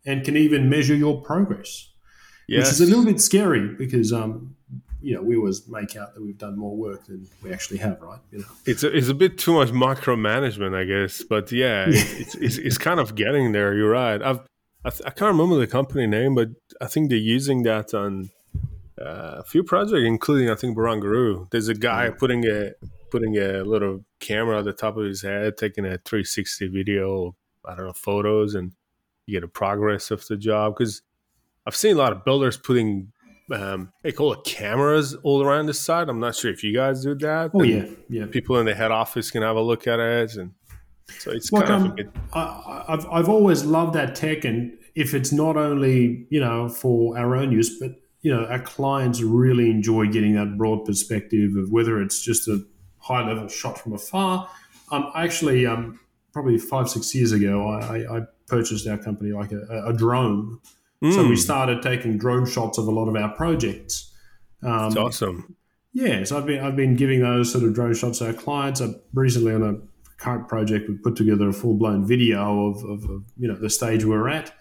and 0.05 0.23
can 0.23 0.35
even 0.35 0.69
measure 0.69 0.95
your 0.95 1.21
progress, 1.21 1.89
yes. 2.47 2.65
which 2.65 2.73
is 2.73 2.81
a 2.81 2.85
little 2.85 3.05
bit 3.05 3.21
scary 3.21 3.69
because 3.69 4.11
um, 4.11 4.55
you 5.03 5.13
know, 5.13 5.21
we 5.21 5.35
always 5.35 5.67
make 5.67 5.97
out 5.97 6.13
that 6.15 6.21
we've 6.23 6.37
done 6.37 6.57
more 6.57 6.75
work 6.75 7.05
than 7.05 7.27
we 7.43 7.51
actually 7.51 7.77
have, 7.77 8.01
right? 8.01 8.19
You 8.31 8.39
know, 8.39 8.45
it's 8.65 8.83
a, 8.83 8.95
it's 8.95 9.09
a 9.09 9.13
bit 9.13 9.37
too 9.37 9.53
much 9.53 9.69
micromanagement, 9.69 10.73
I 10.73 10.85
guess. 10.85 11.23
But 11.23 11.51
yeah, 11.51 11.85
it's, 11.89 12.35
it's, 12.35 12.57
it's 12.57 12.77
kind 12.77 13.01
of 13.01 13.13
getting 13.13 13.51
there. 13.51 13.75
You're 13.75 13.89
right. 13.89 14.21
I've 14.21 14.39
I, 14.85 14.89
th- 14.89 15.01
I, 15.05 15.11
can't 15.11 15.31
remember 15.31 15.57
the 15.57 15.67
company 15.67 16.07
name, 16.07 16.35
but 16.35 16.49
I 16.81 16.87
think 16.87 17.09
they're 17.09 17.17
using 17.17 17.63
that 17.63 17.93
on 17.93 18.31
uh, 19.01 19.39
a 19.39 19.43
few 19.43 19.63
projects, 19.63 20.03
including 20.05 20.49
I 20.49 20.55
think 20.55 20.77
Barangaroo. 20.77 21.49
There's 21.51 21.69
a 21.69 21.73
guy 21.73 22.09
putting 22.09 22.45
a 22.45 22.71
putting 23.09 23.37
a 23.37 23.63
little 23.63 24.03
camera 24.19 24.59
at 24.59 24.65
the 24.65 24.73
top 24.73 24.97
of 24.97 25.05
his 25.05 25.21
head, 25.21 25.57
taking 25.57 25.85
a 25.85 25.97
360 25.99 26.67
video, 26.67 27.35
I 27.63 27.75
don't 27.75 27.85
know, 27.85 27.93
photos, 27.93 28.55
and 28.55 28.73
you 29.25 29.35
get 29.35 29.43
a 29.43 29.47
progress 29.47 30.11
of 30.11 30.25
the 30.27 30.35
job. 30.35 30.75
Because 30.75 31.01
I've 31.65 31.75
seen 31.75 31.95
a 31.95 31.99
lot 31.99 32.11
of 32.11 32.25
builders 32.25 32.57
putting 32.57 33.11
um, 33.51 33.91
they 34.01 34.11
call 34.11 34.33
it 34.33 34.43
cameras 34.45 35.15
all 35.15 35.43
around 35.43 35.65
the 35.65 35.73
site. 35.73 36.09
I'm 36.09 36.19
not 36.19 36.35
sure 36.35 36.51
if 36.51 36.63
you 36.63 36.73
guys 36.73 37.03
do 37.03 37.15
that. 37.15 37.51
Oh 37.53 37.63
yeah, 37.63 37.85
yeah. 38.09 38.25
People 38.25 38.57
in 38.59 38.65
the 38.65 38.75
head 38.75 38.91
office 38.91 39.31
can 39.31 39.41
have 39.41 39.55
a 39.55 39.61
look 39.61 39.85
at 39.87 39.99
it, 39.99 40.35
and 40.35 40.53
so 41.09 41.31
it's 41.31 41.49
kind 41.49 41.63
of. 41.63 41.81
Um, 41.83 42.11
I, 42.33 42.85
I've 42.89 43.05
I've 43.07 43.29
always 43.29 43.65
loved 43.65 43.93
that 43.95 44.15
tech, 44.15 44.45
and 44.45 44.77
if 44.95 45.13
it's 45.13 45.31
not 45.31 45.57
only 45.57 46.27
you 46.29 46.39
know 46.39 46.69
for 46.69 47.17
our 47.17 47.35
own 47.35 47.51
use, 47.51 47.79
but 47.79 47.91
you 48.21 48.33
know 48.33 48.45
our 48.45 48.59
clients 48.59 49.21
really 49.21 49.69
enjoy 49.69 50.07
getting 50.07 50.35
that 50.35 50.57
broad 50.57 50.85
perspective 50.85 51.55
of 51.55 51.71
whether 51.71 52.01
it's 52.01 52.23
just 52.23 52.47
a 52.47 52.63
high 52.99 53.25
level 53.27 53.47
shot 53.47 53.77
from 53.77 53.93
afar. 53.93 54.49
Um, 54.91 55.11
actually, 55.15 55.65
um, 55.65 55.99
probably 56.31 56.57
five 56.57 56.89
six 56.89 57.13
years 57.15 57.31
ago, 57.31 57.67
I, 57.67 58.17
I 58.17 58.21
purchased 58.47 58.87
our 58.87 58.97
company 58.97 59.31
like 59.31 59.51
a, 59.51 59.85
a 59.87 59.93
drone 59.93 60.59
Mm. 61.03 61.13
So 61.13 61.23
we 61.23 61.29
hmm. 61.29 61.35
started 61.35 61.81
taking 61.81 62.17
drone 62.17 62.45
shots 62.45 62.77
of 62.77 62.87
a 62.87 62.91
lot 62.91 63.09
of 63.09 63.15
our 63.15 63.29
projects. 63.35 64.11
Um, 64.63 64.89
That's 64.89 64.95
awesome. 64.95 65.55
Yeah, 65.91 66.23
so 66.23 66.37
I've 66.37 66.45
been 66.45 66.63
I've 66.63 66.75
been 66.75 66.95
giving 66.95 67.21
those 67.21 67.51
sort 67.51 67.65
of 67.65 67.73
drone 67.73 67.93
shots 67.93 68.19
to 68.19 68.27
our 68.27 68.33
clients. 68.33 68.81
I 68.81 68.87
recently 69.13 69.53
on 69.53 69.63
a 69.63 69.92
current 70.23 70.47
project 70.47 70.89
we 70.89 70.95
put 70.97 71.15
together 71.15 71.49
a 71.49 71.53
full 71.53 71.75
blown 71.75 72.05
video 72.07 72.67
of, 72.67 72.77
of, 72.83 73.03
of, 73.09 73.23
you 73.37 73.47
know 73.47 73.55
the 73.55 73.69
stage 73.69 74.05
we're 74.05 74.29
at, 74.29 74.53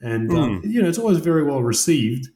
and 0.00 0.30
mm. 0.30 0.38
um, 0.38 0.62
you 0.64 0.82
know 0.82 0.88
it's 0.88 0.98
always 0.98 1.18
very 1.18 1.44
well 1.44 1.62
received. 1.62 2.28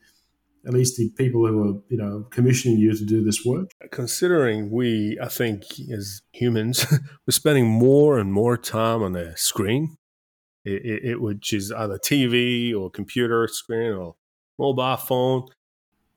At 0.66 0.74
least 0.74 0.96
the 0.96 1.08
people 1.10 1.46
who 1.46 1.62
are 1.62 1.80
you 1.88 1.96
know 1.96 2.26
commissioning 2.30 2.78
you 2.78 2.94
to 2.94 3.04
do 3.04 3.24
this 3.24 3.44
work. 3.44 3.70
Considering 3.90 4.70
we, 4.70 5.18
I 5.22 5.28
think 5.28 5.62
as 5.92 6.22
humans, 6.32 6.86
we're 7.26 7.32
spending 7.32 7.66
more 7.66 8.18
and 8.18 8.32
more 8.32 8.56
time 8.56 9.02
on 9.02 9.16
a 9.16 9.36
screen 9.36 9.96
it, 10.68 10.84
it, 10.84 11.04
it 11.10 11.20
which 11.20 11.52
is 11.52 11.72
either 11.72 11.98
TV 11.98 12.74
or 12.74 12.90
computer 12.90 13.48
screen 13.48 13.92
or 13.92 14.16
mobile 14.58 14.96
phone. 14.96 15.46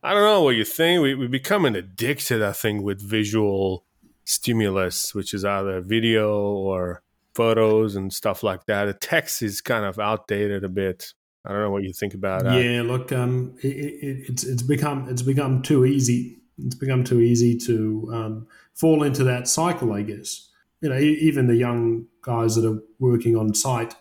I 0.03 0.13
don't 0.13 0.23
know 0.23 0.41
what 0.41 0.55
you 0.55 0.65
think. 0.65 1.01
We, 1.01 1.15
we 1.15 1.27
becoming 1.27 1.75
addicted, 1.75 2.41
I 2.41 2.53
think, 2.53 2.83
with 2.83 3.07
visual 3.07 3.85
stimulus, 4.25 5.13
which 5.15 5.33
is 5.33 5.45
either 5.45 5.81
video 5.81 6.33
or 6.33 7.01
photos 7.33 7.95
and 7.95 8.11
stuff 8.11 8.43
like 8.43 8.65
that. 8.65 8.85
The 8.85 8.93
text 8.93 9.41
is 9.41 9.61
kind 9.61 9.85
of 9.85 9.99
outdated 9.99 10.63
a 10.63 10.69
bit. 10.69 11.13
I 11.45 11.51
don't 11.51 11.61
know 11.61 11.71
what 11.71 11.83
you 11.83 11.93
think 11.93 12.13
about 12.13 12.43
that. 12.43 12.63
Yeah, 12.63 12.83
look, 12.83 13.11
um, 13.11 13.55
it, 13.63 13.67
it, 13.67 14.25
it's 14.29 14.43
it's 14.43 14.61
become 14.61 15.09
it's 15.09 15.23
become 15.23 15.61
too 15.61 15.85
easy. 15.85 16.37
It's 16.63 16.75
become 16.75 17.03
too 17.03 17.19
easy 17.19 17.57
to 17.59 18.09
um, 18.13 18.47
fall 18.75 19.03
into 19.03 19.23
that 19.23 19.47
cycle. 19.47 19.93
I 19.93 20.03
guess 20.03 20.49
you 20.81 20.89
know, 20.89 20.97
even 20.97 21.47
the 21.47 21.55
young 21.55 22.05
guys 22.21 22.55
that 22.55 22.65
are 22.65 22.79
working 22.99 23.35
on 23.35 23.53
site 23.53 23.95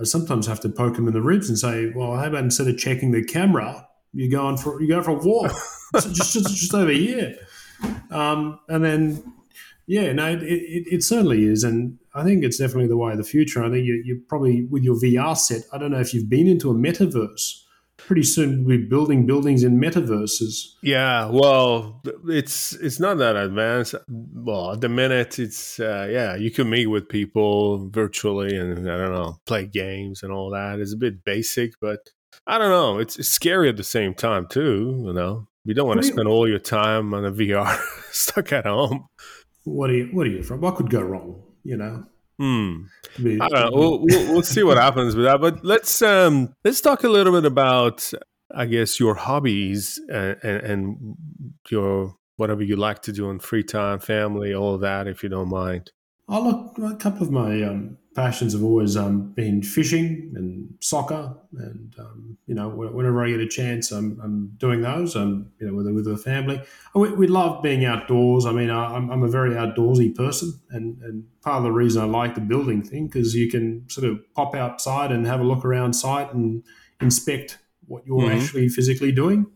I 0.00 0.04
sometimes 0.04 0.46
have 0.46 0.60
to 0.60 0.68
poke 0.68 0.96
them 0.96 1.06
in 1.08 1.14
the 1.14 1.22
ribs 1.22 1.48
and 1.48 1.58
say, 1.58 1.92
"Well, 1.94 2.16
how 2.16 2.26
about 2.26 2.44
instead 2.44 2.68
of 2.68 2.78
checking 2.78 3.12
the 3.12 3.24
camera, 3.24 3.88
you 4.12 4.30
go 4.30 4.46
on 4.46 4.56
for 4.56 4.80
you 4.80 4.88
go 4.88 5.02
for 5.02 5.12
a 5.12 5.14
walk, 5.14 5.52
just, 5.94 6.32
just 6.32 6.56
just 6.56 6.74
over 6.74 6.90
here." 6.90 7.36
Um, 8.10 8.60
and 8.68 8.84
then, 8.84 9.32
yeah, 9.86 10.12
no, 10.12 10.26
it, 10.26 10.42
it, 10.42 10.84
it, 10.90 11.04
certainly 11.04 11.44
is, 11.44 11.64
and 11.64 11.98
I 12.14 12.24
think 12.24 12.44
it's 12.44 12.58
definitely 12.58 12.88
the 12.88 12.96
way 12.96 13.12
of 13.12 13.18
the 13.18 13.24
future. 13.24 13.64
I 13.64 13.70
think 13.70 13.84
you, 13.84 14.02
you 14.04 14.22
probably 14.28 14.64
with 14.64 14.82
your 14.82 14.96
VR 14.96 15.36
set. 15.36 15.62
I 15.72 15.78
don't 15.78 15.90
know 15.90 16.00
if 16.00 16.14
you've 16.14 16.30
been 16.30 16.46
into 16.46 16.70
a 16.70 16.74
metaverse 16.74 17.62
pretty 17.96 18.22
soon 18.22 18.64
we'll 18.64 18.78
be 18.78 18.84
building 18.84 19.26
buildings 19.26 19.64
in 19.64 19.80
metaverses. 19.80 20.74
Yeah, 20.82 21.26
well, 21.26 22.02
it's 22.28 22.72
it's 22.74 23.00
not 23.00 23.18
that 23.18 23.36
advanced. 23.36 23.94
Well, 24.08 24.72
at 24.72 24.80
the 24.80 24.88
minute, 24.88 25.38
it's 25.38 25.80
uh, 25.80 26.08
yeah, 26.10 26.36
you 26.36 26.50
can 26.50 26.70
meet 26.70 26.86
with 26.86 27.08
people 27.08 27.88
virtually 27.88 28.56
and 28.56 28.90
I 28.90 28.96
don't 28.96 29.12
know, 29.12 29.38
play 29.46 29.66
games 29.66 30.22
and 30.22 30.32
all 30.32 30.50
that. 30.50 30.80
It's 30.80 30.94
a 30.94 30.98
bit 30.98 31.24
basic, 31.24 31.72
but 31.80 32.10
I 32.46 32.58
don't 32.58 32.70
know. 32.70 32.98
It's, 32.98 33.18
it's 33.18 33.28
scary 33.28 33.68
at 33.68 33.76
the 33.76 33.84
same 33.84 34.14
time 34.14 34.46
too. 34.48 35.02
You 35.06 35.12
know, 35.12 35.48
you 35.66 35.74
don't 35.74 35.86
want 35.86 36.00
to 36.00 36.06
spend 36.06 36.28
all 36.28 36.48
your 36.48 36.58
time 36.58 37.12
on 37.12 37.24
a 37.24 37.32
VR 37.32 37.78
stuck 38.12 38.52
at 38.52 38.66
home. 38.66 39.08
What 39.64 39.90
are 39.90 39.94
you? 39.94 40.08
What 40.12 40.26
are 40.26 40.30
you 40.30 40.42
from? 40.42 40.60
What 40.60 40.76
could 40.76 40.90
go 40.90 41.02
wrong? 41.02 41.42
You 41.64 41.76
know. 41.76 42.04
Hmm. 42.38 42.82
I 43.18 43.22
don't 43.22 43.52
know. 43.52 43.70
We'll, 43.72 43.98
we'll, 44.00 44.32
we'll, 44.32 44.42
see 44.42 44.62
what 44.62 44.76
happens 44.76 45.16
with 45.16 45.24
that. 45.24 45.40
But 45.40 45.64
let's 45.64 46.02
um, 46.02 46.54
let's 46.64 46.80
talk 46.80 47.02
a 47.02 47.08
little 47.08 47.32
bit 47.32 47.46
about, 47.46 48.12
I 48.54 48.66
guess, 48.66 49.00
your 49.00 49.14
hobbies 49.14 49.98
and, 50.08 50.36
and, 50.42 50.62
and 50.62 51.16
your 51.70 52.14
whatever 52.36 52.62
you 52.62 52.76
like 52.76 53.02
to 53.02 53.12
do 53.12 53.30
in 53.30 53.38
free 53.38 53.64
time, 53.64 53.98
family, 53.98 54.54
all 54.54 54.74
of 54.74 54.82
that, 54.82 55.06
if 55.06 55.22
you 55.22 55.28
don't 55.28 55.48
mind. 55.48 55.90
Oh, 56.28 56.42
look, 56.76 56.92
a 56.92 56.96
couple 56.96 57.22
of 57.22 57.32
my 57.32 57.62
um, 57.62 57.96
passions 58.16 58.54
have 58.54 58.64
always 58.64 58.96
um, 58.96 59.30
been 59.32 59.62
fishing 59.62 60.32
and 60.34 60.74
soccer, 60.80 61.36
and 61.58 61.94
um, 61.98 62.38
you 62.46 62.54
know, 62.54 62.70
whenever 62.70 63.22
I 63.22 63.30
get 63.30 63.40
a 63.40 63.46
chance, 63.46 63.92
I'm, 63.92 64.18
I'm 64.24 64.54
doing 64.56 64.80
those. 64.80 65.14
I'm 65.14 65.52
you 65.60 65.66
know 65.66 65.74
with 65.74 65.86
with 65.94 66.06
the 66.06 66.16
family. 66.16 66.62
We, 66.94 67.12
we 67.12 67.26
love 67.26 67.62
being 67.62 67.84
outdoors. 67.84 68.46
I 68.46 68.52
mean, 68.52 68.70
I'm, 68.70 69.10
I'm 69.10 69.22
a 69.22 69.28
very 69.28 69.50
outdoorsy 69.50 70.14
person, 70.14 70.58
and, 70.70 71.00
and 71.02 71.24
part 71.42 71.58
of 71.58 71.64
the 71.64 71.72
reason 71.72 72.02
I 72.02 72.06
like 72.06 72.34
the 72.34 72.40
building 72.40 72.82
thing 72.82 73.06
because 73.06 73.34
you 73.34 73.50
can 73.50 73.88
sort 73.88 74.10
of 74.10 74.18
pop 74.34 74.54
outside 74.54 75.12
and 75.12 75.26
have 75.26 75.40
a 75.40 75.44
look 75.44 75.64
around 75.64 75.92
site 75.92 76.32
and 76.32 76.64
inspect 77.00 77.58
what 77.86 78.06
you're 78.06 78.22
mm-hmm. 78.22 78.40
actually 78.40 78.68
physically 78.70 79.12
doing, 79.12 79.46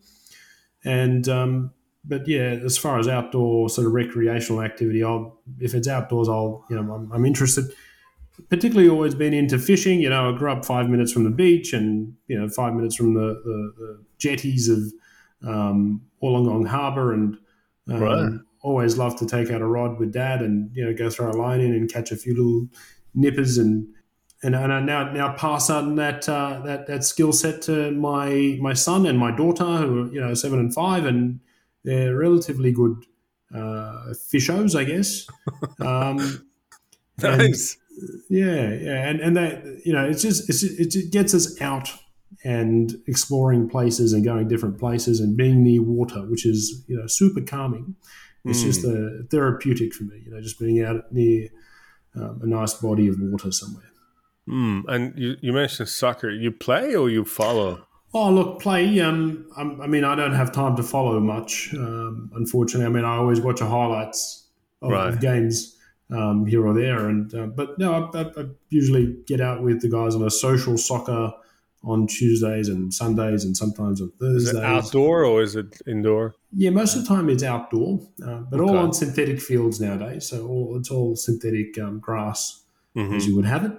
and 0.85 1.27
um, 1.31 1.73
but 2.05 2.29
yeah, 2.29 2.59
as 2.65 2.77
far 2.77 2.99
as 2.99 3.09
outdoor 3.09 3.71
sort 3.71 3.87
of 3.87 3.95
recreational 3.95 4.63
activity, 4.63 5.03
I'll 5.03 5.41
if 5.59 5.75
it's 5.75 5.89
outdoors, 5.89 6.29
I'll 6.29 6.67
you 6.69 6.77
know 6.77 6.93
I'm, 6.93 7.11
I'm, 7.11 7.25
interested. 7.25 7.73
Particularly, 8.49 8.89
always 8.89 9.15
been 9.15 9.35
into 9.35 9.59
fishing. 9.59 10.01
You 10.01 10.11
know, 10.11 10.35
I 10.35 10.39
grew 10.39 10.51
up 10.51 10.65
five 10.65 10.89
minutes 10.89 11.13
from 11.13 11.25
the 11.25 11.31
beach, 11.31 11.73
and 11.73 12.15
you 12.29 12.39
know, 12.39 12.49
five 12.49 12.75
minutes 12.75 12.97
from 12.97 13.15
the, 13.15 13.41
the, 13.45 13.73
the 13.77 14.05
jetties 14.19 14.69
of 14.69 15.49
um, 15.49 16.03
Wollongong 16.23 16.67
Harbour, 16.67 17.13
and 17.13 17.37
um, 17.89 18.03
right. 18.03 18.33
always 18.63 18.97
loved 18.97 19.19
to 19.19 19.27
take 19.27 19.51
out 19.51 19.61
a 19.61 19.67
rod 19.67 19.99
with 19.99 20.13
dad, 20.13 20.43
and 20.43 20.71
you 20.75 20.85
know, 20.85 20.95
go 20.95 21.11
throw 21.11 21.31
a 21.31 21.33
line 21.33 21.61
in 21.61 21.73
and 21.75 21.93
catch 21.93 22.13
a 22.13 22.17
few 22.17 22.35
little 22.35 22.69
nippers, 23.15 23.59
and 23.59 23.89
and, 24.43 24.55
and 24.55 24.73
I 24.73 24.81
now 24.81 25.13
now 25.13 25.33
pass 25.35 25.69
on 25.69 25.97
that 25.97 26.29
uh, 26.29 26.61
that 26.65 26.87
that 26.87 27.05
skill 27.05 27.33
set 27.33 27.63
to 27.63 27.91
my 27.91 28.59
my 28.61 28.73
son 28.73 29.07
and 29.07 29.19
my 29.19 29.31
daughter, 29.31 29.65
who 29.65 30.05
are 30.05 30.13
you 30.13 30.21
know 30.21 30.35
seven 30.35 30.59
and 30.59 30.73
five, 30.73 31.05
and 31.05 31.41
they're 31.85 32.17
relatively 32.17 32.73
good 32.73 33.05
uh, 33.55 34.13
fishos, 34.13 34.79
I 34.79 34.85
guess. 34.85 35.27
Um, 35.81 36.47
nice. 37.23 37.79
Yeah, 38.29 38.73
yeah, 38.75 39.09
and 39.09 39.21
and 39.21 39.37
that 39.37 39.83
you 39.85 39.93
know, 39.93 40.05
it's 40.05 40.23
just 40.23 40.49
it's, 40.49 40.63
it 40.63 41.11
gets 41.13 41.35
us 41.35 41.61
out 41.61 41.91
and 42.45 42.95
exploring 43.07 43.69
places 43.69 44.13
and 44.13 44.25
going 44.25 44.49
different 44.49 44.79
places 44.79 45.21
and 45.21 45.37
being 45.37 45.63
near 45.63 45.83
water, 45.83 46.21
which 46.27 46.47
is 46.47 46.85
you 46.87 46.97
know 46.97 47.07
super 47.07 47.41
calming. 47.41 47.97
It's 48.45 48.61
mm. 48.61 48.65
just 48.65 48.85
a 48.85 48.89
hmm. 48.89 49.27
therapeutic 49.27 49.93
for 49.93 50.05
me, 50.05 50.23
you 50.25 50.31
know, 50.31 50.41
just 50.41 50.59
being 50.59 50.83
out 50.83 51.13
near 51.13 51.49
um, 52.17 52.41
a 52.43 52.47
nice 52.47 52.75
body 52.75 53.09
of 53.09 53.17
water 53.19 53.53
somewhere. 53.53 53.91
Mm. 54.49 54.85
And 54.89 55.19
you, 55.19 55.37
you 55.41 55.53
mentioned 55.53 55.89
soccer. 55.89 56.31
You 56.31 56.51
play 56.51 56.95
or 56.95 57.11
you 57.11 57.25
follow? 57.25 57.87
Oh, 58.13 58.31
look, 58.31 58.61
play. 58.61 58.99
Um, 59.01 59.47
I 59.57 59.87
mean, 59.87 60.05
I 60.05 60.17
don't 60.17 60.35
have 60.35 60.53
time 60.53 60.75
to 60.77 60.83
follow 60.83 61.21
much, 61.21 61.73
um, 61.75 62.31
unfortunately. 62.35 62.87
I 62.87 62.89
mean, 62.89 63.05
I 63.05 63.17
always 63.17 63.41
watch 63.41 63.61
the 63.61 63.67
highlights 63.67 64.49
of, 64.83 64.91
right. 64.91 65.09
of 65.09 65.21
games 65.21 65.77
um, 66.13 66.47
here 66.47 66.67
or 66.67 66.75
there, 66.75 67.09
and 67.09 67.35
uh, 67.35 67.47
but 67.47 67.79
no, 67.79 68.11
I, 68.13 68.19
I, 68.19 68.23
I, 68.23 68.45
usually 68.69 69.17
get 69.27 69.41
out 69.41 69.63
with 69.63 69.81
the 69.81 69.89
guys 69.89 70.15
on 70.15 70.23
a 70.23 70.31
social 70.31 70.77
soccer 70.77 71.33
on 71.83 72.07
Tuesdays 72.07 72.69
and 72.69 72.93
Sundays, 72.93 73.45
and 73.45 73.57
sometimes 73.57 74.01
on 74.01 74.13
Thursdays. 74.21 74.49
Is 74.49 74.55
it 74.55 74.65
outdoor 74.65 75.25
or 75.25 75.43
is 75.43 75.57
it 75.57 75.81
indoor? 75.87 76.35
Yeah, 76.53 76.71
most 76.71 76.97
of 76.97 77.03
the 77.03 77.09
time 77.09 77.29
it's 77.29 77.43
outdoor, 77.43 78.01
uh, 78.25 78.41
but 78.51 78.61
okay. 78.61 78.71
all 78.71 78.79
on 78.79 78.93
synthetic 78.93 79.41
fields 79.41 79.81
nowadays. 79.81 80.27
So 80.29 80.47
all, 80.47 80.77
it's 80.79 80.91
all 80.91 81.17
synthetic 81.17 81.79
um, 81.79 82.01
grass 82.01 82.63
mm-hmm. 82.97 83.15
as 83.15 83.27
you 83.27 83.37
would 83.37 83.47
have 83.47 83.65
it 83.65 83.73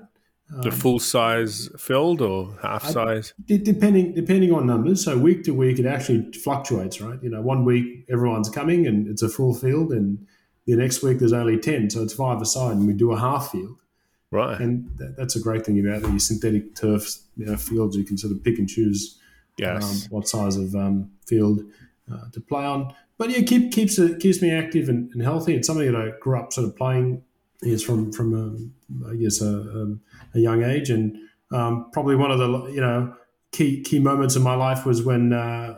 the 0.52 0.70
um, 0.70 0.72
full 0.72 1.00
size 1.00 1.70
field 1.78 2.22
or 2.22 2.58
half 2.62 2.84
size? 2.86 3.34
depending 3.46 4.14
depending 4.14 4.52
on 4.52 4.68
numbers. 4.68 5.04
So 5.04 5.18
week 5.18 5.44
to 5.46 5.54
week, 5.54 5.80
it 5.80 5.86
actually 5.86 6.32
fluctuates, 6.34 7.00
right? 7.00 7.22
You 7.22 7.30
know, 7.30 7.42
one 7.42 7.64
week 7.64 8.06
everyone's 8.10 8.50
coming 8.50 8.86
and 8.86 9.08
it's 9.08 9.22
a 9.22 9.30
full 9.30 9.54
field, 9.54 9.92
and 9.92 10.26
the 10.68 10.76
next 10.76 11.03
week 11.03 11.20
there's 11.20 11.34
only 11.34 11.57
ten, 11.57 11.89
so 11.89 12.03
it's 12.03 12.14
five 12.14 12.41
aside, 12.41 12.74
and 12.74 12.88
we 12.88 12.93
do 12.93 13.12
a 13.12 13.20
half 13.20 13.51
field. 13.51 13.82
Right. 14.32 14.59
And 14.59 14.89
that, 14.97 15.18
that's 15.18 15.36
a 15.36 15.41
great 15.41 15.66
thing 15.66 15.86
about 15.86 16.09
these 16.09 16.28
synthetic 16.28 16.76
turf 16.76 17.18
you 17.36 17.45
know, 17.45 17.57
fields. 17.57 17.97
You 17.97 18.05
can 18.05 18.18
sort 18.18 18.32
of 18.32 18.41
pick 18.43 18.59
and 18.59 18.68
choose 18.68 19.20
yes. 19.57 19.84
um, 19.84 20.09
what 20.09 20.28
size 20.28 20.55
of 20.55 20.74
um, 20.74 21.12
field 21.28 21.62
uh, 22.12 22.30
to 22.32 22.39
play 22.39 22.64
on. 22.64 22.93
But 23.18 23.30
yeah, 23.30 23.41
keep, 23.41 23.72
keeps 23.72 23.99
it 23.99 24.20
keeps 24.20 24.41
me 24.41 24.51
active 24.51 24.89
and, 24.89 25.12
and, 25.14 25.22
healthy. 25.22 25.53
It's 25.53 25.68
something 25.68 25.91
that 25.91 25.95
I 25.95 26.12
grew 26.20 26.39
up 26.39 26.51
sort 26.51 26.68
of 26.68 26.76
playing. 26.76 27.24
Yes, 27.62 27.84
from 27.84 28.12
from 28.12 28.34
um, 28.34 28.74
I 29.07 29.16
guess 29.16 29.41
a, 29.41 29.45
a, 29.45 30.38
a, 30.38 30.39
young 30.39 30.64
age, 30.64 30.89
and 30.89 31.16
um, 31.51 31.91
probably 31.91 32.16
one 32.16 32.32
of 32.32 32.39
the 32.39 32.72
you 32.72 32.82
know 32.82 33.14
key 33.51 33.82
key 33.84 33.99
moments 33.99 34.36
of 34.36 34.41
my 34.41 34.55
life 34.55 34.84
was 34.84 35.03
when 35.03 35.34
uh, 35.34 35.78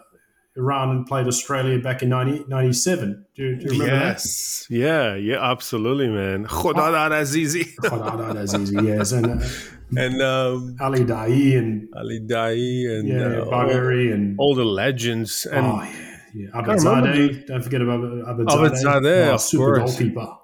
Iran 0.56 0.90
and 0.92 1.06
played 1.06 1.28
Australia 1.28 1.80
back 1.80 2.04
in 2.04 2.10
90, 2.10 2.46
97. 2.48 3.26
Do, 3.36 3.44
you, 3.44 3.56
do 3.56 3.66
you 3.66 3.72
remember 3.72 4.06
yes. 4.06 4.68
that? 4.70 4.76
Yeah, 4.76 5.16
yeah, 5.16 5.52
absolutely, 5.52 6.10
man. 6.10 6.46
Khodadad 6.46 7.12
Azizi. 7.12 7.74
Khodadad 7.82 8.36
Azizi, 8.36 8.86
yes. 8.86 9.12
And, 9.14 9.42
uh, 9.42 9.46
and 9.98 10.22
um, 10.22 10.78
Ali 10.80 11.06
Daei 11.06 11.58
and 11.58 11.90
Ali 11.96 12.20
Daei 12.20 13.00
and 13.00 13.08
yeah, 13.08 13.42
uh, 13.42 13.46
Bagheri 13.46 14.08
all, 14.08 14.14
and 14.14 14.40
all 14.40 14.56
the 14.56 14.66
legends. 14.66 15.48
And 15.48 15.66
oh, 15.66 15.82
yeah, 15.82 16.20
yeah. 16.36 16.48
Abedzadeh. 16.62 17.48
Don't 17.48 17.62
forget 17.64 17.82
about 17.82 18.02
Abedzadeh. 18.02 18.70
Abedzadeh, 18.70 19.28
oh, 19.30 19.34
of 19.34 19.42
super 19.42 19.80
course. 19.80 19.98
goalkeeper. 19.98 20.38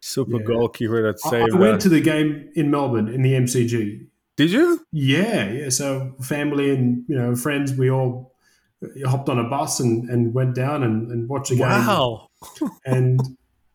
Super 0.00 0.38
yeah. 0.38 0.46
goalkeeper 0.46 1.02
that 1.02 1.18
saved 1.18 1.54
I, 1.54 1.56
I 1.56 1.60
went 1.60 1.80
to 1.80 1.88
the 1.88 2.00
game 2.00 2.50
in 2.54 2.70
Melbourne 2.70 3.08
in 3.08 3.22
the 3.22 3.32
MCG. 3.32 4.06
Did 4.36 4.52
you? 4.52 4.86
Yeah, 4.92 5.50
yeah. 5.50 5.68
So 5.70 6.14
family 6.20 6.70
and 6.70 7.04
you 7.08 7.16
know 7.16 7.34
friends, 7.34 7.74
we 7.74 7.90
all 7.90 8.35
hopped 9.06 9.28
on 9.28 9.38
a 9.38 9.44
bus 9.44 9.80
and, 9.80 10.08
and 10.10 10.34
went 10.34 10.54
down 10.54 10.82
and, 10.82 11.10
and 11.10 11.28
watched 11.28 11.50
a 11.50 11.56
game. 11.56 11.68
Wow. 11.68 12.28
And 12.84 13.20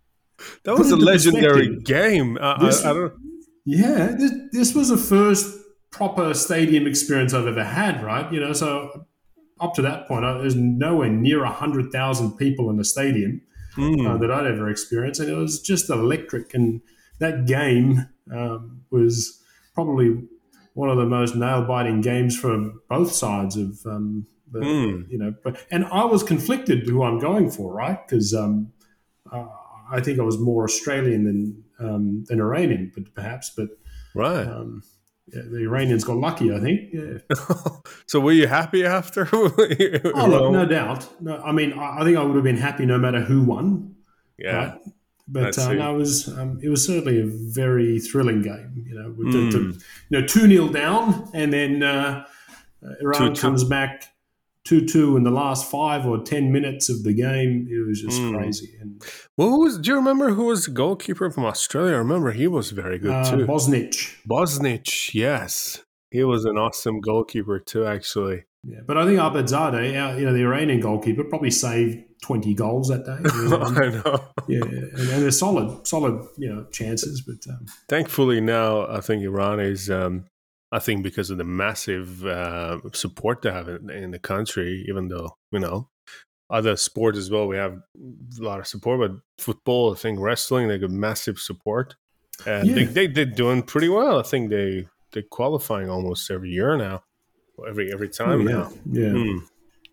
that 0.64 0.78
was 0.78 0.92
a 0.92 0.96
legendary 0.96 1.80
game. 1.80 2.38
Uh, 2.40 2.58
this, 2.64 2.86
I, 2.86 2.92
I, 2.92 2.94
don't. 2.94 3.14
Yeah, 3.66 4.16
this, 4.18 4.32
this 4.52 4.76
was 4.76 4.90
the 4.90 4.98
first 4.98 5.58
proper 5.92 6.34
stadium 6.34 6.88
experience 6.88 7.34
I've 7.34 7.48
ever 7.48 7.64
had. 7.64 8.04
Right, 8.04 8.32
you 8.32 8.40
know, 8.40 8.54
so 8.54 9.06
up 9.60 9.74
to 9.76 9.82
that 9.84 10.08
point, 10.08 10.24
there's 10.24 10.56
nowhere 10.56 11.10
near 11.10 11.46
hundred 11.46 11.92
thousand 11.92 12.38
people 12.38 12.70
in 12.70 12.78
the 12.78 12.86
stadium 12.86 13.42
mm. 13.76 14.08
uh, 14.08 14.18
that 14.18 14.32
I'd 14.32 14.48
ever 14.48 14.70
experienced, 14.70 15.20
and 15.20 15.30
it 15.30 15.36
was 15.36 15.62
just 15.62 15.90
electric. 15.90 16.54
And 16.54 16.82
that 17.20 17.46
game 17.46 18.08
um, 18.32 18.82
was 18.90 19.42
probably 19.74 20.24
one 20.74 20.90
of 20.90 20.98
the 20.98 21.06
most 21.06 21.36
nail 21.36 21.64
biting 21.64 22.02
games 22.02 22.38
for 22.38 22.72
both 22.90 23.12
sides 23.12 23.58
of 23.58 23.80
um, 23.86 24.26
the, 24.52 24.60
mm. 24.60 25.10
you 25.10 25.18
know. 25.18 25.34
But 25.44 25.66
and 25.72 25.86
I 25.86 26.06
was 26.06 26.24
conflicted 26.24 26.88
who 26.88 27.04
I'm 27.04 27.20
going 27.20 27.50
for, 27.52 27.74
right? 27.74 28.06
Because 28.08 28.34
um, 28.34 28.72
uh, 29.32 29.46
I 29.92 30.02
think 30.02 30.20
I 30.20 30.24
was 30.24 30.40
more 30.40 30.64
Australian 30.64 31.26
than 31.26 31.64
um, 31.80 32.26
than 32.28 32.40
Iranian, 32.40 32.92
but 32.94 33.14
perhaps, 33.14 33.50
but 33.50 33.70
right. 34.16 34.48
Um, 34.48 34.84
yeah, 35.34 35.44
the 35.50 35.60
Iranians 35.60 36.04
got 36.04 36.18
lucky, 36.18 36.54
I 36.54 36.60
think. 36.60 36.90
Yeah. 36.92 37.36
so 38.06 38.20
were 38.20 38.34
you 38.34 38.48
happy 38.48 38.86
after? 38.86 39.30
oh, 39.34 39.54
look, 39.58 40.52
no 40.52 40.66
doubt. 40.66 41.08
No, 41.22 41.38
I 41.38 41.52
mean, 41.54 41.74
I, 41.74 42.00
I, 42.00 42.04
think 42.04 42.18
I 42.18 42.24
would 42.24 42.36
have 42.36 42.44
been 42.44 42.58
happy 42.58 42.86
no 42.86 42.98
matter 42.98 43.22
who 43.22 43.44
won. 43.44 43.96
Yeah. 44.38 44.56
Right? 44.56 44.80
But 45.28 45.58
uh, 45.58 45.74
no, 45.74 45.96
it 45.96 45.98
was 45.98 46.28
um, 46.28 46.60
it 46.62 46.68
was 46.68 46.86
certainly 46.86 47.22
a 47.22 47.26
very 47.26 48.00
thrilling 48.00 48.42
game. 48.42 48.84
You 48.86 48.96
know, 48.96 49.12
with 49.12 49.28
mm. 49.28 49.52
the, 49.52 49.58
the, 49.58 49.86
you 50.10 50.20
know 50.20 50.28
two 50.28 50.48
0 50.48 50.70
down, 50.70 51.30
and 51.34 51.54
then 51.54 51.84
uh, 51.84 52.26
Iran 53.00 53.34
two, 53.34 53.42
comes 53.42 53.64
two. 53.64 53.70
back 53.70 54.10
2 54.66 54.86
2 54.86 55.18
in 55.18 55.24
the 55.24 55.32
last 55.32 55.70
five 55.70 56.06
or 56.06 56.22
10 56.22 56.52
minutes 56.52 56.90
of 56.90 57.04
the 57.04 57.14
game. 57.14 57.68
It 57.70 57.88
was 57.88 58.02
just 58.02 58.22
mm. 58.22 58.36
crazy. 58.36 58.76
And 58.80 59.02
well, 59.38 59.50
who 59.50 59.62
was, 59.62 59.80
do 59.80 59.92
you 59.92 59.96
remember 59.96 60.32
who 60.32 60.46
was 60.46 60.66
the 60.66 60.72
goalkeeper 60.72 61.30
from 61.32 61.46
Australia? 61.46 61.96
I 61.96 61.98
remember 61.98 62.32
he 62.32 62.48
was 62.48 62.72
very 62.72 63.00
good 63.00 63.12
uh, 63.12 63.30
too. 63.30 63.46
Bosnich. 63.46 64.18
Bosnich, 64.28 65.14
yes. 65.14 65.84
He 66.12 66.24
was 66.24 66.46
an 66.46 66.58
awesome 66.58 67.00
goalkeeper 67.00 67.60
too, 67.60 67.86
actually. 67.86 68.44
Yeah, 68.64 68.82
but 68.86 68.98
I 68.98 69.06
think 69.06 69.18
Abedzadeh, 69.18 70.20
you 70.20 70.26
know, 70.26 70.34
the 70.34 70.44
Iranian 70.44 70.82
goalkeeper, 70.82 71.24
probably 71.24 71.50
saved 71.50 72.04
20 72.22 72.54
goals 72.54 72.90
that 72.90 73.06
day. 73.06 73.18
You 73.24 73.50
know? 73.50 73.62
I 73.62 73.90
know. 73.90 74.26
Yeah, 74.48 74.64
and, 74.64 75.10
and 75.10 75.24
they're 75.24 75.32
solid, 75.32 75.88
solid, 75.88 76.24
you 76.38 76.54
know, 76.54 76.66
chances. 76.72 77.22
But 77.22 77.52
um, 77.52 77.66
thankfully 77.90 78.40
now, 78.40 78.86
I 78.88 79.02
think 79.02 79.24
Iran 79.24 79.60
is 79.60 79.90
um, 79.90 80.26
I 80.72 80.80
think 80.80 81.04
because 81.04 81.30
of 81.30 81.38
the 81.38 81.44
massive 81.44 82.26
uh, 82.26 82.80
support 82.94 83.42
they 83.42 83.52
have 83.52 83.68
in, 83.68 83.90
in, 83.90 84.12
the 84.12 84.20
country, 84.20 84.86
even 84.88 85.10
though 85.10 85.38
you 85.52 85.60
know 85.60 85.90
other 86.50 86.76
sports 86.78 87.18
as 87.18 87.30
well, 87.30 87.48
we 87.48 87.58
have 87.58 87.74
a 87.74 88.44
lot 88.44 88.60
of 88.60 88.68
support. 88.68 89.00
But 89.00 89.44
football, 89.44 89.94
I 89.94 89.98
think 89.98 90.20
wrestling, 90.20 90.68
they 90.68 90.78
got 90.78 90.90
massive 90.90 91.40
support, 91.40 91.96
and 92.46 92.68
yeah. 92.68 92.76
they, 92.76 92.84
they 92.86 93.08
they're 93.08 93.26
doing 93.26 93.64
pretty 93.64 93.90
well. 93.90 94.20
I 94.20 94.24
think 94.24 94.50
they 94.50 94.88
they're 95.12 95.24
qualifying 95.24 95.90
almost 95.90 96.32
every 96.32 96.52
year 96.52 96.78
now, 96.78 97.04
every 97.68 97.92
every 97.92 98.10
time 98.10 98.48
oh, 98.48 98.50
yeah. 98.50 98.56
now. 98.56 98.72
Yeah, 98.92 99.10
mm. 99.10 99.40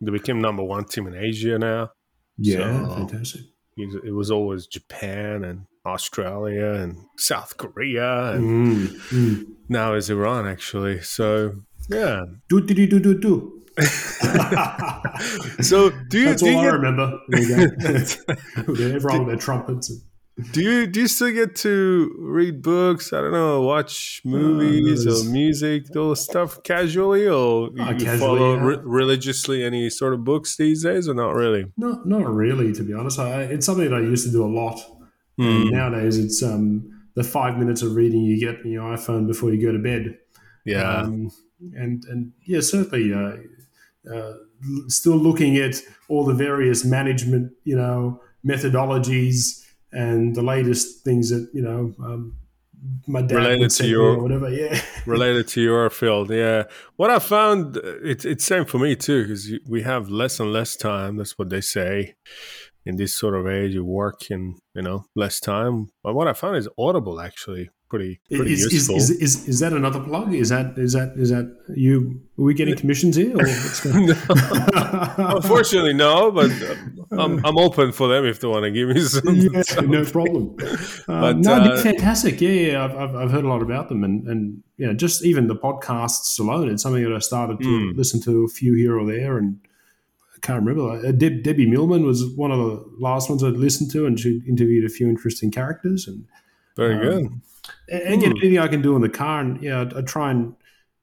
they 0.00 0.12
became 0.12 0.40
number 0.40 0.62
one 0.62 0.84
team 0.84 1.06
in 1.08 1.14
Asia 1.14 1.58
now. 1.58 1.90
Yeah, 2.36 2.86
so, 2.86 2.94
fantastic. 2.94 3.40
It 3.76 4.12
was 4.12 4.30
always 4.30 4.66
Japan 4.66 5.44
and 5.44 5.66
Australia 5.88 6.72
and 6.72 6.96
South 7.16 7.56
Korea 7.56 8.32
and 8.32 8.44
mm, 8.44 8.86
mm. 9.10 9.44
now 9.68 9.94
is 9.94 10.10
Iran 10.10 10.46
actually. 10.46 11.00
So 11.00 11.54
yeah. 11.88 12.24
Do 12.48 12.60
do 12.60 12.74
do 12.74 12.86
do 12.86 13.00
do 13.00 13.18
do. 13.18 13.54
so 15.62 15.90
do 16.08 16.18
you? 16.18 16.24
That's 16.26 16.42
do 16.42 16.48
all 16.48 16.52
you 16.52 16.58
I 16.58 16.64
get, 16.64 16.72
remember. 16.72 17.18
Everyone 18.66 18.66
with 18.66 19.28
their 19.28 19.36
trumpets. 19.36 19.90
And, 19.90 20.02
do 20.52 20.62
you 20.62 20.86
do 20.86 21.00
you 21.00 21.08
still 21.08 21.32
get 21.32 21.56
to 21.56 22.14
read 22.18 22.62
books? 22.62 23.12
I 23.12 23.20
don't 23.20 23.32
know, 23.32 23.62
watch 23.62 24.20
movies 24.24 25.06
uh, 25.06 25.10
or 25.10 25.24
music, 25.32 25.86
those 25.86 26.22
stuff 26.22 26.62
casually, 26.62 27.26
or 27.26 27.70
you, 27.74 27.84
you 27.84 27.94
casually, 27.96 28.18
follow 28.18 28.54
yeah. 28.54 28.62
re- 28.62 28.80
religiously 28.82 29.64
any 29.64 29.90
sort 29.90 30.14
of 30.14 30.22
books 30.22 30.56
these 30.56 30.84
days, 30.84 31.08
or 31.08 31.14
not 31.14 31.34
really? 31.34 31.66
No, 31.76 32.00
not 32.04 32.26
really. 32.32 32.72
To 32.72 32.84
be 32.84 32.94
honest, 32.94 33.18
I, 33.18 33.42
it's 33.42 33.66
something 33.66 33.90
that 33.90 33.96
I 33.96 34.00
used 34.00 34.26
to 34.26 34.32
do 34.32 34.44
a 34.44 34.46
lot. 34.46 34.80
Mm. 35.38 35.70
nowadays, 35.70 36.18
it's 36.18 36.42
um, 36.42 36.90
the 37.14 37.24
five 37.24 37.58
minutes 37.58 37.82
of 37.82 37.94
reading 37.94 38.22
you 38.22 38.40
get 38.40 38.64
in 38.64 38.72
your 38.72 38.96
iPhone 38.96 39.26
before 39.26 39.52
you 39.52 39.60
go 39.60 39.72
to 39.72 39.78
bed. 39.78 40.18
Yeah, 40.64 40.98
um, 40.98 41.30
and 41.74 42.04
and 42.04 42.32
yeah, 42.46 42.60
certainly. 42.60 43.12
Uh, 43.12 43.36
uh, 44.10 44.32
still 44.86 45.16
looking 45.16 45.56
at 45.56 45.76
all 46.08 46.24
the 46.24 46.34
various 46.34 46.84
management, 46.84 47.52
you 47.64 47.76
know, 47.76 48.20
methodologies 48.46 49.64
and 49.92 50.34
the 50.34 50.42
latest 50.42 51.04
things 51.04 51.30
that 51.30 51.48
you 51.52 51.62
know 51.62 51.94
um, 52.04 52.36
my 53.06 53.22
dad 53.22 53.36
related 53.36 53.70
to 53.70 53.86
your 53.86 54.16
or 54.16 54.22
whatever. 54.22 54.48
Yeah, 54.50 54.80
related 55.06 55.48
to 55.48 55.60
your 55.60 55.90
field. 55.90 56.30
Yeah, 56.30 56.64
what 56.96 57.10
I 57.10 57.18
found 57.18 57.76
it's 57.76 58.24
it's 58.24 58.44
same 58.44 58.64
for 58.64 58.78
me 58.78 58.96
too 58.96 59.22
because 59.22 59.50
we 59.68 59.82
have 59.82 60.08
less 60.08 60.40
and 60.40 60.52
less 60.52 60.76
time. 60.76 61.16
That's 61.16 61.38
what 61.38 61.50
they 61.50 61.60
say 61.60 62.14
in 62.88 62.96
this 62.96 63.14
sort 63.14 63.34
of 63.34 63.46
age. 63.46 63.74
You 63.74 63.84
work 63.84 64.30
in 64.30 64.56
you 64.74 64.82
know 64.82 65.04
less 65.14 65.38
time. 65.40 65.90
But 66.02 66.14
what 66.14 66.26
I 66.26 66.32
found 66.32 66.56
is 66.56 66.68
Audible 66.78 67.20
actually 67.20 67.70
pretty 67.90 68.20
pretty 68.30 68.52
is, 68.52 68.72
useful. 68.72 68.96
Is, 68.96 69.10
is, 69.10 69.20
is, 69.20 69.48
is 69.48 69.60
that 69.60 69.72
another 69.72 70.00
plug? 70.00 70.34
Is 70.34 70.48
that 70.48 70.76
is 70.78 70.94
that 70.94 71.12
is 71.16 71.30
that 71.30 71.46
you? 71.76 72.20
Are 72.38 72.44
we 72.44 72.54
getting 72.54 72.76
commissions 72.82 73.16
here? 73.16 73.34
no. 73.34 74.14
Unfortunately, 75.36 75.92
no. 75.92 76.30
But 76.30 76.50
I'm, 77.12 77.44
I'm 77.44 77.58
open 77.58 77.92
for 77.92 78.08
them 78.08 78.24
if 78.24 78.40
they 78.40 78.48
want 78.48 78.64
to 78.64 78.70
give 78.70 78.88
me 78.88 79.00
some. 79.00 79.34
Yeah, 79.36 79.80
no 79.82 80.04
problem. 80.04 80.56
Uh, 81.08 81.32
but, 81.32 81.38
no, 81.38 81.52
uh, 81.52 81.82
fantastic. 81.82 82.40
Yeah, 82.40 82.50
yeah. 82.50 82.84
I've, 82.84 82.96
I've, 82.96 83.14
I've 83.16 83.30
heard 83.30 83.44
a 83.44 83.48
lot 83.48 83.62
about 83.62 83.88
them, 83.88 84.02
and 84.04 84.26
and 84.26 84.62
you 84.78 84.86
know, 84.86 84.94
just 84.94 85.24
even 85.24 85.46
the 85.46 85.56
podcasts 85.56 86.38
alone. 86.40 86.70
It's 86.70 86.82
something 86.82 87.02
that 87.04 87.14
I 87.14 87.18
started 87.18 87.58
to 87.60 87.68
Mm. 87.68 87.96
listen 87.96 88.20
to 88.22 88.44
a 88.44 88.48
few 88.48 88.74
here 88.74 88.98
or 88.98 89.04
there, 89.04 89.36
and 89.36 89.58
I 90.38 90.46
can't 90.46 90.64
remember. 90.64 91.06
Uh, 91.06 91.12
Deb, 91.12 91.42
Debbie 91.42 91.68
Millman 91.68 92.04
was 92.04 92.24
one 92.36 92.50
of 92.52 92.58
the 92.58 92.84
last 92.98 93.28
ones 93.28 93.42
I'd 93.42 93.54
listened 93.54 93.90
to, 93.92 94.06
and 94.06 94.18
she 94.18 94.40
interviewed 94.48 94.84
a 94.84 94.88
few 94.88 95.08
interesting 95.08 95.50
characters. 95.50 96.06
And 96.06 96.24
Very 96.76 96.94
um, 96.94 97.00
good. 97.00 97.40
and 97.88 98.14
again, 98.14 98.30
Hmm. 98.32 98.38
anything 98.38 98.58
I 98.58 98.68
can 98.68 98.82
do 98.82 98.94
in 98.96 99.02
the 99.02 99.08
car, 99.08 99.40
and 99.40 99.60
yeah, 99.62 99.80
I, 99.94 99.98
I 99.98 100.02
try 100.02 100.30
and 100.30 100.54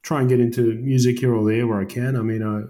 try 0.04 0.20
and 0.22 0.30
get 0.30 0.40
into 0.40 0.76
music 0.76 1.20
here 1.20 1.34
or 1.34 1.46
there 1.50 1.68
where 1.68 1.82
I 1.82 1.86
can. 1.86 2.16
I 2.16 2.22
mean, 2.22 2.44
I, 2.44 2.62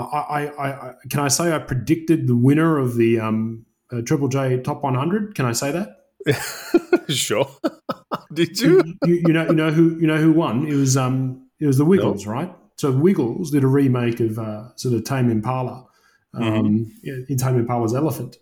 I, 0.00 0.02
I, 0.02 0.46
I, 0.46 0.68
I 0.90 0.94
can 1.08 1.20
I 1.20 1.28
say 1.28 1.52
I 1.54 1.58
predicted 1.58 2.26
the 2.26 2.36
winner 2.36 2.76
of 2.78 2.96
the 2.96 3.20
um, 3.20 3.64
uh, 3.90 4.02
Triple 4.02 4.28
J 4.28 4.60
Top 4.60 4.82
100? 4.82 5.34
Can 5.34 5.46
I 5.46 5.52
say 5.52 5.70
that? 5.72 7.08
sure. 7.08 7.48
Did 8.34 8.60
you? 8.60 8.82
you? 9.04 9.14
You 9.26 9.32
know, 9.32 9.46
you 9.46 9.54
know 9.54 9.70
who 9.70 9.96
you 9.98 10.06
know 10.06 10.18
who 10.18 10.32
won? 10.32 10.66
It 10.66 10.74
was 10.74 10.96
um, 10.96 11.46
it 11.60 11.66
was 11.66 11.78
the 11.78 11.84
Wiggles, 11.84 12.26
right? 12.26 12.52
So 12.76 12.92
Wiggles 12.92 13.50
did 13.50 13.64
a 13.64 13.68
remake 13.68 14.20
of 14.20 14.38
uh, 14.38 14.74
sort 14.76 14.94
of 14.94 15.04
Tame 15.04 15.30
Impala, 15.30 15.86
um, 16.34 16.92
in 17.02 17.36
Tame 17.38 17.58
Impala's 17.58 17.94
Elephant, 17.94 18.36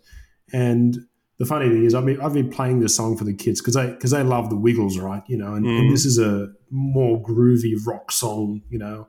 and 0.51 0.97
the 1.37 1.45
funny 1.45 1.67
thing 1.69 1.83
is, 1.83 1.93
I've 1.93 2.05
been, 2.05 2.19
I've 2.21 2.33
been 2.33 2.49
playing 2.49 2.79
this 2.79 2.95
song 2.95 3.17
for 3.17 3.23
the 3.25 3.33
kids 3.33 3.59
because 3.61 3.73
they 3.73 3.87
because 3.91 4.11
they 4.11 4.23
love 4.23 4.49
the 4.49 4.55
Wiggles, 4.55 4.97
right? 4.97 5.23
You 5.27 5.37
know, 5.37 5.53
and, 5.53 5.65
Mhm. 5.65 5.79
and 5.79 5.91
this 5.93 6.05
is 6.05 6.17
a 6.17 6.49
more 6.71 7.21
groovy 7.21 7.73
rock 7.85 8.11
song, 8.11 8.61
you 8.69 8.79
know, 8.79 9.07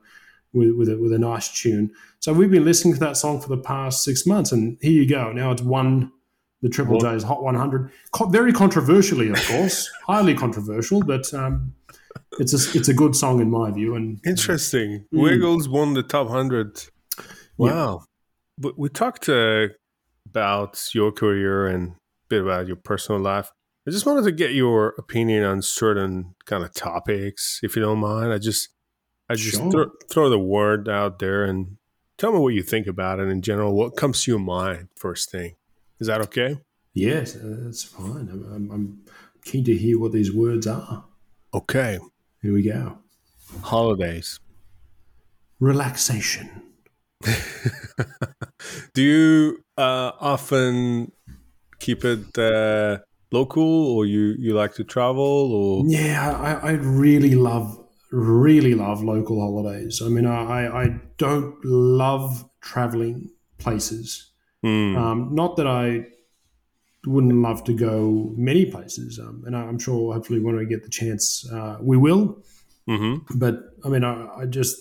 with 0.53 0.72
with 0.77 0.89
a, 0.89 0.97
with 0.99 1.12
a 1.12 1.18
nice 1.18 1.49
tune. 1.61 1.91
So 2.20 2.33
we've 2.33 2.51
been 2.51 2.64
listening 2.64 2.95
to 2.95 3.01
that 3.01 3.16
song 3.16 3.41
for 3.41 3.49
the 3.49 3.59
past 3.59 4.03
six 4.05 4.27
months, 4.27 4.51
and 4.53 4.77
here 4.81 4.93
you 4.93 5.09
go. 5.09 5.33
Now 5.33 5.51
it's 5.53 5.62
won 5.62 6.11
the 6.62 6.68
Triple 6.68 6.99
J's 6.99 7.22
Hot 7.22 7.43
100. 7.45 7.91
Co- 8.12 8.27
very 8.29 8.53
controversially, 8.53 9.29
of 9.29 9.37
course, 9.47 9.89
highly 10.07 10.35
controversial, 10.35 11.03
but 11.03 11.33
um, 11.35 11.74
it's 12.39 12.53
a 12.53 12.79
it's 12.79 12.89
a 12.89 12.95
good 12.95 13.14
song 13.17 13.41
in 13.41 13.51
my 13.51 13.71
view. 13.71 13.95
And 13.95 14.21
interesting, 14.27 15.07
mm. 15.12 15.23
Wiggles 15.23 15.69
won 15.69 15.95
the 15.95 16.03
top 16.03 16.29
hundred. 16.29 16.85
Wow, 17.57 18.05
yeah. 18.62 18.71
we 18.77 18.89
talked 18.89 19.29
uh, 19.29 19.69
about 20.27 20.89
your 20.93 21.12
career 21.12 21.67
and 21.67 21.93
a 21.93 21.95
bit 22.29 22.43
about 22.43 22.67
your 22.67 22.77
personal 22.77 23.21
life. 23.21 23.51
I 23.87 23.93
just 23.93 24.05
wanted 24.05 24.25
to 24.25 24.33
get 24.33 24.53
your 24.53 24.95
opinion 24.99 25.45
on 25.45 25.62
certain 25.62 26.35
kind 26.45 26.64
of 26.64 26.75
topics, 26.75 27.61
if 27.62 27.77
you 27.77 27.83
don't 27.83 28.01
mind. 28.01 28.33
I 28.33 28.39
just 28.39 28.69
I 29.29 29.35
just 29.35 29.57
sure. 29.57 29.71
th- 29.71 29.89
throw 30.11 30.29
the 30.29 30.39
word 30.39 30.89
out 30.89 31.19
there 31.19 31.45
and 31.45 31.77
tell 32.19 32.33
me 32.33 32.39
what 32.39 32.55
you 32.55 32.62
think 32.62 32.87
about 32.87 33.21
it 33.21 33.29
in 33.29 33.43
general. 33.43 33.75
What 33.75 33.97
comes 33.97 34.25
to 34.25 34.33
your 34.33 34.41
mind 34.41 34.89
first 34.97 35.31
thing? 35.31 35.57
Is 35.99 36.09
that 36.09 36.21
okay? 36.23 36.59
Yes, 36.95 37.37
uh, 37.37 37.57
that's 37.61 37.85
fine. 37.85 38.29
I'm, 38.29 38.71
I'm 38.71 39.01
keen 39.45 39.64
to 39.64 39.77
hear 39.77 39.99
what 40.01 40.12
these 40.12 40.33
words 40.33 40.67
are. 40.67 41.05
Okay. 41.57 41.99
Here 42.43 42.53
we 42.53 42.63
go. 42.63 42.99
Holidays. 43.63 44.39
Relaxation. 45.59 46.51
Do 48.95 49.03
you 49.03 49.65
uh, 49.79 50.13
often 50.21 51.13
keep 51.79 52.05
it 52.05 52.37
uh, 52.37 52.99
local, 53.33 53.63
or 53.63 54.05
you 54.05 54.35
you 54.39 54.53
like 54.53 54.75
to 54.75 54.85
travel? 54.85 55.53
Or 55.55 55.85
yeah, 55.87 56.37
I, 56.37 56.69
I 56.69 56.73
really 56.73 57.35
love 57.35 57.83
really 58.13 58.75
love 58.75 59.03
local 59.03 59.41
holidays. 59.41 60.03
I 60.05 60.09
mean, 60.09 60.27
I 60.27 60.83
I 60.83 61.01
don't 61.17 61.57
love 61.65 62.45
traveling 62.61 63.31
places. 63.57 64.31
Mm. 64.63 64.97
Um, 64.99 65.35
not 65.35 65.57
that 65.57 65.67
I 65.67 66.05
wouldn't 67.07 67.35
love 67.35 67.65
to 67.65 67.73
go 67.73 68.33
many 68.37 68.67
places, 68.67 69.19
um, 69.19 69.45
and 69.47 69.57
I'm 69.57 69.79
sure 69.79 70.13
hopefully 70.13 70.41
when 70.41 70.57
we 70.57 70.67
get 70.67 70.83
the 70.83 70.91
chance, 70.91 71.49
uh, 71.53 71.79
we 71.81 71.97
will. 71.97 72.43
Mm-hmm. 72.89 73.39
But 73.39 73.61
I 73.85 73.89
mean, 73.89 74.05
I, 74.05 74.29
I, 74.37 74.47
just 74.47 74.77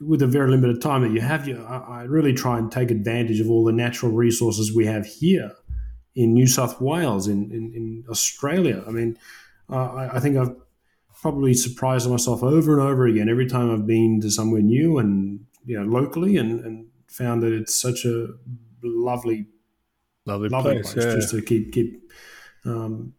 with 0.00 0.20
the 0.20 0.26
very 0.26 0.50
limited 0.50 0.80
time 0.80 1.02
that 1.02 1.12
you 1.12 1.20
have, 1.20 1.46
you 1.46 1.62
I, 1.62 2.00
I, 2.00 2.02
really 2.02 2.32
try 2.32 2.58
and 2.58 2.70
take 2.70 2.90
advantage 2.90 3.40
of 3.40 3.50
all 3.50 3.64
the 3.64 3.72
natural 3.72 4.12
resources 4.12 4.74
we 4.74 4.86
have 4.86 5.06
here 5.06 5.52
in 6.14 6.32
New 6.32 6.46
South 6.46 6.80
Wales, 6.80 7.28
in 7.28 7.50
in, 7.50 7.72
in 7.74 8.04
Australia. 8.08 8.82
I 8.86 8.90
mean, 8.90 9.18
uh, 9.70 9.92
I, 9.92 10.16
I 10.16 10.20
think 10.20 10.36
I've 10.36 10.54
probably 11.20 11.52
surprised 11.52 12.08
myself 12.08 12.42
over 12.42 12.78
and 12.78 12.88
over 12.88 13.06
again 13.06 13.28
every 13.28 13.46
time 13.46 13.70
I've 13.70 13.86
been 13.86 14.20
to 14.20 14.30
somewhere 14.30 14.62
new 14.62 14.98
and 14.98 15.40
you 15.64 15.78
know 15.78 15.84
locally 15.84 16.36
and, 16.36 16.64
and 16.64 16.86
found 17.08 17.42
that 17.42 17.52
it's 17.52 17.80
such 17.80 18.04
a 18.04 18.28
lovely 18.82 19.46
lovely, 20.28 20.48
place, 20.48 20.92
place 20.92 21.04
yeah. 21.04 21.14
just 21.14 21.30
to 21.30 21.42
keep 21.42 21.72
keep 21.72 22.02
um, 22.64 23.14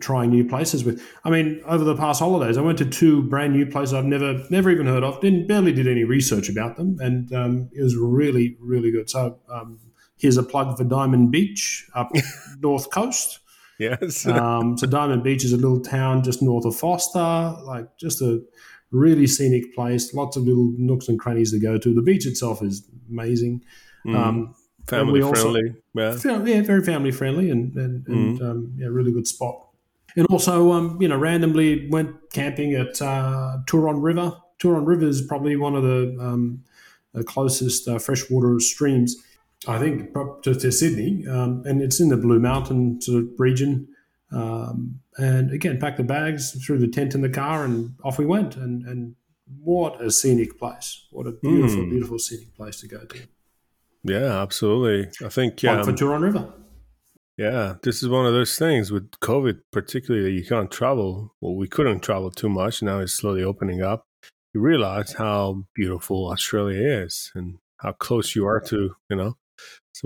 trying 0.00 0.30
new 0.30 0.46
places 0.46 0.84
with. 0.84 1.02
I 1.24 1.30
mean, 1.30 1.62
over 1.66 1.84
the 1.84 1.96
past 1.96 2.20
holidays, 2.20 2.56
I 2.56 2.60
went 2.60 2.78
to 2.78 2.84
two 2.84 3.22
brand 3.22 3.52
new 3.52 3.66
places 3.66 3.94
I've 3.94 4.04
never 4.04 4.44
never 4.50 4.70
even 4.70 4.86
heard 4.86 5.04
of. 5.04 5.20
Didn't 5.20 5.46
barely 5.46 5.72
did 5.72 5.88
any 5.88 6.04
research 6.04 6.48
about 6.48 6.76
them, 6.76 6.98
and 7.00 7.32
um, 7.32 7.70
it 7.72 7.82
was 7.82 7.96
really 7.96 8.56
really 8.60 8.90
good. 8.90 9.08
So 9.10 9.38
um, 9.50 9.78
here's 10.18 10.36
a 10.36 10.42
plug 10.42 10.76
for 10.76 10.84
Diamond 10.84 11.30
Beach 11.30 11.86
up 11.94 12.10
north 12.60 12.90
coast. 12.90 13.40
Yes. 13.78 14.26
um, 14.26 14.78
so 14.78 14.86
Diamond 14.86 15.24
Beach 15.24 15.44
is 15.44 15.52
a 15.52 15.56
little 15.56 15.80
town 15.80 16.22
just 16.22 16.42
north 16.42 16.64
of 16.64 16.76
Forster, 16.76 17.56
like 17.64 17.96
just 17.98 18.22
a 18.22 18.42
really 18.92 19.26
scenic 19.26 19.74
place. 19.74 20.14
Lots 20.14 20.36
of 20.36 20.44
little 20.44 20.72
nooks 20.76 21.08
and 21.08 21.18
crannies 21.18 21.50
to 21.52 21.58
go 21.58 21.78
to. 21.78 21.94
The 21.94 22.02
beach 22.02 22.26
itself 22.26 22.62
is 22.62 22.88
amazing. 23.10 23.64
Mm. 24.06 24.16
Um, 24.16 24.54
family 24.86 25.20
friendly. 25.20 25.74
Also, 25.94 26.28
yeah. 26.28 26.44
yeah, 26.44 26.62
very 26.62 26.82
family 26.84 27.10
friendly 27.10 27.50
and 27.50 27.74
and, 27.76 28.06
mm. 28.06 28.42
um, 28.42 28.72
yeah, 28.76 28.88
really 28.88 29.12
good 29.12 29.26
spot. 29.26 29.68
And 30.16 30.26
also, 30.26 30.72
um, 30.72 30.98
you 31.00 31.08
know, 31.08 31.16
randomly 31.16 31.88
went 31.88 32.14
camping 32.32 32.74
at 32.74 33.00
uh, 33.00 33.58
Turon 33.66 34.02
River. 34.02 34.36
Turon 34.58 34.86
River 34.86 35.06
is 35.06 35.22
probably 35.22 35.56
one 35.56 35.74
of 35.74 35.82
the, 35.82 36.16
um, 36.20 36.62
the 37.14 37.24
closest 37.24 37.88
uh, 37.88 37.98
freshwater 37.98 38.60
streams, 38.60 39.16
I 39.66 39.78
think, 39.78 40.12
to, 40.42 40.54
to 40.54 40.70
Sydney, 40.70 41.26
um, 41.26 41.62
and 41.64 41.80
it's 41.80 41.98
in 41.98 42.08
the 42.10 42.16
Blue 42.16 42.38
Mountain 42.38 43.00
sort 43.00 43.24
of 43.24 43.30
region. 43.38 43.88
Um, 44.30 45.00
and 45.18 45.50
again, 45.50 45.78
packed 45.78 45.98
the 45.98 46.04
bags, 46.04 46.52
threw 46.64 46.78
the 46.78 46.88
tent 46.88 47.14
in 47.14 47.22
the 47.22 47.28
car, 47.28 47.64
and 47.64 47.94
off 48.04 48.18
we 48.18 48.26
went. 48.26 48.56
And 48.56 48.86
and 48.86 49.14
what 49.62 50.00
a 50.02 50.10
scenic 50.10 50.58
place! 50.58 51.06
What 51.10 51.26
a 51.26 51.32
beautiful, 51.32 51.84
mm. 51.84 51.90
beautiful 51.90 52.18
scenic 52.18 52.54
place 52.54 52.80
to 52.80 52.88
go 52.88 53.04
to. 53.04 53.18
Yeah, 54.04 54.42
absolutely. 54.42 55.10
I 55.24 55.28
think 55.28 55.62
um, 55.64 55.84
for 55.84 55.92
Turon 55.92 56.22
River. 56.22 56.52
Yeah, 57.38 57.76
this 57.82 58.02
is 58.02 58.08
one 58.08 58.26
of 58.26 58.32
those 58.34 58.58
things 58.58 58.92
with 58.92 59.10
COVID, 59.20 59.60
particularly 59.72 60.24
that 60.24 60.38
you 60.38 60.44
can't 60.44 60.70
travel. 60.70 61.34
Well, 61.40 61.56
we 61.56 61.66
couldn't 61.66 62.00
travel 62.00 62.30
too 62.30 62.48
much. 62.48 62.82
Now 62.82 63.00
it's 63.00 63.14
slowly 63.14 63.42
opening 63.42 63.82
up. 63.82 64.04
You 64.52 64.60
realize 64.60 65.14
how 65.14 65.64
beautiful 65.74 66.30
Australia 66.30 67.04
is 67.04 67.32
and 67.34 67.56
how 67.78 67.92
close 67.92 68.36
you 68.36 68.46
are 68.46 68.60
to, 68.60 68.94
you 69.08 69.16
know, 69.16 69.36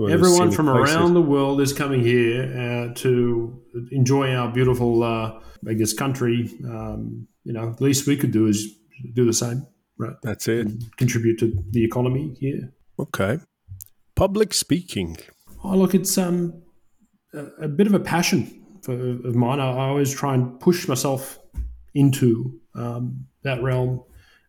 everyone 0.09 0.51
from 0.51 0.67
places. 0.67 0.95
around 0.95 1.13
the 1.15 1.21
world 1.21 1.59
is 1.59 1.73
coming 1.73 2.01
here 2.01 2.43
uh, 2.43 2.93
to 2.95 3.61
enjoy 3.91 4.33
our 4.33 4.51
beautiful, 4.51 5.03
uh, 5.03 5.39
I 5.67 5.73
guess, 5.73 5.91
country. 5.93 6.49
Um, 6.63 7.27
you 7.43 7.53
know, 7.53 7.73
the 7.73 7.83
least 7.83 8.07
we 8.07 8.15
could 8.15 8.31
do 8.31 8.47
is 8.47 8.73
do 9.13 9.25
the 9.25 9.33
same, 9.33 9.67
right? 9.97 10.15
That's 10.23 10.47
it. 10.47 10.65
And 10.65 10.97
contribute 10.97 11.39
to 11.39 11.57
the 11.71 11.83
economy 11.83 12.35
here. 12.39 12.73
Okay. 12.99 13.39
Public 14.17 14.51
speaking. 14.51 15.15
Oh, 15.63 15.77
look, 15.77 15.93
it's 15.93 16.17
um, 16.17 16.63
a, 17.61 17.67
bit 17.67 17.85
of 17.85 17.93
a 17.93 17.99
passion 17.99 18.65
for, 18.81 18.93
of 18.93 19.35
mine. 19.35 19.59
I, 19.59 19.89
always 19.89 20.11
try 20.11 20.33
and 20.33 20.59
push 20.59 20.87
myself 20.87 21.37
into 21.93 22.59
um, 22.73 23.27
that 23.43 23.61
realm. 23.61 24.03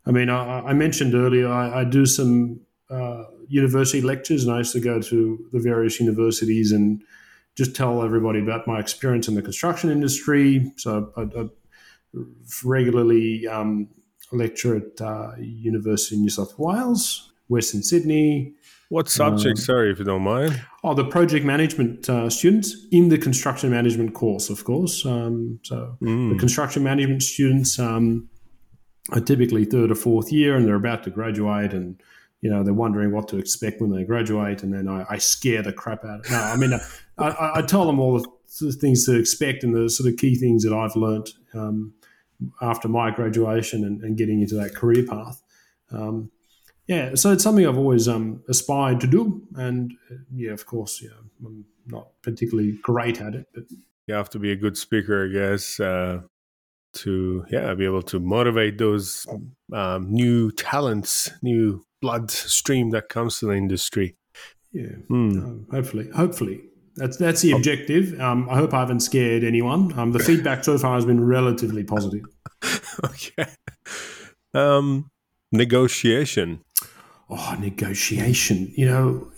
I 0.06 0.10
mean, 0.10 0.30
I, 0.30 0.60
I 0.60 0.72
mentioned 0.72 1.14
earlier 1.14 1.48
I, 1.48 1.82
I 1.82 1.84
do 1.84 2.06
some 2.06 2.60
uh, 2.88 3.24
university 3.46 4.00
lectures, 4.00 4.42
and 4.42 4.54
I 4.54 4.58
used 4.58 4.72
to 4.72 4.80
go 4.80 5.02
to 5.02 5.48
the 5.52 5.60
various 5.60 6.00
universities 6.00 6.72
and 6.72 7.02
just 7.54 7.76
tell 7.76 8.02
everybody 8.02 8.40
about 8.40 8.66
my 8.66 8.80
experience 8.80 9.28
in 9.28 9.34
the 9.34 9.42
construction 9.42 9.90
industry. 9.90 10.72
So 10.78 11.12
I, 11.14 11.24
I 11.38 11.48
regularly 12.64 13.46
um, 13.46 13.88
lecture 14.32 14.76
at 14.76 14.98
uh, 15.02 15.32
University 15.38 16.14
of 16.14 16.22
New 16.22 16.30
South 16.30 16.58
Wales, 16.58 17.34
Western 17.48 17.82
Sydney, 17.82 18.54
what 18.88 19.08
subject, 19.08 19.58
um, 19.58 19.64
sorry, 19.64 19.90
if 19.90 19.98
you 19.98 20.04
don't 20.04 20.22
mind? 20.22 20.62
Oh, 20.82 20.94
the 20.94 21.04
project 21.04 21.44
management 21.44 22.08
uh, 22.08 22.30
students 22.30 22.74
in 22.90 23.10
the 23.10 23.18
construction 23.18 23.70
management 23.70 24.14
course, 24.14 24.48
of 24.48 24.64
course. 24.64 25.04
Um, 25.04 25.60
so 25.62 25.96
mm. 26.00 26.32
the 26.32 26.38
construction 26.38 26.82
management 26.82 27.22
students 27.22 27.78
um, 27.78 28.28
are 29.12 29.20
typically 29.20 29.66
third 29.66 29.90
or 29.90 29.94
fourth 29.94 30.32
year, 30.32 30.56
and 30.56 30.66
they're 30.66 30.74
about 30.74 31.04
to 31.04 31.10
graduate, 31.10 31.74
and 31.74 32.00
you 32.40 32.48
know 32.48 32.62
they're 32.62 32.72
wondering 32.72 33.12
what 33.12 33.28
to 33.28 33.36
expect 33.36 33.82
when 33.82 33.90
they 33.90 34.04
graduate, 34.04 34.62
and 34.62 34.72
then 34.72 34.88
I, 34.88 35.04
I 35.10 35.18
scare 35.18 35.62
the 35.62 35.72
crap 35.72 36.04
out. 36.06 36.20
of 36.20 36.30
No, 36.30 36.38
I 36.38 36.56
mean 36.56 36.72
I, 37.18 37.28
I, 37.28 37.58
I, 37.58 37.62
tell 37.62 37.84
them 37.84 38.00
all 38.00 38.18
the 38.60 38.72
things 38.72 39.04
to 39.04 39.18
expect 39.18 39.64
and 39.64 39.74
the 39.74 39.90
sort 39.90 40.10
of 40.10 40.16
key 40.16 40.34
things 40.36 40.64
that 40.64 40.72
I've 40.72 40.96
learned 40.96 41.28
um, 41.52 41.92
after 42.62 42.88
my 42.88 43.10
graduation 43.10 43.84
and, 43.84 44.00
and, 44.02 44.16
getting 44.16 44.40
into 44.40 44.54
that 44.54 44.74
career 44.74 45.04
path. 45.04 45.42
Um, 45.90 46.30
yeah, 46.88 47.14
so 47.14 47.32
it's 47.32 47.44
something 47.44 47.66
I've 47.66 47.76
always 47.76 48.08
um, 48.08 48.42
aspired 48.48 49.00
to 49.02 49.06
do, 49.06 49.42
and 49.54 49.92
uh, 50.10 50.16
yeah, 50.34 50.52
of 50.52 50.64
course, 50.64 51.02
yeah, 51.02 51.10
I'm 51.44 51.66
not 51.86 52.08
particularly 52.22 52.78
great 52.82 53.20
at 53.20 53.34
it, 53.34 53.46
but 53.54 53.64
you 54.06 54.14
have 54.14 54.30
to 54.30 54.38
be 54.38 54.52
a 54.52 54.56
good 54.56 54.76
speaker, 54.78 55.26
I 55.26 55.32
guess, 55.32 55.78
uh, 55.78 56.22
to 56.94 57.44
yeah, 57.50 57.74
be 57.74 57.84
able 57.84 58.00
to 58.02 58.18
motivate 58.18 58.78
those 58.78 59.26
um, 59.70 60.10
new 60.10 60.50
talents, 60.50 61.30
new 61.42 61.84
blood 62.00 62.30
stream 62.30 62.88
that 62.90 63.10
comes 63.10 63.38
to 63.40 63.46
the 63.46 63.52
industry. 63.52 64.16
Yeah, 64.72 64.96
mm. 65.10 65.70
hopefully, 65.70 66.08
hopefully. 66.16 66.62
That's 66.96 67.18
that's 67.18 67.42
the 67.42 67.52
objective. 67.52 68.18
Um, 68.18 68.48
I 68.48 68.56
hope 68.56 68.72
I 68.72 68.80
haven't 68.80 69.00
scared 69.00 69.44
anyone. 69.44 69.96
Um, 69.96 70.12
the 70.12 70.18
feedback 70.18 70.64
so 70.64 70.78
far 70.78 70.94
has 70.94 71.04
been 71.04 71.22
relatively 71.24 71.84
positive. 71.84 72.24
okay. 73.04 73.46
Um, 74.54 75.10
negotiation 75.52 76.64
oh, 77.30 77.56
negotiation. 77.58 78.72
You 78.76 78.86
know, 78.86 79.32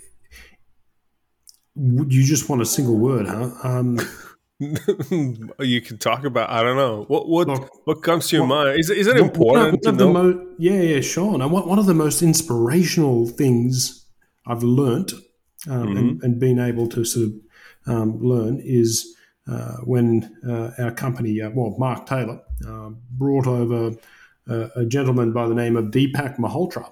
you 1.75 2.25
just 2.25 2.49
want 2.49 2.63
a 2.63 2.67
single 2.67 2.97
word, 2.97 3.27
huh? 3.27 3.51
Um, 3.63 3.99
you 5.61 5.81
can 5.81 5.99
talk 5.99 6.25
about. 6.25 6.51
I 6.51 6.63
don't 6.63 6.77
know 6.77 7.05
what 7.09 7.29
what 7.29 7.49
look, 7.49 7.71
what 7.87 8.03
comes 8.03 8.29
to 8.29 8.37
your 8.37 8.47
what, 8.47 8.67
mind. 8.67 8.81
Is 8.81 8.91
is 8.91 9.07
it 9.07 9.17
important 9.17 9.83
to 9.83 9.93
know? 9.93 10.13
Mo- 10.13 10.47
yeah, 10.59 10.81
yeah, 10.81 11.01
sure. 11.01 11.35
And 11.35 11.51
one, 11.51 11.67
one 11.67 11.79
of 11.79 11.87
the 11.87 11.95
most 11.95 12.23
inspirational 12.23 13.27
things 13.27 14.07
I've 14.47 14.63
learnt 14.63 15.13
um, 15.69 15.87
mm-hmm. 15.87 15.97
and, 15.97 16.23
and 16.23 16.41
been 16.41 16.59
able 16.59 16.89
to 16.89 17.05
sort 17.05 17.29
of 17.29 17.33
um, 17.87 18.21
learn 18.21 18.61
is 18.63 19.17
uh, 19.51 19.77
when 19.85 20.37
uh, 20.47 20.71
our 20.79 20.93
company, 20.93 21.41
uh, 21.41 21.51
well, 21.51 21.75
Mark 21.79 22.07
Taylor, 22.07 22.41
uh, 22.69 22.91
brought 23.11 23.47
over 23.47 23.97
a 24.49 24.85
gentleman 24.85 25.33
by 25.33 25.47
the 25.47 25.55
name 25.55 25.77
of 25.77 25.87
Deepak 25.87 26.37
Malhotra 26.37 26.91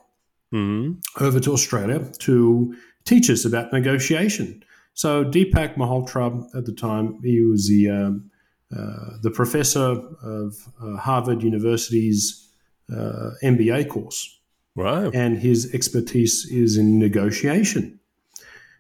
mm-hmm. 0.53 1.25
over 1.25 1.41
to 1.41 1.53
Australia 1.53 2.01
to 2.21 2.75
teach 3.05 3.31
us 3.31 3.45
about 3.45 3.73
negotiation. 3.73 4.63
So 4.95 5.25
Deepak 5.25 5.77
Malhotra 5.77 6.45
at 6.57 6.65
the 6.67 6.73
time, 6.73 7.21
he 7.23 7.41
was 7.43 7.69
the 7.69 7.91
um, 7.91 8.31
uh, 8.77 9.17
the 9.23 9.31
professor 9.31 10.01
of 10.23 10.55
uh, 10.83 10.97
Harvard 10.97 11.43
University's 11.43 12.49
uh, 12.93 13.31
MBA 13.43 13.89
course. 13.89 14.39
Right. 14.75 15.13
And 15.15 15.39
his 15.39 15.75
expertise 15.75 16.47
is 16.51 16.77
in 16.77 16.99
negotiation. 16.99 17.99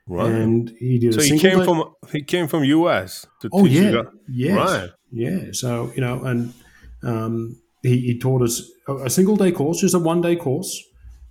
Right. 0.07 0.31
And 0.31 0.71
he 0.79 0.99
did 0.99 1.14
so 1.14 1.21
a 1.21 1.25
he 1.25 1.39
came 1.39 1.59
day- 1.59 1.64
from 1.64 1.85
he 2.12 2.23
came 2.23 2.49
from 2.49 2.64
US 2.64 3.27
to 3.41 3.49
Oh 3.53 3.64
teach 3.64 3.73
you 3.73 4.11
yeah, 4.29 4.55
Right. 4.55 4.91
yeah. 5.12 5.39
So 5.53 5.93
you 5.95 6.01
know, 6.01 6.25
and 6.25 6.55
um, 7.03 7.57
he, 7.83 7.99
he 8.01 8.19
taught 8.19 8.43
us 8.43 8.62
a, 8.87 8.95
a 9.07 9.11
single 9.11 9.37
day 9.37 9.53
course, 9.53 9.81
just 9.81 9.95
a 9.95 9.99
one 9.99 10.21
day 10.21 10.37
course, 10.37 10.83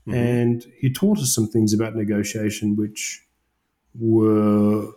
Mhm. 0.07 0.13
and 0.13 0.65
he 0.79 0.89
taught 0.91 1.19
us 1.19 1.33
some 1.35 1.47
things 1.47 1.73
about 1.73 1.95
negotiation 1.95 2.75
which 2.75 3.21
were 3.99 4.87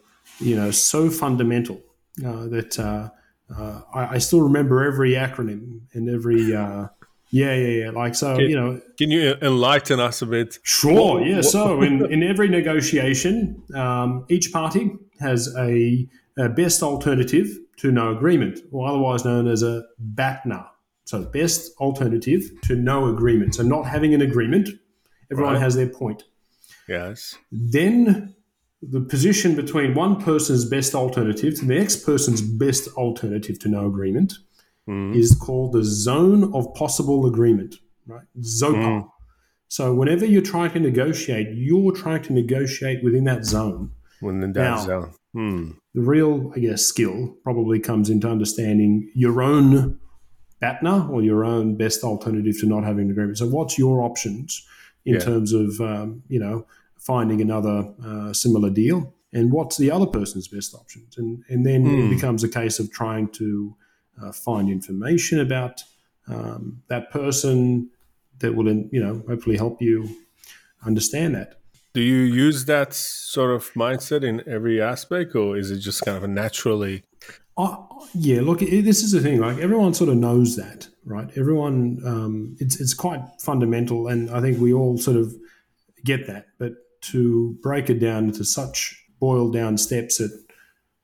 you 0.40 0.56
know 0.56 0.70
so 0.70 1.10
fundamental 1.10 1.80
uh, 2.24 2.46
that 2.46 2.78
uh, 2.78 3.08
uh, 3.54 3.80
I, 3.94 4.14
I 4.14 4.18
still 4.18 4.40
remember 4.42 4.84
every 4.84 5.12
acronym 5.12 5.80
and 5.94 6.08
every 6.08 6.54
uh, 6.54 6.86
yeah 7.30 7.54
yeah 7.54 7.84
yeah 7.84 7.90
like 7.90 8.14
so 8.14 8.32
Okay. 8.34 8.48
you 8.48 8.56
know 8.56 8.80
Can 8.98 9.10
you 9.10 9.34
enlighten 9.42 9.98
us 10.00 10.22
a 10.22 10.26
bit? 10.26 10.58
Sure, 10.62 11.14
What- 11.14 11.26
yeah. 11.26 11.36
what- 11.36 11.44
So, 11.44 11.82
in, 11.82 12.04
in 12.14 12.22
every 12.22 12.48
negotiation, 12.48 13.62
um, 13.74 14.24
each 14.28 14.52
party 14.52 14.90
has 15.20 15.48
a, 15.56 16.06
a 16.38 16.48
best 16.48 16.82
alternative 16.82 17.48
to 17.78 17.90
no 17.90 18.14
agreement, 18.16 18.60
or 18.72 18.86
otherwise 18.88 19.24
known 19.24 19.48
as 19.48 19.62
a 19.62 19.82
BATNA. 19.98 20.66
So, 21.04 21.22
best 21.24 21.72
alternative 21.80 22.42
to 22.64 22.74
no 22.76 23.06
agreement. 23.14 23.54
So, 23.54 23.62
not 23.62 23.86
having 23.86 24.12
an 24.14 24.20
agreement, 24.22 24.68
everyone 25.30 25.54
Right. 25.54 25.62
has 25.62 25.74
their 25.74 25.88
point. 25.88 26.24
Yes. 26.88 27.36
Then, 27.52 28.34
the 28.82 29.00
position 29.00 29.54
between 29.54 29.94
one 29.94 30.20
person's 30.20 30.64
best 30.64 30.94
alternative 30.94 31.54
to 31.60 31.66
the 31.66 31.74
next 31.74 32.04
person's 32.04 32.40
best 32.40 32.88
alternative 32.96 33.58
to 33.60 33.68
no 33.68 33.86
agreement 33.86 34.34
Mm. 34.88 35.14
is 35.14 35.34
called 35.34 35.72
the 35.72 35.84
zone 35.84 36.52
of 36.54 36.72
possible 36.74 37.26
agreement, 37.26 37.76
right? 38.06 38.24
ZOPA. 38.40 39.02
Mm. 39.02 39.08
So 39.68 39.94
whenever 39.94 40.24
you're 40.24 40.42
trying 40.42 40.72
to 40.72 40.80
negotiate, 40.80 41.48
you're 41.54 41.92
trying 41.92 42.22
to 42.22 42.32
negotiate 42.32 43.04
within 43.04 43.24
that 43.24 43.44
zone. 43.44 43.90
When 44.20 44.42
in 44.42 44.52
Now- 44.52 44.76
that 44.78 44.86
zone. 44.86 45.10
Hmm. 45.34 45.70
The 45.94 46.00
real, 46.00 46.52
I 46.56 46.58
guess, 46.60 46.82
skill 46.84 47.36
probably 47.44 47.78
comes 47.78 48.10
into 48.10 48.28
understanding 48.28 49.10
your 49.14 49.42
own 49.42 49.98
BATNA 50.60 51.08
or 51.10 51.22
your 51.22 51.44
own 51.44 51.76
best 51.76 52.02
alternative 52.02 52.58
to 52.60 52.66
not 52.66 52.82
having 52.84 53.04
an 53.06 53.10
agreement. 53.12 53.38
So 53.38 53.46
what's 53.46 53.78
your 53.78 54.02
options 54.02 54.66
in 55.04 55.14
Yeah. 55.14 55.20
terms 55.20 55.52
of, 55.52 55.80
um, 55.80 56.22
you 56.28 56.38
know, 56.38 56.66
finding 56.96 57.40
another 57.40 57.92
uh, 58.04 58.32
similar 58.32 58.70
deal? 58.70 59.14
And 59.32 59.52
what's 59.52 59.76
the 59.76 59.90
other 59.90 60.06
person's 60.06 60.48
best 60.48 60.74
options? 60.74 61.16
And, 61.16 61.44
and 61.48 61.64
then 61.64 61.86
it 61.86 62.02
Hmm. 62.02 62.10
becomes 62.10 62.42
a 62.44 62.48
case 62.48 62.78
of 62.78 62.90
trying 62.90 63.28
to 63.32 63.76
uh, 64.20 64.32
find 64.32 64.68
information 64.68 65.40
about 65.40 65.82
um, 66.28 66.82
that 66.88 67.10
person 67.10 67.90
that 68.40 68.54
will, 68.54 68.66
you 68.68 69.00
know, 69.02 69.22
hopefully 69.28 69.56
help 69.56 69.80
you 69.80 70.08
understand 70.84 71.34
that. 71.34 71.60
Do 71.92 72.00
you 72.00 72.22
use 72.22 72.66
that 72.66 72.94
sort 72.94 73.50
of 73.50 73.72
mindset 73.74 74.22
in 74.22 74.42
every 74.48 74.80
aspect, 74.80 75.34
or 75.34 75.56
is 75.56 75.70
it 75.70 75.78
just 75.78 76.04
kind 76.04 76.16
of 76.16 76.22
a 76.22 76.28
naturally? 76.28 77.02
Yeah, 78.14 78.40
look, 78.40 78.62
it, 78.62 78.82
this 78.84 79.02
is 79.02 79.12
the 79.12 79.20
thing. 79.20 79.40
Like 79.40 79.58
everyone 79.58 79.94
sort 79.94 80.10
of 80.10 80.16
knows 80.16 80.56
that, 80.56 80.88
right? 81.04 81.28
Everyone, 81.36 82.00
um, 82.04 82.56
it's 82.58 82.80
it's 82.80 82.94
quite 82.94 83.20
fundamental, 83.40 84.08
and 84.08 84.30
I 84.30 84.40
think 84.40 84.58
we 84.60 84.72
all 84.72 84.98
sort 84.98 85.16
of 85.16 85.34
get 86.04 86.26
that. 86.26 86.46
But 86.58 86.72
to 87.02 87.56
break 87.62 87.88
it 87.90 87.98
down 87.98 88.24
into 88.24 88.44
such 88.44 88.96
boiled 89.18 89.52
down 89.52 89.78
steps 89.78 90.18
that 90.18 90.30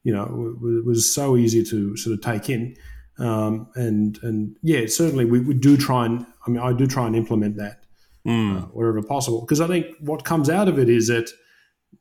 you 0.05 0.13
know 0.13 0.25
w- 0.27 0.83
was 0.85 1.13
so 1.15 1.37
easy 1.37 1.65
to 1.65 1.97
sort 1.97 2.15
of 2.15 2.21
take 2.23 2.49
in, 2.51 2.77
um, 3.19 3.69
and 3.75 4.19
and 4.23 4.57
yeah, 4.63 4.87
certainly 4.87 5.25
we, 5.25 5.41
we 5.41 5.55
do 5.55 5.77
try 5.77 6.07
and 6.07 6.27
I 6.47 6.51
mean 6.51 6.61
I 6.61 6.73
do 6.73 6.87
try 6.87 7.07
and 7.07 7.17
implement 7.17 7.57
that 7.57 7.83
Hmm. 8.25 8.57
uh, 8.57 8.61
wherever 8.73 9.01
possible. 9.03 9.43
Because 9.43 9.61
I 9.61 9.69
think 9.69 9.87
what 10.01 10.25
comes 10.25 10.51
out 10.51 10.67
of 10.67 10.81
it 10.81 10.89
is 10.89 11.07
that 11.07 11.31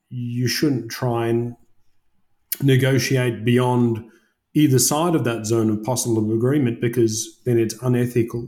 you 0.10 0.48
shouldn't 0.48 0.90
try 0.90 1.28
and 1.28 1.56
negotiate 2.64 3.46
beyond 3.46 4.04
either 4.56 4.80
side 4.80 5.14
of 5.16 5.24
that 5.26 5.46
zone 5.46 5.70
of 5.70 5.84
possible 5.84 6.34
agreement 6.34 6.82
because 6.82 7.40
then 7.46 7.60
it's 7.60 7.76
unethical. 7.84 8.48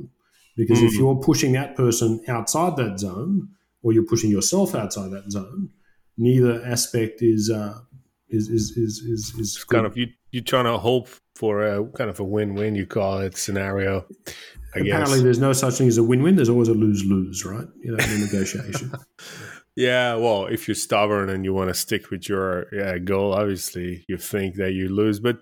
Because 0.55 0.81
if 0.81 0.93
Mm. 0.93 0.97
you're 0.99 1.15
pushing 1.15 1.51
that 1.51 1.75
person 1.75 2.19
outside 2.27 2.77
that 2.77 2.99
zone 2.99 3.49
or 3.83 3.93
you're 3.93 4.05
pushing 4.05 4.31
yourself 4.31 4.73
outside 4.73 5.11
that 5.11 5.31
zone, 5.31 5.69
neither 6.17 6.63
aspect 6.65 7.21
is 7.21 7.51
uh, 7.51 7.77
is 8.29 8.49
is 8.49 8.71
is 8.75 8.99
is, 9.13 9.33
is 9.37 9.63
kind 9.65 9.85
of 9.85 9.95
you. 9.95 10.07
You're 10.31 10.43
trying 10.43 10.65
to 10.65 10.77
hope 10.77 11.07
for 11.35 11.63
a 11.63 11.85
kind 11.91 12.09
of 12.09 12.19
a 12.19 12.23
win-win. 12.23 12.73
You 12.75 12.85
call 12.87 13.19
it 13.19 13.37
scenario. 13.37 14.05
I 14.75 14.79
Apparently, 14.79 15.17
guess. 15.17 15.23
there's 15.23 15.39
no 15.39 15.53
such 15.53 15.75
thing 15.75 15.87
as 15.87 15.97
a 15.97 16.03
win-win. 16.03 16.35
There's 16.35 16.49
always 16.49 16.67
a 16.67 16.73
lose-lose, 16.73 17.45
right? 17.45 17.67
You 17.83 17.95
know, 17.95 18.03
in 18.03 18.21
negotiation. 18.21 18.91
Yeah, 19.75 20.15
well, 20.15 20.47
if 20.47 20.67
you're 20.67 20.73
stubborn 20.73 21.29
and 21.29 21.45
you 21.45 21.53
want 21.53 21.69
to 21.69 21.75
stick 21.75 22.09
with 22.09 22.27
your 22.27 22.65
yeah, 22.73 22.97
goal, 22.97 23.31
obviously 23.33 24.05
you 24.07 24.17
think 24.17 24.55
that 24.55 24.71
you 24.71 24.89
lose. 24.89 25.19
But 25.19 25.37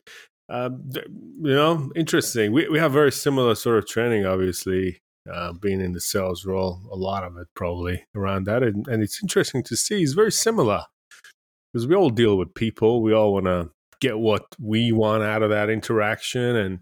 um, 0.50 0.90
you 0.94 1.54
know, 1.54 1.92
interesting. 1.96 2.52
We 2.52 2.68
we 2.70 2.80
have 2.80 2.92
very 2.92 3.12
similar 3.12 3.56
sort 3.56 3.78
of 3.78 3.88
training, 3.88 4.26
obviously, 4.26 5.00
uh, 5.32 5.54
being 5.54 5.82
in 5.82 5.94
the 5.94 6.02
sales 6.02 6.46
role. 6.46 6.82
A 6.92 6.96
lot 6.96 7.24
of 7.24 7.38
it 7.38 7.48
probably 7.56 8.06
around 8.16 8.46
that, 8.46 8.64
and, 8.64 8.88
and 8.88 9.02
it's 9.02 9.22
interesting 9.22 9.64
to 9.64 9.76
see. 9.76 10.04
It's 10.04 10.14
very 10.14 10.32
similar 10.32 10.84
because 11.74 11.88
we 11.88 11.96
all 11.96 12.10
deal 12.10 12.38
with 12.38 12.54
people. 12.54 13.02
We 13.02 13.14
all 13.14 13.34
want 13.34 13.46
to 13.46 13.72
get 14.00 14.20
what 14.20 14.44
we 14.60 14.92
want 14.92 15.24
out 15.24 15.42
of 15.42 15.50
that 15.50 15.70
interaction, 15.70 16.56
and 16.56 16.80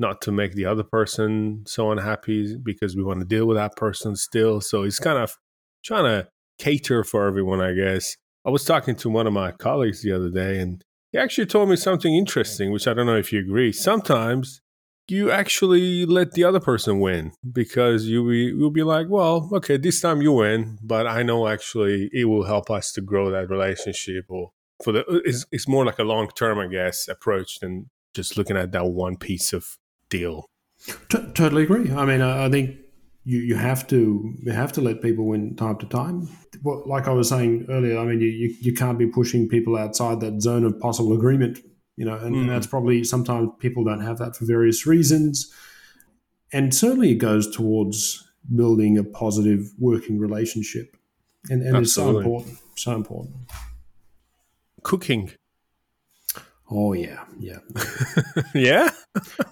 not 0.00 0.20
to 0.22 0.32
make 0.32 0.54
the 0.54 0.64
other 0.64 0.84
person 0.84 1.64
so 1.66 1.92
unhappy 1.92 2.56
because 2.56 2.96
we 2.96 3.02
want 3.02 3.20
to 3.20 3.26
deal 3.26 3.46
with 3.46 3.56
that 3.56 3.76
person 3.76 4.16
still. 4.16 4.60
So 4.60 4.82
it's 4.82 4.98
kind 4.98 5.18
of 5.18 5.36
trying 5.84 6.04
to 6.04 6.28
cater 6.58 7.04
for 7.04 7.26
everyone, 7.26 7.60
I 7.60 7.74
guess. 7.74 8.16
I 8.44 8.50
was 8.50 8.64
talking 8.64 8.96
to 8.96 9.10
one 9.10 9.26
of 9.26 9.32
my 9.32 9.52
colleagues 9.52 10.02
the 10.02 10.12
other 10.12 10.30
day, 10.30 10.58
and 10.58 10.82
he 11.12 11.18
actually 11.18 11.46
told 11.46 11.68
me 11.68 11.76
something 11.76 12.14
interesting, 12.14 12.72
which 12.72 12.86
I 12.86 12.94
don't 12.94 13.06
know 13.06 13.16
if 13.16 13.32
you 13.32 13.40
agree. 13.40 13.72
Sometimes 13.72 14.60
you 15.08 15.30
actually 15.30 16.04
let 16.04 16.32
the 16.32 16.44
other 16.44 16.60
person 16.60 17.00
win 17.00 17.32
because 17.50 18.06
you 18.06 18.30
you'll 18.30 18.70
be 18.70 18.82
like, 18.82 19.08
well, 19.08 19.48
okay, 19.52 19.78
this 19.78 20.00
time 20.00 20.20
you 20.20 20.32
win, 20.32 20.78
but 20.82 21.06
I 21.06 21.22
know 21.22 21.48
actually 21.48 22.10
it 22.12 22.26
will 22.26 22.44
help 22.44 22.70
us 22.70 22.92
to 22.92 23.00
grow 23.00 23.30
that 23.30 23.48
relationship 23.48 24.26
or 24.28 24.52
for 24.84 24.92
the 24.92 25.04
it's, 25.24 25.46
it's 25.50 25.66
more 25.66 25.84
like 25.84 25.98
a 25.98 26.04
long 26.04 26.28
term, 26.28 26.58
I 26.58 26.66
guess, 26.66 27.08
approach 27.08 27.60
than 27.60 27.90
just 28.14 28.36
looking 28.36 28.56
at 28.56 28.72
that 28.72 28.86
one 28.86 29.16
piece 29.16 29.52
of 29.52 29.78
deal. 30.10 30.46
T- 31.08 31.32
totally 31.34 31.64
agree. 31.64 31.90
I 31.90 32.04
mean, 32.04 32.20
I 32.20 32.48
think 32.50 32.76
you, 33.28 33.40
you 33.40 33.56
have 33.56 33.86
to 33.88 34.34
you 34.42 34.52
have 34.52 34.72
to 34.72 34.80
let 34.80 35.02
people 35.02 35.26
win 35.26 35.54
time 35.54 35.76
to 35.78 35.86
time. 35.86 36.28
Well, 36.62 36.82
like 36.86 37.06
I 37.06 37.12
was 37.12 37.28
saying 37.28 37.66
earlier, 37.68 37.98
I 37.98 38.04
mean, 38.06 38.20
you, 38.20 38.28
you, 38.28 38.54
you 38.60 38.72
can't 38.72 38.98
be 38.98 39.06
pushing 39.06 39.48
people 39.48 39.76
outside 39.76 40.20
that 40.20 40.40
zone 40.40 40.64
of 40.64 40.80
possible 40.80 41.12
agreement. 41.12 41.58
You 41.96 42.06
know, 42.06 42.16
and, 42.16 42.34
Mm. 42.34 42.40
and 42.42 42.48
that's 42.48 42.66
probably 42.66 43.04
sometimes 43.04 43.50
people 43.58 43.84
don't 43.84 44.00
have 44.00 44.18
that 44.18 44.34
for 44.36 44.44
various 44.46 44.86
reasons, 44.86 45.52
and 46.52 46.74
certainly 46.74 47.10
it 47.10 47.18
goes 47.18 47.54
towards 47.54 48.24
building 48.54 48.96
a 48.96 49.04
positive 49.04 49.72
working 49.78 50.18
relationship, 50.18 50.96
and, 51.50 51.60
and 51.62 51.76
it's 51.76 51.92
so 51.92 52.16
important, 52.16 52.56
so 52.76 52.94
important. 52.94 53.34
Cooking, 54.84 55.32
Oh 56.70 56.92
yeah, 56.92 57.24
yeah. 57.38 57.58
yeah. 58.54 58.90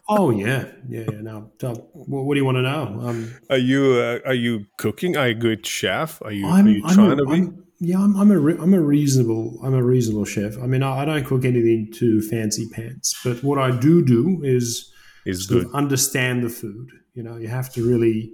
Oh 0.09 0.30
yeah, 0.30 0.66
yeah. 0.88 1.05
yeah. 1.10 1.20
Now, 1.22 1.51
what, 1.93 2.34
do 2.34 2.38
you 2.38 2.44
want 2.44 2.56
to 2.56 2.62
know? 2.62 3.01
Um, 3.02 3.34
Are 3.48 3.56
you 3.56 3.94
uh, 3.94 4.18
are 4.26 4.34
you 4.34 4.66
cooking? 4.76 5.16
Are 5.16 5.28
you 5.28 5.36
a 5.36 5.38
good 5.38 5.66
chef? 5.66 6.20
Are 6.22 6.32
you 6.32 6.47
I'm, 6.47 6.66
are 6.66 6.70
you 6.70 6.82
I'm 6.84 6.94
trying 6.94 7.12
a, 7.12 7.16
to 7.16 7.24
be? 7.24 7.32
I'm, 7.32 7.64
yeah, 7.80 7.98
I'm, 7.98 8.16
I'm 8.16 8.30
a 8.30 8.38
re- 8.38 8.59
I'm 8.60 8.74
a 8.74 8.80
reasonable 8.80 9.59
I'm 9.64 9.74
a 9.74 9.82
reasonable 9.82 10.26
chef. 10.26 10.59
I 10.59 10.66
mean, 10.66 10.82
I, 10.82 11.01
I 11.01 11.05
don't 11.06 11.24
cook 11.24 11.44
anything 11.44 11.90
too 11.93 12.20
fancy 12.20 12.68
pants, 12.72 13.18
but 13.24 13.43
what 13.43 13.59
I 13.59 13.70
do 13.70 14.05
do 14.05 14.43
is 14.43 14.93
Is 15.24 15.47
good. 15.47 15.68
understand 15.74 16.43
the 16.43 16.51
food. 16.51 16.90
You 17.14 17.22
know, 17.22 17.36
you 17.36 17.48
have 17.48 17.72
to 17.74 17.86
really 17.86 18.32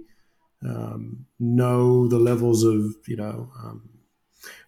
um, 0.65 1.25
know 1.39 2.07
the 2.07 2.19
levels 2.19 2.63
of 2.63 2.81
you 3.07 3.15
know 3.15 3.49
um, 3.63 3.89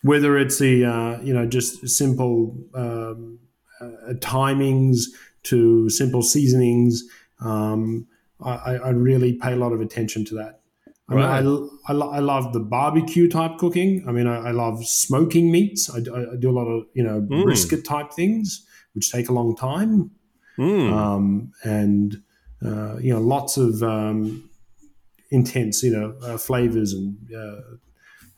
whether 0.04 0.38
it's 0.38 0.60
the 0.60 0.86
uh, 0.86 1.22
you 1.22 1.34
know 1.34 1.46
just 1.46 1.86
simple 1.90 2.58
um, 2.74 3.40
uh, 3.82 4.14
timings 4.20 5.04
to 5.44 5.90
simple 5.90 6.22
seasonings. 6.22 7.04
Um, 7.40 8.08
I, 8.44 8.52
I 8.52 8.74
I 8.76 8.90
really 8.90 9.34
pay 9.34 9.54
a 9.54 9.56
lot 9.58 9.72
of 9.74 9.82
attention 9.82 10.26
to 10.26 10.36
that. 10.36 10.62
I, 11.08 11.14
mean, 11.14 11.24
I, 11.24 11.28
Right. 11.42 11.70
I, 11.88 11.94
lo- 11.94 12.10
I 12.12 12.20
love 12.20 12.52
the 12.54 12.60
barbecue 12.60 13.30
type 13.30 13.58
cooking. 13.60 14.04
I 14.08 14.12
mean, 14.12 14.26
I, 14.26 14.48
I 14.48 14.52
love 14.52 14.84
smoking 14.86 15.52
meats. 15.52 15.88
I, 15.96 16.00
do- 16.00 16.16
I 16.34 16.36
do 16.36 16.50
a 16.50 16.56
lot 16.60 16.66
of 16.68 16.86
you 16.94 17.04
know 17.04 17.22
Mm. 17.22 17.44
brisket 17.44 17.86
type 17.86 18.12
things, 18.14 18.66
which 18.94 19.12
take 19.12 19.30
a 19.30 19.34
long 19.34 19.56
time 19.56 20.12
Mm. 20.58 20.92
um, 20.92 21.52
and 21.64 22.22
uh, 22.66 22.96
you 23.00 23.14
know 23.14 23.20
lots 23.20 23.58
of 23.58 23.84
um, 23.84 24.50
intense 25.32 25.84
you 25.84 25.92
know 25.92 26.16
uh, 26.24 26.38
flavors 26.38 26.94
and 26.94 27.18
uh, 27.36 27.62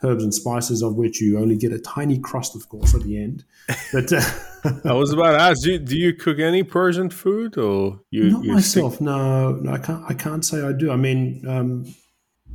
herbs 0.04 0.24
and 0.24 0.34
spices, 0.34 0.82
of 0.84 0.96
which 0.96 1.20
you 1.22 1.40
only 1.40 1.58
get 1.58 1.72
a 1.74 1.80
tiny 1.80 2.20
crust, 2.20 2.56
of 2.56 2.70
course, 2.70 2.94
at 2.94 3.02
the 3.04 3.18
end. 3.22 3.44
But 3.92 4.12
uh, 4.14 4.22
I 4.86 4.94
was 4.94 5.12
about 5.12 5.32
to 5.32 5.40
ask, 5.42 5.64
do 5.64 5.72
you, 5.74 5.80
do 5.80 5.98
you 5.98 6.14
cook 6.14 6.40
any 6.40 6.64
Persian 6.64 7.10
food, 7.10 7.58
or 7.58 8.02
you? 8.12 8.30
not 8.32 8.44
you 8.44 8.54
myself. 8.54 8.94
stick- 8.96 9.02
No, 9.02 9.54
no, 9.54 9.72
I 9.74 9.78
can't. 9.80 10.04
I 10.10 10.14
can't 10.14 10.46
say 10.46 10.62
I 10.62 10.72
do. 10.74 10.92
I 10.92 10.96
mean, 10.98 11.44
um, 11.48 11.86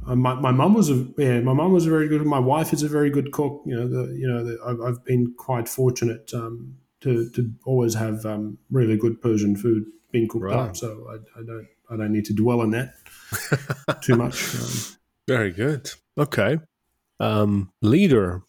uh, 0.06 0.16
my 0.16 0.34
my 0.34 0.50
mum 0.50 0.74
was 0.74 0.90
a 0.90 1.06
yeah, 1.18 1.40
my 1.40 1.52
mum 1.52 1.72
was 1.72 1.86
a 1.86 1.90
very 1.90 2.08
good. 2.08 2.24
My 2.26 2.38
wife 2.38 2.72
is 2.72 2.82
a 2.82 2.88
very 2.88 3.10
good 3.10 3.32
cook. 3.32 3.62
You 3.66 3.76
know, 3.76 3.88
the 3.88 4.12
you 4.14 4.26
know, 4.26 4.44
the, 4.44 4.58
I've, 4.66 4.80
I've 4.80 5.04
been 5.04 5.34
quite 5.36 5.68
fortunate 5.68 6.30
um, 6.34 6.76
to 7.02 7.30
to 7.30 7.50
always 7.64 7.94
have 7.94 8.24
um, 8.26 8.58
really 8.70 8.96
good 8.96 9.20
Persian 9.20 9.54
food 9.56 9.84
being 10.10 10.28
cooked 10.28 10.44
Right. 10.44 10.56
up. 10.70 10.76
So 10.76 11.06
I, 11.08 11.40
I 11.40 11.42
don't 11.44 11.66
I 11.90 11.96
don't 11.96 12.12
need 12.12 12.24
to 12.26 12.34
dwell 12.34 12.60
on 12.60 12.70
that 12.70 12.94
too 14.02 14.16
much. 14.16 14.54
Um, 14.56 14.70
Very 15.28 15.50
good. 15.52 15.90
Okay. 16.18 16.58
Um, 17.20 17.72
leader. 17.82 18.42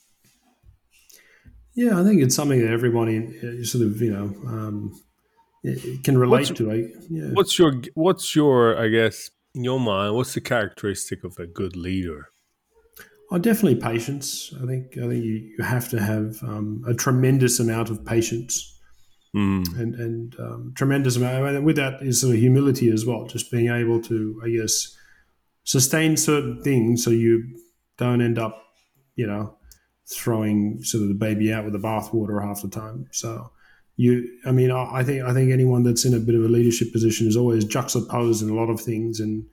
Yeah, 1.76 2.00
I 2.00 2.04
think 2.04 2.22
it's 2.22 2.36
something 2.36 2.60
that 2.62 2.70
everybody 2.72 3.18
uh, 3.40 3.64
sort 3.64 3.84
of 3.86 4.02
you 4.02 4.12
know 4.12 4.26
um, 4.48 5.02
can 6.04 6.18
relate 6.18 6.50
What's- 6.50 6.58
to. 6.60 6.72
I, 6.72 6.76
yeah. 7.10 7.30
What's 7.34 7.58
your 7.58 7.74
What's 7.96 8.36
your 8.36 8.78
I 8.78 8.88
guess 8.90 9.30
in 9.56 9.64
your 9.64 9.80
mind? 9.80 10.16
What's 10.16 10.34
the 10.34 10.42
characteristic 10.42 11.24
of 11.24 11.38
a 11.40 11.48
good 11.48 11.76
leader? 11.76 12.30
Oh, 13.32 13.40
definitely 13.40 13.80
patience. 13.82 14.54
I 14.62 14.66
think 14.68 14.98
I 14.98 15.08
think 15.08 15.24
you, 15.24 15.54
you 15.58 15.64
have 15.64 15.90
to 15.90 16.00
have 16.02 16.38
um, 16.44 16.84
a 16.88 16.94
tremendous 16.94 17.60
amount 17.60 17.90
of 17.90 18.06
patience 18.06 18.70
Mm. 19.36 19.80
and 19.80 19.96
and 19.96 20.40
um, 20.40 20.74
tremendous 20.76 21.16
amount. 21.18 21.44
And 21.48 21.66
with 21.66 21.78
that 21.78 22.04
is 22.04 22.22
sort 22.22 22.36
of 22.36 22.40
humility 22.40 22.90
as 22.92 23.04
well. 23.04 23.26
Just 23.26 23.50
being 23.50 23.68
able 23.68 24.00
to, 24.04 24.40
I 24.46 24.50
guess, 24.50 24.96
sustain 25.64 26.18
certain 26.18 26.62
things 26.62 27.04
so 27.04 27.10
you 27.10 27.44
don't 27.98 28.22
end 28.22 28.40
up, 28.40 28.64
you 29.16 29.28
know, 29.28 29.58
throwing 30.06 30.84
sort 30.84 31.04
of 31.04 31.10
the 31.10 31.16
baby 31.16 31.54
out 31.54 31.64
with 31.64 31.74
the 31.74 31.80
bathwater 31.80 32.44
half 32.44 32.62
the 32.62 32.70
time. 32.70 33.08
So 33.12 33.52
you, 33.96 34.40
I 34.46 34.52
mean, 34.52 34.72
I 34.72 35.00
I 35.00 35.04
think 35.04 35.24
I 35.24 35.34
think 35.34 35.52
anyone 35.52 35.84
that's 35.84 36.06
in 36.06 36.14
a 36.14 36.20
bit 36.20 36.36
of 36.36 36.44
a 36.44 36.48
leadership 36.48 36.92
position 36.92 37.28
is 37.28 37.38
always 37.38 37.66
juxtaposed 37.66 38.42
in 38.42 38.50
a 38.50 38.56
lot 38.56 38.70
of 38.70 38.82
things, 38.82 39.20
and 39.20 39.46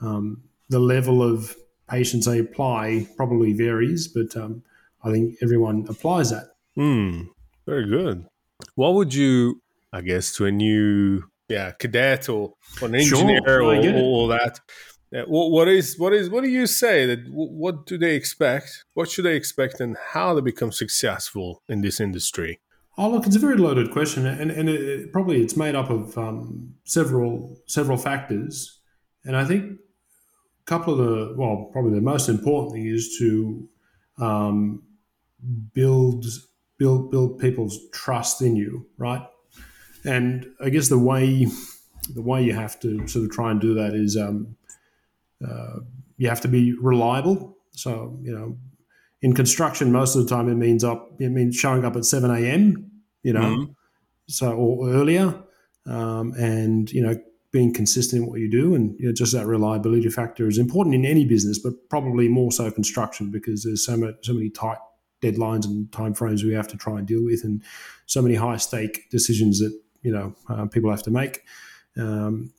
um, 0.00 0.42
the 0.68 0.80
level 0.80 1.22
of 1.22 1.56
patience 1.88 2.26
they 2.26 2.38
apply 2.38 3.06
probably 3.16 3.52
varies, 3.52 4.08
but 4.08 4.36
um, 4.36 4.62
I 5.02 5.10
think 5.10 5.36
everyone 5.42 5.86
applies 5.88 6.30
that. 6.30 6.56
Mm. 6.76 7.28
Very 7.66 7.86
good. 7.88 8.26
What 8.74 8.94
would 8.94 9.14
you, 9.14 9.62
I 9.92 10.00
guess, 10.00 10.34
to 10.36 10.46
a 10.46 10.52
new 10.52 11.24
yeah 11.48 11.72
cadet 11.72 12.28
or, 12.28 12.54
or 12.80 12.88
an 12.88 12.94
engineer 12.94 13.62
I 13.62 13.78
or 13.78 13.96
all 13.96 14.28
that? 14.28 14.60
What, 15.26 15.50
what 15.52 15.68
is 15.68 15.98
what 15.98 16.12
is 16.12 16.28
what 16.28 16.42
do 16.42 16.50
you 16.50 16.66
say 16.66 17.06
that 17.06 17.20
what 17.30 17.86
do 17.86 17.96
they 17.96 18.14
expect? 18.16 18.84
What 18.94 19.08
should 19.10 19.24
they 19.24 19.36
expect, 19.36 19.80
and 19.80 19.96
how 20.12 20.34
they 20.34 20.40
become 20.40 20.72
successful 20.72 21.62
in 21.68 21.82
this 21.82 22.00
industry? 22.00 22.60
Oh, 22.98 23.10
look, 23.10 23.26
it's 23.26 23.36
a 23.36 23.40
very 23.40 23.56
loaded 23.56 23.90
question, 23.92 24.26
and 24.26 24.50
and 24.50 24.68
it, 24.68 24.80
it- 24.80 25.12
probably 25.12 25.40
it's 25.42 25.56
made 25.56 25.74
up 25.74 25.90
of 25.90 26.16
um, 26.18 26.74
several 26.84 27.56
several 27.66 27.96
factors, 27.96 28.80
and 29.24 29.36
I 29.36 29.44
think 29.44 29.78
a 30.62 30.64
couple 30.64 30.92
of 30.94 30.98
the 30.98 31.34
well, 31.36 31.68
probably 31.72 31.94
the 31.94 32.00
most 32.00 32.28
important 32.28 32.72
thing 32.72 32.86
is 32.86 33.16
to 33.18 33.68
um, 34.18 34.82
build 35.74 36.26
build 36.78 37.10
build 37.10 37.38
people's 37.38 37.78
trust 37.92 38.42
in 38.42 38.56
you, 38.56 38.86
right? 38.96 39.22
And 40.04 40.46
I 40.60 40.70
guess 40.70 40.88
the 40.88 40.98
way 40.98 41.46
the 42.12 42.22
way 42.22 42.42
you 42.42 42.52
have 42.52 42.78
to 42.80 43.06
sort 43.08 43.24
of 43.24 43.30
try 43.30 43.50
and 43.50 43.60
do 43.60 43.74
that 43.74 43.94
is 43.94 44.16
um, 44.16 44.56
uh, 45.46 45.80
you 46.16 46.28
have 46.28 46.40
to 46.42 46.48
be 46.48 46.72
reliable. 46.80 47.56
So 47.72 48.18
you 48.22 48.32
know, 48.32 48.56
in 49.22 49.32
construction, 49.34 49.90
most 49.92 50.14
of 50.16 50.22
the 50.22 50.28
time 50.34 50.48
it 50.48 50.56
means 50.56 50.84
up 50.84 51.10
it 51.18 51.30
means 51.30 51.56
showing 51.56 51.84
up 51.84 51.96
at 51.96 52.04
seven 52.04 52.30
a.m. 52.30 52.90
You 53.22 53.32
know, 53.32 53.40
Mhm. 53.40 53.74
so 54.28 54.52
or 54.52 54.90
earlier, 54.90 55.34
um, 55.86 56.32
and 56.34 56.90
you 56.92 57.02
know 57.02 57.16
being 57.50 57.72
consistent 57.72 58.22
in 58.22 58.28
what 58.28 58.40
you 58.40 58.50
do, 58.50 58.74
and 58.74 58.98
you 58.98 59.06
know, 59.06 59.12
just 59.12 59.32
that 59.32 59.46
reliability 59.46 60.10
factor 60.10 60.48
is 60.48 60.58
important 60.58 60.94
in 60.94 61.04
any 61.06 61.24
business, 61.24 61.58
but 61.58 61.72
probably 61.88 62.28
more 62.28 62.50
so 62.50 62.70
construction 62.70 63.30
because 63.30 63.62
there's 63.62 63.84
so 63.86 63.96
much 63.96 64.14
so 64.22 64.32
many 64.32 64.50
tight 64.50 64.78
deadlines 65.22 65.64
and 65.64 65.86
timeframes 65.90 66.42
we 66.42 66.52
have 66.52 66.68
to 66.68 66.76
try 66.76 66.98
and 66.98 67.06
deal 67.06 67.24
with, 67.24 67.44
and 67.44 67.62
so 68.06 68.20
many 68.20 68.34
high 68.34 68.56
stake 68.58 69.08
decisions 69.10 69.58
that 69.60 69.72
you 70.02 70.12
know 70.12 70.34
uh, 70.48 70.66
people 70.66 70.90
have 70.90 71.02
to 71.02 71.10
make. 71.10 71.42
Um, 71.96 72.52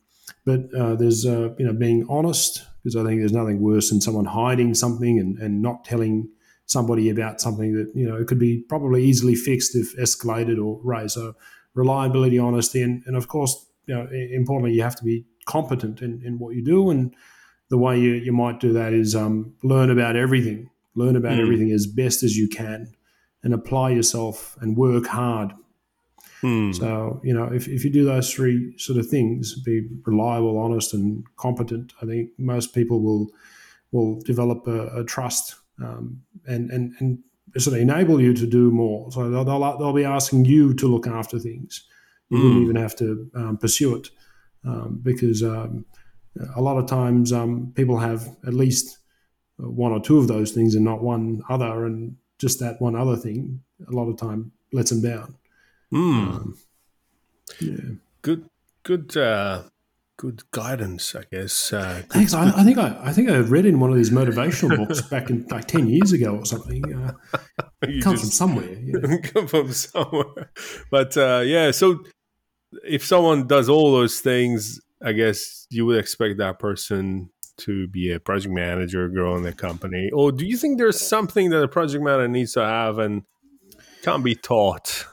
but 0.44 0.72
uh, 0.74 0.94
there's 0.96 1.24
uh, 1.26 1.54
you 1.58 1.66
know 1.66 1.72
being 1.72 2.06
honest 2.08 2.64
because 2.82 2.96
I 2.96 3.04
think 3.04 3.20
there's 3.20 3.32
nothing 3.32 3.60
worse 3.60 3.90
than 3.90 4.00
someone 4.00 4.26
hiding 4.26 4.74
something 4.74 5.18
and, 5.18 5.38
and 5.38 5.60
not 5.62 5.84
telling 5.84 6.28
somebody 6.66 7.08
about 7.08 7.40
something 7.40 7.74
that 7.74 7.92
you 7.94 8.08
know 8.08 8.24
could 8.24 8.38
be 8.38 8.64
probably 8.68 9.04
easily 9.04 9.34
fixed 9.34 9.74
if 9.76 9.96
escalated 9.96 10.62
or 10.64 10.80
raised. 10.82 11.14
So 11.14 11.34
reliability, 11.74 12.38
honesty, 12.38 12.82
and, 12.82 13.02
and 13.06 13.16
of 13.16 13.28
course 13.28 13.66
you 13.86 13.94
know 13.94 14.08
importantly 14.10 14.74
you 14.74 14.82
have 14.82 14.96
to 14.96 15.04
be 15.04 15.24
competent 15.44 16.02
in, 16.02 16.22
in 16.24 16.38
what 16.38 16.54
you 16.56 16.64
do 16.64 16.90
and 16.90 17.14
the 17.68 17.78
way 17.78 17.98
you, 17.98 18.12
you 18.14 18.32
might 18.32 18.58
do 18.60 18.72
that 18.72 18.92
is 18.92 19.14
um, 19.14 19.54
learn 19.62 19.90
about 19.90 20.16
everything 20.16 20.70
learn 20.96 21.14
about 21.14 21.32
Mm. 21.38 21.42
everything 21.42 21.70
as 21.72 21.86
best 21.86 22.22
as 22.22 22.36
you 22.36 22.48
can 22.48 22.92
and 23.44 23.52
apply 23.54 23.90
yourself 23.90 24.56
and 24.60 24.76
work 24.76 25.06
hard 25.06 25.52
Hmm. 26.42 26.72
so, 26.72 27.20
you 27.24 27.32
know, 27.32 27.44
if, 27.52 27.66
if 27.68 27.84
you 27.84 27.90
do 27.90 28.04
those 28.04 28.32
three 28.32 28.76
sort 28.78 28.98
of 28.98 29.06
things, 29.08 29.58
be 29.62 29.88
reliable, 30.04 30.58
honest, 30.58 30.92
and 30.94 31.24
competent, 31.36 31.92
I 32.02 32.06
think 32.06 32.30
most 32.38 32.74
people 32.74 33.00
will 33.00 33.28
will 33.92 34.20
develop 34.22 34.66
a, 34.66 34.88
a 35.00 35.04
trust 35.04 35.54
um, 35.82 36.20
and, 36.46 36.70
and, 36.70 36.92
and 36.98 37.18
sort 37.56 37.76
of 37.76 37.80
enable 37.82 38.20
you 38.20 38.34
to 38.34 38.46
do 38.46 38.70
more. 38.70 39.10
So 39.12 39.30
they'll, 39.30 39.44
they'll, 39.44 39.78
they'll 39.78 39.92
be 39.92 40.04
asking 40.04 40.44
you 40.44 40.74
to 40.74 40.86
look 40.88 41.06
after 41.06 41.38
things. 41.38 41.86
You 42.28 42.38
wouldn't 42.42 42.60
Mm. 42.60 42.64
even 42.64 42.76
have 42.76 42.96
to 42.96 43.30
um, 43.34 43.56
pursue 43.56 43.94
it 43.96 44.10
um, 44.64 44.98
because 45.02 45.42
um, 45.44 45.86
a 46.56 46.60
lot 46.60 46.76
of 46.76 46.86
times 46.86 47.32
um, 47.32 47.72
people 47.76 47.98
have 47.98 48.28
at 48.46 48.52
least 48.52 48.98
one 49.58 49.92
or 49.92 50.00
two 50.00 50.18
of 50.18 50.26
those 50.26 50.50
things 50.50 50.74
and 50.74 50.84
not 50.84 51.02
one 51.02 51.40
other. 51.48 51.86
And 51.86 52.16
just 52.38 52.58
that 52.60 52.80
one 52.80 52.96
other 52.96 53.16
thing, 53.16 53.62
a 53.88 53.92
lot 53.92 54.08
of 54.08 54.18
time 54.18 54.50
lets 54.72 54.90
them 54.90 55.00
down. 55.00 55.36
Hmm. 55.90 56.28
Um, 56.30 56.58
yeah. 57.60 57.76
good 58.22 58.48
good 58.82 59.16
uh 59.16 59.62
good 60.16 60.42
guidance 60.50 61.14
i 61.14 61.22
guess 61.30 61.72
uh 61.72 62.02
Thanks. 62.10 62.34
I, 62.34 62.48
I 62.48 62.64
think 62.64 62.78
I, 62.78 62.98
I 63.02 63.12
think 63.12 63.30
I 63.30 63.36
read 63.38 63.66
in 63.66 63.78
one 63.78 63.90
of 63.90 63.96
these 63.96 64.10
motivational 64.10 64.76
books 64.76 65.00
back 65.02 65.30
in 65.30 65.46
like 65.50 65.66
ten 65.66 65.86
years 65.86 66.12
ago 66.12 66.36
or 66.38 66.46
something. 66.46 66.82
Uh, 66.92 67.12
comes 68.02 68.20
from 68.20 68.30
somewhere. 68.30 68.72
Yeah. 68.72 69.16
come 69.22 69.46
from 69.46 69.72
somewhere 69.72 70.50
but 70.90 71.16
uh 71.16 71.42
yeah 71.44 71.70
so 71.70 72.02
if 72.84 73.04
someone 73.04 73.46
does 73.46 73.68
all 73.68 73.92
those 73.92 74.20
things 74.20 74.80
i 75.02 75.12
guess 75.12 75.66
you 75.70 75.86
would 75.86 75.98
expect 75.98 76.38
that 76.38 76.58
person 76.58 77.30
to 77.58 77.86
be 77.88 78.10
a 78.12 78.20
project 78.20 78.52
manager 78.52 79.08
grow 79.08 79.36
in 79.36 79.42
the 79.42 79.52
company 79.52 80.10
or 80.12 80.32
do 80.32 80.44
you 80.44 80.56
think 80.56 80.78
there's 80.78 81.00
something 81.00 81.50
that 81.50 81.62
a 81.62 81.68
project 81.68 82.02
manager 82.02 82.28
needs 82.28 82.52
to 82.52 82.60
have 82.64 82.98
and 82.98 83.22
can't 84.02 84.24
be 84.24 84.34
taught 84.34 85.06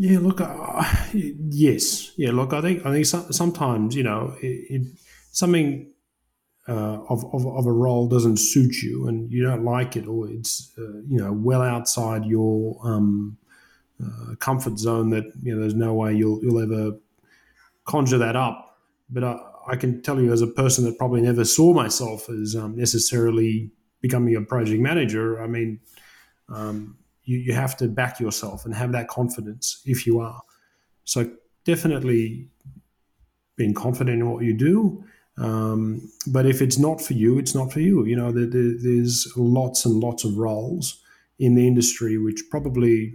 Yeah. 0.00 0.18
Look. 0.20 0.40
Uh, 0.40 0.82
yes. 1.12 2.12
Yeah. 2.16 2.30
Look. 2.32 2.54
I 2.54 2.62
think 2.62 2.86
I 2.86 2.90
think 2.90 3.04
some, 3.04 3.30
sometimes 3.32 3.94
you 3.94 4.02
know 4.02 4.34
it, 4.40 4.46
it, 4.70 4.82
something 5.30 5.92
uh, 6.66 7.02
of, 7.10 7.22
of 7.34 7.46
of 7.46 7.66
a 7.66 7.72
role 7.72 8.08
doesn't 8.08 8.38
suit 8.38 8.76
you 8.82 9.08
and 9.08 9.30
you 9.30 9.44
don't 9.44 9.62
like 9.62 9.96
it 9.96 10.06
or 10.06 10.26
it's 10.26 10.72
uh, 10.78 11.02
you 11.06 11.18
know 11.18 11.34
well 11.34 11.60
outside 11.60 12.24
your 12.24 12.80
um, 12.82 13.36
uh, 14.02 14.36
comfort 14.36 14.78
zone 14.78 15.10
that 15.10 15.24
you 15.42 15.54
know 15.54 15.60
there's 15.60 15.74
no 15.74 15.92
way 15.92 16.14
you'll 16.14 16.42
you'll 16.42 16.62
ever 16.62 16.96
conjure 17.84 18.16
that 18.18 18.36
up. 18.36 18.78
But 19.10 19.22
I, 19.24 19.38
I 19.68 19.76
can 19.76 20.00
tell 20.00 20.18
you 20.18 20.32
as 20.32 20.40
a 20.40 20.46
person 20.46 20.84
that 20.84 20.96
probably 20.96 21.20
never 21.20 21.44
saw 21.44 21.74
myself 21.74 22.30
as 22.30 22.56
um, 22.56 22.74
necessarily 22.74 23.70
becoming 24.00 24.34
a 24.34 24.40
project 24.40 24.80
manager. 24.80 25.42
I 25.42 25.46
mean, 25.46 25.80
um, 26.48 26.96
you, 27.30 27.38
you 27.38 27.52
have 27.52 27.76
to 27.76 27.86
back 27.86 28.18
yourself 28.18 28.64
and 28.64 28.74
have 28.74 28.90
that 28.90 29.06
confidence 29.06 29.80
if 29.84 30.04
you 30.06 30.18
are. 30.18 30.42
So 31.04 31.30
definitely 31.64 32.48
being 33.56 33.72
confident 33.72 34.20
in 34.20 34.28
what 34.28 34.42
you 34.42 34.52
do. 34.52 35.04
Um, 35.38 36.10
but 36.26 36.44
if 36.44 36.60
it's 36.60 36.78
not 36.78 37.00
for 37.00 37.14
you, 37.14 37.38
it's 37.38 37.54
not 37.54 37.72
for 37.72 37.80
you. 37.80 38.04
You 38.04 38.16
know, 38.16 38.32
there, 38.32 38.46
there, 38.46 38.72
there's 38.82 39.32
lots 39.36 39.84
and 39.84 40.00
lots 40.00 40.24
of 40.24 40.36
roles 40.38 41.00
in 41.38 41.54
the 41.54 41.66
industry 41.68 42.18
which 42.18 42.42
probably 42.50 43.14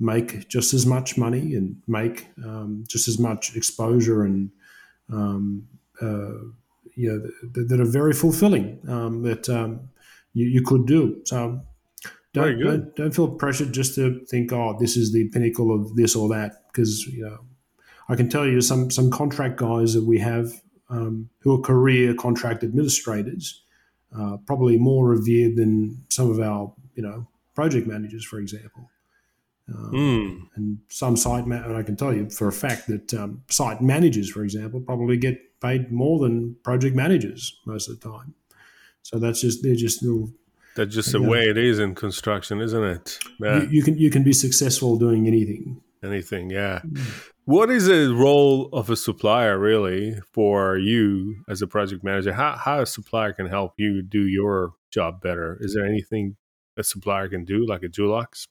make 0.00 0.48
just 0.48 0.74
as 0.74 0.84
much 0.84 1.16
money 1.16 1.54
and 1.54 1.80
make 1.86 2.26
um, 2.44 2.82
just 2.88 3.06
as 3.06 3.18
much 3.18 3.54
exposure 3.54 4.24
and 4.24 4.50
um, 5.12 5.68
uh, 6.00 6.34
you 6.94 7.08
know 7.08 7.18
that, 7.52 7.68
that 7.68 7.80
are 7.80 7.92
very 8.00 8.12
fulfilling 8.12 8.80
um, 8.88 9.22
that 9.22 9.48
um, 9.48 9.88
you, 10.34 10.46
you 10.46 10.62
could 10.62 10.84
do. 10.86 11.20
So 11.24 11.62
don't, 12.32 12.58
don't 12.64 12.96
don't 12.96 13.14
feel 13.14 13.28
pressured 13.28 13.72
just 13.72 13.94
to 13.96 14.24
think, 14.26 14.52
oh, 14.52 14.76
this 14.78 14.96
is 14.96 15.12
the 15.12 15.28
pinnacle 15.28 15.74
of 15.74 15.96
this 15.96 16.16
or 16.16 16.28
that, 16.30 16.64
because 16.72 17.06
you 17.06 17.24
know 17.24 17.38
I 18.08 18.16
can 18.16 18.28
tell 18.28 18.46
you 18.46 18.60
some 18.60 18.90
some 18.90 19.10
contract 19.10 19.56
guys 19.56 19.94
that 19.94 20.04
we 20.04 20.18
have 20.18 20.52
um, 20.88 21.28
who 21.40 21.54
are 21.54 21.60
career 21.60 22.14
contract 22.14 22.62
administrators. 22.64 23.62
uh, 24.14 24.36
probably 24.46 24.76
more 24.78 25.06
revered 25.08 25.56
than 25.56 26.04
some 26.08 26.30
of 26.30 26.38
our 26.40 26.72
you 26.94 27.02
know 27.02 27.26
project 27.54 27.86
managers, 27.86 28.24
for 28.24 28.38
example. 28.40 28.90
Um, 29.68 29.90
Mm. 29.92 30.48
And 30.56 30.78
some 30.88 31.16
site, 31.16 31.46
ma- 31.46 31.62
and 31.64 31.76
I 31.76 31.82
can 31.82 31.96
tell 31.96 32.12
you 32.12 32.28
for 32.28 32.48
a 32.48 32.52
fact 32.52 32.88
that 32.88 33.14
um, 33.14 33.42
site 33.48 33.80
managers, 33.80 34.28
for 34.30 34.42
example, 34.44 34.80
probably 34.80 35.16
get 35.16 35.38
paid 35.60 35.90
more 35.92 36.18
than 36.18 36.56
project 36.64 36.96
managers 36.96 37.58
most 37.64 37.88
of 37.88 38.00
the 38.00 38.08
time. 38.10 38.34
So 39.02 39.18
that's 39.18 39.40
just 39.40 39.62
they're 39.62 39.76
just 39.76 40.02
little. 40.02 40.30
That's 40.76 40.94
just 40.94 41.12
the 41.12 41.20
Yeah. 41.20 41.28
way 41.28 41.44
it 41.48 41.58
is 41.58 41.78
in 41.78 41.94
construction, 41.94 42.60
isn't 42.60 42.82
it? 42.84 43.18
Yeah. 43.40 43.62
You, 43.62 43.68
you 43.70 43.82
can 43.82 43.98
you 43.98 44.10
can 44.10 44.22
be 44.24 44.32
successful 44.32 44.96
doing 44.98 45.26
anything. 45.26 45.80
Anything, 46.02 46.50
yeah. 46.50 46.80
Mm. 46.84 46.98
What 47.44 47.70
is 47.70 47.86
the 47.86 48.12
role 48.14 48.68
of 48.72 48.88
a 48.90 48.96
supplier 48.96 49.58
really 49.58 50.16
for 50.32 50.76
you 50.78 51.44
as 51.48 51.60
a 51.62 51.66
project 51.66 52.02
manager? 52.04 52.32
How 52.32 52.56
how 52.56 52.80
a 52.80 52.86
supplier 52.86 53.32
can 53.32 53.46
help 53.46 53.74
you 53.78 54.02
do 54.02 54.26
your 54.26 54.72
job 54.90 55.20
better? 55.20 55.58
Is 55.60 55.74
there 55.74 55.84
anything 55.86 56.36
a 56.76 56.82
supplier 56.84 57.28
can 57.28 57.44
do, 57.44 57.66
like 57.66 57.82
a 57.82 57.88
Dulux? 57.88 58.46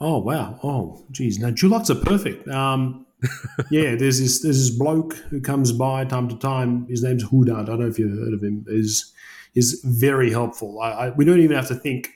Oh 0.00 0.18
wow! 0.18 0.58
Oh 0.62 1.04
geez, 1.10 1.38
no, 1.38 1.50
Dulux 1.52 1.88
are 1.90 2.04
perfect. 2.04 2.46
Um, 2.48 3.06
yeah, 3.70 3.94
there's 3.94 4.20
this 4.20 4.42
there's 4.42 4.58
this 4.68 4.76
bloke 4.78 5.14
who 5.30 5.40
comes 5.40 5.72
by 5.72 6.04
time 6.04 6.28
to 6.28 6.36
time. 6.36 6.86
His 6.88 7.02
name's 7.02 7.24
Huda. 7.24 7.62
I 7.62 7.64
don't 7.64 7.80
know 7.80 7.86
if 7.86 7.98
you've 7.98 8.16
heard 8.18 8.34
of 8.34 8.42
him. 8.42 8.64
is 8.68 9.12
is 9.56 9.82
very 9.84 10.30
helpful. 10.30 10.80
I, 10.80 10.90
I, 10.90 11.10
we 11.10 11.24
don't 11.24 11.40
even 11.40 11.56
have 11.56 11.68
to 11.68 11.74
think. 11.74 12.10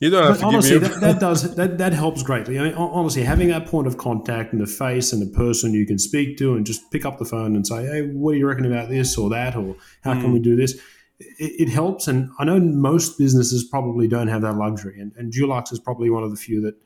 You 0.00 0.08
don't 0.08 0.22
have 0.24 0.34
But 0.34 0.40
to 0.40 0.46
honestly, 0.46 0.70
give 0.78 0.82
me. 0.82 0.88
that, 0.88 1.00
that 1.00 1.20
does 1.20 1.54
that, 1.56 1.78
that 1.78 1.92
helps 1.92 2.22
greatly. 2.22 2.58
I 2.58 2.62
mean, 2.64 2.74
honestly, 2.74 3.22
having 3.22 3.48
that 3.48 3.66
point 3.66 3.86
of 3.86 3.98
contact 3.98 4.52
and 4.52 4.60
the 4.62 4.66
face 4.66 5.12
and 5.12 5.20
the 5.20 5.36
person 5.36 5.74
you 5.74 5.84
can 5.84 5.98
speak 5.98 6.38
to, 6.38 6.54
and 6.54 6.64
just 6.64 6.90
pick 6.90 7.04
up 7.04 7.18
the 7.18 7.24
phone 7.26 7.54
and 7.54 7.66
say, 7.66 7.84
"Hey, 7.84 8.02
what 8.06 8.32
do 8.32 8.38
you 8.38 8.46
reckon 8.46 8.64
about 8.64 8.88
this 8.88 9.18
or 9.18 9.28
that, 9.30 9.56
or 9.56 9.76
how 10.02 10.12
can 10.14 10.26
Hmm. 10.26 10.32
we 10.32 10.38
do 10.40 10.56
this?" 10.56 10.74
It, 11.18 11.68
it 11.68 11.68
helps, 11.68 12.08
and 12.08 12.30
I 12.38 12.44
know 12.44 12.58
most 12.58 13.18
businesses 13.18 13.62
probably 13.64 14.08
don't 14.08 14.28
have 14.28 14.40
that 14.42 14.56
luxury, 14.56 14.98
and, 14.98 15.12
and 15.18 15.30
Dulux 15.32 15.72
is 15.72 15.78
probably 15.78 16.08
one 16.08 16.22
of 16.22 16.30
the 16.30 16.36
few 16.36 16.62
that 16.62 16.76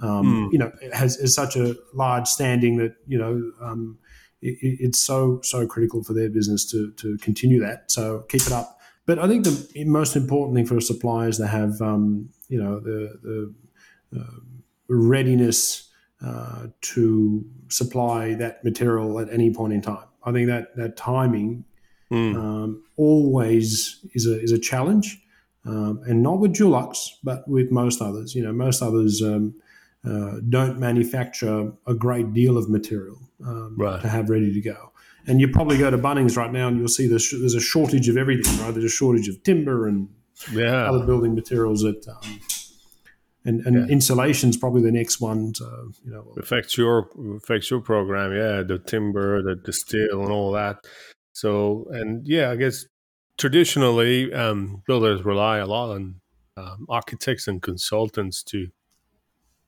um, 0.00 0.46
Hmm. 0.46 0.48
you 0.52 0.58
know 0.58 0.72
has, 0.94 1.20
has 1.20 1.34
such 1.34 1.56
a 1.56 1.76
large 1.92 2.26
standing 2.26 2.78
that 2.78 2.94
you 3.06 3.18
know 3.18 3.52
um, 3.60 3.98
it, 4.42 4.58
it- 4.62 4.78
it's 4.80 4.98
so 4.98 5.40
so 5.42 5.66
critical 5.66 6.02
for 6.04 6.12
their 6.14 6.28
business 6.28 6.64
to 6.72 6.90
to 6.92 7.16
continue 7.18 7.60
that. 7.60 7.90
So 7.90 8.20
keep 8.28 8.42
it 8.42 8.52
up. 8.52 8.78
But 9.06 9.18
I 9.18 9.26
think 9.28 9.44
the 9.44 9.84
most 9.84 10.14
important 10.16 10.56
thing 10.56 10.66
for 10.66 10.76
a 10.76 10.82
supplier 10.82 11.28
is 11.28 11.36
to 11.38 11.46
have 11.46 11.80
um, 11.80 12.28
you 12.48 12.62
know 12.62 12.80
the 12.80 12.98
the 13.22 14.18
uh, 14.20 14.38
readiness 14.88 15.88
uh, 16.24 16.66
to 16.80 17.44
supply 17.68 18.34
that 18.34 18.62
material 18.64 19.18
at 19.18 19.28
any 19.32 19.52
point 19.52 19.72
in 19.72 19.82
time. 19.82 20.06
I 20.24 20.32
think 20.32 20.48
that 20.48 20.76
that 20.76 20.96
timing 20.96 21.64
Mm. 22.10 22.36
um, 22.36 22.82
always 22.96 24.04
is 24.12 24.26
a 24.26 24.38
is 24.42 24.52
a 24.52 24.58
challenge, 24.58 25.18
um, 25.64 26.02
and 26.06 26.22
not 26.22 26.40
with 26.40 26.52
Dulux, 26.52 27.08
but 27.24 27.48
with 27.48 27.70
most 27.70 28.02
others. 28.02 28.34
You 28.34 28.42
know, 28.42 28.52
most 28.52 28.82
others 28.82 29.22
um, 29.22 29.54
uh, 30.04 30.40
don't 30.48 30.78
manufacture 30.78 31.72
a 31.86 31.94
great 31.94 32.32
deal 32.32 32.56
of 32.58 32.68
material 32.68 33.18
um, 33.46 33.76
Right. 33.78 34.00
to 34.02 34.08
have 34.08 34.30
ready 34.30 34.52
to 34.52 34.60
go. 34.60 34.92
And 35.26 35.40
you 35.40 35.48
probably 35.48 35.78
go 35.78 35.90
to 35.90 35.98
Bunnings 35.98 36.36
right 36.36 36.50
now, 36.52 36.66
and 36.68 36.78
you'll 36.78 36.88
see 36.88 37.06
there's, 37.06 37.30
there's 37.30 37.54
a 37.54 37.60
shortage 37.60 38.08
of 38.08 38.16
everything. 38.16 38.58
Right, 38.60 38.72
there's 38.72 38.84
a 38.84 38.88
shortage 38.88 39.28
of 39.28 39.42
timber 39.44 39.86
and 39.86 40.08
Yeah. 40.52 40.90
other 40.90 41.06
building 41.06 41.34
materials 41.34 41.82
that. 41.82 42.06
Um, 42.08 42.40
and, 43.44 43.60
and 43.66 43.74
Yeah. 43.76 43.92
insulation's 43.92 44.56
probably 44.56 44.82
the 44.82 44.92
next 44.92 45.20
one. 45.20 45.52
So 45.54 45.90
you 46.04 46.12
know, 46.12 46.32
affects 46.36 46.76
your 46.78 47.08
affects 47.36 47.70
your 47.70 47.80
program 47.80 48.32
yeah 48.32 48.62
the 48.62 48.78
timber 48.78 49.42
the, 49.42 49.56
the 49.64 49.72
steel 49.72 50.22
and 50.22 50.30
all 50.30 50.52
that 50.52 50.76
so 51.32 51.86
and 51.90 52.24
yeah 52.26 52.50
i 52.52 52.56
guess 52.56 52.86
traditionally 53.38 54.32
um, 54.32 54.82
builders 54.86 55.24
rely 55.24 55.58
a 55.58 55.66
lot 55.66 55.90
on 55.90 56.20
um, 56.56 56.86
architects 56.88 57.48
and 57.48 57.60
consultants 57.62 58.42
to 58.44 58.68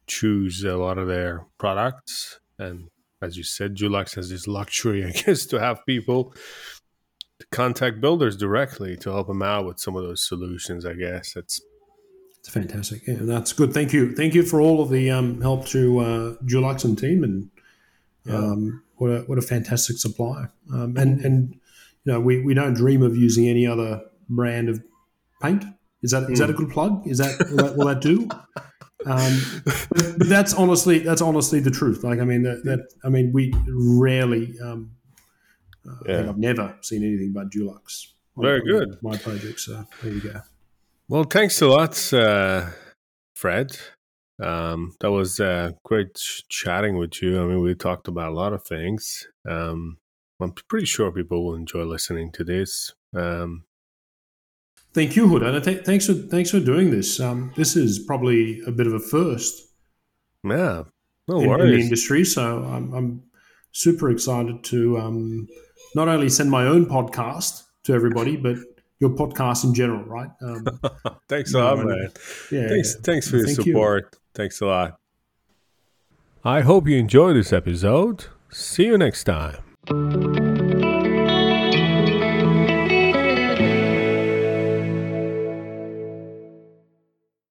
choose 0.07 0.63
a 0.65 0.77
lot 0.77 0.99
of 0.99 1.09
their 1.09 1.47
products 1.59 2.41
and 2.59 2.89
as 3.23 3.37
you 3.37 3.43
said 3.43 3.77
Dulux 3.77 4.15
has 4.17 4.31
this 4.31 4.47
luxury 4.47 5.05
i 5.09 5.11
guess 5.11 5.47
to 5.47 5.61
have 5.61 5.85
people 5.87 6.35
to 7.39 7.47
contact 7.51 8.01
builders 8.01 8.37
directly 8.37 8.97
to 8.99 9.11
help 9.11 9.27
them 9.29 9.43
out 9.43 9.67
with 9.67 9.79
some 9.79 9.97
of 9.97 10.03
those 10.03 10.27
solutions 10.27 10.85
i 10.87 10.93
guess 10.95 11.37
it's 11.37 11.61
It's 12.45 12.53
fantastic. 12.53 13.07
Yeah, 13.07 13.21
that's 13.21 13.55
good. 13.55 13.73
Thank 13.73 13.95
you. 13.95 14.15
Thank 14.15 14.35
you 14.35 14.43
for 14.43 14.61
all 14.61 14.83
of 14.83 14.91
the 14.91 15.11
um, 15.11 15.41
help 15.41 15.65
to 15.69 15.99
uh, 16.01 16.35
Dulux 16.45 16.85
and 16.85 16.99
team, 16.99 17.25
and 17.25 17.49
um, 18.29 18.83
what 18.97 19.11
a 19.11 19.19
what 19.21 19.39
a 19.39 19.43
fantastic 19.43 19.97
supplier. 19.97 20.53
Um, 20.71 20.95
and 20.99 21.25
and 21.25 21.55
you 22.05 22.13
know 22.13 22.21
we, 22.21 22.43
we 22.45 22.53
don't 22.53 22.75
dream 22.75 23.03
of 23.03 23.17
using 23.17 23.49
any 23.49 23.67
other 23.67 24.03
brand 24.29 24.69
of 24.69 24.83
paint. 25.41 25.65
Is 26.03 26.11
that 26.11 26.29
is 26.31 26.39
that 26.39 26.51
a 26.51 26.53
good 26.53 26.69
plug? 26.69 27.07
Is 27.07 27.17
that 27.17 27.33
will 27.49 27.57
that, 27.65 27.77
will 27.79 27.87
that 27.87 28.03
do? 28.03 28.29
Um, 29.07 29.63
but, 29.65 30.15
but 30.19 30.29
that's 30.29 30.55
honestly 30.55 30.99
that's 31.01 31.23
honestly 31.23 31.61
the 31.61 31.71
truth. 31.71 32.05
Like 32.05 32.21
I 32.21 32.25
mean 32.25 32.43
that, 32.43 32.65
that 32.65 32.89
I 33.05 33.09
mean 33.09 33.33
we 33.33 33.55
rarely. 33.69 34.55
Um, 34.63 34.93
uh, 35.87 35.93
I 36.07 36.13
Yeah. 36.13 36.29
I've 36.29 36.39
never 36.39 36.77
seen 36.81 37.03
anything 37.05 37.33
but 37.33 37.51
Dulux. 37.51 38.13
Very 38.37 38.61
on 38.61 38.67
good. 38.67 39.03
My 39.03 39.17
project. 39.17 39.61
So 39.61 39.85
there 40.03 40.13
you 40.13 40.21
go. 40.21 40.41
Well, 41.09 41.25
thanks 41.25 41.61
a 41.61 41.67
lot, 41.67 42.13
uh, 42.13 42.71
Fred. 43.37 43.77
Um, 44.43 44.95
that 45.01 45.13
was 45.13 45.39
uh, 45.39 45.73
great 45.85 46.15
ch- 46.15 46.43
chatting 46.49 46.97
with 46.97 47.23
you. 47.23 47.41
I 47.41 47.47
mean, 47.47 47.61
we 47.61 47.75
talked 47.75 48.09
about 48.09 48.33
a 48.33 48.35
lot 48.35 48.53
of 48.53 48.65
things. 48.65 49.29
Um, 49.49 49.99
I'm 50.41 50.53
pretty 50.69 50.87
sure 50.87 51.13
people 51.13 51.45
will 51.45 51.55
enjoy 51.55 51.85
listening 51.85 52.33
to 52.33 52.45
this. 52.45 52.93
Um, 53.15 53.65
Thank 54.95 55.17
you, 55.17 55.27
Huda. 55.27 55.55
And 55.55 55.65
th- 55.65 55.85
thanks 55.85 56.07
for 56.07 56.15
thanks 56.15 56.51
for 56.51 56.61
doing 56.61 56.91
this. 56.91 57.19
Um, 57.19 57.53
this 57.57 57.75
is 57.77 57.99
probably 57.99 58.61
a 58.67 58.71
bit 58.71 58.87
of 58.87 58.95
a 58.95 59.01
first 59.01 59.61
yeah, 60.45 60.85
no 61.27 61.37
in, 61.37 61.43
in 61.43 61.51
the 61.51 61.59
worries. 61.59 61.85
industry, 61.85 62.25
so 62.25 62.63
I'm, 62.65 62.93
I'm 62.93 63.23
super 63.73 64.11
excited 64.11 64.63
to 64.65 64.99
um, 64.99 65.49
not 65.95 66.09
only 66.09 66.29
send 66.29 66.51
my 66.51 66.65
own 66.65 66.87
podcast 66.87 67.63
to 67.85 67.93
everybody, 67.93 68.37
but 68.37 68.57
your 69.01 69.11
podcast 69.11 69.65
in 69.65 69.75
general. 69.75 70.05
Right? 70.05 70.31
Um, 70.43 70.65
thanks 71.29 71.55
a 71.55 71.59
lot, 71.59 71.79
know. 71.79 71.85
man. 71.87 72.11
yeah. 72.53 72.69
Thanks, 72.69 72.97
thanks 72.97 73.29
for 73.29 73.39
your 73.39 73.47
Thank 73.47 73.59
you. 73.67 73.73
support. 73.73 74.17
Thanks 74.35 74.61
a 74.61 74.67
lot. 74.67 75.01
I 76.45 76.61
hope 76.61 76.87
you 76.87 76.99
enjoyed 76.99 77.37
this 77.37 77.53
episode. 77.53 78.27
See 78.51 78.85
you 78.85 78.99
next 78.99 79.25
time. 79.25 80.44